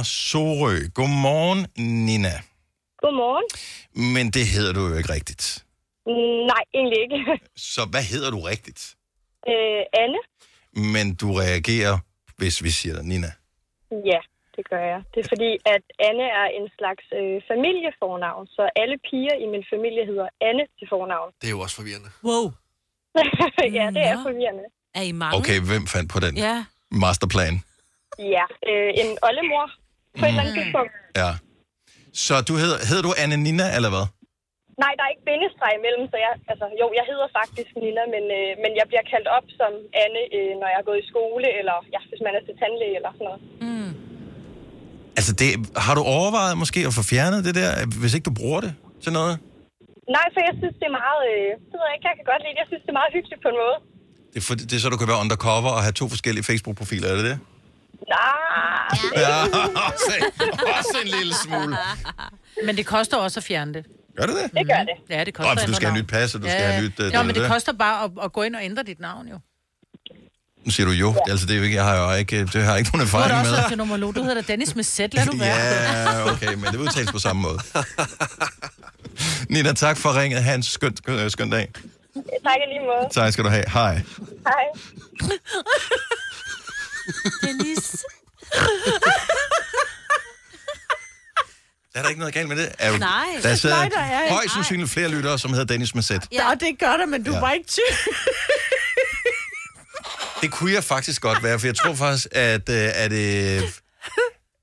Sorø. 0.04 0.76
Godmorgen, 0.94 1.60
Nina. 2.06 2.34
Godmorgen. 3.02 3.46
Men 4.14 4.30
det 4.30 4.46
hedder 4.46 4.72
du 4.72 4.80
jo 4.88 4.94
ikke 4.94 5.12
rigtigt. 5.12 5.64
Nej, 6.52 6.62
egentlig 6.74 6.98
ikke. 7.02 7.16
Så 7.74 7.88
hvad 7.90 8.02
hedder 8.02 8.30
du 8.30 8.40
rigtigt? 8.40 8.96
Øh, 9.48 9.82
Anne? 10.02 10.18
Men 10.94 11.14
du 11.14 11.32
reagerer, 11.32 11.98
hvis 12.36 12.62
vi 12.64 12.70
siger 12.70 12.94
dig, 12.94 13.04
Nina. 13.04 13.32
Ja, 14.10 14.20
det 14.56 14.62
gør 14.70 14.82
jeg. 14.92 15.00
Det 15.14 15.18
er 15.24 15.28
fordi, 15.34 15.50
at 15.74 15.84
Anne 16.08 16.26
er 16.40 16.46
en 16.58 16.66
slags 16.78 17.04
øh, 17.20 17.36
familiefornavn, 17.50 18.44
så 18.56 18.62
alle 18.80 18.96
piger 19.08 19.34
i 19.44 19.46
min 19.54 19.64
familie 19.72 20.02
hedder 20.10 20.28
Anne 20.48 20.64
til 20.78 20.86
fornavn. 20.94 21.28
Det 21.40 21.46
er 21.50 21.54
jo 21.56 21.60
også 21.64 21.76
forvirrende. 21.80 22.10
Wow. 22.28 22.44
ja, 23.78 23.84
det 23.96 24.02
er 24.12 24.16
forvirrende. 24.28 24.64
Er 24.98 25.04
I 25.10 25.12
mange? 25.22 25.36
Okay, 25.38 25.58
hvem 25.70 25.84
fandt 25.94 26.08
på 26.14 26.18
den 26.24 26.32
Ja. 26.46 26.56
masterplan? 27.04 27.54
Ja, 28.36 28.44
øh, 28.70 28.90
en 29.02 29.10
oldemor 29.28 29.64
på 30.18 30.22
et 30.24 30.28
eller 30.28 30.42
andet 30.42 30.54
tidspunkt. 30.60 30.92
Ja. 31.22 31.30
Så 32.26 32.34
du 32.48 32.54
hedder, 32.62 32.78
hedder 32.88 33.04
du 33.08 33.12
Anne 33.22 33.36
Nina, 33.46 33.66
eller 33.76 33.90
hvad? 33.94 34.06
Nej, 34.84 34.92
der 34.96 35.04
er 35.06 35.12
ikke 35.14 35.26
bindestreg 35.30 35.72
imellem, 35.80 36.04
så 36.12 36.16
jeg, 36.24 36.32
altså, 36.52 36.66
jo, 36.80 36.86
jeg 36.98 37.04
hedder 37.10 37.28
faktisk 37.40 37.70
Nina, 37.84 38.02
men, 38.14 38.24
øh, 38.38 38.50
men 38.62 38.70
jeg 38.80 38.86
bliver 38.90 39.04
kaldt 39.12 39.28
op 39.36 39.46
som 39.60 39.72
Anne, 40.04 40.22
øh, 40.36 40.52
når 40.60 40.68
jeg 40.72 40.78
er 40.82 40.88
gået 40.90 41.00
i 41.02 41.10
skole, 41.12 41.46
eller 41.60 41.76
ja, 41.94 42.00
hvis 42.10 42.22
man 42.26 42.32
er 42.38 42.42
til 42.46 42.54
tandlæge 42.60 42.96
eller 42.98 43.12
sådan 43.16 43.26
noget. 43.30 43.40
Altså, 45.18 45.32
det, 45.40 45.48
har 45.86 45.94
du 45.98 46.02
overvejet 46.16 46.54
måske 46.62 46.80
at 46.88 46.94
få 46.98 47.02
fjernet 47.12 47.40
det 47.46 47.54
der, 47.60 47.70
hvis 48.02 48.12
ikke 48.16 48.24
du 48.30 48.34
bruger 48.40 48.60
det 48.60 48.72
til 49.04 49.12
noget? 49.18 49.34
Nej, 50.16 50.26
for 50.34 50.40
jeg 50.48 50.54
synes, 50.60 50.74
det 50.80 50.86
er 50.92 50.94
meget, 51.02 51.20
øh, 51.32 51.48
det 51.70 51.74
ved 51.78 51.84
jeg 51.88 51.94
ikke, 51.96 52.06
jeg 52.10 52.16
kan 52.20 52.26
godt 52.32 52.40
lide 52.44 52.52
det. 52.54 52.60
Jeg 52.62 52.68
synes, 52.70 52.82
det 52.86 52.90
er 52.94 52.98
meget 53.00 53.12
hyggeligt 53.16 53.40
på 53.44 53.48
en 53.52 53.58
måde. 53.64 53.76
Det 54.32 54.38
er, 54.42 54.44
for, 54.48 54.54
det 54.70 54.72
er 54.78 54.82
så, 54.84 54.88
du 54.94 55.00
kan 55.02 55.08
være 55.12 55.20
undercover 55.24 55.70
og 55.78 55.82
have 55.86 55.96
to 56.02 56.06
forskellige 56.14 56.44
Facebook-profiler, 56.50 57.06
er 57.12 57.16
det 57.20 57.24
det? 57.30 57.36
Nej. 58.16 59.22
Ja, 59.24 59.36
også, 59.88 60.12
også 60.78 60.96
en 61.04 61.10
lille 61.18 61.34
smule. 61.44 61.76
Men 62.66 62.72
det 62.78 62.86
koster 62.94 63.16
også 63.26 63.40
at 63.40 63.44
fjerne 63.50 63.74
det. 63.76 63.82
Gør 64.18 64.26
det 64.30 64.34
det? 64.40 64.46
Det 64.58 64.64
gør 64.72 64.82
det. 64.90 64.96
Ja, 65.16 65.24
det 65.24 65.34
koster 65.34 65.60
for 65.60 65.66
du 65.66 65.74
skal 65.74 65.88
have 65.88 65.98
nyt 66.02 66.08
pas, 66.08 66.34
og 66.34 66.40
du 66.42 66.46
skal 66.48 66.60
Ja, 66.62 66.70
have 66.70 66.84
nyt... 66.84 66.98
Ja, 66.98 67.04
det 67.04 67.12
men 67.12 67.18
og 67.28 67.34
det 67.34 67.42
det. 67.42 67.50
koster 67.50 67.72
bare 67.72 68.04
at, 68.04 68.10
at 68.24 68.32
gå 68.32 68.42
ind 68.42 68.54
og 68.56 68.62
ændre 68.64 68.82
dit 68.82 69.00
navn, 69.00 69.28
jo. 69.28 69.38
Nu 70.64 70.70
siger 70.70 70.86
du 70.86 70.92
jo, 70.92 71.14
altså 71.28 71.46
det 71.46 71.52
er 71.52 71.58
jo 71.58 71.62
ikke, 71.64 71.76
jeg 71.76 71.84
har 71.84 72.12
jo 72.12 72.18
ikke, 72.18 72.40
det 72.40 72.54
har 72.54 72.70
jeg 72.70 72.78
ikke 72.78 72.90
nogen 72.96 73.06
Du 73.08 73.16
har 73.16 73.24
erfaring 73.24 73.40
også 73.40 73.50
med. 73.50 73.58
været 73.58 73.68
til 73.68 73.78
nummer 73.78 73.96
Du 74.12 74.22
hedder 74.22 74.42
Dennis 74.42 74.74
med 74.74 74.84
Z, 74.84 74.98
lad 74.98 75.26
nu 75.26 75.32
være. 75.46 75.56
Ja, 75.56 76.32
okay, 76.32 76.54
men 76.54 76.64
det 76.64 76.76
udtales 76.76 77.12
på 77.12 77.18
samme 77.18 77.42
måde. 77.42 77.58
Nina, 79.48 79.72
tak 79.72 79.96
for 79.96 80.20
ringet. 80.20 80.42
Ha' 80.44 80.54
en 80.54 80.62
skøn, 80.62 80.96
øh, 81.08 81.30
skøn 81.30 81.50
dag. 81.50 81.68
Tak 82.14 82.22
i 82.56 82.72
lige 82.72 82.80
måde. 82.80 83.08
Tak 83.12 83.32
skal 83.32 83.44
du 83.44 83.48
have. 83.48 83.64
Hej. 83.72 83.94
Hej. 83.94 84.64
Dennis. 87.42 87.96
Er 91.94 92.02
der 92.02 92.08
ikke 92.08 92.18
noget 92.18 92.34
galt 92.34 92.48
med 92.48 92.56
det? 92.56 92.72
Er 92.78 92.90
jo, 92.92 92.98
Nej. 92.98 93.24
Der 93.42 93.54
sidder 93.54 93.76
Nej, 93.76 93.88
der 93.88 94.00
er 94.00 94.32
højst 94.32 94.54
sandsynligt 94.54 94.90
flere 94.90 95.08
lyttere, 95.08 95.38
som 95.38 95.50
hedder 95.52 95.64
Dennis 95.66 95.94
Z. 96.02 96.10
Ja, 96.32 96.50
og 96.50 96.60
det 96.60 96.78
gør 96.78 96.96
der, 96.96 97.06
men 97.06 97.24
du 97.24 97.30
Ja. 97.30 97.36
ja. 97.36 97.40
var 97.40 97.52
ikke 97.52 97.68
tyk. 97.68 98.14
Det 100.42 100.50
kunne 100.50 100.72
jeg 100.72 100.84
faktisk 100.84 101.22
godt 101.22 101.42
være, 101.42 101.58
for 101.58 101.66
jeg 101.66 101.76
tror 101.76 101.94
faktisk, 101.94 102.26
at, 102.32 102.68
øh, 102.68 102.90
er 102.94 103.08
det... 103.08 103.62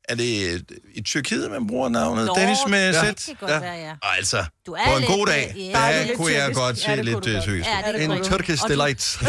Er 0.09 0.15
det 0.15 0.53
øh, 0.53 0.59
i 0.93 1.01
Tyrkiet, 1.01 1.51
man 1.51 1.67
bruger 1.67 1.89
navnet 1.89 2.25
Nå, 2.25 2.34
Dennis 2.38 2.57
med 2.67 2.93
ja. 2.93 3.11
Z? 3.11 3.15
det 3.15 3.25
kan 3.25 3.36
godt 3.39 3.61
være, 3.61 3.73
ja. 3.73 3.93
Altså, 4.03 4.45
Du 4.65 4.73
er 4.73 4.86
på 4.86 4.97
en 4.97 5.03
god 5.03 5.28
dag, 5.28 5.53
øh, 5.57 5.65
ja. 5.67 5.71
der 5.71 5.78
er 5.80 6.15
kunne 6.15 6.32
jeg 6.34 6.41
tyrkisk. 6.41 6.59
godt 6.59 6.75
Ja, 6.78 6.82
se 6.82 6.88
kunne 6.88 7.03
lidt 7.03 7.28
øh, 7.28 7.41
tyrkisk. 7.41 7.67
Ja, 7.69 7.91
det 7.91 8.03
En 8.03 8.09
du- 8.09 8.67
delight. 8.67 9.17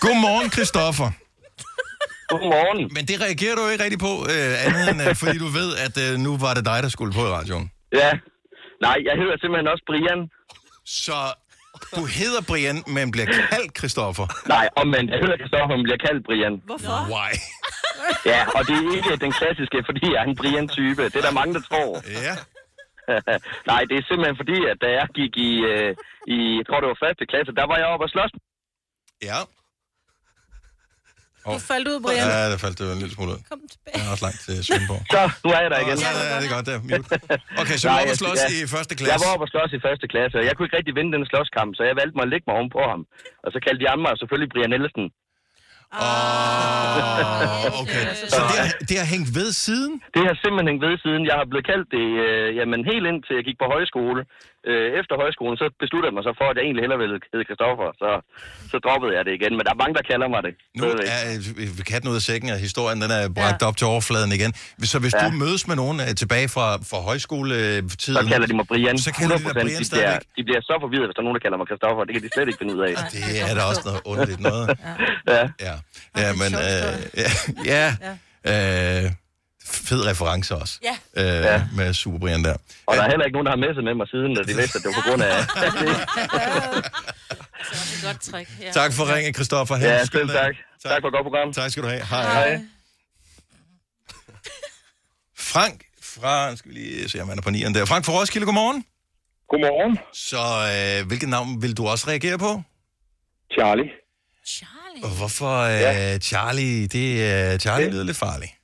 Godmorgen, 0.00 0.50
Christoffer. 0.50 1.10
Godmorgen. 2.30 2.80
Men 2.96 3.02
det 3.10 3.16
reagerer 3.26 3.54
du 3.58 3.62
ikke 3.72 3.84
rigtig 3.86 4.00
på, 4.08 4.12
øh, 4.34 4.64
andet 4.66 4.84
end 4.92 5.00
øh, 5.06 5.14
fordi 5.22 5.36
du 5.44 5.48
ved, 5.58 5.70
at 5.86 5.94
øh, 6.04 6.10
nu 6.26 6.30
var 6.44 6.52
det 6.56 6.64
dig, 6.70 6.78
der 6.84 6.90
skulle 6.96 7.12
på 7.18 7.22
i 7.28 7.32
radioen. 7.38 7.66
Ja. 8.02 8.10
Nej, 8.86 8.96
jeg 9.08 9.14
hedder 9.20 9.36
simpelthen 9.42 9.68
også 9.72 9.84
Brian. 9.90 10.20
Så 11.04 11.18
du 11.96 12.02
hedder 12.18 12.42
Brian, 12.50 12.78
men 12.96 13.06
bliver 13.14 13.28
kaldt 13.50 13.70
Christoffer. 13.78 14.26
Nej, 14.54 14.66
omvendt. 14.82 15.08
Jeg 15.12 15.20
hedder 15.24 15.36
Kristoffer, 15.42 15.74
men 15.76 15.84
bliver 15.88 16.00
kaldt 16.06 16.20
Brian. 16.28 16.54
Hvorfor? 16.68 16.96
Why? 17.14 17.32
Ja, 18.32 18.40
og 18.56 18.60
det 18.68 18.74
er 18.76 18.96
ikke 18.98 19.16
den 19.24 19.32
klassiske, 19.40 19.78
fordi 19.88 20.04
jeg 20.12 20.20
er 20.22 20.28
en 20.32 20.36
Brian-type. 20.40 21.02
Det 21.12 21.16
er 21.20 21.26
der 21.28 21.38
mange, 21.40 21.54
der 21.54 21.62
tror. 21.70 21.90
Ja. 22.26 22.34
Nej, 23.70 23.80
det 23.88 23.94
er 23.98 24.04
simpelthen 24.08 24.36
fordi, 24.42 24.58
at 24.72 24.76
da 24.84 24.88
jeg 24.98 25.06
gik 25.18 25.32
i, 25.48 25.52
øh, 25.72 25.90
i 26.34 26.36
jeg 26.58 26.64
tror 26.66 26.80
det 26.80 26.88
var 26.92 26.98
første 27.06 27.24
klasse, 27.30 27.50
der 27.60 27.66
var 27.70 27.76
jeg 27.80 27.88
oppe 27.92 28.04
og 28.06 28.12
slås. 28.14 28.32
Ja. 29.28 29.38
Du 31.54 31.60
faldt 31.72 31.86
ud, 31.92 31.98
Brian. 32.04 32.26
Ja, 32.34 32.42
der 32.52 32.58
faldt 32.64 32.76
det 32.78 32.84
en 32.96 33.00
lille 33.02 33.14
smule 33.16 33.30
ud. 33.34 33.40
Kom 33.50 33.60
tilbage. 33.74 33.94
Jeg 33.96 34.06
er 34.06 34.10
også 34.14 34.24
langt 34.26 34.40
til 34.46 34.54
Svendborg. 34.66 35.02
Så, 35.14 35.20
nu 35.44 35.48
er 35.56 35.60
jeg 35.64 35.70
der 35.74 35.80
igen. 35.86 35.96
Åh, 35.98 36.04
så 36.04 36.08
er 36.36 36.40
det 36.44 36.50
godt 36.56 36.66
der. 36.70 36.76
Mute. 36.88 37.08
Okay, 37.62 37.76
så 37.80 37.84
du 37.88 37.92
var 37.92 38.00
oppe 38.02 38.14
og 38.16 38.20
slås 38.22 38.40
i 38.64 38.66
første 38.76 38.92
klasse? 38.98 39.12
Jeg 39.12 39.20
var 39.24 39.30
oppe 39.34 39.44
og 39.46 39.50
slås 39.54 39.70
i 39.78 39.80
første 39.86 40.06
klasse, 40.12 40.34
og 40.40 40.44
jeg 40.48 40.52
kunne 40.54 40.66
ikke 40.68 40.78
rigtig 40.80 40.94
vinde 40.98 41.10
den 41.16 41.24
slåskamp, 41.30 41.70
så 41.78 41.82
jeg 41.88 41.94
valgte 42.00 42.14
mig 42.18 42.24
at 42.26 42.32
lægge 42.32 42.44
mig 42.48 42.54
ovenpå 42.58 42.80
ham. 42.92 43.02
Og 43.44 43.48
så 43.52 43.58
kaldte 43.64 43.80
de 43.82 43.88
andre 43.92 44.02
mig 44.06 44.12
selvfølgelig 44.20 44.50
Brian 44.54 44.74
Ellison. 44.78 45.06
Oh, 45.92 47.80
okay. 47.82 48.04
Så 48.32 48.40
det 48.50 48.56
har, 48.62 48.70
det 48.88 48.96
har 49.02 49.08
hængt 49.14 49.30
ved 49.38 49.48
siden? 49.66 49.92
Det 50.14 50.22
har 50.28 50.34
simpelthen 50.42 50.68
hængt 50.70 50.82
ved 50.88 50.94
siden. 51.04 51.22
Jeg 51.30 51.36
har 51.40 51.46
blevet 51.52 51.66
kaldt 51.72 51.88
det, 51.96 52.06
øh, 52.26 52.48
jamen 52.58 52.80
helt 52.92 53.04
indtil 53.10 53.34
jeg 53.38 53.44
gik 53.48 53.58
på 53.62 53.68
højskole. 53.74 54.20
Øh, 54.70 54.88
efter 55.00 55.14
højskolen, 55.22 55.56
så 55.62 55.66
besluttede 55.82 56.08
jeg 56.10 56.16
mig 56.18 56.24
så 56.28 56.32
for, 56.40 56.46
at 56.50 56.54
jeg 56.58 56.64
egentlig 56.66 56.82
hellere 56.84 57.00
ville 57.04 57.16
hedde 57.32 57.46
Christoffer. 57.48 57.88
Så, 58.02 58.10
så 58.72 58.76
droppede 58.86 59.12
jeg 59.16 59.22
det 59.26 59.32
igen. 59.38 59.52
Men 59.56 59.62
der 59.66 59.72
er 59.76 59.80
mange, 59.82 59.94
der 59.98 60.04
kalder 60.12 60.28
mig 60.34 60.40
det. 60.46 60.52
Nu 60.78 60.82
er 60.90 60.94
øh, 61.62 61.84
katten 61.90 62.06
ud 62.12 62.16
af 62.20 62.24
sækken, 62.30 62.48
og 62.54 62.58
historien 62.68 62.98
den 63.04 63.10
er 63.18 63.22
bragt 63.40 63.60
ja. 63.62 63.66
op 63.68 63.76
til 63.80 63.86
overfladen 63.94 64.30
igen. 64.38 64.50
Så 64.92 64.96
hvis 65.04 65.14
ja. 65.14 65.20
du 65.24 65.28
mødes 65.44 65.62
med 65.70 65.76
nogen 65.82 65.98
øh, 66.04 66.10
tilbage 66.22 66.48
fra, 66.56 66.66
fra 66.90 66.98
højskoletiden... 67.10 67.84
Så 68.18 68.22
kalder 68.32 68.46
de 68.50 68.56
mig 68.60 68.66
Brian. 68.70 68.96
Så 69.08 69.12
kalder 69.18 69.36
de 69.36 69.44
dig 69.44 69.52
100%. 69.52 69.66
Brian 69.66 69.82
de, 69.82 69.88
bliver, 69.94 70.18
de 70.36 70.42
bliver 70.48 70.60
så 70.70 70.74
forvirret, 70.84 71.06
hvis 71.08 71.14
der 71.16 71.22
er 71.22 71.26
nogen, 71.28 71.38
der 71.38 71.44
kalder 71.46 71.58
mig 71.60 71.66
Christoffer. 71.70 72.00
Det 72.06 72.12
kan 72.16 72.22
de 72.26 72.30
slet 72.36 72.46
ikke 72.50 72.60
finde 72.62 72.72
ud 72.76 72.82
af. 72.88 72.94
Det 73.14 73.22
er 73.48 73.54
da 73.58 73.62
også 73.70 73.82
noget 73.88 74.00
underligt 74.10 74.40
noget. 74.50 74.66
Ja. 75.34 75.42
Ja, 75.66 75.74
ja 76.22 76.28
men... 76.42 76.50
Øh, 76.66 76.92
ja, 77.72 77.86
ja 78.06 78.16
øh, 78.52 79.10
fed 79.66 80.06
reference 80.06 80.54
også. 80.54 80.78
Ja. 80.82 80.96
Øh, 81.38 81.44
Ja. 81.44 81.62
Med 81.76 81.94
Super 81.94 82.18
Brian 82.18 82.44
der. 82.44 82.56
Og 82.86 82.96
der 82.96 83.02
er 83.02 83.08
heller 83.08 83.24
ikke 83.24 83.32
nogen, 83.36 83.46
der 83.46 83.52
har 83.52 83.56
messet 83.66 83.84
med 83.84 83.94
mig 83.94 84.08
siden, 84.08 84.34
da 84.36 84.42
de 84.42 84.56
vidste, 84.60 84.78
at 84.78 84.82
det 84.84 84.92
var 84.96 85.02
på 85.02 85.08
grund 85.10 85.22
af... 85.22 85.36
Det 87.70 88.02
er 88.02 88.06
godt 88.06 88.20
træk. 88.22 88.48
Ja. 88.62 88.70
Tak 88.72 88.92
for 88.92 89.14
ringen, 89.14 89.34
Christoffer. 89.34 89.76
Ja, 89.76 90.04
selv 90.04 90.28
dag. 90.28 90.36
tak. 90.36 90.54
Tak 90.82 91.00
for 91.02 91.08
et 91.08 91.14
godt 91.14 91.24
program. 91.24 91.52
Tak 91.52 91.70
skal 91.70 91.82
du 91.82 91.88
have. 91.88 92.04
Hej. 92.04 92.22
Hej. 92.22 92.60
Frank 95.52 95.84
fra... 96.02 96.56
Skal 96.56 96.70
vi 96.70 96.74
lige 96.78 97.08
se, 97.08 97.20
om 97.20 97.28
han 97.28 97.38
er 97.38 97.42
på 97.42 97.50
nieren 97.50 97.74
der. 97.74 97.84
Frank 97.84 98.04
fra 98.04 98.12
Roskilde, 98.12 98.46
godmorgen. 98.46 98.84
Godmorgen. 99.48 99.98
Så 100.12 100.42
øh, 101.00 101.06
hvilket 101.06 101.28
navn 101.28 101.62
vil 101.62 101.76
du 101.76 101.86
også 101.86 102.08
reagere 102.08 102.38
på? 102.38 102.62
Charlie. 103.52 103.90
Og 105.02 105.08
hvorfor 105.18 105.58
øh, 105.60 105.70
ja. 105.80 106.18
Charlie? 106.18 106.86
Det, 106.86 107.52
øh, 107.52 107.58
Charlie 107.58 107.90
lyder 107.90 108.04
lidt 108.04 108.16
farlig. 108.16 108.55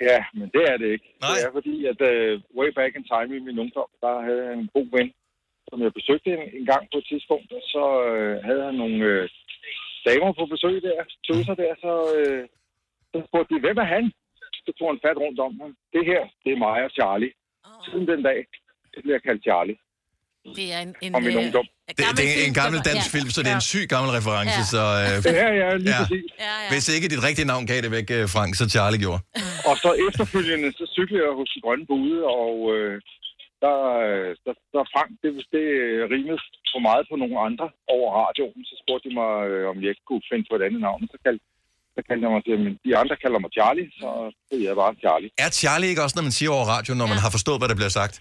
Ja, 0.00 0.24
men 0.38 0.48
det 0.54 0.64
er 0.72 0.76
det 0.76 0.88
ikke. 0.94 1.08
Nej. 1.20 1.30
Det 1.34 1.46
er 1.48 1.52
fordi, 1.58 1.76
at 1.92 2.00
uh, 2.10 2.40
way 2.58 2.70
back 2.78 2.92
in 2.96 3.04
time 3.12 3.36
i 3.36 3.44
min 3.46 3.58
ungdom, 3.58 3.90
der 4.00 4.20
havde 4.26 4.42
jeg 4.46 4.54
en 4.54 4.70
god 4.76 4.88
ven, 4.96 5.12
som 5.68 5.82
jeg 5.82 5.92
besøgte 5.98 6.30
en, 6.36 6.42
en 6.58 6.66
gang 6.72 6.82
på 6.92 6.98
et 6.98 7.06
tidspunkt, 7.10 7.52
og 7.52 7.62
så 7.74 7.84
øh, 8.10 8.44
havde 8.44 8.62
han 8.64 8.74
nogle 8.74 9.04
øh, 9.04 9.28
damer 10.06 10.32
på 10.32 10.46
besøg 10.46 10.82
der, 10.82 11.04
tøser 11.28 11.54
der, 11.54 11.72
så, 11.84 11.92
øh, 12.18 12.48
så 13.12 13.16
spurgte 13.28 13.54
de, 13.54 13.60
hvem 13.60 13.78
er 13.84 13.88
han? 13.96 14.04
Så 14.64 14.72
tog 14.78 14.88
han 14.90 15.00
fat 15.06 15.18
rundt 15.24 15.40
om 15.40 15.60
ham. 15.60 15.76
Det 15.92 16.04
her, 16.10 16.22
det 16.44 16.52
er 16.52 16.62
mig 16.66 16.84
og 16.84 16.90
Charlie. 16.90 17.32
Siden 17.84 18.06
den 18.08 18.22
dag, 18.22 18.46
det 18.92 19.00
bliver 19.02 19.14
jeg 19.14 19.22
kaldt 19.22 19.42
Charlie. 19.42 19.76
Det 20.60 20.66
er 20.74 20.80
en, 20.86 20.94
en, 21.04 21.14
Og 21.14 21.20
min 21.22 21.32
øh, 21.36 21.42
ungdom. 21.44 21.66
Det, 21.88 22.04
det 22.20 22.26
er 22.42 22.46
en 22.50 22.56
gammel 22.62 22.78
dansk 22.90 23.06
Ja. 23.08 23.16
film, 23.16 23.28
så 23.34 23.38
det 23.44 23.50
er 23.54 23.58
en 23.62 23.68
syg 23.72 23.84
gammel 23.94 24.10
reference. 24.18 24.58
Ja. 24.62 24.72
Så, 24.74 24.82
øh, 25.00 25.34
Ja, 25.42 25.48
ja, 25.62 25.68
lige 25.84 25.94
præcis. 26.00 26.26
Ja, 26.46 26.52
ja. 26.64 26.68
Hvis 26.72 26.84
ikke 26.94 27.06
dit 27.14 27.22
rigtige 27.28 27.48
navn 27.52 27.64
gav 27.70 27.78
det 27.86 27.90
væk, 27.98 28.08
øh, 28.18 28.24
Frank, 28.34 28.50
så 28.60 28.64
Charlie 28.74 29.00
gjorde. 29.04 29.20
Og 29.70 29.74
så 29.84 29.90
efterfølgende, 30.08 30.68
så 30.80 30.84
cyklede 30.96 31.22
jeg 31.26 31.32
hos 31.40 31.50
grønne 31.64 31.86
bude, 31.92 32.18
og 32.42 32.54
øh, 32.74 32.94
der, 33.64 33.76
øh, 34.08 34.30
der, 34.44 34.54
der 34.74 34.82
Frank, 34.94 35.10
det, 35.22 35.30
det 35.56 35.66
rimede 36.14 36.38
for 36.72 36.80
meget 36.88 37.04
på 37.10 37.14
nogle 37.22 37.36
andre 37.48 37.66
over 37.94 38.08
radioen. 38.20 38.60
Så 38.70 38.74
spurgte 38.82 39.04
de 39.06 39.12
mig, 39.20 39.32
øh, 39.50 39.62
om 39.70 39.76
jeg 39.82 39.90
ikke 39.94 40.06
kunne 40.10 40.24
finde 40.30 40.44
på 40.50 40.54
et 40.58 40.62
andet 40.66 40.80
navn. 40.88 41.00
Så 41.14 41.18
kaldte, 41.24 41.44
så 41.96 42.00
kaldte 42.06 42.22
jeg 42.26 42.32
mig 42.34 42.42
men 42.64 42.72
de 42.86 42.92
andre 43.02 43.16
kalder 43.24 43.38
mig 43.44 43.50
Charlie, 43.56 43.88
så 44.00 44.08
det 44.48 44.56
er 44.60 44.64
jeg 44.70 44.76
bare 44.82 44.92
Charlie. 45.04 45.30
Er 45.44 45.50
Charlie 45.62 45.88
ikke 45.92 46.02
også, 46.04 46.16
når 46.18 46.26
man 46.28 46.34
siger 46.38 46.50
over 46.56 46.66
radio, 46.74 46.90
når 47.00 47.08
man 47.12 47.20
har 47.24 47.30
forstået, 47.36 47.58
hvad 47.60 47.68
der 47.72 47.78
bliver 47.80 47.94
sagt? 48.00 48.14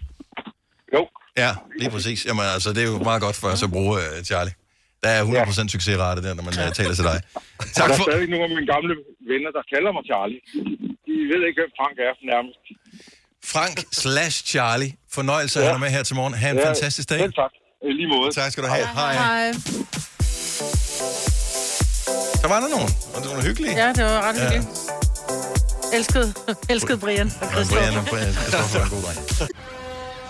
Jo. 0.96 1.02
Ja, 1.44 1.52
lige 1.80 1.90
præcis. 1.96 2.26
Jamen, 2.26 2.46
altså, 2.56 2.70
det 2.76 2.82
er 2.86 2.90
jo 2.94 2.98
meget 3.10 3.22
godt 3.22 3.36
for 3.36 3.48
os 3.48 3.64
at 3.64 3.72
bruge 3.72 3.94
uh, 3.98 4.24
Charlie. 4.30 4.54
Der 5.04 5.10
er 5.10 5.22
100% 5.26 5.68
succesrate 5.76 6.20
der, 6.26 6.34
når 6.34 6.44
man 6.50 6.54
uh, 6.68 6.74
taler 6.80 6.96
til 7.00 7.04
dig. 7.12 7.20
Tak 7.78 7.84
og 7.84 7.88
der 7.88 7.94
er 7.94 7.98
for... 7.98 8.04
stadig 8.12 8.28
nogle 8.34 8.46
af 8.48 8.52
mine 8.56 8.68
gamle 8.74 8.94
venner, 9.32 9.52
der 9.58 9.64
kalder 9.74 9.92
mig 9.98 10.04
Charlie. 10.12 10.40
De, 11.06 11.14
ved 11.32 11.42
ikke, 11.48 11.58
hvem 11.62 11.72
Frank 11.80 11.96
er 12.08 12.14
nærmest. 12.34 12.60
Frank 13.54 13.76
slash 14.04 14.38
Charlie. 14.52 14.92
Fornøjelse 15.18 15.56
at 15.60 15.64
have 15.66 15.74
dig 15.74 15.82
med 15.86 15.90
her 15.98 16.04
til 16.04 16.16
morgen. 16.16 16.34
Ha' 16.34 16.50
en 16.50 16.58
Ja, 16.58 16.68
fantastisk 16.70 17.10
dag. 17.10 17.20
Selv 17.20 17.34
tak. 17.44 17.52
I 17.90 17.92
lige 18.00 18.08
måde. 18.16 18.32
Tak 18.32 18.52
skal 18.52 18.64
du 18.64 18.70
have. 18.70 18.88
Hej. 19.00 19.14
Hej. 19.14 19.54
Så 22.42 22.48
var 22.54 22.60
der 22.64 22.70
nogen, 22.76 22.90
og 23.16 23.20
det 23.24 23.28
var 23.36 23.42
hyggeligt. 23.48 23.74
Ja, 23.84 23.88
det 23.98 24.04
var 24.06 24.22
ret 24.28 24.36
hyggeligt. 24.42 24.68
Elskede, 25.98 26.34
elskede 26.70 26.98
Brian 26.98 27.28
og 27.42 27.48
Ja, 27.48 27.52
Christoffer. 27.52 27.92
Brian, 27.92 28.06
Brian, 28.12 28.34
Christoffer 28.34 28.80
er 28.80 28.84
en 28.84 28.90
god 28.90 29.02
dreng. 29.06 29.20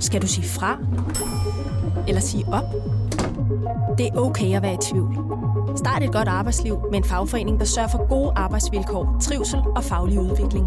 Skal 0.00 0.22
du 0.22 0.26
sige 0.26 0.48
fra? 0.48 0.78
Eller 2.08 2.20
sige 2.20 2.44
op? 2.46 2.64
Det 3.98 4.06
er 4.06 4.16
okay 4.16 4.56
at 4.56 4.62
være 4.62 4.74
i 4.74 4.78
tvivl. 4.92 5.16
Start 5.76 6.02
et 6.02 6.12
godt 6.12 6.28
arbejdsliv 6.28 6.78
med 6.90 6.98
en 6.98 7.04
fagforening, 7.04 7.58
der 7.58 7.64
sørger 7.64 7.88
for 7.88 8.08
gode 8.08 8.32
arbejdsvilkår, 8.36 9.16
trivsel 9.22 9.58
og 9.76 9.84
faglig 9.84 10.20
udvikling. 10.20 10.66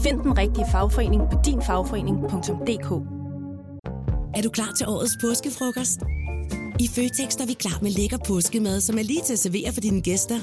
Find 0.00 0.20
den 0.20 0.38
rigtige 0.38 0.66
fagforening 0.72 1.22
på 1.30 1.38
dinfagforening.dk 1.44 2.90
Er 4.34 4.42
du 4.42 4.50
klar 4.50 4.72
til 4.76 4.88
årets 4.88 5.12
påskefrokost? 5.20 6.00
I 6.80 6.88
Føtex 6.88 7.36
er 7.36 7.46
vi 7.46 7.52
klar 7.52 7.78
med 7.82 7.90
lækker 7.90 8.18
påskemad, 8.26 8.80
som 8.80 8.98
er 8.98 9.02
lige 9.02 9.22
til 9.26 9.32
at 9.32 9.38
servere 9.38 9.72
for 9.72 9.80
dine 9.80 10.00
gæster. 10.00 10.38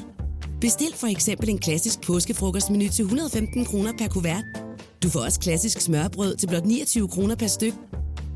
Bestil 0.62 0.94
for 0.96 1.08
eksempel 1.08 1.50
en 1.50 1.60
klassisk 1.60 2.02
påskefrokostmenu 2.02 2.88
til 2.88 3.04
115 3.04 3.66
kroner 3.66 3.92
per 3.98 4.08
kuvert. 4.08 4.44
Du 5.04 5.10
får 5.10 5.20
også 5.20 5.40
klassisk 5.40 5.82
smørbrød 5.82 6.36
til 6.36 6.48
blot 6.48 6.66
29 6.66 7.08
kroner 7.08 7.36
per 7.36 7.48
styk. 7.48 7.74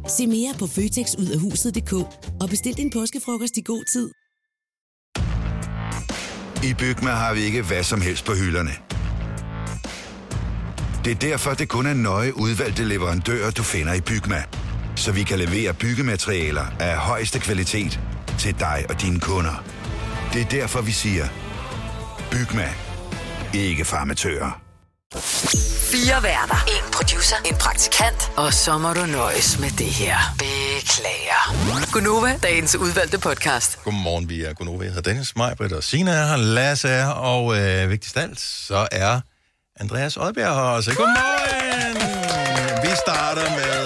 Se 0.08 0.28
mere 0.28 0.54
på 0.60 0.68
føtexudafhuset.dk 0.68 1.94
og 2.42 2.50
bestil 2.50 2.78
din 2.78 2.90
påskefrokost 2.90 3.58
i 3.58 3.62
god 3.62 3.84
tid. 3.94 4.12
I 6.70 6.74
Bygma 6.74 7.10
har 7.10 7.34
vi 7.34 7.40
ikke 7.40 7.62
hvad 7.62 7.84
som 7.84 8.02
helst 8.02 8.26
på 8.26 8.34
hylderne. 8.34 8.72
Det 11.06 11.12
er 11.12 11.16
derfor, 11.16 11.54
det 11.54 11.70
kun 11.70 11.86
er 11.86 11.94
nøje 11.94 12.38
udvalgte 12.38 12.84
leverandører, 12.84 13.52
du 13.52 13.64
finder 13.64 13.94
i 13.94 14.02
Bygma. 14.02 14.44
Så 14.96 15.12
vi 15.12 15.24
kan 15.24 15.40
levere 15.40 15.74
byggematerialer 15.74 16.66
af 16.80 16.98
højeste 16.98 17.40
kvalitet 17.40 18.00
til 18.40 18.60
dig 18.60 18.86
og 18.90 19.02
dine 19.02 19.20
kunder. 19.20 19.64
Det 20.34 20.42
er 20.42 20.46
derfor, 20.46 20.82
vi 20.82 20.92
siger, 20.92 21.28
Bygma. 22.32 22.70
Ikke 23.54 23.86
farmatører. 23.86 24.61
Fire 25.16 26.24
værter. 26.24 26.66
En 26.68 26.92
producer. 26.94 27.36
En 27.46 27.56
praktikant. 27.56 28.32
Og 28.38 28.54
så 28.54 28.78
må 28.78 28.94
du 28.94 29.06
nøjes 29.06 29.60
med 29.60 29.70
det 29.70 29.86
her. 29.86 30.18
Beklager. 30.38 31.92
Gunova, 31.92 32.40
dagens 32.44 32.76
udvalgte 32.76 33.20
podcast. 33.20 33.84
Godmorgen, 33.84 34.30
vi 34.30 34.44
er 34.44 34.54
Gunova. 34.54 34.84
Jeg 34.84 34.94
hedder 34.94 35.12
Dennis, 35.12 35.36
Majbrit 35.36 35.72
og 35.72 35.84
Sina 35.84 36.12
er 36.12 36.26
her, 36.28 36.38
Lasse 36.38 36.90
er 36.90 37.06
her, 37.06 37.12
og 37.12 37.58
øh, 37.60 37.90
vigtigst 37.90 38.18
af 38.18 38.22
alt, 38.22 38.40
så 38.40 38.88
er 38.92 39.20
Andreas 39.80 40.18
Oddbjerg 40.18 40.56
her 40.56 40.62
også. 40.62 40.94
Godmorgen! 40.96 41.96
Vi 42.84 42.96
starter 43.06 43.50
med 43.56 43.81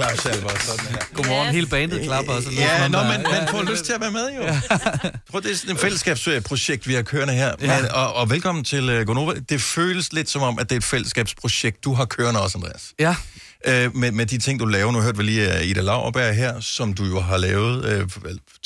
øh, 0.00 0.04
Claus 0.04 0.18
Salver, 0.18 0.50
sådan 0.58 0.86
her. 0.86 0.98
Godmorgen, 1.14 1.48
hele 1.48 1.66
bandet 1.66 2.02
klapper 2.02 2.32
også. 2.32 2.50
Ja, 2.50 2.88
nå, 2.88 3.02
men 3.02 3.22
man 3.22 3.48
får 3.50 3.62
lyst 3.62 3.84
til 3.84 3.92
at 3.92 4.00
være 4.00 4.10
med, 4.10 4.28
jo. 4.36 4.42
Prøv, 5.30 5.42
det 5.42 5.50
er 5.50 5.56
sådan 5.56 5.74
et 5.74 5.80
fællesskabsprojekt, 5.80 6.88
vi 6.88 6.94
har 6.94 7.02
kørende 7.02 7.34
her. 7.34 7.54
Ja. 7.60 7.80
Men, 7.80 7.90
og, 7.90 8.14
og 8.14 8.30
velkommen 8.30 8.64
til 8.64 9.00
uh, 9.00 9.06
Gonova. 9.06 9.32
Det 9.48 9.60
føles 9.60 10.12
lidt 10.12 10.30
som 10.30 10.42
om, 10.42 10.58
at 10.58 10.70
det 10.70 10.74
er 10.74 10.78
et 10.78 10.84
fællesskabsprojekt, 10.84 11.84
du 11.84 11.94
har 11.94 12.04
kørende 12.04 12.42
også, 12.42 12.58
Andreas. 12.58 12.92
Ja. 12.98 13.16
Øh, 13.66 13.96
med, 13.96 14.12
med 14.12 14.26
de 14.26 14.38
ting, 14.38 14.60
du 14.60 14.64
laver. 14.66 14.92
Nu 14.92 15.00
hørte 15.00 15.16
vi 15.18 15.22
lige 15.24 15.48
uh, 15.60 15.66
Ida 15.66 15.80
Lauerberg 15.80 16.34
her, 16.34 16.60
som 16.60 16.94
du 16.94 17.04
jo 17.04 17.20
har 17.20 17.36
lavet 17.36 17.84
øh, 17.84 18.08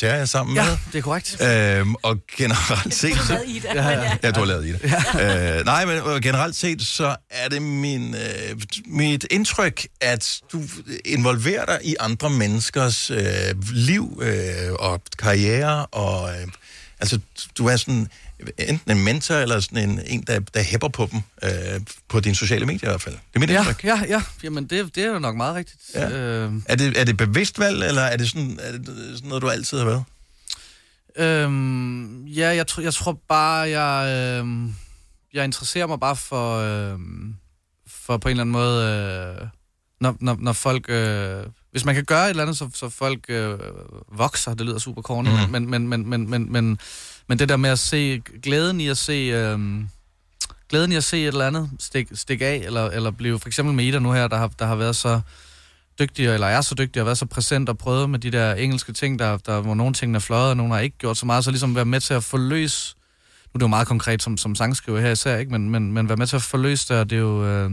Terje 0.00 0.26
sammen 0.26 0.56
Ja, 0.56 0.64
med. 0.64 0.76
det 0.92 0.98
er 0.98 1.02
korrekt. 1.02 1.42
Øhm, 1.42 1.94
og 2.02 2.18
generelt 2.36 2.94
set... 2.94 3.12
Du 3.18 3.22
har 3.22 3.34
lavet 3.34 3.48
Ida, 3.48 3.68
Ja, 3.74 3.88
ja. 3.88 4.16
ja, 4.22 4.30
du 4.30 4.38
har 4.40 4.46
lavet 4.46 4.66
Ida. 4.66 4.78
Ja. 5.18 5.58
Øh, 5.58 5.64
nej, 5.64 5.84
men 5.84 6.22
generelt 6.22 6.56
set, 6.56 6.82
så 6.82 7.16
er 7.30 7.48
det 7.48 7.62
min, 7.62 8.14
øh, 8.14 8.56
mit 8.86 9.26
indtryk, 9.30 9.86
at 10.00 10.40
du 10.52 10.62
involverer 11.04 11.64
dig 11.64 11.78
i 11.84 11.94
andre 12.00 12.30
menneskers 12.30 13.10
øh, 13.10 13.20
liv 13.72 14.18
øh, 14.22 14.72
og 14.78 15.02
karriere, 15.18 15.86
og 15.86 16.30
øh, 16.30 16.46
altså, 17.00 17.18
du 17.58 17.66
er 17.66 17.76
sådan 17.76 18.08
enten 18.58 18.90
en 18.98 19.04
mentor, 19.04 19.34
eller 19.34 19.60
sådan 19.60 19.90
en, 19.90 20.00
en 20.06 20.22
der, 20.22 20.38
der 20.40 20.62
hæpper 20.62 20.88
på 20.88 21.08
dem, 21.12 21.20
øh, 21.44 21.80
på 22.08 22.20
dine 22.20 22.34
sociale 22.34 22.66
medier 22.66 22.88
i 22.88 22.92
hvert 22.92 23.02
fald. 23.02 23.14
Det 23.14 23.20
er 23.34 23.40
mit 23.40 23.50
Ja, 23.50 23.58
indtryk. 23.58 23.84
ja, 23.84 24.02
ja. 24.08 24.22
Jamen, 24.42 24.66
det, 24.66 24.94
det 24.94 25.04
er 25.04 25.08
jo 25.12 25.18
nok 25.18 25.36
meget 25.36 25.54
rigtigt. 25.54 25.80
Ja. 25.94 26.10
Øh, 26.10 26.52
Er 26.66 26.74
det, 26.76 26.96
er 27.00 27.04
det 27.04 27.16
bevidst 27.16 27.58
valg, 27.58 27.82
eller 27.84 28.02
er 28.02 28.16
det, 28.16 28.28
sådan, 28.30 28.58
er 28.62 28.72
det 28.72 28.86
sådan 29.14 29.28
noget, 29.28 29.42
du 29.42 29.48
altid 29.48 29.78
har 29.78 29.84
været? 29.84 30.04
Øhm, 31.16 32.26
ja, 32.26 32.48
jeg, 32.56 32.66
tror, 32.66 32.82
jeg 32.82 32.94
tror 32.94 33.20
bare, 33.28 33.80
jeg, 33.80 34.12
øhm, 34.40 34.74
jeg 35.34 35.44
interesserer 35.44 35.86
mig 35.86 36.00
bare 36.00 36.16
for, 36.16 36.56
øhm, 36.58 37.34
for 37.86 38.16
på 38.16 38.28
en 38.28 38.30
eller 38.30 38.42
anden 38.42 38.52
måde, 38.52 38.84
øh, 39.40 39.46
når, 40.00 40.16
når, 40.20 40.36
når 40.40 40.52
folk... 40.52 40.84
Øh, 40.88 41.44
hvis 41.70 41.84
man 41.84 41.94
kan 41.94 42.04
gøre 42.04 42.24
et 42.24 42.30
eller 42.30 42.42
andet, 42.42 42.56
så, 42.56 42.68
så 42.74 42.88
folk 42.88 43.24
øh, 43.28 43.58
vokser, 44.12 44.54
det 44.54 44.66
lyder 44.66 44.78
super 44.78 45.02
corny, 45.02 45.28
mm. 45.28 45.50
men, 45.52 45.70
men, 45.70 45.88
men, 45.88 46.08
men, 46.08 46.30
men, 46.30 46.52
men, 46.52 46.78
men 47.28 47.38
det 47.38 47.48
der 47.48 47.56
med 47.56 47.70
at 47.70 47.78
se, 47.78 48.22
glæden 48.42 48.80
i 48.80 48.88
at 48.88 48.96
se... 48.98 49.12
Øh, 49.12 49.58
glæden 50.68 50.92
i 50.92 50.96
at 50.96 51.04
se 51.04 51.20
et 51.20 51.26
eller 51.26 51.46
andet 51.46 51.70
stik, 51.80 52.08
stik 52.14 52.40
af, 52.40 52.62
eller, 52.64 52.90
eller 52.90 53.10
blive 53.10 53.38
for 53.38 53.48
eksempel 53.48 53.74
med 53.74 53.84
Ida 53.84 53.98
nu 53.98 54.12
her, 54.12 54.28
der 54.28 54.36
har, 54.36 54.48
der 54.58 54.66
har 54.66 54.74
været 54.74 54.96
så 54.96 55.20
dygtig, 55.98 56.26
eller 56.26 56.46
er 56.46 56.60
så 56.60 56.74
dygtig, 56.74 57.02
og 57.02 57.06
været 57.06 57.18
så 57.18 57.26
præsent 57.26 57.68
og 57.68 57.78
prøvet 57.78 58.10
med 58.10 58.18
de 58.18 58.30
der 58.30 58.54
engelske 58.54 58.92
ting, 58.92 59.18
der, 59.18 59.36
der 59.36 59.60
hvor 59.60 59.74
nogle 59.74 59.94
ting 59.94 60.14
er 60.16 60.18
fløjet, 60.18 60.50
og 60.50 60.56
nogle 60.56 60.72
har 60.72 60.80
ikke 60.80 60.98
gjort 60.98 61.16
så 61.16 61.26
meget, 61.26 61.44
så 61.44 61.50
ligesom 61.50 61.74
være 61.74 61.84
med 61.84 62.00
til 62.00 62.14
at 62.14 62.24
forløse, 62.24 62.94
nu 63.46 63.50
er 63.54 63.58
det 63.58 63.62
jo 63.62 63.68
meget 63.68 63.88
konkret 63.88 64.22
som, 64.22 64.36
som 64.36 64.54
sangskriver 64.54 65.00
her 65.00 65.10
især, 65.10 65.36
ikke? 65.36 65.52
Men, 65.52 65.70
men, 65.70 65.92
men 65.92 66.08
være 66.08 66.16
med 66.16 66.26
til 66.26 66.36
at 66.36 66.42
forløse 66.42 66.88
det, 66.88 67.00
og 67.00 67.10
det 67.10 67.16
er 67.16 67.20
jo, 67.20 67.46
øh, 67.46 67.70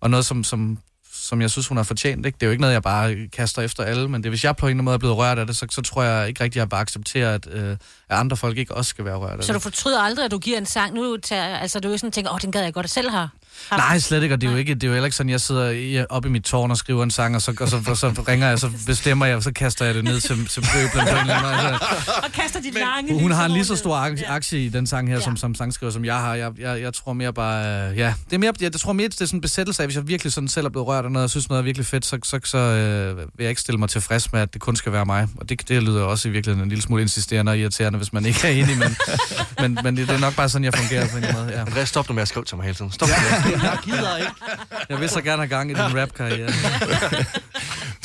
og 0.00 0.10
noget 0.10 0.26
som, 0.26 0.44
som, 0.44 0.78
som 1.24 1.40
jeg 1.40 1.50
synes, 1.50 1.66
hun 1.66 1.76
har 1.76 1.84
fortjent, 1.84 2.26
ikke? 2.26 2.36
Det 2.36 2.42
er 2.42 2.46
jo 2.46 2.50
ikke 2.50 2.60
noget, 2.60 2.74
jeg 2.74 2.82
bare 2.82 3.28
kaster 3.32 3.62
efter 3.62 3.84
alle, 3.84 4.08
men 4.08 4.22
det, 4.22 4.30
hvis 4.30 4.44
jeg 4.44 4.56
på 4.56 4.66
en 4.66 4.70
eller 4.70 4.74
anden 4.74 4.84
måde 4.84 4.94
er 4.94 4.98
blevet 4.98 5.16
rørt 5.16 5.38
af 5.38 5.46
det, 5.46 5.56
så, 5.56 5.66
så 5.70 5.82
tror 5.82 6.02
jeg 6.02 6.28
ikke 6.28 6.44
rigtig, 6.44 6.58
at 6.60 6.62
jeg 6.62 6.68
bare 6.68 6.80
accepterer, 6.80 7.34
at, 7.34 7.46
øh, 7.52 7.70
at 7.70 7.78
andre 8.08 8.36
folk 8.36 8.58
ikke 8.58 8.74
også 8.74 8.88
skal 8.88 9.04
være 9.04 9.14
rørt 9.16 9.38
af 9.38 9.44
Så 9.44 9.52
du 9.52 9.54
det. 9.56 9.62
fortryder 9.62 10.00
aldrig, 10.00 10.24
at 10.24 10.30
du 10.30 10.38
giver 10.38 10.58
en 10.58 10.66
sang? 10.66 10.94
Nu 10.94 11.16
tager, 11.16 11.56
altså, 11.58 11.80
du 11.80 11.92
er 11.92 11.96
sådan 11.96 12.12
tænker, 12.12 12.32
åh, 12.32 12.38
den 12.42 12.52
gad 12.52 12.62
jeg 12.62 12.74
godt 12.74 12.90
selv 12.90 13.10
har. 13.10 13.30
Nej, 13.70 13.98
slet 13.98 14.22
ikke, 14.22 14.34
og 14.34 14.40
det 14.40 14.46
er 14.46 14.50
jo 14.52 14.58
ikke, 14.58 14.74
det 14.74 14.84
er 14.84 14.88
jo 14.88 14.92
heller 14.92 15.06
ikke 15.06 15.16
sådan, 15.16 15.30
jeg 15.30 15.40
sidder 15.40 16.04
oppe 16.10 16.28
i 16.28 16.32
mit 16.32 16.42
tårn 16.42 16.70
og 16.70 16.76
skriver 16.76 17.02
en 17.02 17.10
sang, 17.10 17.34
og 17.36 17.42
så, 17.42 17.54
og 17.60 17.68
så, 17.68 17.80
og 17.86 17.96
så 17.96 18.24
ringer 18.28 18.48
jeg, 18.48 18.58
så 18.58 18.70
bestemmer 18.86 19.26
jeg, 19.26 19.36
og 19.36 19.42
så 19.42 19.52
kaster 19.52 19.84
jeg 19.84 19.94
det 19.94 20.04
ned 20.04 20.20
til, 20.20 20.46
til 20.46 20.60
pøblen 20.60 20.90
på 20.92 20.98
en 21.00 21.18
eller 21.20 21.34
anden. 21.34 21.74
Altså, 21.74 22.12
Og 22.24 22.32
kaster 22.32 22.60
dit 22.60 22.74
lange 22.74 23.20
hun 23.20 23.30
har 23.30 23.44
en 23.44 23.50
lige 23.52 23.64
så 23.64 23.76
stor 23.76 24.06
ak- 24.08 24.32
aktie 24.32 24.64
i 24.64 24.68
den 24.68 24.86
sang 24.86 25.08
her, 25.08 25.20
som, 25.20 25.36
som 25.36 25.54
sangskriver, 25.54 25.92
som 25.92 26.04
jeg 26.04 26.14
har. 26.16 26.34
Jeg, 26.34 26.50
jeg, 26.58 26.80
jeg 26.80 26.94
tror 26.94 27.12
mere 27.12 27.32
bare, 27.32 27.90
øh, 27.90 27.98
ja, 27.98 28.14
det 28.30 28.32
er 28.34 28.38
mere, 28.38 28.52
jeg, 28.60 28.72
jeg 28.72 28.80
tror 28.80 28.92
mere, 28.92 29.08
det 29.08 29.20
er 29.20 29.26
sådan 29.26 29.36
en 29.36 29.40
besættelse 29.40 29.82
af, 29.82 29.86
hvis 29.88 29.96
jeg 29.96 30.08
virkelig 30.08 30.32
sådan 30.32 30.48
selv 30.48 30.66
er 30.66 30.70
blevet 30.70 30.88
rørt 30.88 31.04
af 31.04 31.10
noget, 31.12 31.24
og 31.24 31.30
synes 31.30 31.48
noget 31.48 31.60
er 31.60 31.64
virkelig 31.64 31.86
fedt, 31.86 32.06
så, 32.06 32.18
så, 32.24 32.40
så 32.44 32.58
øh, 32.58 33.16
vil 33.18 33.26
jeg 33.38 33.48
ikke 33.48 33.60
stille 33.60 33.78
mig 33.78 33.88
tilfreds 33.88 34.32
med, 34.32 34.40
at 34.40 34.52
det 34.54 34.60
kun 34.60 34.76
skal 34.76 34.92
være 34.92 35.06
mig. 35.06 35.28
Og 35.36 35.48
det, 35.48 35.68
det 35.68 35.82
lyder 35.82 36.02
også 36.02 36.28
i 36.28 36.30
virkeligheden 36.30 36.64
en 36.64 36.68
lille 36.68 36.82
smule 36.82 37.02
insisterende 37.02 37.50
og 37.52 37.58
irriterende, 37.58 37.96
hvis 37.96 38.12
man 38.12 38.26
ikke 38.26 38.40
er 38.48 38.50
enig, 38.50 38.78
men, 38.78 38.96
men, 39.60 39.78
men 39.84 39.96
det, 39.96 40.08
det 40.08 40.14
er 40.14 40.20
nok 40.20 40.36
bare 40.36 40.48
sådan, 40.48 40.64
jeg 40.64 40.74
fungerer 40.74 41.08
på 41.08 41.16
en 41.16 41.24
måde. 41.34 41.46
Ja. 41.52 41.60
Andreas, 41.60 41.88
stop 41.88 42.08
nu 42.08 42.14
med 42.14 42.22
at 42.22 42.28
skrive 42.28 42.44
til 42.44 42.56
mig 42.56 42.64
hele 42.64 42.76
tiden. 42.76 42.92
Stop 42.92 43.08
Ja. 43.08 43.14
Jeg 43.50 43.78
gider 43.84 44.16
ikke. 44.16 44.30
Jeg 44.88 45.00
vil 45.00 45.08
så 45.08 45.20
gerne 45.20 45.42
have 45.42 45.48
gang 45.48 45.70
i 45.70 45.74
din 45.74 46.00
rap-karriere. 46.00 46.50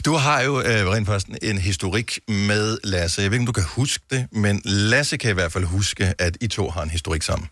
Du 0.05 0.13
har 0.13 0.41
jo 0.41 0.59
øh, 0.61 0.87
rent 0.87 1.07
faktisk 1.07 1.27
en 1.41 1.57
historik 1.57 2.19
med 2.27 2.77
Lasse. 2.83 3.21
Jeg 3.21 3.31
ved 3.31 3.35
ikke, 3.35 3.41
om 3.41 3.45
du 3.45 3.51
kan 3.51 3.63
huske 3.75 4.03
det, 4.09 4.27
men 4.31 4.61
Lasse 4.65 5.17
kan 5.17 5.29
i 5.29 5.33
hvert 5.33 5.51
fald 5.51 5.63
huske, 5.65 6.13
at 6.19 6.37
I 6.41 6.47
to 6.47 6.69
har 6.69 6.81
en 6.83 6.89
historik 6.89 7.21
sammen. 7.21 7.49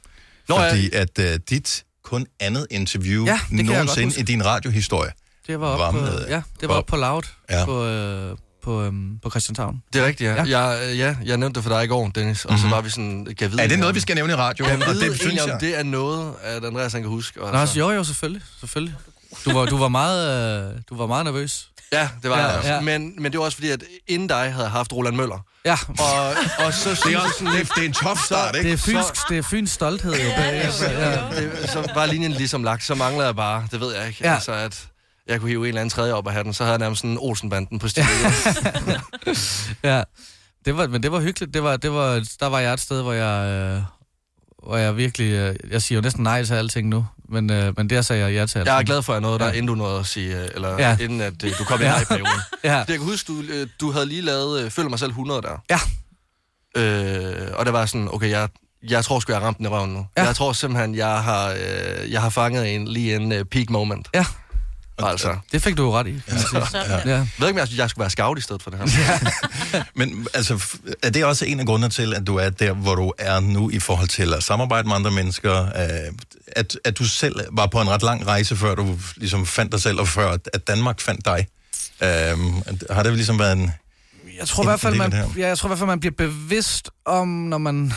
Nå, 0.49 0.55
Nå, 0.57 0.61
ja. 0.63 0.69
Fordi 0.69 0.89
at 0.93 1.19
øh, 1.19 1.39
dit 1.49 1.83
kun 2.03 2.25
andet 2.39 2.67
interview 2.71 3.25
Ja, 3.25 3.39
nogensinde 3.51 4.19
i 4.19 4.23
din 4.23 4.45
radiohistorie 4.45 5.11
Det 5.47 5.59
var 5.59 5.67
op 5.67 5.93
på, 5.93 5.99
med- 5.99 6.25
ja, 6.29 6.41
det 6.61 6.69
var 6.69 6.75
op 6.75 6.85
på 6.85 6.95
Loud 6.95 7.23
ja. 7.49 7.65
på, 7.65 7.85
øh, 7.85 8.37
på, 8.67 8.83
øhm, 8.83 9.19
på 9.23 9.29
Christianshavn. 9.29 9.81
Det 9.93 10.01
er 10.01 10.05
rigtigt, 10.05 10.29
ja. 10.29 10.35
Ja. 10.35 10.43
ja. 10.43 10.59
Jeg, 10.67 10.95
ja, 10.95 11.15
jeg 11.25 11.37
nævnte 11.37 11.55
det 11.57 11.63
for 11.63 11.75
dig 11.75 11.83
i 11.83 11.87
går, 11.87 12.09
Dennis, 12.15 12.45
og 12.45 12.51
mm-hmm. 12.53 12.69
så 12.69 12.75
var 12.75 12.81
vi 12.81 12.89
sådan, 12.89 13.27
kan 13.39 13.51
vide... 13.51 13.61
Er 13.63 13.67
det 13.67 13.79
noget, 13.79 13.95
vi 13.95 13.99
skal 13.99 14.15
nævne 14.15 14.33
i 14.33 14.35
radioen? 14.35 14.71
Kan 14.71 14.81
Og 14.81 14.87
vide, 14.93 15.01
det 15.03 15.11
det, 15.11 15.19
synes 15.19 15.45
jeg. 15.45 15.57
det 15.61 15.79
er 15.79 15.83
noget, 15.83 16.33
at 16.43 16.65
Andreas 16.65 16.93
han 16.93 17.01
kan 17.01 17.09
huske. 17.09 17.41
Og 17.43 17.51
Nå, 17.51 17.57
altså, 17.57 17.79
jo, 17.79 17.91
jo, 17.91 18.03
selvfølgelig. 18.03 18.41
selvfølgelig. 18.59 18.95
Du 19.45 19.53
var, 19.53 19.65
du 19.65 19.77
var, 19.77 19.87
meget, 19.87 20.71
øh, 20.73 20.81
du 20.89 20.97
var 20.97 21.07
meget 21.07 21.25
nervøs. 21.25 21.69
Ja, 21.93 22.09
det 22.23 22.29
var 22.29 22.37
Ja, 22.37 22.41
ja, 22.43 22.47
jeg 22.49 22.57
også. 22.57 22.69
ja. 22.69 22.75
Ja. 22.75 22.81
Men, 22.81 23.13
men 23.21 23.31
det 23.31 23.39
var 23.39 23.45
også 23.45 23.57
fordi, 23.57 23.69
at 23.69 23.83
inden 24.07 24.27
dig 24.27 24.51
havde 24.51 24.63
jeg 24.63 24.71
haft 24.71 24.93
Roland 24.93 25.15
Møller. 25.15 25.45
Ja. 25.65 25.77
Og, 25.99 26.29
og 26.65 26.73
så 26.73 26.95
synes 26.95 27.13
jeg 27.15 27.21
sådan 27.37 27.53
lidt... 27.53 27.69
Det 27.75 27.81
er 27.83 27.87
en 27.87 27.93
tough 27.93 28.19
start, 28.19 28.53
Det 28.53 28.71
er 28.71 28.77
fynsk, 28.77 29.29
det 29.29 29.37
er 29.37 29.41
fyns 29.41 29.71
stolthed 29.71 30.13
jo. 30.13 30.29
bagefter. 30.37 30.91
Ja. 30.91 31.41
Det, 31.41 31.69
så 31.69 31.91
var 31.95 32.05
linjen 32.05 32.31
ligesom 32.31 32.63
lagt, 32.63 32.83
så 32.83 32.95
mangler 32.95 33.25
jeg 33.25 33.35
bare, 33.35 33.67
det 33.71 33.79
ved 33.79 33.95
jeg 33.95 34.07
ikke, 34.07 34.19
Ja. 34.23 34.29
ja. 34.29 34.35
altså 34.35 34.51
at 34.51 34.87
jeg 35.27 35.39
kunne 35.39 35.49
hive 35.49 35.61
en 35.61 35.67
eller 35.67 35.81
anden 35.81 35.89
tredje 35.89 36.13
op 36.13 36.27
af 36.27 36.33
hatten, 36.33 36.53
så 36.53 36.63
havde 36.63 36.71
jeg 36.73 36.79
nærmest 36.79 37.01
sådan 37.01 37.17
Olsenbanden 37.19 37.79
på 37.79 37.87
stilen. 37.87 38.09
ja. 39.83 40.03
Det 40.65 40.77
var, 40.77 40.87
men 40.87 41.03
det 41.03 41.11
var 41.11 41.19
hyggeligt. 41.19 41.53
Det 41.53 41.63
var, 41.63 41.77
det 41.77 41.91
var, 41.93 42.23
der 42.39 42.47
var 42.47 42.59
jeg 42.59 42.73
et 42.73 42.79
sted, 42.79 43.01
hvor 43.01 43.13
jeg, 43.13 43.49
øh, 43.51 43.81
hvor 44.67 44.77
jeg 44.77 44.97
virkelig... 44.97 45.31
Øh, 45.33 45.55
jeg 45.71 45.81
siger 45.81 45.97
jo 45.97 46.01
næsten 46.01 46.23
nej 46.23 46.43
til 46.43 46.53
alting 46.53 46.87
nu, 46.89 47.05
men, 47.29 47.49
øh, 47.51 47.73
men 47.77 47.89
der 47.89 48.01
sagde 48.01 48.21
jeg 48.25 48.33
ja 48.33 48.45
til 48.45 48.59
alting. 48.59 48.73
jeg 48.73 48.79
er 48.81 48.83
glad 48.85 49.01
for, 49.01 49.13
at 49.13 49.15
jeg 49.15 49.21
nåede 49.21 49.39
der, 49.39 49.45
Ja. 49.45 49.51
inden 49.51 49.67
du 49.67 49.75
nåede 49.75 49.99
at 49.99 50.05
sige, 50.05 50.41
øh, 50.43 50.47
eller 50.55 50.69
Ja. 50.79 50.97
inden 51.01 51.21
at 51.21 51.43
øh, 51.43 51.51
du 51.59 51.63
kom 51.63 51.79
ind 51.81 51.89
Ja. 51.89 52.01
i 52.01 52.05
perioden. 52.05 52.41
Ja. 52.63 52.79
Det, 52.79 52.89
jeg 52.89 52.97
kan 52.97 53.05
huske, 53.07 53.27
du, 53.33 53.41
øh, 53.49 53.67
du 53.81 53.91
havde 53.91 54.05
lige 54.05 54.21
lavet 54.21 54.61
øh, 54.63 54.71
Følg 54.71 54.89
mig 54.89 54.99
selv 54.99 55.09
100 55.09 55.41
der. 55.41 55.63
Ja. 55.69 55.79
Øh, 56.77 57.47
og 57.53 57.65
det 57.65 57.73
var 57.73 57.85
sådan, 57.85 58.07
okay, 58.11 58.29
jeg, 58.29 58.49
jeg 58.89 59.05
tror 59.05 59.19
sgu, 59.19 59.31
jeg 59.31 59.39
har 59.41 59.45
ramt 59.47 59.57
den 59.57 59.65
i 59.65 59.69
røven 59.69 59.89
nu. 59.93 60.05
Ja. 60.17 60.23
Jeg 60.23 60.35
tror 60.35 60.53
simpelthen, 60.53 60.95
jeg 60.95 61.23
har, 61.23 61.49
øh, 61.49 62.11
jeg 62.11 62.21
har 62.21 62.29
fanget 62.29 62.75
en 62.75 62.87
lige 62.87 63.15
en 63.15 63.31
uh, 63.31 63.37
peak 63.51 63.69
moment. 63.69 64.07
Ja. 64.13 64.25
Altså. 64.99 65.37
Det 65.51 65.61
fik 65.63 65.77
du 65.77 65.83
jo 65.83 65.99
ret 65.99 66.07
i. 66.07 66.21
sige. 66.27 66.61
Ja. 66.73 66.97
Ja. 67.05 67.15
Jeg 67.15 67.27
ved 67.39 67.47
ikke, 67.47 67.61
om 67.61 67.67
jeg, 67.77 67.89
skulle 67.89 68.01
være 68.03 68.09
scout 68.09 68.37
i 68.37 68.41
stedet 68.41 68.63
for 68.63 68.69
det 68.71 68.79
her. 68.79 69.83
Men 69.99 70.27
altså, 70.33 70.63
er 71.03 71.09
det 71.09 71.25
også 71.25 71.45
en 71.45 71.59
af 71.59 71.65
grundene 71.65 71.89
til, 71.89 72.13
at 72.15 72.27
du 72.27 72.35
er 72.35 72.49
der, 72.49 72.73
hvor 72.73 72.95
du 72.95 73.13
er 73.17 73.39
nu 73.39 73.69
i 73.69 73.79
forhold 73.79 74.07
til 74.07 74.33
at 74.33 74.43
samarbejde 74.43 74.87
med 74.87 74.95
andre 74.95 75.11
mennesker? 75.11 75.65
Øh, 75.65 76.13
at, 76.47 76.77
at 76.83 76.97
du 76.97 77.05
selv 77.07 77.35
var 77.51 77.67
på 77.67 77.81
en 77.81 77.89
ret 77.89 78.03
lang 78.03 78.27
rejse, 78.27 78.55
før 78.55 78.75
du 78.75 78.97
ligesom 79.17 79.45
fandt 79.45 79.71
dig 79.71 79.81
selv, 79.81 79.99
og 79.99 80.07
før 80.07 80.31
at- 80.53 80.67
Danmark 80.67 81.01
fandt 81.01 81.25
dig? 81.25 81.47
Øh, 82.01 82.07
har 82.89 83.03
det 83.03 83.13
ligesom 83.13 83.39
været 83.39 83.57
en... 83.57 83.71
Jeg 84.39 84.47
tror, 84.47 84.63
i 84.63 84.65
hvert 84.65 84.79
fald, 84.79 84.95
man, 84.95 85.13
ja, 85.37 85.47
jeg 85.47 85.57
tror 85.57 85.67
i 85.67 85.69
hvert 85.69 85.79
fald, 85.79 85.87
man 85.87 85.99
bliver 85.99 86.13
bevidst 86.17 86.89
om, 87.05 87.27
når 87.27 87.57
man... 87.57 87.93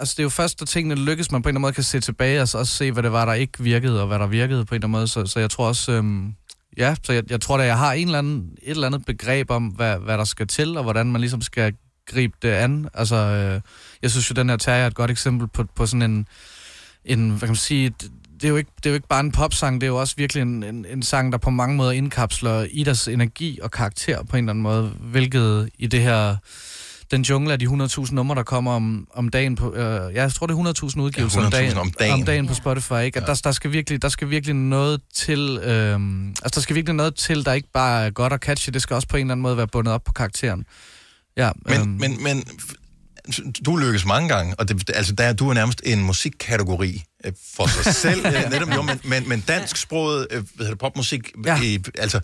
Altså, 0.00 0.14
det 0.16 0.18
er 0.18 0.24
jo 0.24 0.28
først, 0.28 0.60
da 0.60 0.64
tingene 0.64 0.94
lykkes, 0.94 1.30
man 1.30 1.42
på 1.42 1.48
en 1.48 1.50
eller 1.50 1.58
anden 1.58 1.62
måde 1.62 1.72
kan 1.72 1.84
se 1.84 2.00
tilbage 2.00 2.42
og 2.42 2.48
så 2.48 2.58
også 2.58 2.76
se, 2.76 2.92
hvad 2.92 3.02
det 3.02 3.12
var, 3.12 3.24
der 3.24 3.32
ikke 3.32 3.62
virkede, 3.62 4.00
og 4.00 4.06
hvad 4.06 4.18
der 4.18 4.26
virkede 4.26 4.64
på 4.64 4.74
en 4.74 4.76
eller 4.76 4.86
anden 4.86 4.98
måde. 4.98 5.08
Så, 5.08 5.26
så 5.26 5.40
jeg 5.40 5.50
tror 5.50 5.66
også... 5.66 5.92
Øhm, 5.92 6.34
ja, 6.76 6.94
så 7.02 7.12
jeg, 7.12 7.30
jeg 7.30 7.40
tror 7.40 7.56
da, 7.56 7.64
jeg 7.64 7.78
har 7.78 7.92
en 7.92 8.06
eller 8.06 8.18
anden, 8.18 8.50
et 8.62 8.70
eller 8.70 8.86
andet 8.86 9.04
begreb 9.06 9.50
om, 9.50 9.66
hvad, 9.66 9.98
hvad 9.98 10.18
der 10.18 10.24
skal 10.24 10.46
til, 10.46 10.76
og 10.76 10.82
hvordan 10.82 11.06
man 11.06 11.20
ligesom 11.20 11.42
skal 11.42 11.74
gribe 12.06 12.36
det 12.42 12.48
an. 12.48 12.88
Altså, 12.94 13.16
øh, 13.16 13.60
jeg 14.02 14.10
synes 14.10 14.30
jo, 14.30 14.34
den 14.34 14.48
her 14.48 14.56
Terje 14.56 14.82
er 14.82 14.86
et 14.86 14.94
godt 14.94 15.10
eksempel 15.10 15.48
på, 15.48 15.64
på 15.64 15.86
sådan 15.86 16.02
en, 16.02 16.26
en, 17.04 17.30
hvad 17.30 17.40
kan 17.40 17.48
man 17.48 17.56
sige, 17.56 17.88
det, 17.88 18.10
det 18.34 18.44
er, 18.44 18.48
jo 18.48 18.56
ikke, 18.56 18.70
det 18.76 18.86
er 18.86 18.90
jo 18.90 18.94
ikke 18.94 19.08
bare 19.08 19.20
en 19.20 19.32
popsang, 19.32 19.80
det 19.80 19.86
er 19.86 19.90
jo 19.90 20.00
også 20.00 20.14
virkelig 20.16 20.42
en, 20.42 20.62
en, 20.62 20.86
en 20.88 21.02
sang, 21.02 21.32
der 21.32 21.38
på 21.38 21.50
mange 21.50 21.76
måder 21.76 21.90
indkapsler 21.90 22.66
Idas 22.70 23.08
energi 23.08 23.58
og 23.62 23.70
karakter 23.70 24.22
på 24.22 24.36
en 24.36 24.44
eller 24.44 24.52
anden 24.52 24.62
måde, 24.62 24.82
hvilket 25.00 25.70
i 25.78 25.86
det 25.86 26.02
her, 26.02 26.36
den 27.10 27.22
jungle 27.22 27.52
af 27.52 27.58
de 27.58 27.66
100.000 27.66 28.14
numre, 28.14 28.36
der 28.36 28.42
kommer 28.42 28.72
om, 28.72 29.08
om 29.14 29.28
dagen 29.28 29.56
på, 29.56 29.74
øh, 29.74 30.14
ja, 30.14 30.22
jeg 30.22 30.32
tror 30.32 30.46
det 30.46 30.54
er 30.54 30.90
100.000 30.94 31.00
udgivelser 31.00 31.40
Ja, 31.40 31.46
100.000 31.46 31.50
om, 31.50 31.52
dagen, 31.52 31.78
om 31.78 31.90
dagen. 31.90 32.12
om 32.12 32.24
dagen 32.24 32.46
på 32.46 32.54
Spotify, 32.54 33.02
ikke? 33.04 33.20
At 33.20 33.26
der, 33.26 33.40
der, 33.44 33.52
skal 33.52 33.72
virkelig, 33.72 34.02
der 34.02 34.08
skal 34.08 34.30
virkelig 34.30 34.54
noget 34.54 35.00
til, 35.14 35.58
øh, 35.62 36.00
altså 36.28 36.50
der 36.54 36.60
skal 36.60 36.76
virkelig 36.76 36.94
noget 36.94 37.14
til, 37.14 37.44
der 37.44 37.52
ikke 37.52 37.68
bare 37.74 38.06
er 38.06 38.10
godt 38.10 38.32
og 38.32 38.38
catchy, 38.38 38.70
det 38.70 38.82
skal 38.82 38.94
også 38.94 39.08
på 39.08 39.16
en 39.16 39.20
eller 39.20 39.32
anden 39.32 39.42
måde 39.42 39.56
være 39.56 39.66
bundet 39.66 39.94
op 39.94 40.04
på 40.04 40.12
karakteren. 40.12 40.64
Ja, 41.36 41.50
Men, 41.66 41.80
øhm, 41.80 41.88
men, 41.88 42.22
men 42.22 42.44
du 43.66 43.76
lykkes 43.76 44.06
mange 44.06 44.28
gange, 44.28 44.54
og 44.58 44.68
det, 44.68 44.90
altså, 44.94 45.12
der, 45.12 45.32
du 45.32 45.48
er 45.48 45.54
nærmest 45.54 45.82
en 45.84 46.02
musikkategori 46.02 47.02
øh, 47.24 47.32
for 47.56 47.82
sig 47.82 47.94
selv, 47.94 48.26
øh, 48.26 48.50
netop 48.50 48.68
jo, 48.74 48.82
men, 48.82 49.00
men, 49.04 49.28
men 49.28 49.40
dansksproget 49.40 50.26
øh, 50.30 50.36
hvad 50.36 50.46
hedder 50.58 50.70
det, 50.70 50.78
popmusik, 50.78 51.32
ja. 51.46 51.62
i, 51.62 51.78
altså 51.98 52.20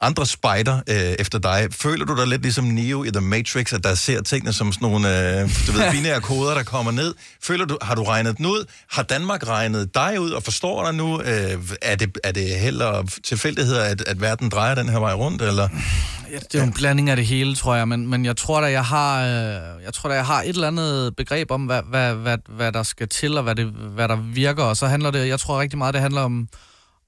andre 0.00 0.26
spejder 0.26 0.80
øh, 0.88 0.96
efter 0.96 1.38
dig. 1.38 1.68
Føler 1.70 2.04
du 2.04 2.16
dig 2.16 2.26
lidt 2.26 2.42
ligesom 2.42 2.64
Neo 2.64 3.04
i 3.04 3.10
The 3.10 3.20
Matrix, 3.20 3.72
at 3.72 3.84
der 3.84 3.94
ser 3.94 4.22
tingene 4.22 4.52
som 4.52 4.72
sådan 4.72 4.88
nogle 4.88 5.40
øh, 5.40 5.50
du 5.66 5.72
ved, 5.72 5.90
binære 5.92 6.20
koder, 6.20 6.54
der 6.54 6.62
kommer 6.62 6.92
ned? 6.92 7.14
Føler 7.42 7.64
du, 7.64 7.78
har 7.82 7.94
du 7.94 8.02
regnet 8.02 8.36
den 8.36 8.46
ud? 8.46 8.64
Har 8.90 9.02
Danmark 9.02 9.48
regnet 9.48 9.94
dig 9.94 10.20
ud 10.20 10.30
og 10.30 10.42
forstår 10.42 10.84
dig 10.84 10.94
nu? 10.94 11.20
Øh, 11.20 11.58
er, 11.82 11.96
det, 11.96 12.18
er 12.24 12.32
det 12.32 12.48
held 12.48 12.80
og 12.80 13.08
tilfældigheder, 13.24 13.84
at, 13.84 14.00
at 14.06 14.20
verden 14.20 14.48
drejer 14.48 14.74
den 14.74 14.88
her 14.88 14.98
vej 14.98 15.12
rundt, 15.12 15.42
eller? 15.42 15.68
Ja, 16.30 16.36
det 16.36 16.54
er 16.54 16.58
jo 16.58 16.64
en 16.64 16.72
blanding 16.72 17.10
af 17.10 17.16
det 17.16 17.26
hele, 17.26 17.56
tror 17.56 17.74
jeg, 17.74 17.88
men, 17.88 18.06
men 18.06 18.24
jeg 18.24 18.36
tror 18.36 18.60
da, 18.60 18.66
jeg 18.70 18.84
har, 18.84 19.24
øh, 19.24 19.84
jeg 19.84 19.94
tror 19.94 20.08
da, 20.08 20.14
jeg 20.14 20.26
har 20.26 20.42
et 20.42 20.48
eller 20.48 20.66
andet 20.66 21.16
begreb 21.16 21.50
om, 21.50 21.62
hvad, 21.62 21.82
hvad, 21.82 22.14
hvad, 22.14 22.38
hvad 22.48 22.72
der 22.72 22.82
skal 22.82 23.08
til, 23.08 23.36
og 23.36 23.42
hvad, 23.42 23.54
det, 23.54 23.66
hvad 23.66 24.08
der 24.08 24.16
virker, 24.16 24.62
og 24.62 24.76
så 24.76 24.86
handler 24.86 25.10
det, 25.10 25.28
jeg 25.28 25.40
tror 25.40 25.60
rigtig 25.60 25.78
meget, 25.78 25.94
det 25.94 26.02
handler 26.02 26.20
om, 26.20 26.48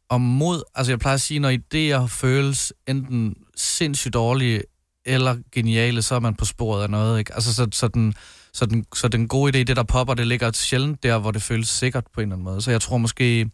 om 0.09 0.21
mod. 0.21 0.63
Altså 0.75 0.93
jeg 0.93 0.99
plejer 0.99 1.15
at 1.15 1.21
sige, 1.21 1.41
når 1.41 1.51
idéer 1.51 2.07
føles 2.07 2.73
enten 2.89 3.35
sindssygt 3.57 4.15
dårlige 4.15 4.63
eller 5.07 5.37
geniale, 5.53 6.03
så 6.03 6.15
er 6.15 6.21
man 6.21 6.35
på 6.35 6.45
sporet 6.45 6.83
af 6.83 6.91
noget, 6.91 7.19
ikke? 7.19 7.35
Altså 7.35 7.55
så, 7.55 7.69
så, 7.73 7.89
den, 7.89 8.15
så, 8.53 8.67
den, 8.67 8.85
så 8.95 9.09
den 9.09 9.29
gode 9.29 9.59
idé, 9.59 9.63
det 9.63 9.77
der 9.77 9.83
popper, 9.83 10.15
det 10.15 10.27
ligger 10.27 10.53
sjældent 10.53 11.03
der, 11.03 11.19
hvor 11.19 11.31
det 11.31 11.43
føles 11.43 11.69
sikkert 11.69 12.05
på 12.15 12.21
en 12.21 12.23
eller 12.23 12.35
anden 12.35 12.45
måde. 12.45 12.63
Så 12.63 12.71
jeg 12.71 12.81
tror 12.81 12.99
måske... 12.99 13.51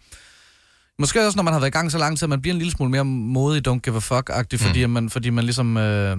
Måske 0.99 1.27
også, 1.27 1.37
når 1.37 1.43
man 1.43 1.53
har 1.53 1.61
været 1.61 1.71
i 1.71 1.73
gang 1.73 1.93
så 1.93 1.99
lang 1.99 2.19
tid, 2.19 2.25
at 2.25 2.31
man 2.31 2.41
bliver 2.41 2.55
en 2.55 2.59
lille 2.59 2.71
smule 2.71 2.91
mere 2.91 3.05
modig, 3.05 3.69
don't 3.69 3.79
give 3.79 3.97
a 3.97 3.99
fuck-agtig, 3.99 4.57
mm. 4.57 4.59
fordi, 4.59 4.87
man, 4.87 5.11
fordi 5.11 5.31
man 5.31 5.45
ligesom... 5.45 5.77
Øh, 5.77 6.17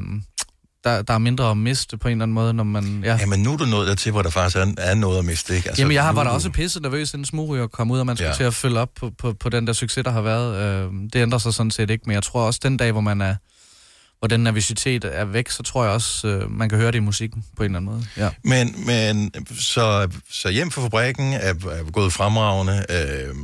der, 0.85 1.01
der 1.01 1.13
er 1.13 1.17
mindre 1.17 1.51
at 1.51 1.57
miste 1.57 1.97
på 1.97 2.07
en 2.07 2.11
eller 2.11 2.23
anden 2.23 2.35
måde, 2.35 2.53
når 2.53 2.63
man... 2.63 3.01
Ja. 3.03 3.17
Jamen 3.19 3.39
nu 3.39 3.53
er 3.53 3.57
du 3.57 3.65
nået 3.65 3.87
dertil, 3.87 4.11
hvor 4.11 4.21
der 4.21 4.29
faktisk 4.29 4.57
er, 4.57 4.73
er 4.77 4.95
noget 4.95 5.19
at 5.19 5.25
miste, 5.25 5.55
ikke? 5.55 5.69
Altså, 5.69 5.81
Jamen 5.81 5.95
jeg 5.95 6.03
har, 6.03 6.13
var 6.13 6.23
da 6.23 6.29
også 6.29 6.49
pisse 6.49 6.79
nervøs, 6.79 7.13
inden 7.13 7.25
smugryger 7.25 7.67
kom 7.67 7.91
ud, 7.91 7.99
og 7.99 8.05
man 8.05 8.17
skulle 8.17 8.29
ja. 8.29 8.35
til 8.35 8.43
at 8.43 8.53
følge 8.53 8.79
op 8.79 8.89
på, 8.95 9.11
på, 9.17 9.33
på 9.33 9.49
den 9.49 9.67
der 9.67 9.73
succes, 9.73 10.03
der 10.03 10.11
har 10.11 10.21
været. 10.21 10.55
Øh, 10.55 10.91
det 11.13 11.15
ændrer 11.21 11.39
sig 11.39 11.53
sådan 11.53 11.71
set 11.71 11.89
ikke, 11.89 12.03
men 12.05 12.13
jeg 12.13 12.23
tror 12.23 12.41
også, 12.41 12.59
den 12.63 12.77
dag, 12.77 12.91
hvor 12.91 13.01
man 13.01 13.21
er 13.21 13.35
hvor 14.19 14.27
den 14.27 14.39
nervøsitet 14.39 15.05
er 15.11 15.25
væk, 15.25 15.49
så 15.49 15.63
tror 15.63 15.83
jeg 15.83 15.93
også, 15.93 16.27
øh, 16.27 16.51
man 16.51 16.69
kan 16.69 16.77
høre 16.77 16.91
det 16.91 16.97
i 16.97 17.01
musikken 17.01 17.45
på 17.57 17.63
en 17.63 17.65
eller 17.65 17.79
anden 17.79 17.91
måde. 17.91 18.05
Ja. 18.17 18.29
Men, 18.43 18.85
men 18.85 19.31
så, 19.59 20.09
så 20.29 20.49
hjem 20.49 20.71
fra 20.71 20.81
fabrikken 20.81 21.33
er, 21.33 21.53
er 21.53 21.91
gået 21.91 22.13
fremragende, 22.13 22.85
øh, 22.89 23.35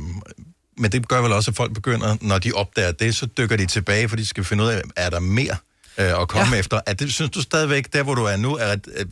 men 0.78 0.92
det 0.92 1.08
gør 1.08 1.22
vel 1.22 1.32
også, 1.32 1.50
at 1.50 1.56
folk 1.56 1.74
begynder, 1.74 2.16
når 2.20 2.38
de 2.38 2.52
opdager 2.52 2.92
det, 2.92 3.16
så 3.16 3.26
dykker 3.26 3.56
de 3.56 3.66
tilbage, 3.66 4.08
for 4.08 4.16
de 4.16 4.26
skal 4.26 4.44
finde 4.44 4.64
ud 4.64 4.68
af, 4.68 4.82
er 4.96 5.10
der 5.10 5.20
mere 5.20 5.56
øh, 5.98 6.20
at 6.20 6.28
komme 6.28 6.54
ja. 6.54 6.58
efter? 6.58 6.80
Er 6.86 6.94
det, 6.94 7.14
synes 7.14 7.30
du 7.30 7.42
stadigvæk, 7.42 7.92
der 7.92 8.02
hvor 8.02 8.14
du 8.14 8.24
er 8.24 8.36
nu, 8.36 8.54
er, 8.56 8.64
er, 8.64 9.04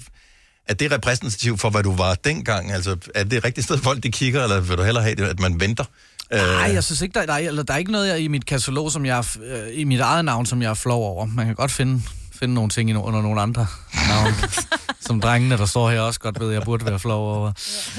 er 0.68 0.74
det 0.74 0.92
repræsentativt 0.92 1.60
for, 1.60 1.70
hvad 1.70 1.82
du 1.82 1.96
var 1.96 2.14
dengang? 2.14 2.72
Altså, 2.72 2.96
er 3.14 3.24
det 3.24 3.44
rigtigt 3.44 3.64
sted, 3.64 3.78
folk 3.78 4.02
de 4.02 4.12
kigger, 4.12 4.42
eller 4.42 4.60
vil 4.60 4.78
du 4.78 4.82
hellere 4.82 5.04
have 5.04 5.14
det, 5.14 5.24
at 5.24 5.40
man 5.40 5.60
venter? 5.60 5.84
Øh, 6.32 6.40
Nej, 6.40 6.70
jeg 6.74 6.84
synes 6.84 7.00
ikke, 7.00 7.20
der, 7.20 7.26
der, 7.26 7.32
er, 7.32 7.38
eller 7.38 7.62
der 7.62 7.74
er 7.74 7.78
ikke 7.78 7.92
noget 7.92 8.08
jeg, 8.08 8.20
i 8.20 8.28
mit 8.28 8.46
katalog, 8.46 8.92
som 8.92 9.06
jeg, 9.06 9.24
øh, 9.42 9.62
i 9.72 9.84
mit 9.84 10.00
eget 10.00 10.24
navn, 10.24 10.46
som 10.46 10.62
jeg 10.62 10.70
er 10.70 10.74
flov 10.74 11.04
over. 11.04 11.26
Man 11.26 11.46
kan 11.46 11.54
godt 11.54 11.70
finde, 11.70 12.02
finde 12.40 12.54
nogle 12.54 12.70
ting 12.70 12.96
under 12.98 13.22
nogle 13.22 13.40
andre 13.40 13.66
navne, 14.08 14.34
som 15.06 15.20
drengene, 15.20 15.56
der 15.56 15.66
står 15.66 15.90
her, 15.90 16.00
også 16.00 16.20
godt 16.20 16.40
ved, 16.40 16.52
jeg 16.52 16.62
burde 16.62 16.86
være 16.86 16.98
flov 16.98 17.36
over. 17.36 17.52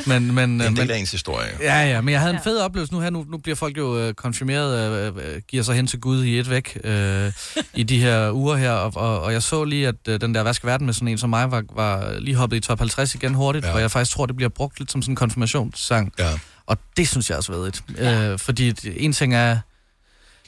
Men, 0.06 0.36
men, 0.36 0.60
det 0.60 0.66
er 0.66 0.70
en 0.70 0.78
øh, 0.78 0.82
del 0.82 0.92
af 0.92 0.98
ens 0.98 1.12
historie. 1.12 1.48
Ja, 1.62 1.84
ja, 1.90 2.02
men 2.02 2.12
jeg 2.12 2.20
havde 2.22 2.34
en 2.34 2.40
fed 2.44 2.60
oplevelse 2.60 2.94
nu 2.94 3.00
her. 3.00 3.10
Nu, 3.10 3.26
nu 3.30 3.38
bliver 3.38 3.56
folk 3.56 3.78
jo 3.78 3.98
øh, 4.00 4.14
konfirmeret, 4.14 4.98
øh, 4.98 5.08
øh, 5.36 5.42
giver 5.48 5.64
sig 5.64 5.76
hen 5.76 5.88
til 5.88 6.00
Gud 6.00 6.24
i 6.24 6.40
et 6.40 6.50
væk 6.50 6.78
øh, 6.84 7.32
i 7.74 7.84
de 7.84 8.00
her 8.02 8.32
uger 8.32 8.56
her. 8.56 8.72
Og, 8.72 8.92
og, 8.96 9.22
og 9.22 9.34
jeg 9.34 9.44
så 9.44 9.64
lige, 9.64 9.88
at 9.88 9.96
øh, 10.08 10.22
den 10.22 10.36
der 10.36 10.44
Hvad 10.44 10.54
skal 10.54 10.68
verden 10.68 10.86
med 10.86 10.94
sådan 10.94 11.08
en 11.08 11.18
som 11.18 11.30
mig, 11.30 11.52
var, 11.52 11.64
var 11.76 12.16
lige 12.20 12.36
hoppet 12.36 12.58
i 12.58 12.60
top 12.60 12.80
50 12.80 13.16
igen 13.16 13.34
hurtigt, 13.34 13.66
ja. 13.66 13.74
og 13.74 13.82
jeg 13.82 13.92
faktisk 13.92 14.16
tror, 14.16 14.26
det 14.26 14.36
bliver 14.36 14.50
brugt 14.50 14.80
lidt 14.80 14.92
som 14.92 15.02
sådan 15.02 15.12
en 15.12 15.16
konfirmationssang. 15.16 16.14
Ja. 16.20 16.30
Og 16.68 16.78
det 16.98 17.08
synes 17.08 17.30
jeg 17.30 17.38
er 17.38 17.42
svedigt. 17.42 17.84
Ja. 17.98 18.30
Øh, 18.32 18.40
fordi 18.40 18.72
det- 18.72 19.04
en 19.06 19.14
ting 19.14 19.36
er... 19.36 19.58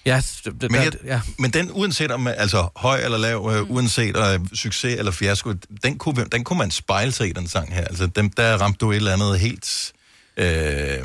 Ja, 0.05 0.21
det, 0.45 0.71
Men, 0.71 0.81
jeg, 0.81 0.93
ja. 1.05 1.21
men 1.39 1.51
den, 1.51 1.71
uanset 1.71 2.11
om 2.11 2.27
altså 2.27 2.67
høj 2.75 2.99
eller 3.03 3.17
lav, 3.17 3.51
øh, 3.55 3.71
uanset 3.71 4.17
øh, 4.17 4.39
succes 4.53 4.99
eller 4.99 5.11
fiasko, 5.11 5.53
den 5.83 5.97
kunne, 5.97 6.25
den 6.31 6.43
kunne 6.43 6.59
man 6.59 6.71
spejle 6.71 7.11
sig 7.11 7.29
i, 7.29 7.31
den 7.31 7.47
sang 7.47 7.73
her. 7.73 7.83
Altså, 7.83 8.07
dem, 8.07 8.29
der 8.29 8.57
ramte 8.57 8.77
du 8.77 8.91
et 8.91 8.95
eller 8.95 9.13
andet 9.13 9.39
helt... 9.39 9.93
Øh, 10.37 10.99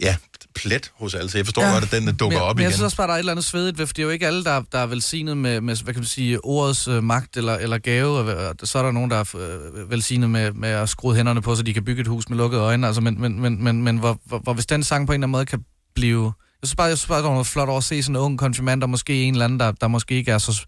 ja, 0.00 0.16
plet 0.54 0.90
hos 0.94 1.14
alle. 1.14 1.30
Så 1.30 1.38
jeg 1.38 1.46
forstår 1.46 1.62
ja. 1.62 1.72
godt, 1.72 1.84
at 1.84 1.90
den 1.90 2.06
der 2.06 2.12
dukker 2.12 2.38
men, 2.38 2.48
op 2.48 2.56
men 2.56 2.62
jeg 2.62 2.68
igen. 2.68 2.72
synes 2.72 2.84
også 2.84 2.96
bare, 2.96 3.06
der 3.06 3.12
er 3.12 3.16
et 3.16 3.18
eller 3.18 3.32
andet 3.32 3.44
svedigt 3.44 3.78
ved, 3.78 3.86
for 3.86 3.94
det 3.94 4.02
er 4.02 4.04
jo 4.04 4.10
ikke 4.10 4.26
alle, 4.26 4.44
der, 4.44 4.62
der 4.72 4.78
er 4.78 4.86
velsignet 4.86 5.36
med, 5.36 5.60
med, 5.60 5.76
hvad 5.84 5.94
kan 5.94 6.00
man 6.00 6.06
sige, 6.06 6.44
ordets 6.44 6.88
øh, 6.88 7.02
magt 7.02 7.36
eller, 7.36 7.54
eller 7.54 7.78
gave, 7.78 8.18
og 8.18 8.54
så 8.64 8.78
er 8.78 8.82
der 8.82 8.90
nogen, 8.90 9.10
der 9.10 9.16
er 9.16 9.36
øh, 9.36 9.90
velsignet 9.90 10.30
med, 10.30 10.52
med 10.52 10.68
at 10.68 10.88
skrue 10.88 11.14
hænderne 11.14 11.42
på, 11.42 11.54
så 11.54 11.62
de 11.62 11.74
kan 11.74 11.84
bygge 11.84 12.00
et 12.00 12.06
hus 12.06 12.28
med 12.28 12.36
lukkede 12.36 12.62
øjne, 12.62 12.86
altså, 12.86 13.00
men, 13.00 13.20
men, 13.20 13.40
men, 13.40 13.64
men, 13.64 13.82
men 13.82 13.96
hvor, 13.96 14.20
hvor, 14.24 14.38
hvor, 14.38 14.52
hvis 14.52 14.66
den 14.66 14.84
sang 14.84 15.06
på 15.06 15.12
en 15.12 15.14
eller 15.14 15.26
anden 15.26 15.32
måde 15.32 15.46
kan 15.46 15.64
blive... 15.94 16.32
Jeg 16.64 16.68
synes 16.68 16.76
bare, 16.76 16.86
jeg 16.86 16.98
synes 16.98 17.08
bare 17.08 17.18
det 17.18 17.26
er 17.26 17.30
noget 17.30 17.46
flot 17.46 17.68
over 17.68 17.78
at 17.78 17.84
se 17.84 18.02
sådan 18.02 18.16
en 18.16 18.20
ung 18.22 18.38
konfirmand, 18.38 18.80
der 18.80 18.86
måske 18.86 19.22
en 19.22 19.34
eller 19.34 19.44
anden, 19.44 19.60
der, 19.60 19.72
der 19.72 19.88
måske 19.88 20.14
ikke 20.14 20.32
er 20.32 20.38
så, 20.38 20.66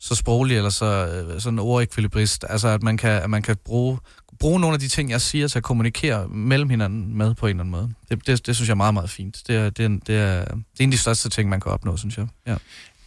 så 0.00 0.14
sproglig 0.14 0.56
eller 0.56 0.70
så 0.70 0.86
øh, 0.86 1.40
sådan 1.40 1.58
ordekvilibrist. 1.58 2.44
Altså, 2.48 2.68
at 2.68 2.82
man 2.82 2.96
kan, 2.96 3.10
at 3.10 3.30
man 3.30 3.42
kan 3.42 3.56
bruge, 3.64 3.98
bruge 4.38 4.60
nogle 4.60 4.74
af 4.74 4.80
de 4.80 4.88
ting, 4.88 5.10
jeg 5.10 5.20
siger, 5.20 5.48
til 5.48 5.58
at 5.58 5.62
kommunikere 5.62 6.28
mellem 6.28 6.70
hinanden 6.70 7.18
med 7.18 7.34
på 7.34 7.46
en 7.46 7.50
eller 7.50 7.60
anden 7.60 7.70
måde. 7.70 7.90
Det, 8.10 8.26
det, 8.26 8.46
det 8.46 8.56
synes 8.56 8.68
jeg 8.68 8.72
er 8.72 8.76
meget, 8.76 8.94
meget 8.94 9.10
fint. 9.10 9.42
Det 9.46 9.56
er, 9.56 9.70
det, 9.70 9.84
er, 9.84 9.88
det, 9.88 10.16
er, 10.16 10.44
det 10.44 10.80
er 10.80 10.84
en 10.84 10.88
af 10.88 10.92
de 10.92 10.98
største 10.98 11.28
ting, 11.28 11.48
man 11.48 11.60
kan 11.60 11.72
opnå, 11.72 11.96
synes 11.96 12.18
jeg. 12.18 12.26
Ja. 12.46 12.56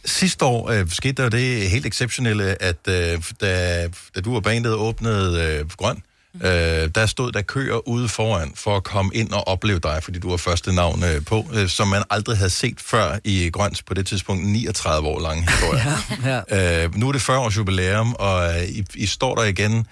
Sidste 0.04 0.44
år 0.44 0.70
øh, 0.70 0.88
skete 0.88 1.12
der 1.12 1.22
jo 1.22 1.28
det 1.28 1.70
helt 1.70 1.86
exceptionelle, 1.86 2.62
at 2.62 2.88
øh, 2.88 3.22
da, 3.40 3.88
da 4.14 4.20
du 4.20 4.36
og 4.36 4.42
bandet 4.42 4.74
åbnede 4.74 5.58
øh, 5.60 5.70
Grøn, 5.70 6.02
øh, 6.34 6.90
der 6.94 7.06
stod 7.06 7.32
der 7.32 7.42
køer 7.42 7.88
ude 7.88 8.08
foran 8.08 8.52
for 8.54 8.76
at 8.76 8.84
komme 8.84 9.10
ind 9.14 9.32
og 9.32 9.48
opleve 9.48 9.78
dig, 9.78 10.02
fordi 10.02 10.18
du 10.18 10.30
var 10.30 10.36
første 10.36 10.74
navn 10.74 11.04
øh, 11.04 11.24
på, 11.24 11.46
øh, 11.52 11.68
som 11.68 11.88
man 11.88 12.02
aldrig 12.10 12.36
havde 12.36 12.50
set 12.50 12.80
før 12.80 13.18
i 13.24 13.50
Grøns 13.52 13.82
på 13.82 13.94
det 13.94 14.06
tidspunkt 14.06 14.44
39 14.46 15.08
år 15.08 15.20
lang 15.20 15.50
historie. 15.50 15.82
ja. 16.50 16.84
øh, 16.84 16.94
nu 16.94 17.08
er 17.08 17.12
det 17.12 17.22
40 17.22 17.38
års 17.38 17.56
jubilæum, 17.56 18.14
og 18.18 18.54
øh, 18.54 18.64
I, 18.64 18.84
I 18.94 19.06
står 19.06 19.34
der 19.34 19.44
igen. 19.44 19.86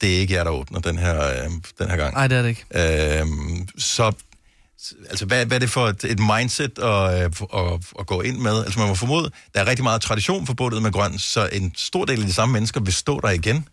Det 0.00 0.16
er 0.16 0.20
ikke 0.20 0.34
jer, 0.34 0.44
der 0.44 0.50
åbner 0.50 0.80
den 0.80 0.98
her, 0.98 1.28
øh, 1.28 1.50
den 1.78 1.90
her 1.90 1.96
gang. 1.96 2.14
Nej, 2.14 2.26
det 2.28 2.38
er 2.38 2.42
det 2.42 2.48
ikke. 2.48 2.64
Øh, 3.20 3.26
så 3.78 4.12
altså, 5.10 5.26
hvad, 5.26 5.46
hvad 5.46 5.56
er 5.56 5.58
det 5.58 5.70
for 5.70 5.86
et, 5.86 6.04
et 6.04 6.18
mindset 6.18 6.78
at, 6.78 7.24
øh, 7.24 7.30
at, 7.54 7.80
at 7.98 8.06
gå 8.06 8.20
ind 8.20 8.38
med? 8.38 8.64
Altså, 8.64 8.78
man 8.78 8.88
må 8.88 8.94
formode, 8.94 9.30
der 9.54 9.60
er 9.60 9.66
rigtig 9.66 9.82
meget 9.82 10.00
tradition 10.00 10.46
forbundet 10.46 10.82
med 10.82 10.92
grøn, 10.92 11.18
så 11.18 11.48
en 11.52 11.72
stor 11.76 12.04
del 12.04 12.20
af 12.20 12.26
de 12.26 12.32
samme 12.32 12.52
mennesker 12.52 12.80
vil 12.80 12.92
stå 12.92 13.20
der 13.20 13.30
igen. 13.30 13.68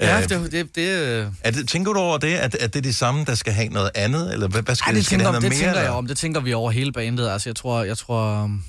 Ja, 0.00 0.16
Øh, 0.22 0.28
det, 0.28 0.52
det, 0.52 0.76
det, 0.76 0.88
øh, 0.88 1.26
er 1.40 1.50
det, 1.50 1.68
tænker 1.68 1.92
du 1.92 1.98
over 1.98 2.18
det, 2.18 2.34
at, 2.34 2.54
at 2.54 2.72
det 2.74 2.78
er 2.78 2.82
de 2.82 2.92
samme, 2.94 3.24
der 3.24 3.34
skal 3.34 3.52
have 3.52 3.68
noget 3.68 3.90
andet? 3.94 4.32
Eller 4.32 4.48
hvad, 4.48 4.62
hvad 4.62 4.74
skal, 4.74 4.90
Ej, 4.90 4.94
det, 4.94 5.04
skal 5.06 5.18
tænker, 5.18 5.32
det 5.32 5.42
noget 5.42 5.52
tænker 5.52 5.66
mere? 5.66 5.76
jeg 5.76 5.84
eller? 5.84 5.96
om. 5.96 6.06
Det 6.06 6.16
tænker 6.18 6.40
vi 6.40 6.52
over 6.52 6.70
hele 6.70 6.92
bandet. 6.92 7.28
Altså, 7.28 7.48
jeg 7.48 7.56
tror... 7.56 7.84
Jeg 7.84 7.98
tror 7.98 8.42
um, 8.42 8.64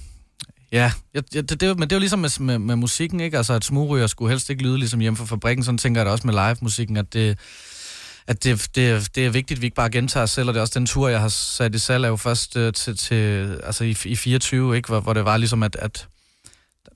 ja, 0.71 0.91
jeg, 1.13 1.23
jeg, 1.33 1.49
det, 1.49 1.61
det, 1.61 1.79
men 1.79 1.89
det 1.89 1.91
er 1.91 1.95
jo 1.95 1.99
ligesom 1.99 2.19
med, 2.19 2.29
med, 2.39 2.59
med 2.59 2.75
musikken, 2.75 3.19
ikke? 3.19 3.37
Altså, 3.37 3.53
at 3.53 3.65
smugryger 3.65 4.07
skulle 4.07 4.29
helst 4.31 4.49
ikke 4.49 4.63
lyde 4.63 4.77
ligesom 4.77 4.99
hjemme 4.99 5.17
fra 5.17 5.25
fabrikken. 5.25 5.63
Sådan 5.63 5.77
tænker 5.77 6.01
jeg 6.01 6.05
da 6.05 6.11
også 6.11 6.27
med 6.27 6.33
live-musikken, 6.33 6.97
at 6.97 7.13
det 7.13 7.37
at 8.27 8.43
det, 8.43 8.67
det, 8.75 8.89
er- 8.89 9.07
det 9.15 9.25
er 9.25 9.29
vigtigt, 9.29 9.57
at 9.57 9.61
vi 9.61 9.65
ikke 9.67 9.75
bare 9.75 9.89
gentager 9.89 10.23
os 10.23 10.31
selv, 10.31 10.47
og 10.47 10.53
det 10.53 10.59
er 10.59 10.61
også 10.61 10.79
den 10.79 10.85
tur, 10.85 11.07
jeg 11.09 11.19
har 11.19 11.27
sat 11.27 11.75
i 11.75 11.79
salg, 11.79 12.03
er 12.03 12.07
jo 12.07 12.15
først 12.15 12.57
øh, 12.57 12.73
til, 12.73 12.97
til, 12.97 13.55
altså 13.63 13.83
i, 13.83 13.95
i 14.05 14.15
24, 14.15 14.75
ikke? 14.75 14.87
Hvor, 14.87 14.99
hvor 14.99 15.13
det 15.13 15.25
var 15.25 15.37
ligesom, 15.37 15.63
at, 15.63 15.75
at 15.79 16.07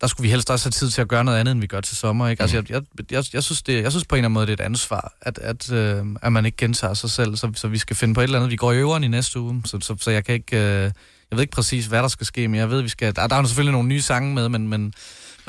der 0.02 0.08
skulle 0.08 0.26
vi 0.26 0.32
helst 0.32 0.50
også 0.50 0.66
have 0.66 0.72
tid 0.72 0.90
til 0.90 1.02
at 1.02 1.08
gøre 1.08 1.24
noget 1.24 1.38
andet, 1.38 1.52
end 1.52 1.62
vi 1.62 1.68
gør 1.68 1.82
til 1.82 1.98
sommer. 1.98 2.28
Ikke? 2.28 2.42
Altså, 2.42 2.58
jeg, 2.58 2.72
jeg, 2.72 2.82
jeg, 3.12 3.24
jeg, 3.34 3.44
synes 3.44 3.62
det, 3.62 3.84
jeg 3.84 3.92
synes 3.92 4.06
på 4.06 4.16
en 4.16 4.18
eller 4.18 4.26
anden 4.26 4.34
måde, 4.34 4.48
det 4.48 4.60
er 4.60 4.64
et 4.64 4.66
ansvar, 4.66 5.14
at, 5.22 5.38
at, 5.38 5.72
øh, 5.72 6.06
at 6.22 6.32
man 6.32 6.46
ikke 6.46 6.58
gentager 6.58 6.94
sig 6.94 7.10
selv, 7.10 7.36
så, 7.36 7.52
så 7.56 7.68
vi 7.68 7.78
skal 7.78 7.96
finde 7.96 8.14
på 8.14 8.22
et 8.22 8.24
eller 8.24 8.38
andet. 8.38 8.52
Vi 8.52 8.56
går 8.56 8.72
i 8.72 8.78
øveren 8.78 9.04
i 9.04 9.08
næste 9.08 9.40
uge, 9.40 9.62
så, 9.66 9.80
så, 9.82 9.96
så 10.00 10.12
jeg 10.12 10.26
kan 10.26 10.36
ikke... 10.36 10.58
Øh, 10.58 10.92
jeg 11.32 11.38
ved 11.38 11.42
ikke 11.44 11.52
præcis, 11.52 11.86
hvad 11.86 12.02
der 12.02 12.08
skal 12.08 12.26
ske, 12.26 12.48
men 12.48 12.60
jeg 12.60 12.70
ved, 12.70 12.82
vi 12.82 12.90
skal... 12.90 13.16
Der, 13.16 13.28
der 13.28 13.36
er 13.36 13.40
jo 13.40 13.46
selvfølgelig 13.46 13.72
nogle 13.72 13.88
nye 13.88 14.02
sange 14.02 14.34
med, 14.34 14.50
men, 14.50 14.68
men, 14.68 14.94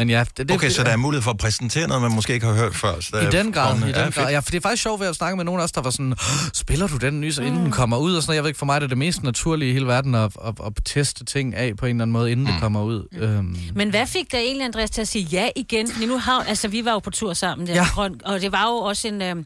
men 0.01 0.11
ja... 0.11 0.25
Det, 0.25 0.49
det, 0.49 0.51
Okay, 0.51 0.71
så 0.71 0.85
der 0.85 0.91
er 0.91 0.97
mulighed 0.97 1.23
for 1.23 1.31
at 1.31 1.39
præsentere 1.39 1.89
noget, 1.89 2.03
man 2.03 2.13
måske 2.13 2.33
ikke 2.35 2.47
har 2.47 2.55
hørt 2.55 2.75
før. 2.75 3.01
Så 3.01 3.09
der 3.13 3.29
i 3.29 3.31
den 3.31 3.53
grad, 3.53 3.77
i 3.77 3.81
den 3.81 3.95
fedt. 3.95 4.15
grad. 4.15 4.31
Ja, 4.31 4.39
for 4.39 4.51
det 4.51 4.57
er 4.57 4.61
faktisk 4.61 4.83
sjovt 4.83 5.01
ved 5.01 5.09
at 5.09 5.17
snakke 5.17 5.37
med 5.37 5.45
nogen 5.45 5.61
også, 5.61 5.73
der 5.77 5.83
var 5.83 5.91
sådan, 5.91 6.15
spiller 6.55 6.87
du 6.87 6.97
den 6.97 7.21
nye, 7.21 7.33
så 7.33 7.43
inden 7.43 7.63
den 7.63 7.71
kommer 7.71 7.97
ud, 7.97 8.15
og 8.15 8.23
sådan 8.23 8.31
noget. 8.31 8.37
Jeg 8.37 8.43
ved 8.45 8.51
ikke, 8.51 8.59
for 8.59 8.67
mig 8.67 8.75
er 8.75 8.79
det 8.79 8.91
det 8.91 8.99
mest 8.99 9.23
naturlige 9.23 9.71
i 9.71 9.73
hele 9.73 9.87
verden 9.87 10.15
at, 10.15 10.33
at, 10.47 10.55
at 10.67 10.73
teste 10.85 11.25
ting 11.25 11.55
af 11.55 11.77
på 11.77 11.87
en 11.87 11.91
eller 11.91 12.03
anden 12.03 12.13
måde, 12.13 12.33
inden 12.33 12.47
mm. 12.47 12.53
det 12.53 12.61
kommer 12.61 12.83
ud. 12.83 13.09
Øhm, 13.13 13.57
Men 13.75 13.91
hvad 13.91 14.07
fik 14.07 14.33
der 14.33 14.39
egentlig, 14.39 14.65
Andreas, 14.65 14.91
til 14.91 15.01
at 15.01 15.09
sige 15.09 15.25
ja 15.25 15.49
igen? 15.57 15.93
Fordi 15.93 16.07
nu 16.07 16.19
har, 16.19 16.45
altså, 16.49 16.69
vi 16.69 16.85
var 16.85 16.93
jo 16.93 16.99
på 16.99 17.11
tur 17.11 17.33
sammen 17.33 17.67
der, 17.67 17.75
ja. 17.75 17.87
og 18.25 18.41
det 18.41 18.53
var 18.53 18.67
jo 18.67 18.75
også 18.75 19.09
en... 19.09 19.23
Øh, 19.23 19.37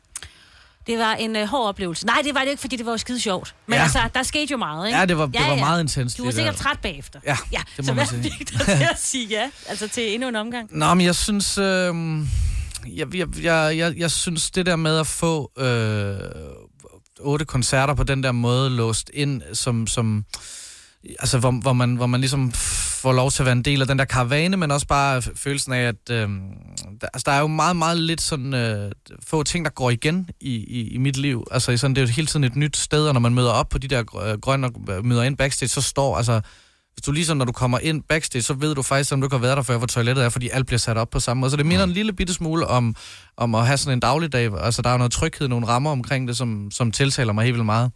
det 0.87 0.99
var 0.99 1.15
en 1.15 1.37
øh, 1.37 1.47
hård 1.47 1.69
oplevelse. 1.69 2.07
Nej, 2.07 2.21
det 2.25 2.35
var 2.35 2.41
det 2.41 2.49
ikke, 2.51 2.61
fordi 2.61 2.77
det 2.77 2.87
var 2.87 2.97
skide 2.97 3.21
sjovt. 3.21 3.55
Men 3.67 3.75
Ja. 3.75 3.79
ja. 3.79 3.83
altså, 3.83 3.99
der 4.15 4.23
skete 4.23 4.51
jo 4.53 4.57
meget, 4.57 4.87
ikke? 4.87 4.99
Ja, 4.99 5.05
det 5.07 5.19
var- 5.19 5.27
det 5.27 5.41
var 5.49 5.57
meget 5.57 5.81
intenst, 5.81 6.19
Du 6.19 6.25
var 6.25 6.31
sikkert 6.31 6.55
der. 6.55 6.63
træt 6.63 6.79
bagefter. 6.83 7.21
Ja, 7.27 7.37
ja. 7.53 7.59
det 7.77 7.79
må 7.79 7.85
så 7.85 7.95
man 7.95 8.09
hvad 8.09 8.23
sige. 8.23 8.33
fik 8.39 8.51
dig 8.51 8.61
til 8.61 8.73
at 8.93 9.01
sige 9.01 9.27
ja? 9.29 9.51
Altså 9.69 9.89
til 9.89 10.15
endnu 10.15 10.29
en 10.29 10.37
omgang? 10.37 10.69
Nå, 10.79 10.95
men 10.95 11.07
jeg 11.07 11.15
synes... 11.15 11.59
Øh, 11.59 11.95
jeg, 12.97 13.15
jeg, 13.15 13.29
jeg, 13.43 13.77
jeg, 13.79 13.95
jeg 13.99 14.11
synes, 14.11 14.51
det 14.51 14.67
der 14.67 14.77
med 14.77 14.99
at 14.99 15.07
få 15.07 15.51
øh, 15.59 16.15
otte 17.21 17.45
koncerter 17.45 17.95
på 17.95 18.03
den 18.03 18.23
der 18.23 18.33
måde 18.33 18.71
låst 18.71 19.11
ind, 19.15 19.43
som... 19.53 19.87
som 19.87 20.25
altså, 21.19 21.39
hvor, 21.39 21.51
hvor, 21.51 21.73
man, 21.73 21.97
hvor 21.97 22.07
man 22.07 22.21
ligesom 22.21 22.53
får 22.53 23.13
lov 23.13 23.31
til 23.31 23.43
at 23.43 23.47
være 23.47 23.53
en 23.53 23.63
del 23.63 23.81
af 23.81 23.87
den 23.87 23.99
der 23.99 24.05
karavane, 24.05 24.57
men 24.57 24.71
også 24.71 24.87
bare 24.87 25.23
følelsen 25.23 25.73
af, 25.73 25.83
at 25.83 26.11
øh, 26.11 26.29
der, 27.01 27.07
altså, 27.15 27.23
der 27.27 27.33
er 27.33 27.41
jo 27.41 27.47
meget, 27.47 27.77
meget 27.77 27.99
lidt 27.99 28.21
sådan 28.21 28.55
øh, 28.55 28.93
få 29.27 29.43
ting, 29.43 29.65
der 29.65 29.71
går 29.71 29.91
igen 29.91 30.31
i, 30.41 30.55
i, 30.55 30.89
i 30.89 30.99
mit 30.99 31.17
liv. 31.17 31.47
Altså, 31.51 31.73
i 31.73 31.77
sådan, 31.77 31.95
det 31.95 32.03
er 32.03 32.07
jo 32.07 32.13
hele 32.13 32.27
tiden 32.27 32.45
et 32.45 32.57
nyt 32.57 32.77
sted, 32.77 33.09
og 33.09 33.15
når 33.15 33.21
man 33.21 33.35
møder 33.35 33.51
op 33.51 33.69
på 33.69 33.79
de 33.79 33.89
der 33.89 34.27
øh, 34.27 34.41
grønne 34.41 34.67
og 34.67 34.95
øh, 34.95 35.05
møder 35.05 35.23
ind 35.23 35.37
backstage, 35.37 35.69
så 35.69 35.83
står, 35.83 36.17
altså, 36.17 36.41
hvis 36.95 37.03
du 37.07 37.13
ligesom, 37.13 37.37
når 37.37 37.45
du 37.45 37.53
kommer 37.53 37.79
ind 37.79 38.03
backstage, 38.09 38.43
så 38.43 38.55
ved 38.55 38.75
du 38.75 38.83
faktisk, 38.83 39.13
om 39.13 39.21
du 39.21 39.27
ikke 39.27 39.37
har 39.37 39.41
været 39.41 39.57
der 39.57 39.63
før, 39.63 39.79
hvor 39.79 39.87
toilettet 39.87 40.25
er, 40.25 40.29
fordi 40.29 40.49
alt 40.49 40.67
bliver 40.67 40.79
sat 40.79 40.97
op 40.97 41.11
på 41.11 41.21
samme 41.21 41.41
måde. 41.41 41.51
Så 41.51 41.57
det 41.57 41.67
minder 41.67 41.85
en 41.85 41.91
lille 41.91 42.13
bitte 42.13 42.35
smule 42.35 42.67
om, 42.67 42.97
om 43.37 43.55
at 43.55 43.67
have 43.67 43.77
sådan 43.77 43.93
en 43.93 44.01
dagligdag. 44.01 44.51
Altså, 44.61 44.83
der 44.83 44.91
er 44.91 44.97
noget 44.97 45.13
tryghed, 45.13 45.49
nogle 45.49 45.67
rammer 45.67 45.91
omkring 45.91 46.29
det, 46.29 46.37
som, 46.37 46.71
som 46.71 46.93
tiltaler 46.93 47.33
mig 47.33 47.45
helt 47.45 47.55
vildt 47.55 47.67
meget. 47.67 47.91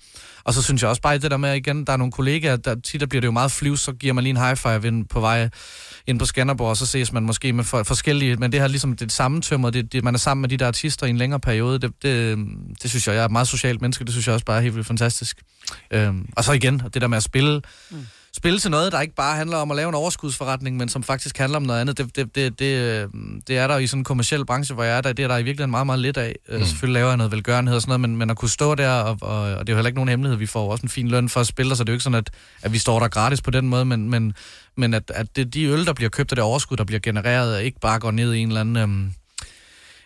Og 0.44 0.55
så 0.55 0.62
synes 0.62 0.82
jeg 0.82 0.90
også 0.90 1.03
bare, 1.03 1.18
det 1.18 1.30
der 1.30 1.36
med, 1.36 1.55
igen, 1.55 1.84
der 1.84 1.92
er 1.92 1.96
nogle 1.96 2.12
kollegaer, 2.12 2.57
der 2.57 2.74
tit 2.84 3.01
der 3.01 3.07
bliver 3.07 3.20
det 3.20 3.26
jo 3.26 3.32
meget 3.32 3.53
flyv, 3.53 3.76
så 3.76 3.92
giver 3.92 4.12
man 4.12 4.24
lige 4.24 4.30
en 4.30 4.36
high 4.36 4.57
five 4.57 4.86
ind 4.86 5.07
på 5.07 5.20
vej 5.20 5.49
ind 6.07 6.18
på 6.18 6.24
Skanderborg, 6.24 6.68
og 6.68 6.76
så 6.76 6.86
ses 6.86 7.12
man 7.12 7.22
måske 7.22 7.53
med 7.53 7.64
for, 7.64 7.82
forskellige, 7.82 8.36
men 8.36 8.53
det 8.53 8.61
her 8.61 8.68
ligesom 8.68 8.96
det 8.96 9.12
samme 9.12 9.40
tømmer, 9.40 9.70
det, 9.70 9.92
det, 9.92 10.05
man 10.05 10.14
er 10.14 10.18
sammen 10.18 10.40
med 10.40 10.49
de 10.49 10.57
der 10.57 10.66
artister 10.66 11.07
i 11.07 11.11
en 11.11 11.16
længere 11.16 11.40
periode, 11.40 11.78
det, 11.78 11.92
det, 12.03 12.38
det 12.82 12.90
synes 12.90 13.07
jeg, 13.07 13.14
jeg 13.14 13.20
er 13.20 13.24
et 13.24 13.30
meget 13.30 13.49
socialt 13.49 13.80
menneske, 13.80 14.05
det 14.05 14.12
synes 14.12 14.26
jeg 14.26 14.32
også 14.34 14.44
bare 14.44 14.57
er 14.57 14.61
helt 14.61 14.74
vildt 14.74 14.86
fantastisk. 14.86 15.42
Øhm, 15.90 16.28
og 16.36 16.44
så 16.44 16.53
igen, 16.53 16.82
det 16.94 17.03
der 17.03 17.09
med 17.09 17.16
at 17.16 17.22
spille, 17.22 17.62
mm. 17.90 18.07
Spille 18.39 18.59
til 18.59 18.70
noget, 18.70 18.93
der 18.93 19.01
ikke 19.01 19.14
bare 19.14 19.36
handler 19.36 19.57
om 19.57 19.70
at 19.70 19.76
lave 19.76 19.89
en 19.89 19.95
overskudsforretning, 19.95 20.76
men 20.76 20.89
som 20.89 21.03
faktisk 21.03 21.39
handler 21.39 21.57
om 21.57 21.62
noget 21.62 21.80
andet, 21.80 21.99
det, 21.99 22.16
det, 22.16 22.34
det, 22.34 22.59
det, 22.59 23.09
det 23.49 23.59
er 23.59 23.66
der 23.66 23.78
i 23.78 23.86
sådan 23.86 24.01
en 24.01 24.05
kommersiel 24.05 24.47
branche, 24.47 24.74
hvor 24.74 24.84
jeg 24.84 24.97
er 24.97 25.01
der, 25.01 25.12
det 25.12 25.22
er 25.22 25.28
der 25.28 25.39
i 25.39 25.43
virkeligheden 25.43 25.70
meget, 25.70 25.86
meget 25.86 26.01
lidt 26.01 26.16
af. 26.16 26.36
Mm. 26.49 26.64
Selvfølgelig 26.64 26.95
laver 26.95 27.09
jeg 27.09 27.16
noget 27.16 27.32
velgørenhed 27.32 27.74
og 27.74 27.82
sådan 27.82 27.91
noget, 27.91 28.01
men, 28.01 28.16
men 28.16 28.30
at 28.30 28.36
kunne 28.36 28.49
stå 28.49 28.74
der, 28.74 28.91
og, 28.91 29.18
og, 29.20 29.41
og 29.41 29.66
det 29.66 29.68
er 29.68 29.72
jo 29.72 29.76
heller 29.76 29.89
ikke 29.89 29.99
nogen 29.99 30.09
hemmelighed, 30.09 30.39
vi 30.39 30.47
får 30.47 30.70
også 30.70 30.82
en 30.82 30.89
fin 30.89 31.09
løn 31.09 31.28
for 31.28 31.41
at 31.41 31.47
spille, 31.47 31.76
så 31.76 31.84
det 31.84 31.89
er 31.89 31.93
jo 31.93 31.95
ikke 31.95 32.05
sådan, 32.05 32.18
at, 32.18 32.30
at 32.62 32.72
vi 32.72 32.78
står 32.78 33.01
der 33.01 33.09
gratis 33.09 33.41
på 33.43 33.51
den 33.51 33.68
måde, 33.68 33.84
men, 33.84 34.11
men, 34.11 34.34
men 34.76 34.95
at, 34.95 35.12
at 35.14 35.36
det, 35.36 35.55
de 35.55 35.64
øl, 35.64 35.86
der 35.86 35.93
bliver 35.93 36.11
købt, 36.11 36.32
og 36.32 36.36
det 36.36 36.45
overskud, 36.45 36.76
der 36.76 36.84
bliver 36.84 37.01
genereret, 37.01 37.62
ikke 37.62 37.80
bare 37.80 37.99
går 37.99 38.11
ned 38.11 38.34
i 38.34 38.39
en 38.39 38.49
eller 38.49 38.61
anden... 38.61 38.76
Øhm, 38.76 39.12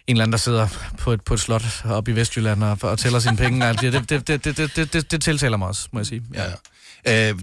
en 0.06 0.16
eller 0.16 0.24
anden, 0.24 0.32
der 0.32 0.38
sidder 0.38 0.68
på 0.98 1.12
et, 1.12 1.24
på 1.24 1.34
et 1.34 1.40
slot 1.40 1.84
oppe 1.84 2.10
i 2.10 2.16
Vestjylland 2.16 2.64
og, 2.64 2.78
og 2.82 2.98
tæller 2.98 3.18
sine 3.18 3.36
penge. 3.36 3.68
det, 3.68 3.92
det, 3.92 4.10
det, 4.10 4.28
det, 4.28 4.44
det, 4.44 4.76
det, 4.76 4.92
det, 4.92 5.10
det 5.10 5.22
tiltaler 5.22 5.56
mig 5.56 5.68
også, 5.68 5.88
må 5.92 5.98
jeg 5.98 6.06
sige. 6.06 6.22
Ja. 6.34 6.44
ja. 7.06 7.30
Øh, 7.30 7.38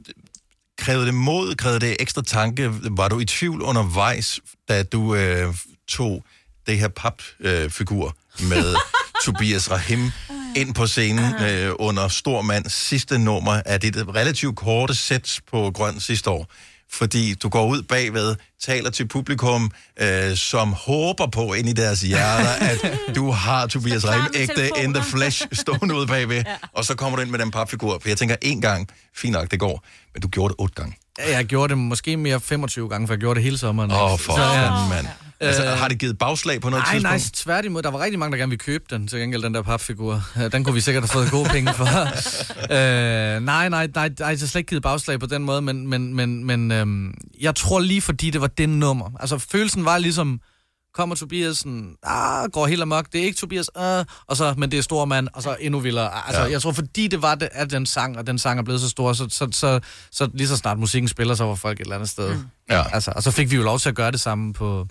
krævede 0.80 1.06
det 1.06 1.14
mod, 1.14 1.56
krævede 1.56 1.80
det 1.80 1.98
ekstra 2.00 2.22
tanke? 2.22 2.72
Var 2.98 3.08
du 3.08 3.20
i 3.20 3.26
tvivl 3.26 3.62
undervejs, 3.62 4.40
da 4.70 4.84
du 4.84 5.16
øh, 5.16 5.54
tog 5.88 6.24
det 6.68 6.80
her 6.80 6.88
papfigur 6.88 8.08
øh, 8.08 8.50
med 8.50 8.76
Tobias 9.26 9.72
Rahim 9.72 10.12
ind 10.56 10.74
på 10.74 10.88
scenen 10.88 11.34
øh, 11.44 11.72
under 11.80 12.08
Stor 12.08 12.42
Mands 12.42 12.74
sidste 12.74 13.20
nummer 13.20 13.62
af 13.66 13.80
det 13.80 14.16
relativt 14.16 14.56
korte 14.56 14.96
sæt 14.96 15.40
på 15.52 15.72
Grøn 15.72 16.00
sidste 16.00 16.30
år? 16.30 16.52
Fordi 16.92 17.34
du 17.34 17.50
går 17.50 17.68
ud 17.68 17.82
bagved, 17.82 18.36
taler 18.62 18.90
til 18.90 19.08
publikum, 19.08 19.72
øh, 20.02 20.38
som 20.38 20.74
håber 20.74 21.28
på 21.28 21.54
ind 21.54 21.70
i 21.70 21.74
deres 21.74 22.02
hjerter, 22.02 22.50
at 22.72 22.86
du 23.16 23.32
har 23.32 23.68
Tobias 23.68 24.08
Rahim 24.08 24.32
ægte 24.36 24.70
in 24.84 24.94
the 24.94 25.04
flesh 25.04 25.48
stående 25.62 25.96
ude 25.96 26.08
bagved, 26.08 26.44
ja. 26.46 26.56
og 26.74 26.86
så 26.86 26.96
kommer 26.96 27.16
du 27.16 27.22
ind 27.22 27.32
med 27.32 27.40
den 27.40 27.52
papfigur. 27.52 28.00
For 28.02 28.10
jeg 28.10 28.18
tænker, 28.18 28.36
en 28.42 28.62
gang, 28.62 28.90
fint 29.16 29.32
nok, 29.32 29.52
det 29.52 29.60
går, 29.60 29.86
men 30.14 30.22
du 30.22 30.28
gjorde 30.28 30.52
det 30.52 30.56
otte 30.60 30.76
gange. 30.76 30.96
Jeg 31.28 31.46
gjorde 31.46 31.70
det 31.70 31.78
måske 31.78 32.18
mere 32.18 32.40
25 32.40 32.90
gange, 32.90 33.08
for 33.08 33.14
jeg 33.14 33.20
gjorde 33.20 33.36
det 33.36 33.44
hele 33.44 33.58
sommeren. 33.58 33.92
Åh, 33.92 34.12
ikke? 34.12 34.24
for 34.24 34.34
Så, 34.36 34.42
ja. 34.42 34.88
mand. 34.90 35.08
Altså, 35.42 35.64
Øh, 35.64 35.70
har 35.78 35.88
det 35.88 36.00
givet 36.00 36.18
bagslag 36.18 36.62
på 36.62 36.70
noget 36.70 36.84
nej, 36.86 36.94
tidspunkt? 36.94 37.12
nej, 37.12 37.30
tværtimod. 37.34 37.82
Der 37.82 37.92
var 37.92 38.00
rigtig 38.00 38.20
mange, 38.20 38.32
der 38.32 38.38
gerne 38.38 38.50
ville 38.50 38.64
købe 38.64 38.84
den, 38.90 39.08
til 39.08 39.20
gengæld 39.20 39.44
den 39.44 39.54
der 39.54 39.62
papfigur. 39.62 40.22
Den 40.52 40.64
kunne 40.64 40.74
vi 40.76 40.82
sikkert 40.82 41.04
have 41.04 41.08
fået 41.08 41.32
gode 41.32 41.50
penge 41.50 41.74
for. 41.74 41.86
øh, 42.76 43.42
nej, 43.42 43.70
nej, 43.70 43.88
nej, 43.96 44.10
nej, 44.20 44.30
har 44.30 44.36
slet 44.36 44.56
ikke 44.56 44.70
givet 44.70 44.84
bagslag 44.84 45.20
på 45.20 45.26
den 45.26 45.44
måde, 45.44 45.62
men, 45.62 45.88
men, 45.88 46.14
men, 46.14 46.44
men 46.46 46.72
øhm, 46.72 47.14
jeg 47.42 47.56
tror 47.56 47.80
lige, 47.80 48.02
fordi 48.02 48.30
det 48.30 48.42
var 48.42 48.48
det 48.48 48.70
nummer. 48.70 49.10
Altså, 49.20 49.38
følelsen 49.38 49.86
var 49.86 49.98
ligesom, 49.98 50.40
kommer 50.94 51.16
Tobiasen, 51.16 51.96
ah, 52.04 52.50
går 52.52 52.68
helt 52.68 52.82
amok, 52.82 53.06
det 53.14 53.22
er 53.22 53.26
ikke 53.26 53.38
Tobias, 53.38 53.70
ah, 53.76 54.06
og 54.28 54.38
så, 54.38 54.54
men 54.58 54.72
det 54.72 54.78
er 54.80 54.84
stor 54.84 55.06
mand, 55.06 55.28
og 55.34 55.44
så 55.44 55.56
endnu 55.60 55.80
vildere. 55.80 56.28
Altså, 56.28 56.42
Ja. 56.42 56.46
ja. 56.48 56.52
jeg 56.52 56.62
tror, 56.62 56.72
fordi 56.72 57.08
det 57.08 57.22
var 57.22 57.36
det, 57.36 57.50
at 57.52 57.72
den 57.72 57.86
sang, 57.86 58.18
og 58.18 58.28
den 58.28 58.40
sang 58.40 58.60
er 58.60 58.64
blevet 58.64 58.82
så 58.82 58.90
stor, 58.90 59.14
så, 59.14 59.28
så, 59.30 59.48
så, 59.52 59.80
så 60.12 60.30
lige 60.34 60.48
så 60.48 60.58
snart 60.58 60.80
musikken 60.80 61.08
spiller, 61.08 61.36
så 61.36 61.44
var 61.46 61.56
folk 61.56 61.80
et 61.80 61.84
eller 61.84 61.96
andet 61.96 62.10
sted. 62.10 62.36
Mm. 62.36 62.44
Ja. 62.70 62.84
Altså, 62.94 63.14
og 63.16 63.24
så 63.24 63.32
fik 63.32 63.52
vi 63.52 63.56
jo 63.56 63.64
lov 63.64 63.80
til 63.80 63.90
at 63.90 63.96
gøre 63.96 64.12
det 64.12 64.20
samme 64.20 64.54
på, 64.54 64.88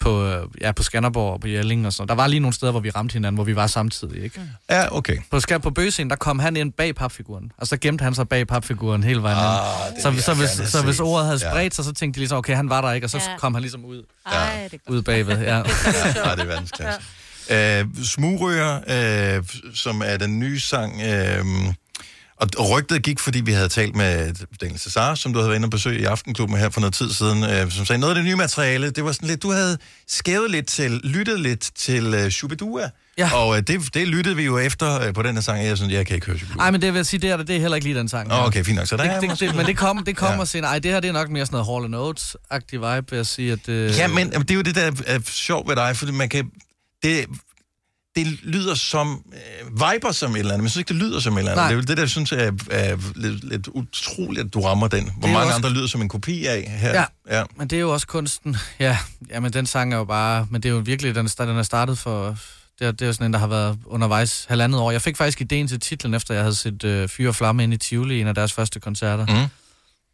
på, 0.00 0.24
øh, 0.26 0.46
ja, 0.60 0.72
på 0.72 0.82
Skanderborg 0.82 1.32
og 1.32 1.40
på 1.40 1.48
Jelling 1.48 1.86
og 1.86 1.92
sådan. 1.92 2.08
Der 2.08 2.14
var 2.14 2.26
lige 2.26 2.40
nogle 2.40 2.54
steder, 2.54 2.72
hvor 2.72 2.80
vi 2.80 2.90
ramte 2.90 3.12
hinanden, 3.12 3.34
hvor 3.36 3.44
vi 3.44 3.56
var 3.56 3.66
samtidig, 3.66 4.24
ikke? 4.24 4.40
Ja, 4.70 4.96
okay. 4.96 5.16
På, 5.30 5.40
på 5.62 5.70
Bøgescenen, 5.70 6.10
der 6.10 6.16
kom 6.16 6.38
han 6.38 6.56
ind 6.56 6.72
bag 6.72 6.94
papfiguren, 6.94 7.52
og 7.58 7.66
så 7.66 7.76
gemte 7.76 8.02
han 8.04 8.14
sig 8.14 8.28
bag 8.28 8.46
papfiguren 8.46 9.04
hele 9.04 9.22
vejen 9.22 9.38
Ah, 9.38 9.92
ind. 9.94 10.02
Så, 10.02 10.22
så, 10.24 10.34
hvis, 10.34 10.50
så 10.50 10.78
se. 10.78 10.84
hvis 10.84 11.00
ordet 11.00 11.26
havde 11.26 11.38
Ja. 11.42 11.50
spredt 11.50 11.74
sig, 11.74 11.84
så 11.84 11.92
tænkte 11.92 12.16
de 12.16 12.20
ligesom, 12.20 12.38
okay, 12.38 12.56
han 12.56 12.68
var 12.70 12.80
der 12.80 12.92
ikke, 12.92 13.06
og 13.06 13.10
så 13.10 13.18
Ja. 13.18 13.36
kom 13.38 13.54
han 13.54 13.60
ligesom 13.62 13.84
ud, 13.84 14.02
Ej, 14.26 14.68
det 14.72 14.80
ud 14.88 15.02
bagved. 15.02 15.38
Ja. 15.38 15.56
Ja, 15.56 15.62
det 15.62 16.40
er 16.40 16.44
verdensklasse. 16.44 17.00
Ja. 17.50 17.80
Øh, 17.80 17.86
Smugryger, 18.04 18.74
øh, 19.38 19.44
som 19.74 20.02
er 20.04 20.16
den 20.16 20.38
nye 20.38 20.60
sang, 20.60 21.02
øh, 21.02 21.44
og 22.40 22.70
rygtet 22.70 23.02
gik, 23.02 23.18
fordi 23.20 23.40
vi 23.40 23.52
havde 23.52 23.68
talt 23.68 23.96
med 23.96 24.34
Daniel 24.60 24.78
Cesar, 24.80 25.14
som 25.14 25.32
du 25.32 25.38
havde 25.38 25.48
været 25.48 25.56
inde 25.58 25.66
og 25.66 25.70
besøge 25.70 26.00
i 26.00 26.04
Aftenklubben 26.04 26.58
her 26.58 26.70
for 26.70 26.80
noget 26.80 26.94
tid 26.94 27.12
siden, 27.12 27.44
øh, 27.44 27.70
som 27.72 27.86
sagde, 27.86 28.00
noget 28.00 28.14
af 28.14 28.16
det 28.16 28.24
nye 28.24 28.36
materiale, 28.36 28.90
det 28.90 29.04
var 29.04 29.12
sådan 29.12 29.28
lidt, 29.28 29.42
du 29.42 29.52
havde 29.52 29.78
skævet 30.08 30.50
lidt 30.50 30.66
til, 30.66 30.90
lyttet 30.90 31.40
lidt 31.40 31.70
til 31.74 32.14
øh, 32.14 32.30
Shubidua. 32.30 32.90
Ja. 33.18 33.34
Og 33.34 33.56
øh, 33.56 33.62
det, 33.62 33.94
det 33.94 34.08
lyttede 34.08 34.36
vi 34.36 34.42
jo 34.44 34.58
efter 34.58 35.00
øh, 35.00 35.14
på 35.14 35.22
den 35.22 35.34
her 35.34 35.40
sang, 35.42 35.64
jeg 35.64 35.76
synes, 35.76 35.92
jeg 35.92 36.06
kan 36.06 36.14
ikke 36.14 36.26
høre 36.26 36.38
Shubidua. 36.38 36.62
Ej, 36.64 36.70
men 36.70 36.82
det 36.82 36.92
vil 36.92 36.98
jeg 36.98 37.06
sige, 37.06 37.20
det 37.20 37.30
er, 37.30 37.36
det 37.36 37.56
er 37.56 37.60
heller 37.60 37.74
ikke 37.74 37.86
lige 37.86 37.98
den 37.98 38.08
sang. 38.08 38.28
Nå, 38.28 38.34
okay, 38.34 38.64
fint 38.64 38.76
nok. 38.76 38.86
Så 38.86 38.96
der 38.96 39.04
er 39.04 39.12
det, 39.12 39.20
det, 39.20 39.30
måske 39.30 39.46
det, 39.46 39.54
men 39.56 39.66
det 39.66 39.76
kom, 39.76 40.04
det 40.04 40.16
kom 40.16 40.32
Ja. 40.32 40.38
og 40.40 40.48
senere. 40.48 40.70
Ej, 40.70 40.78
det 40.78 40.90
her 40.90 41.00
det 41.00 41.08
er 41.08 41.12
nok 41.12 41.30
mere 41.30 41.46
sådan 41.46 41.64
noget 41.66 41.92
Hall 41.94 41.94
Notes-agtig 41.94 42.72
vibe, 42.96 43.06
vil 43.10 43.16
jeg 43.16 43.26
sige. 43.26 43.52
At, 43.52 43.68
øh, 43.68 43.96
Ja, 43.98 44.08
men 44.08 44.30
det 44.32 44.50
er 44.50 44.54
jo 44.54 44.62
det, 44.62 44.74
der 44.74 44.90
er 45.06 45.18
sjovt 45.24 45.68
ved 45.68 45.76
dig, 45.76 45.96
fordi 45.96 46.12
man 46.12 46.28
kan... 46.28 46.50
Det, 47.02 47.26
det 48.16 48.26
lyder 48.42 48.74
som... 48.74 49.22
Øh, 49.32 49.72
viber 49.72 50.12
som 50.12 50.32
et 50.32 50.38
eller 50.38 50.52
andet, 50.52 50.60
men 50.60 50.64
jeg 50.64 50.70
synes 50.70 50.80
ikke, 50.80 50.88
det 50.88 50.96
lyder 50.96 51.20
som 51.20 51.34
et 51.34 51.38
eller 51.38 51.52
andet. 51.52 51.62
Nej. 51.62 51.72
Det 51.74 51.82
er 51.82 51.86
det, 51.86 51.96
der 51.96 52.02
jeg 52.02 52.10
synes 52.10 52.32
er, 52.32 52.52
er 52.70 52.96
lidt, 53.16 53.44
lidt 53.44 53.68
utroligt, 53.68 54.46
at 54.46 54.54
du 54.54 54.60
rammer 54.60 54.88
den. 54.88 55.10
Hvor 55.18 55.28
mange 55.28 55.46
også- 55.46 55.56
andre 55.56 55.70
lyder 55.70 55.86
som 55.86 56.02
en 56.02 56.08
kopi 56.08 56.46
af 56.46 56.76
her. 56.80 56.90
Ja. 56.92 57.04
ja. 57.38 57.44
Men 57.56 57.68
det 57.68 57.76
er 57.76 57.80
jo 57.80 57.92
også 57.92 58.06
kunsten. 58.06 58.56
Ja, 58.78 58.98
ja 59.30 59.40
men 59.40 59.52
den 59.52 59.66
sang 59.66 59.92
er 59.92 59.96
jo 59.96 60.04
bare... 60.04 60.46
Men 60.50 60.62
det 60.62 60.68
er 60.68 60.72
jo 60.72 60.82
virkelig, 60.84 61.14
den, 61.14 61.26
den 61.26 61.48
er 61.48 61.62
startet 61.62 61.98
for... 61.98 62.36
Det 62.78 62.86
er, 62.86 62.90
det 62.92 63.02
er 63.02 63.06
jo 63.06 63.12
sådan 63.12 63.26
en, 63.26 63.32
der 63.32 63.38
har 63.38 63.46
været 63.46 63.78
undervejs 63.86 64.44
halvandet 64.48 64.80
år. 64.80 64.90
Jeg 64.90 65.02
fik 65.02 65.16
faktisk 65.16 65.40
ideen 65.40 65.68
til 65.68 65.80
titlen, 65.80 66.14
efter 66.14 66.34
jeg 66.34 66.42
havde 66.42 66.54
set 66.54 66.84
øh, 66.84 67.08
Fyre 67.08 67.28
og 67.28 67.34
Flamme 67.36 67.62
ind 67.62 67.74
i 67.74 67.76
Tivoli, 67.76 68.20
en 68.20 68.26
af 68.26 68.34
deres 68.34 68.52
første 68.52 68.80
koncerter. 68.80 69.26
Mm. 69.26 69.50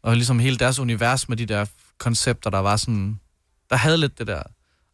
Og 0.03 0.15
ligesom 0.15 0.39
hele 0.39 0.57
deres 0.57 0.79
univers 0.79 1.29
med 1.29 1.37
de 1.37 1.45
der 1.45 1.65
koncepter, 1.99 2.49
der 2.49 2.59
var 2.59 2.77
sådan... 2.77 3.19
Der 3.69 3.75
havde 3.75 3.97
lidt 3.97 4.19
det 4.19 4.27
der... 4.27 4.43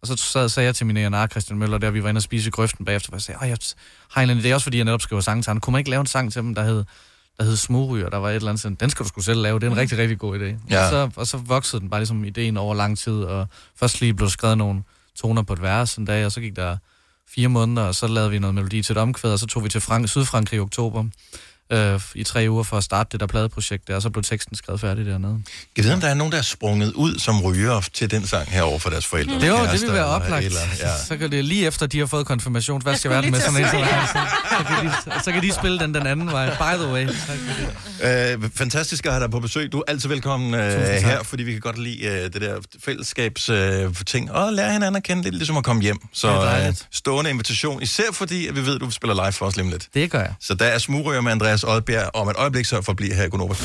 Og 0.01 0.07
så 0.07 0.15
sad, 0.15 0.49
sagde 0.49 0.65
jeg 0.67 0.75
til 0.75 0.85
min 0.85 0.97
A&R, 0.97 1.27
Christian 1.27 1.59
Møller, 1.59 1.77
der 1.77 1.89
vi 1.89 2.03
var 2.03 2.09
inde 2.09 2.19
og 2.19 2.23
spise 2.23 2.47
i 2.47 2.51
grøften 2.51 2.85
bagefter, 2.85 3.09
og 3.09 3.13
jeg 3.13 3.21
sagde, 3.21 3.39
"Åh, 3.43 3.49
jeg 3.49 3.57
har 4.11 4.21
en 4.21 4.29
anden 4.29 4.45
idé, 4.45 4.53
også 4.53 4.63
fordi 4.63 4.77
jeg 4.77 4.85
netop 4.85 5.01
skriver 5.01 5.21
sange 5.21 5.43
til 5.43 5.49
ham. 5.49 5.59
Kunne 5.59 5.71
man 5.71 5.79
ikke 5.79 5.89
lave 5.89 5.99
en 6.01 6.07
sang 6.07 6.33
til 6.33 6.41
dem, 6.41 6.55
der 6.55 6.63
hed, 6.63 6.83
der 7.37 7.43
hed 7.43 7.55
Smugryger, 7.57 8.09
der 8.09 8.17
var 8.17 8.29
et 8.29 8.35
eller 8.35 8.49
andet 8.49 8.61
sådan, 8.61 8.75
den 8.75 8.89
skal 8.89 9.03
du 9.03 9.07
sgu 9.09 9.21
selv 9.21 9.41
lave, 9.41 9.59
det 9.59 9.67
er 9.67 9.71
en 9.71 9.77
rigtig, 9.77 9.97
rigtig 9.97 10.19
god 10.19 10.39
idé. 10.39 10.43
Ja. 10.69 10.83
Og, 10.83 10.89
så, 10.89 11.09
og 11.15 11.27
så 11.27 11.37
voksede 11.37 11.79
den 11.81 11.89
bare 11.89 11.99
ligesom 11.99 12.23
ideen 12.23 12.57
over 12.57 12.75
lang 12.75 12.97
tid, 12.97 13.13
og 13.23 13.47
først 13.79 14.01
lige 14.01 14.13
blev 14.13 14.29
skrevet 14.29 14.57
nogle 14.57 14.83
toner 15.15 15.41
på 15.41 15.53
et 15.53 15.61
vers 15.61 15.95
en 15.95 16.05
dag, 16.05 16.25
og 16.25 16.31
så 16.31 16.41
gik 16.41 16.55
der 16.55 16.77
fire 17.35 17.47
måneder, 17.47 17.81
og 17.87 17.95
så 17.95 18.07
lavede 18.07 18.31
vi 18.31 18.39
noget 18.39 18.55
melodi 18.55 18.81
til 18.83 18.93
et 18.93 18.97
omkvæd, 18.97 19.31
og 19.31 19.39
så 19.39 19.45
tog 19.47 19.63
vi 19.63 19.69
til 19.69 19.81
Frank- 19.81 20.07
Sydfrankrig 20.07 20.57
i 20.57 20.59
oktober 20.59 21.05
øh, 21.71 22.01
i 22.15 22.23
tre 22.23 22.45
uger 22.49 22.63
for 22.63 22.77
at 22.77 22.83
starte 22.83 23.09
det 23.11 23.19
der 23.19 23.27
pladeprojekt 23.27 23.87
der, 23.87 23.95
og 23.95 24.01
så 24.01 24.09
blev 24.09 24.23
teksten 24.23 24.55
skrevet 24.55 24.81
færdig 24.81 25.05
dernede. 25.05 25.43
Jeg 25.77 25.83
vide, 25.83 25.93
om 25.93 26.01
der 26.01 26.07
er 26.07 26.13
nogen, 26.13 26.31
der 26.31 26.37
er 26.37 26.41
sprunget 26.41 26.93
ud 26.93 27.19
som 27.19 27.41
ryger 27.41 27.81
til 27.93 28.11
den 28.11 28.27
sang 28.27 28.47
her 28.51 28.61
over 28.61 28.79
for 28.79 28.89
deres 28.89 29.05
forældre? 29.05 29.39
Det, 29.39 29.51
var, 29.51 29.71
det 29.71 29.81
vil 29.81 29.93
være 29.93 30.05
oplagt. 30.05 30.45
eller 30.45 30.59
Ja. 30.79 30.97
Så 31.07 31.17
kan 31.17 31.31
det 31.31 31.45
lige 31.45 31.67
efter, 31.67 31.85
de 31.87 31.99
har 31.99 32.05
fået 32.05 32.25
konfirmation, 32.25 32.81
hvad 32.81 32.95
skal 32.95 33.11
være 33.11 33.21
med 33.21 33.39
sådan 33.39 33.61
en 33.61 33.67
så, 33.69 34.63
kan 34.67 34.85
de, 34.85 35.23
så 35.23 35.31
kan 35.31 35.41
de 35.43 35.51
spille 35.51 35.79
den 35.79 35.93
den 35.93 36.07
anden 36.07 36.31
vej. 36.31 36.49
By 36.49 36.81
the 36.83 36.93
way. 36.93 37.05
Tak 37.07 37.15
for 37.17 37.61
det. 38.03 38.43
Øh, 38.43 38.49
fantastisk 38.55 39.05
at 39.05 39.11
have 39.11 39.23
dig 39.23 39.31
på 39.31 39.39
besøg. 39.39 39.71
Du 39.71 39.77
er 39.79 39.83
altid 39.87 40.09
velkommen 40.09 40.53
øh, 40.53 40.61
her, 40.61 41.23
fordi 41.23 41.43
vi 41.43 41.51
kan 41.51 41.61
godt 41.61 41.77
lide 41.77 42.05
øh, 42.05 42.23
det 42.33 42.41
der 42.41 42.59
fællesskabs 42.85 43.49
øh, 43.49 43.95
ting, 44.05 44.31
og 44.31 44.53
lære 44.53 44.71
hinanden 44.71 44.95
at 44.95 45.03
kende. 45.03 45.23
Det 45.23 45.29
er 45.29 45.33
ligesom 45.33 45.57
at 45.57 45.63
komme 45.63 45.81
hjem. 45.81 45.97
Så 46.13 46.63
øh, 46.67 46.73
stående 46.91 47.29
invitation, 47.29 47.81
især 47.81 48.03
fordi 48.13 48.47
at 48.47 48.55
vi 48.55 48.65
ved, 48.65 48.75
at 48.75 48.81
du 48.81 48.91
spiller 48.91 49.23
live 49.23 49.31
for 49.31 49.45
os 49.45 49.57
lige 49.57 49.69
lidt. 49.69 49.87
Det 49.93 50.11
gør 50.11 50.19
jeg. 50.19 50.33
Så 50.39 50.53
der 50.53 50.65
er 50.65 50.77
smugryger 50.77 51.21
med 51.21 51.31
Andreas 51.31 51.58
Oddbjerg 51.63 52.09
om 52.13 52.29
et 52.29 52.35
øjeblik, 52.35 52.65
så 52.65 52.81
for 52.81 52.91
at 52.91 52.95
blive 52.95 53.13
her 53.13 53.23
i 53.23 53.29
Gunova. 53.29 53.55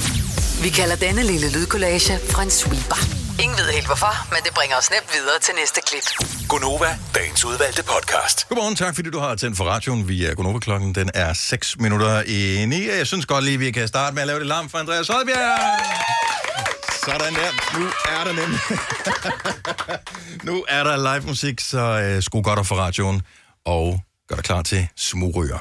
Vi 0.62 0.68
kalder 0.68 0.96
denne 0.96 1.22
lille 1.22 1.52
lydkollage 1.52 2.18
en 2.42 2.50
sweeper. 2.50 3.00
Ingen 3.42 3.58
ved 3.58 3.68
helt 3.72 3.86
hvorfor, 3.86 4.12
men 4.34 4.38
det 4.44 4.54
bringer 4.54 4.76
os 4.76 4.90
nemt 4.90 5.08
videre 5.14 5.38
til 5.42 5.54
næste 5.60 5.80
klip. 5.86 6.06
Gunova, 6.48 6.98
dagens 7.14 7.44
udvalgte 7.44 7.82
podcast. 7.82 8.48
Godmorgen, 8.48 8.76
tak 8.76 8.94
fordi 8.94 9.10
du 9.10 9.18
har 9.18 9.34
tændt 9.34 9.56
for 9.56 9.64
radioen. 9.64 10.08
Vi 10.08 10.24
er 10.24 10.34
Gunova 10.34 10.58
klokken. 10.58 10.94
Den 10.94 11.10
er 11.14 11.32
6 11.32 11.78
minutter 11.78 12.22
i 12.26 12.66
9. 12.66 12.88
Jeg 12.88 13.06
synes 13.06 13.26
godt 13.26 13.44
lige, 13.44 13.58
vi 13.58 13.70
kan 13.70 13.88
starte 13.88 14.14
med 14.14 14.22
at 14.22 14.26
lave 14.26 14.38
det 14.38 14.46
larm 14.46 14.68
for 14.68 14.78
Andreas 14.78 15.10
Oddbjerg. 15.10 15.58
Sådan 17.04 17.34
der. 17.34 17.78
Nu 17.78 17.86
er 18.08 18.24
der 18.24 18.32
nemlig. 18.32 18.60
nu 20.48 20.64
er 20.68 20.84
der 20.84 20.96
live 20.96 21.26
musik, 21.26 21.60
så 21.60 21.78
øh, 21.78 22.22
skru 22.22 22.42
godt 22.42 22.58
op 22.58 22.66
for 22.66 22.76
radioen. 22.76 23.22
Og 23.66 24.00
gør 24.28 24.36
dig 24.36 24.44
klar 24.44 24.62
til 24.62 24.88
smugryger. 24.96 25.58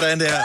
Sådan 0.00 0.20
der. 0.20 0.40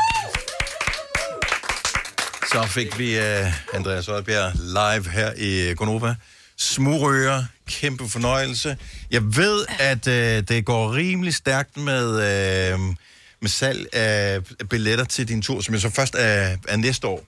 Så 2.51 2.67
fik 2.67 2.99
vi 2.99 3.17
uh, 3.17 3.75
Andreas 3.75 4.07
Oddbjerg 4.07 4.51
live 4.55 5.11
her 5.11 5.33
i 5.37 5.73
Gonova. 5.75 6.15
Smurøger, 6.57 7.43
kæmpe 7.67 8.09
fornøjelse. 8.09 8.77
Jeg 9.11 9.21
ved, 9.23 9.65
at 9.79 10.07
uh, 10.07 10.47
det 10.47 10.65
går 10.65 10.95
rimelig 10.95 11.33
stærkt 11.33 11.77
med, 11.77 12.07
uh, 12.09 12.79
med 13.41 13.49
salg 13.49 13.95
af 13.95 14.41
billetter 14.69 15.05
til 15.05 15.27
din 15.27 15.41
tur, 15.41 15.61
som 15.61 15.73
jo 15.73 15.79
så 15.79 15.89
først 15.89 16.15
er, 16.15 16.57
er 16.67 16.77
næste 16.77 17.07
år. 17.07 17.23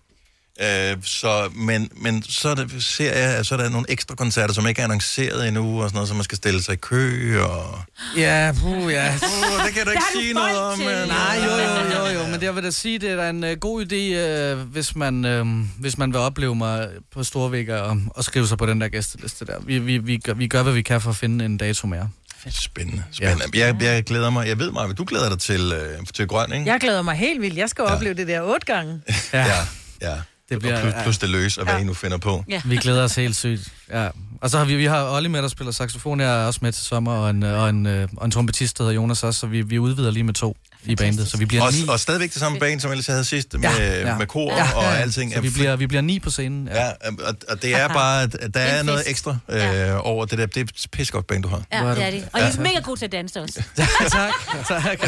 Uh, 0.60 1.04
så, 1.04 1.50
men, 1.56 1.90
men 1.96 2.24
så 2.24 2.50
er 2.50 2.56
det, 2.56 2.84
ser 2.84 3.14
jeg, 3.14 3.38
at 3.38 3.46
så 3.46 3.56
er 3.56 3.60
der 3.60 3.70
nogle 3.70 3.86
ekstra 3.90 4.16
koncerter, 4.16 4.54
som 4.54 4.68
ikke 4.68 4.80
er 4.80 4.84
annonceret 4.84 5.48
endnu, 5.48 5.82
og 5.82 5.90
sådan 5.90 5.96
noget, 5.96 6.10
så 6.10 6.14
man 6.14 6.24
skal 6.24 6.38
stille 6.38 6.64
sig 6.64 6.74
i 6.74 6.76
kø, 6.76 7.40
og... 7.42 7.80
Ja, 8.18 8.54
puh, 8.60 8.92
ja. 8.92 9.14
Uh, 9.14 9.66
det 9.66 9.74
kan 9.74 9.86
du 9.86 9.92
ikke 9.92 10.04
sige 10.16 10.34
noget 10.34 10.58
om. 10.58 10.78
Men, 10.78 11.08
Nej, 11.08 11.42
jo, 11.46 11.52
jo, 11.52 12.00
jo, 12.00 12.20
jo, 12.20 12.28
men 12.28 12.44
jeg 12.44 12.56
vil 12.56 12.64
da 12.64 12.72
sige, 12.72 13.00
det 13.00 13.12
er 13.12 13.16
da 13.16 13.30
en 13.30 13.44
uh, 13.44 13.50
god 13.50 13.86
idé, 13.86 14.18
uh, 14.56 14.72
hvis, 14.72 14.96
man, 14.96 15.42
uh, 15.42 15.48
hvis 15.80 15.98
man 15.98 16.14
vil 16.14 16.20
opleve 16.20 16.56
mig 16.56 16.90
på 17.12 17.24
Storvægger 17.24 17.78
og, 17.78 18.02
og 18.08 18.24
skrive 18.24 18.48
sig 18.48 18.58
på 18.58 18.66
den 18.66 18.82
der 18.82 18.88
gæsteliste 18.88 19.46
der. 19.46 19.60
Vi, 19.60 19.80
vi, 19.80 19.98
vi, 19.98 20.18
gør, 20.18 20.34
vi 20.34 20.48
gør, 20.48 20.64
hvad 20.64 20.74
vi 20.74 20.82
kan 20.82 21.02
for 21.02 21.10
at 21.10 21.16
finde 21.16 21.46
en 21.46 21.58
dato 21.58 21.88
mere. 21.88 22.10
Spændende, 22.50 23.04
spændende. 23.12 23.46
Ja. 23.54 23.66
Jeg, 23.66 23.82
jeg 23.82 24.04
glæder 24.04 24.30
mig. 24.30 24.48
Jeg 24.48 24.60
ved, 24.60 24.72
Maja, 24.72 24.94
du 24.94 25.04
glæder 25.04 25.30
dig 25.30 25.40
til, 25.40 25.74
øh, 25.76 26.06
til 26.14 26.28
grøn, 26.28 26.54
ikke? 26.54 26.66
Jeg 26.66 26.80
glæder 26.80 27.02
mig 27.02 27.16
helt 27.16 27.42
vildt. 27.42 27.58
Jeg 27.58 27.70
skal 27.70 27.86
ja. 27.88 27.96
opleve 27.96 28.14
det 28.14 28.28
der 28.28 28.42
otte 28.42 28.66
gange. 28.66 29.02
Ja, 29.34 29.46
ja. 29.46 29.58
ja. 30.02 30.16
Det 30.52 30.60
bliver- 30.60 30.76
og 30.76 30.82
plus, 30.82 30.94
plus 31.04 31.18
det 31.18 31.30
løs, 31.30 31.58
og 31.58 31.66
hvad 31.66 31.80
I 31.80 31.84
nu 31.84 31.94
finder 31.94 32.18
på. 32.18 32.44
Ja. 32.50 32.62
Vi 32.66 32.76
glæder 32.78 33.04
os 33.04 33.16
helt 33.16 33.36
sygt. 33.36 33.74
Ja. 33.92 34.08
Og 34.42 34.50
så 34.50 34.58
har 34.58 34.66
vi, 34.66 34.76
vi 34.76 34.86
har 34.86 35.12
Olli 35.16 35.28
med, 35.30 35.42
der 35.42 35.48
spiller 35.48 35.72
saxofon. 35.72 36.20
Jeg 36.20 36.42
er 36.42 36.46
også 36.46 36.60
med 36.64 36.72
til 36.72 36.84
sommer, 36.84 37.12
og 37.14 37.30
en, 37.30 37.44
og 37.44 37.70
en, 37.70 37.86
øh, 37.86 38.08
og 38.18 38.26
en 38.26 38.32
trompetist, 38.32 38.78
der 38.78 38.84
hedder 38.84 38.96
Jonas 38.96 39.24
også, 39.24 39.40
så 39.40 39.48
vi, 39.48 39.62
vi 39.62 39.80
udvider 39.80 40.12
lige 40.12 40.24
med 40.24 40.34
to 40.34 40.58
i 40.86 40.96
bandet. 40.96 41.28
Så 41.28 41.38
vi 41.38 41.46
bliver 41.46 41.64
Og, 41.64 41.74
ni. 41.74 41.88
og 41.88 42.00
stadigvæk 42.00 42.34
det 42.34 42.40
samme 42.40 42.60
band, 42.60 42.80
som 42.80 42.92
ellers 42.92 43.08
jeg 43.08 43.14
havde 43.14 43.26
sidst, 43.26 43.54
med, 43.54 43.62
Ja, 43.78 44.00
ja. 44.10 44.18
med 44.18 44.28
kor 44.28 44.54
Ja, 44.58 44.72
og 44.76 44.84
ja, 44.84 44.90
ja. 44.92 44.96
alting. 44.98 45.34
Så 45.34 45.42
vi 45.42 45.50
bliver, 45.50 45.76
vi 45.76 45.88
bliver 45.88 46.02
ni 46.02 46.20
på 46.20 46.30
scenen. 46.30 46.68
Ja, 46.74 46.88
og, 46.90 47.36
og 47.50 47.62
det 47.62 47.76
er 47.76 47.88
bare, 47.88 48.24
at 48.24 48.36
der 48.54 48.60
er 48.60 48.84
noget 48.84 49.04
ekstra 49.08 49.38
øh, 49.50 49.60
over 50.00 50.26
det 50.26 50.38
der. 50.38 50.46
Det 50.46 50.58
er 50.58 50.62
et 50.62 50.88
pissegodt 50.92 51.28
band, 51.28 51.44
du 51.44 51.50
har. 51.50 51.62
Ja, 51.74 51.90
det 51.96 52.04
er 52.06 52.12
de. 52.12 52.24
Og 52.34 52.40
I 52.40 52.44
er 52.44 52.60
mega 52.62 52.80
gode 52.80 53.00
til 53.00 53.06
at 53.06 53.12
danse 53.12 53.42
også. 53.42 53.64
tak, 54.12 54.32
tak. 54.68 55.00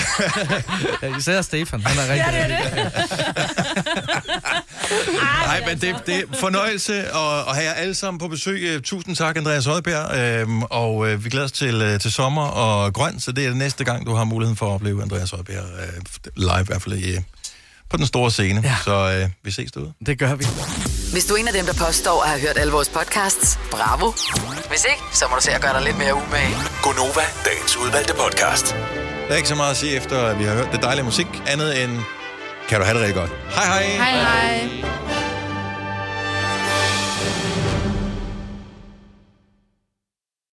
Ja, 1.01 1.17
især 1.17 1.41
Stefan, 1.41 1.81
han 1.81 1.97
er 1.97 2.01
rigtig, 2.13 2.25
Ja, 2.33 2.45
det 2.47 2.55
er 2.55 2.93
rigtig 2.93 3.03
Nej, 5.47 5.63
men 5.67 5.79
det, 5.81 5.95
det 6.05 6.15
er 6.15 6.21
fornøjelse 6.39 6.93
at, 6.99 7.39
at 7.49 7.55
have 7.55 7.63
jer 7.67 7.73
alle 7.73 7.95
sammen 7.95 8.19
på 8.19 8.27
besøg. 8.27 8.59
Øh, 8.61 8.81
Tusind 8.81 9.15
tak, 9.15 9.37
Andreas 9.37 9.65
Højbjerg. 9.65 10.17
Øhm, 10.41 10.63
og 10.63 11.09
øh, 11.09 11.23
vi 11.25 11.29
glæder 11.29 11.45
os 11.45 11.51
til, 11.51 11.81
øh, 11.81 11.99
til 11.99 12.11
sommer 12.11 12.43
og 12.45 12.93
grøn, 12.93 13.19
så 13.19 13.31
det 13.31 13.43
er 13.43 13.47
det 13.47 13.57
næste 13.57 13.83
gang, 13.83 14.05
du 14.05 14.13
har 14.15 14.23
muligheden 14.23 14.57
for 14.57 14.65
at 14.65 14.71
opleve 14.73 15.01
Andreas 15.01 15.31
Højbjerg 15.31 15.62
øh, 15.63 16.03
live, 16.35 16.61
i 16.61 16.65
hvert 16.65 16.81
fald 16.81 16.95
i, 16.97 17.17
på 17.89 17.97
den 17.97 18.05
store 18.05 18.31
scene. 18.31 18.61
Ja. 18.63 18.75
Så 18.83 18.95
øh, 19.21 19.29
vi 19.43 19.51
ses 19.51 19.71
derude. 19.71 19.93
Det 20.05 20.19
gør 20.19 20.35
vi. 20.35 20.45
Hvis 21.11 21.25
du 21.25 21.33
er 21.33 21.37
en 21.37 21.47
af 21.47 21.53
dem, 21.53 21.65
der 21.65 21.73
påstår 21.73 22.23
at 22.23 22.29
have 22.29 22.41
hørt 22.41 22.57
alle 22.57 22.73
vores 22.73 22.89
podcasts, 22.89 23.59
bravo. 23.71 24.11
Hvis 24.69 24.85
ikke, 24.91 25.03
så 25.11 25.25
må 25.29 25.35
du 25.35 25.41
se 25.41 25.51
at 25.51 25.61
gøre 25.61 25.73
dig 25.73 25.81
lidt 25.81 25.97
mere 25.97 26.13
umage. 26.15 26.55
Gonova, 26.83 27.25
dagens 27.45 27.77
udvalgte 27.77 28.13
podcast. 28.13 28.75
Der 29.27 29.33
er 29.33 29.35
ikke 29.35 29.47
så 29.49 29.55
meget 29.55 29.71
at 29.71 29.77
sige 29.77 29.95
efter, 29.95 30.17
at 30.25 30.39
vi 30.39 30.43
har 30.43 30.53
hørt 30.53 30.71
det 30.71 30.81
dejlige 30.81 31.05
musik, 31.05 31.27
andet 31.47 31.83
end, 31.83 31.91
kan 32.69 32.79
du 32.79 32.85
have 32.85 32.97
det 32.97 33.05
rigtig 33.05 33.15
godt. 33.15 33.31
Hej 33.55 33.65
hej! 33.65 33.83
Hej 33.83 34.11
hej. 34.11 35.32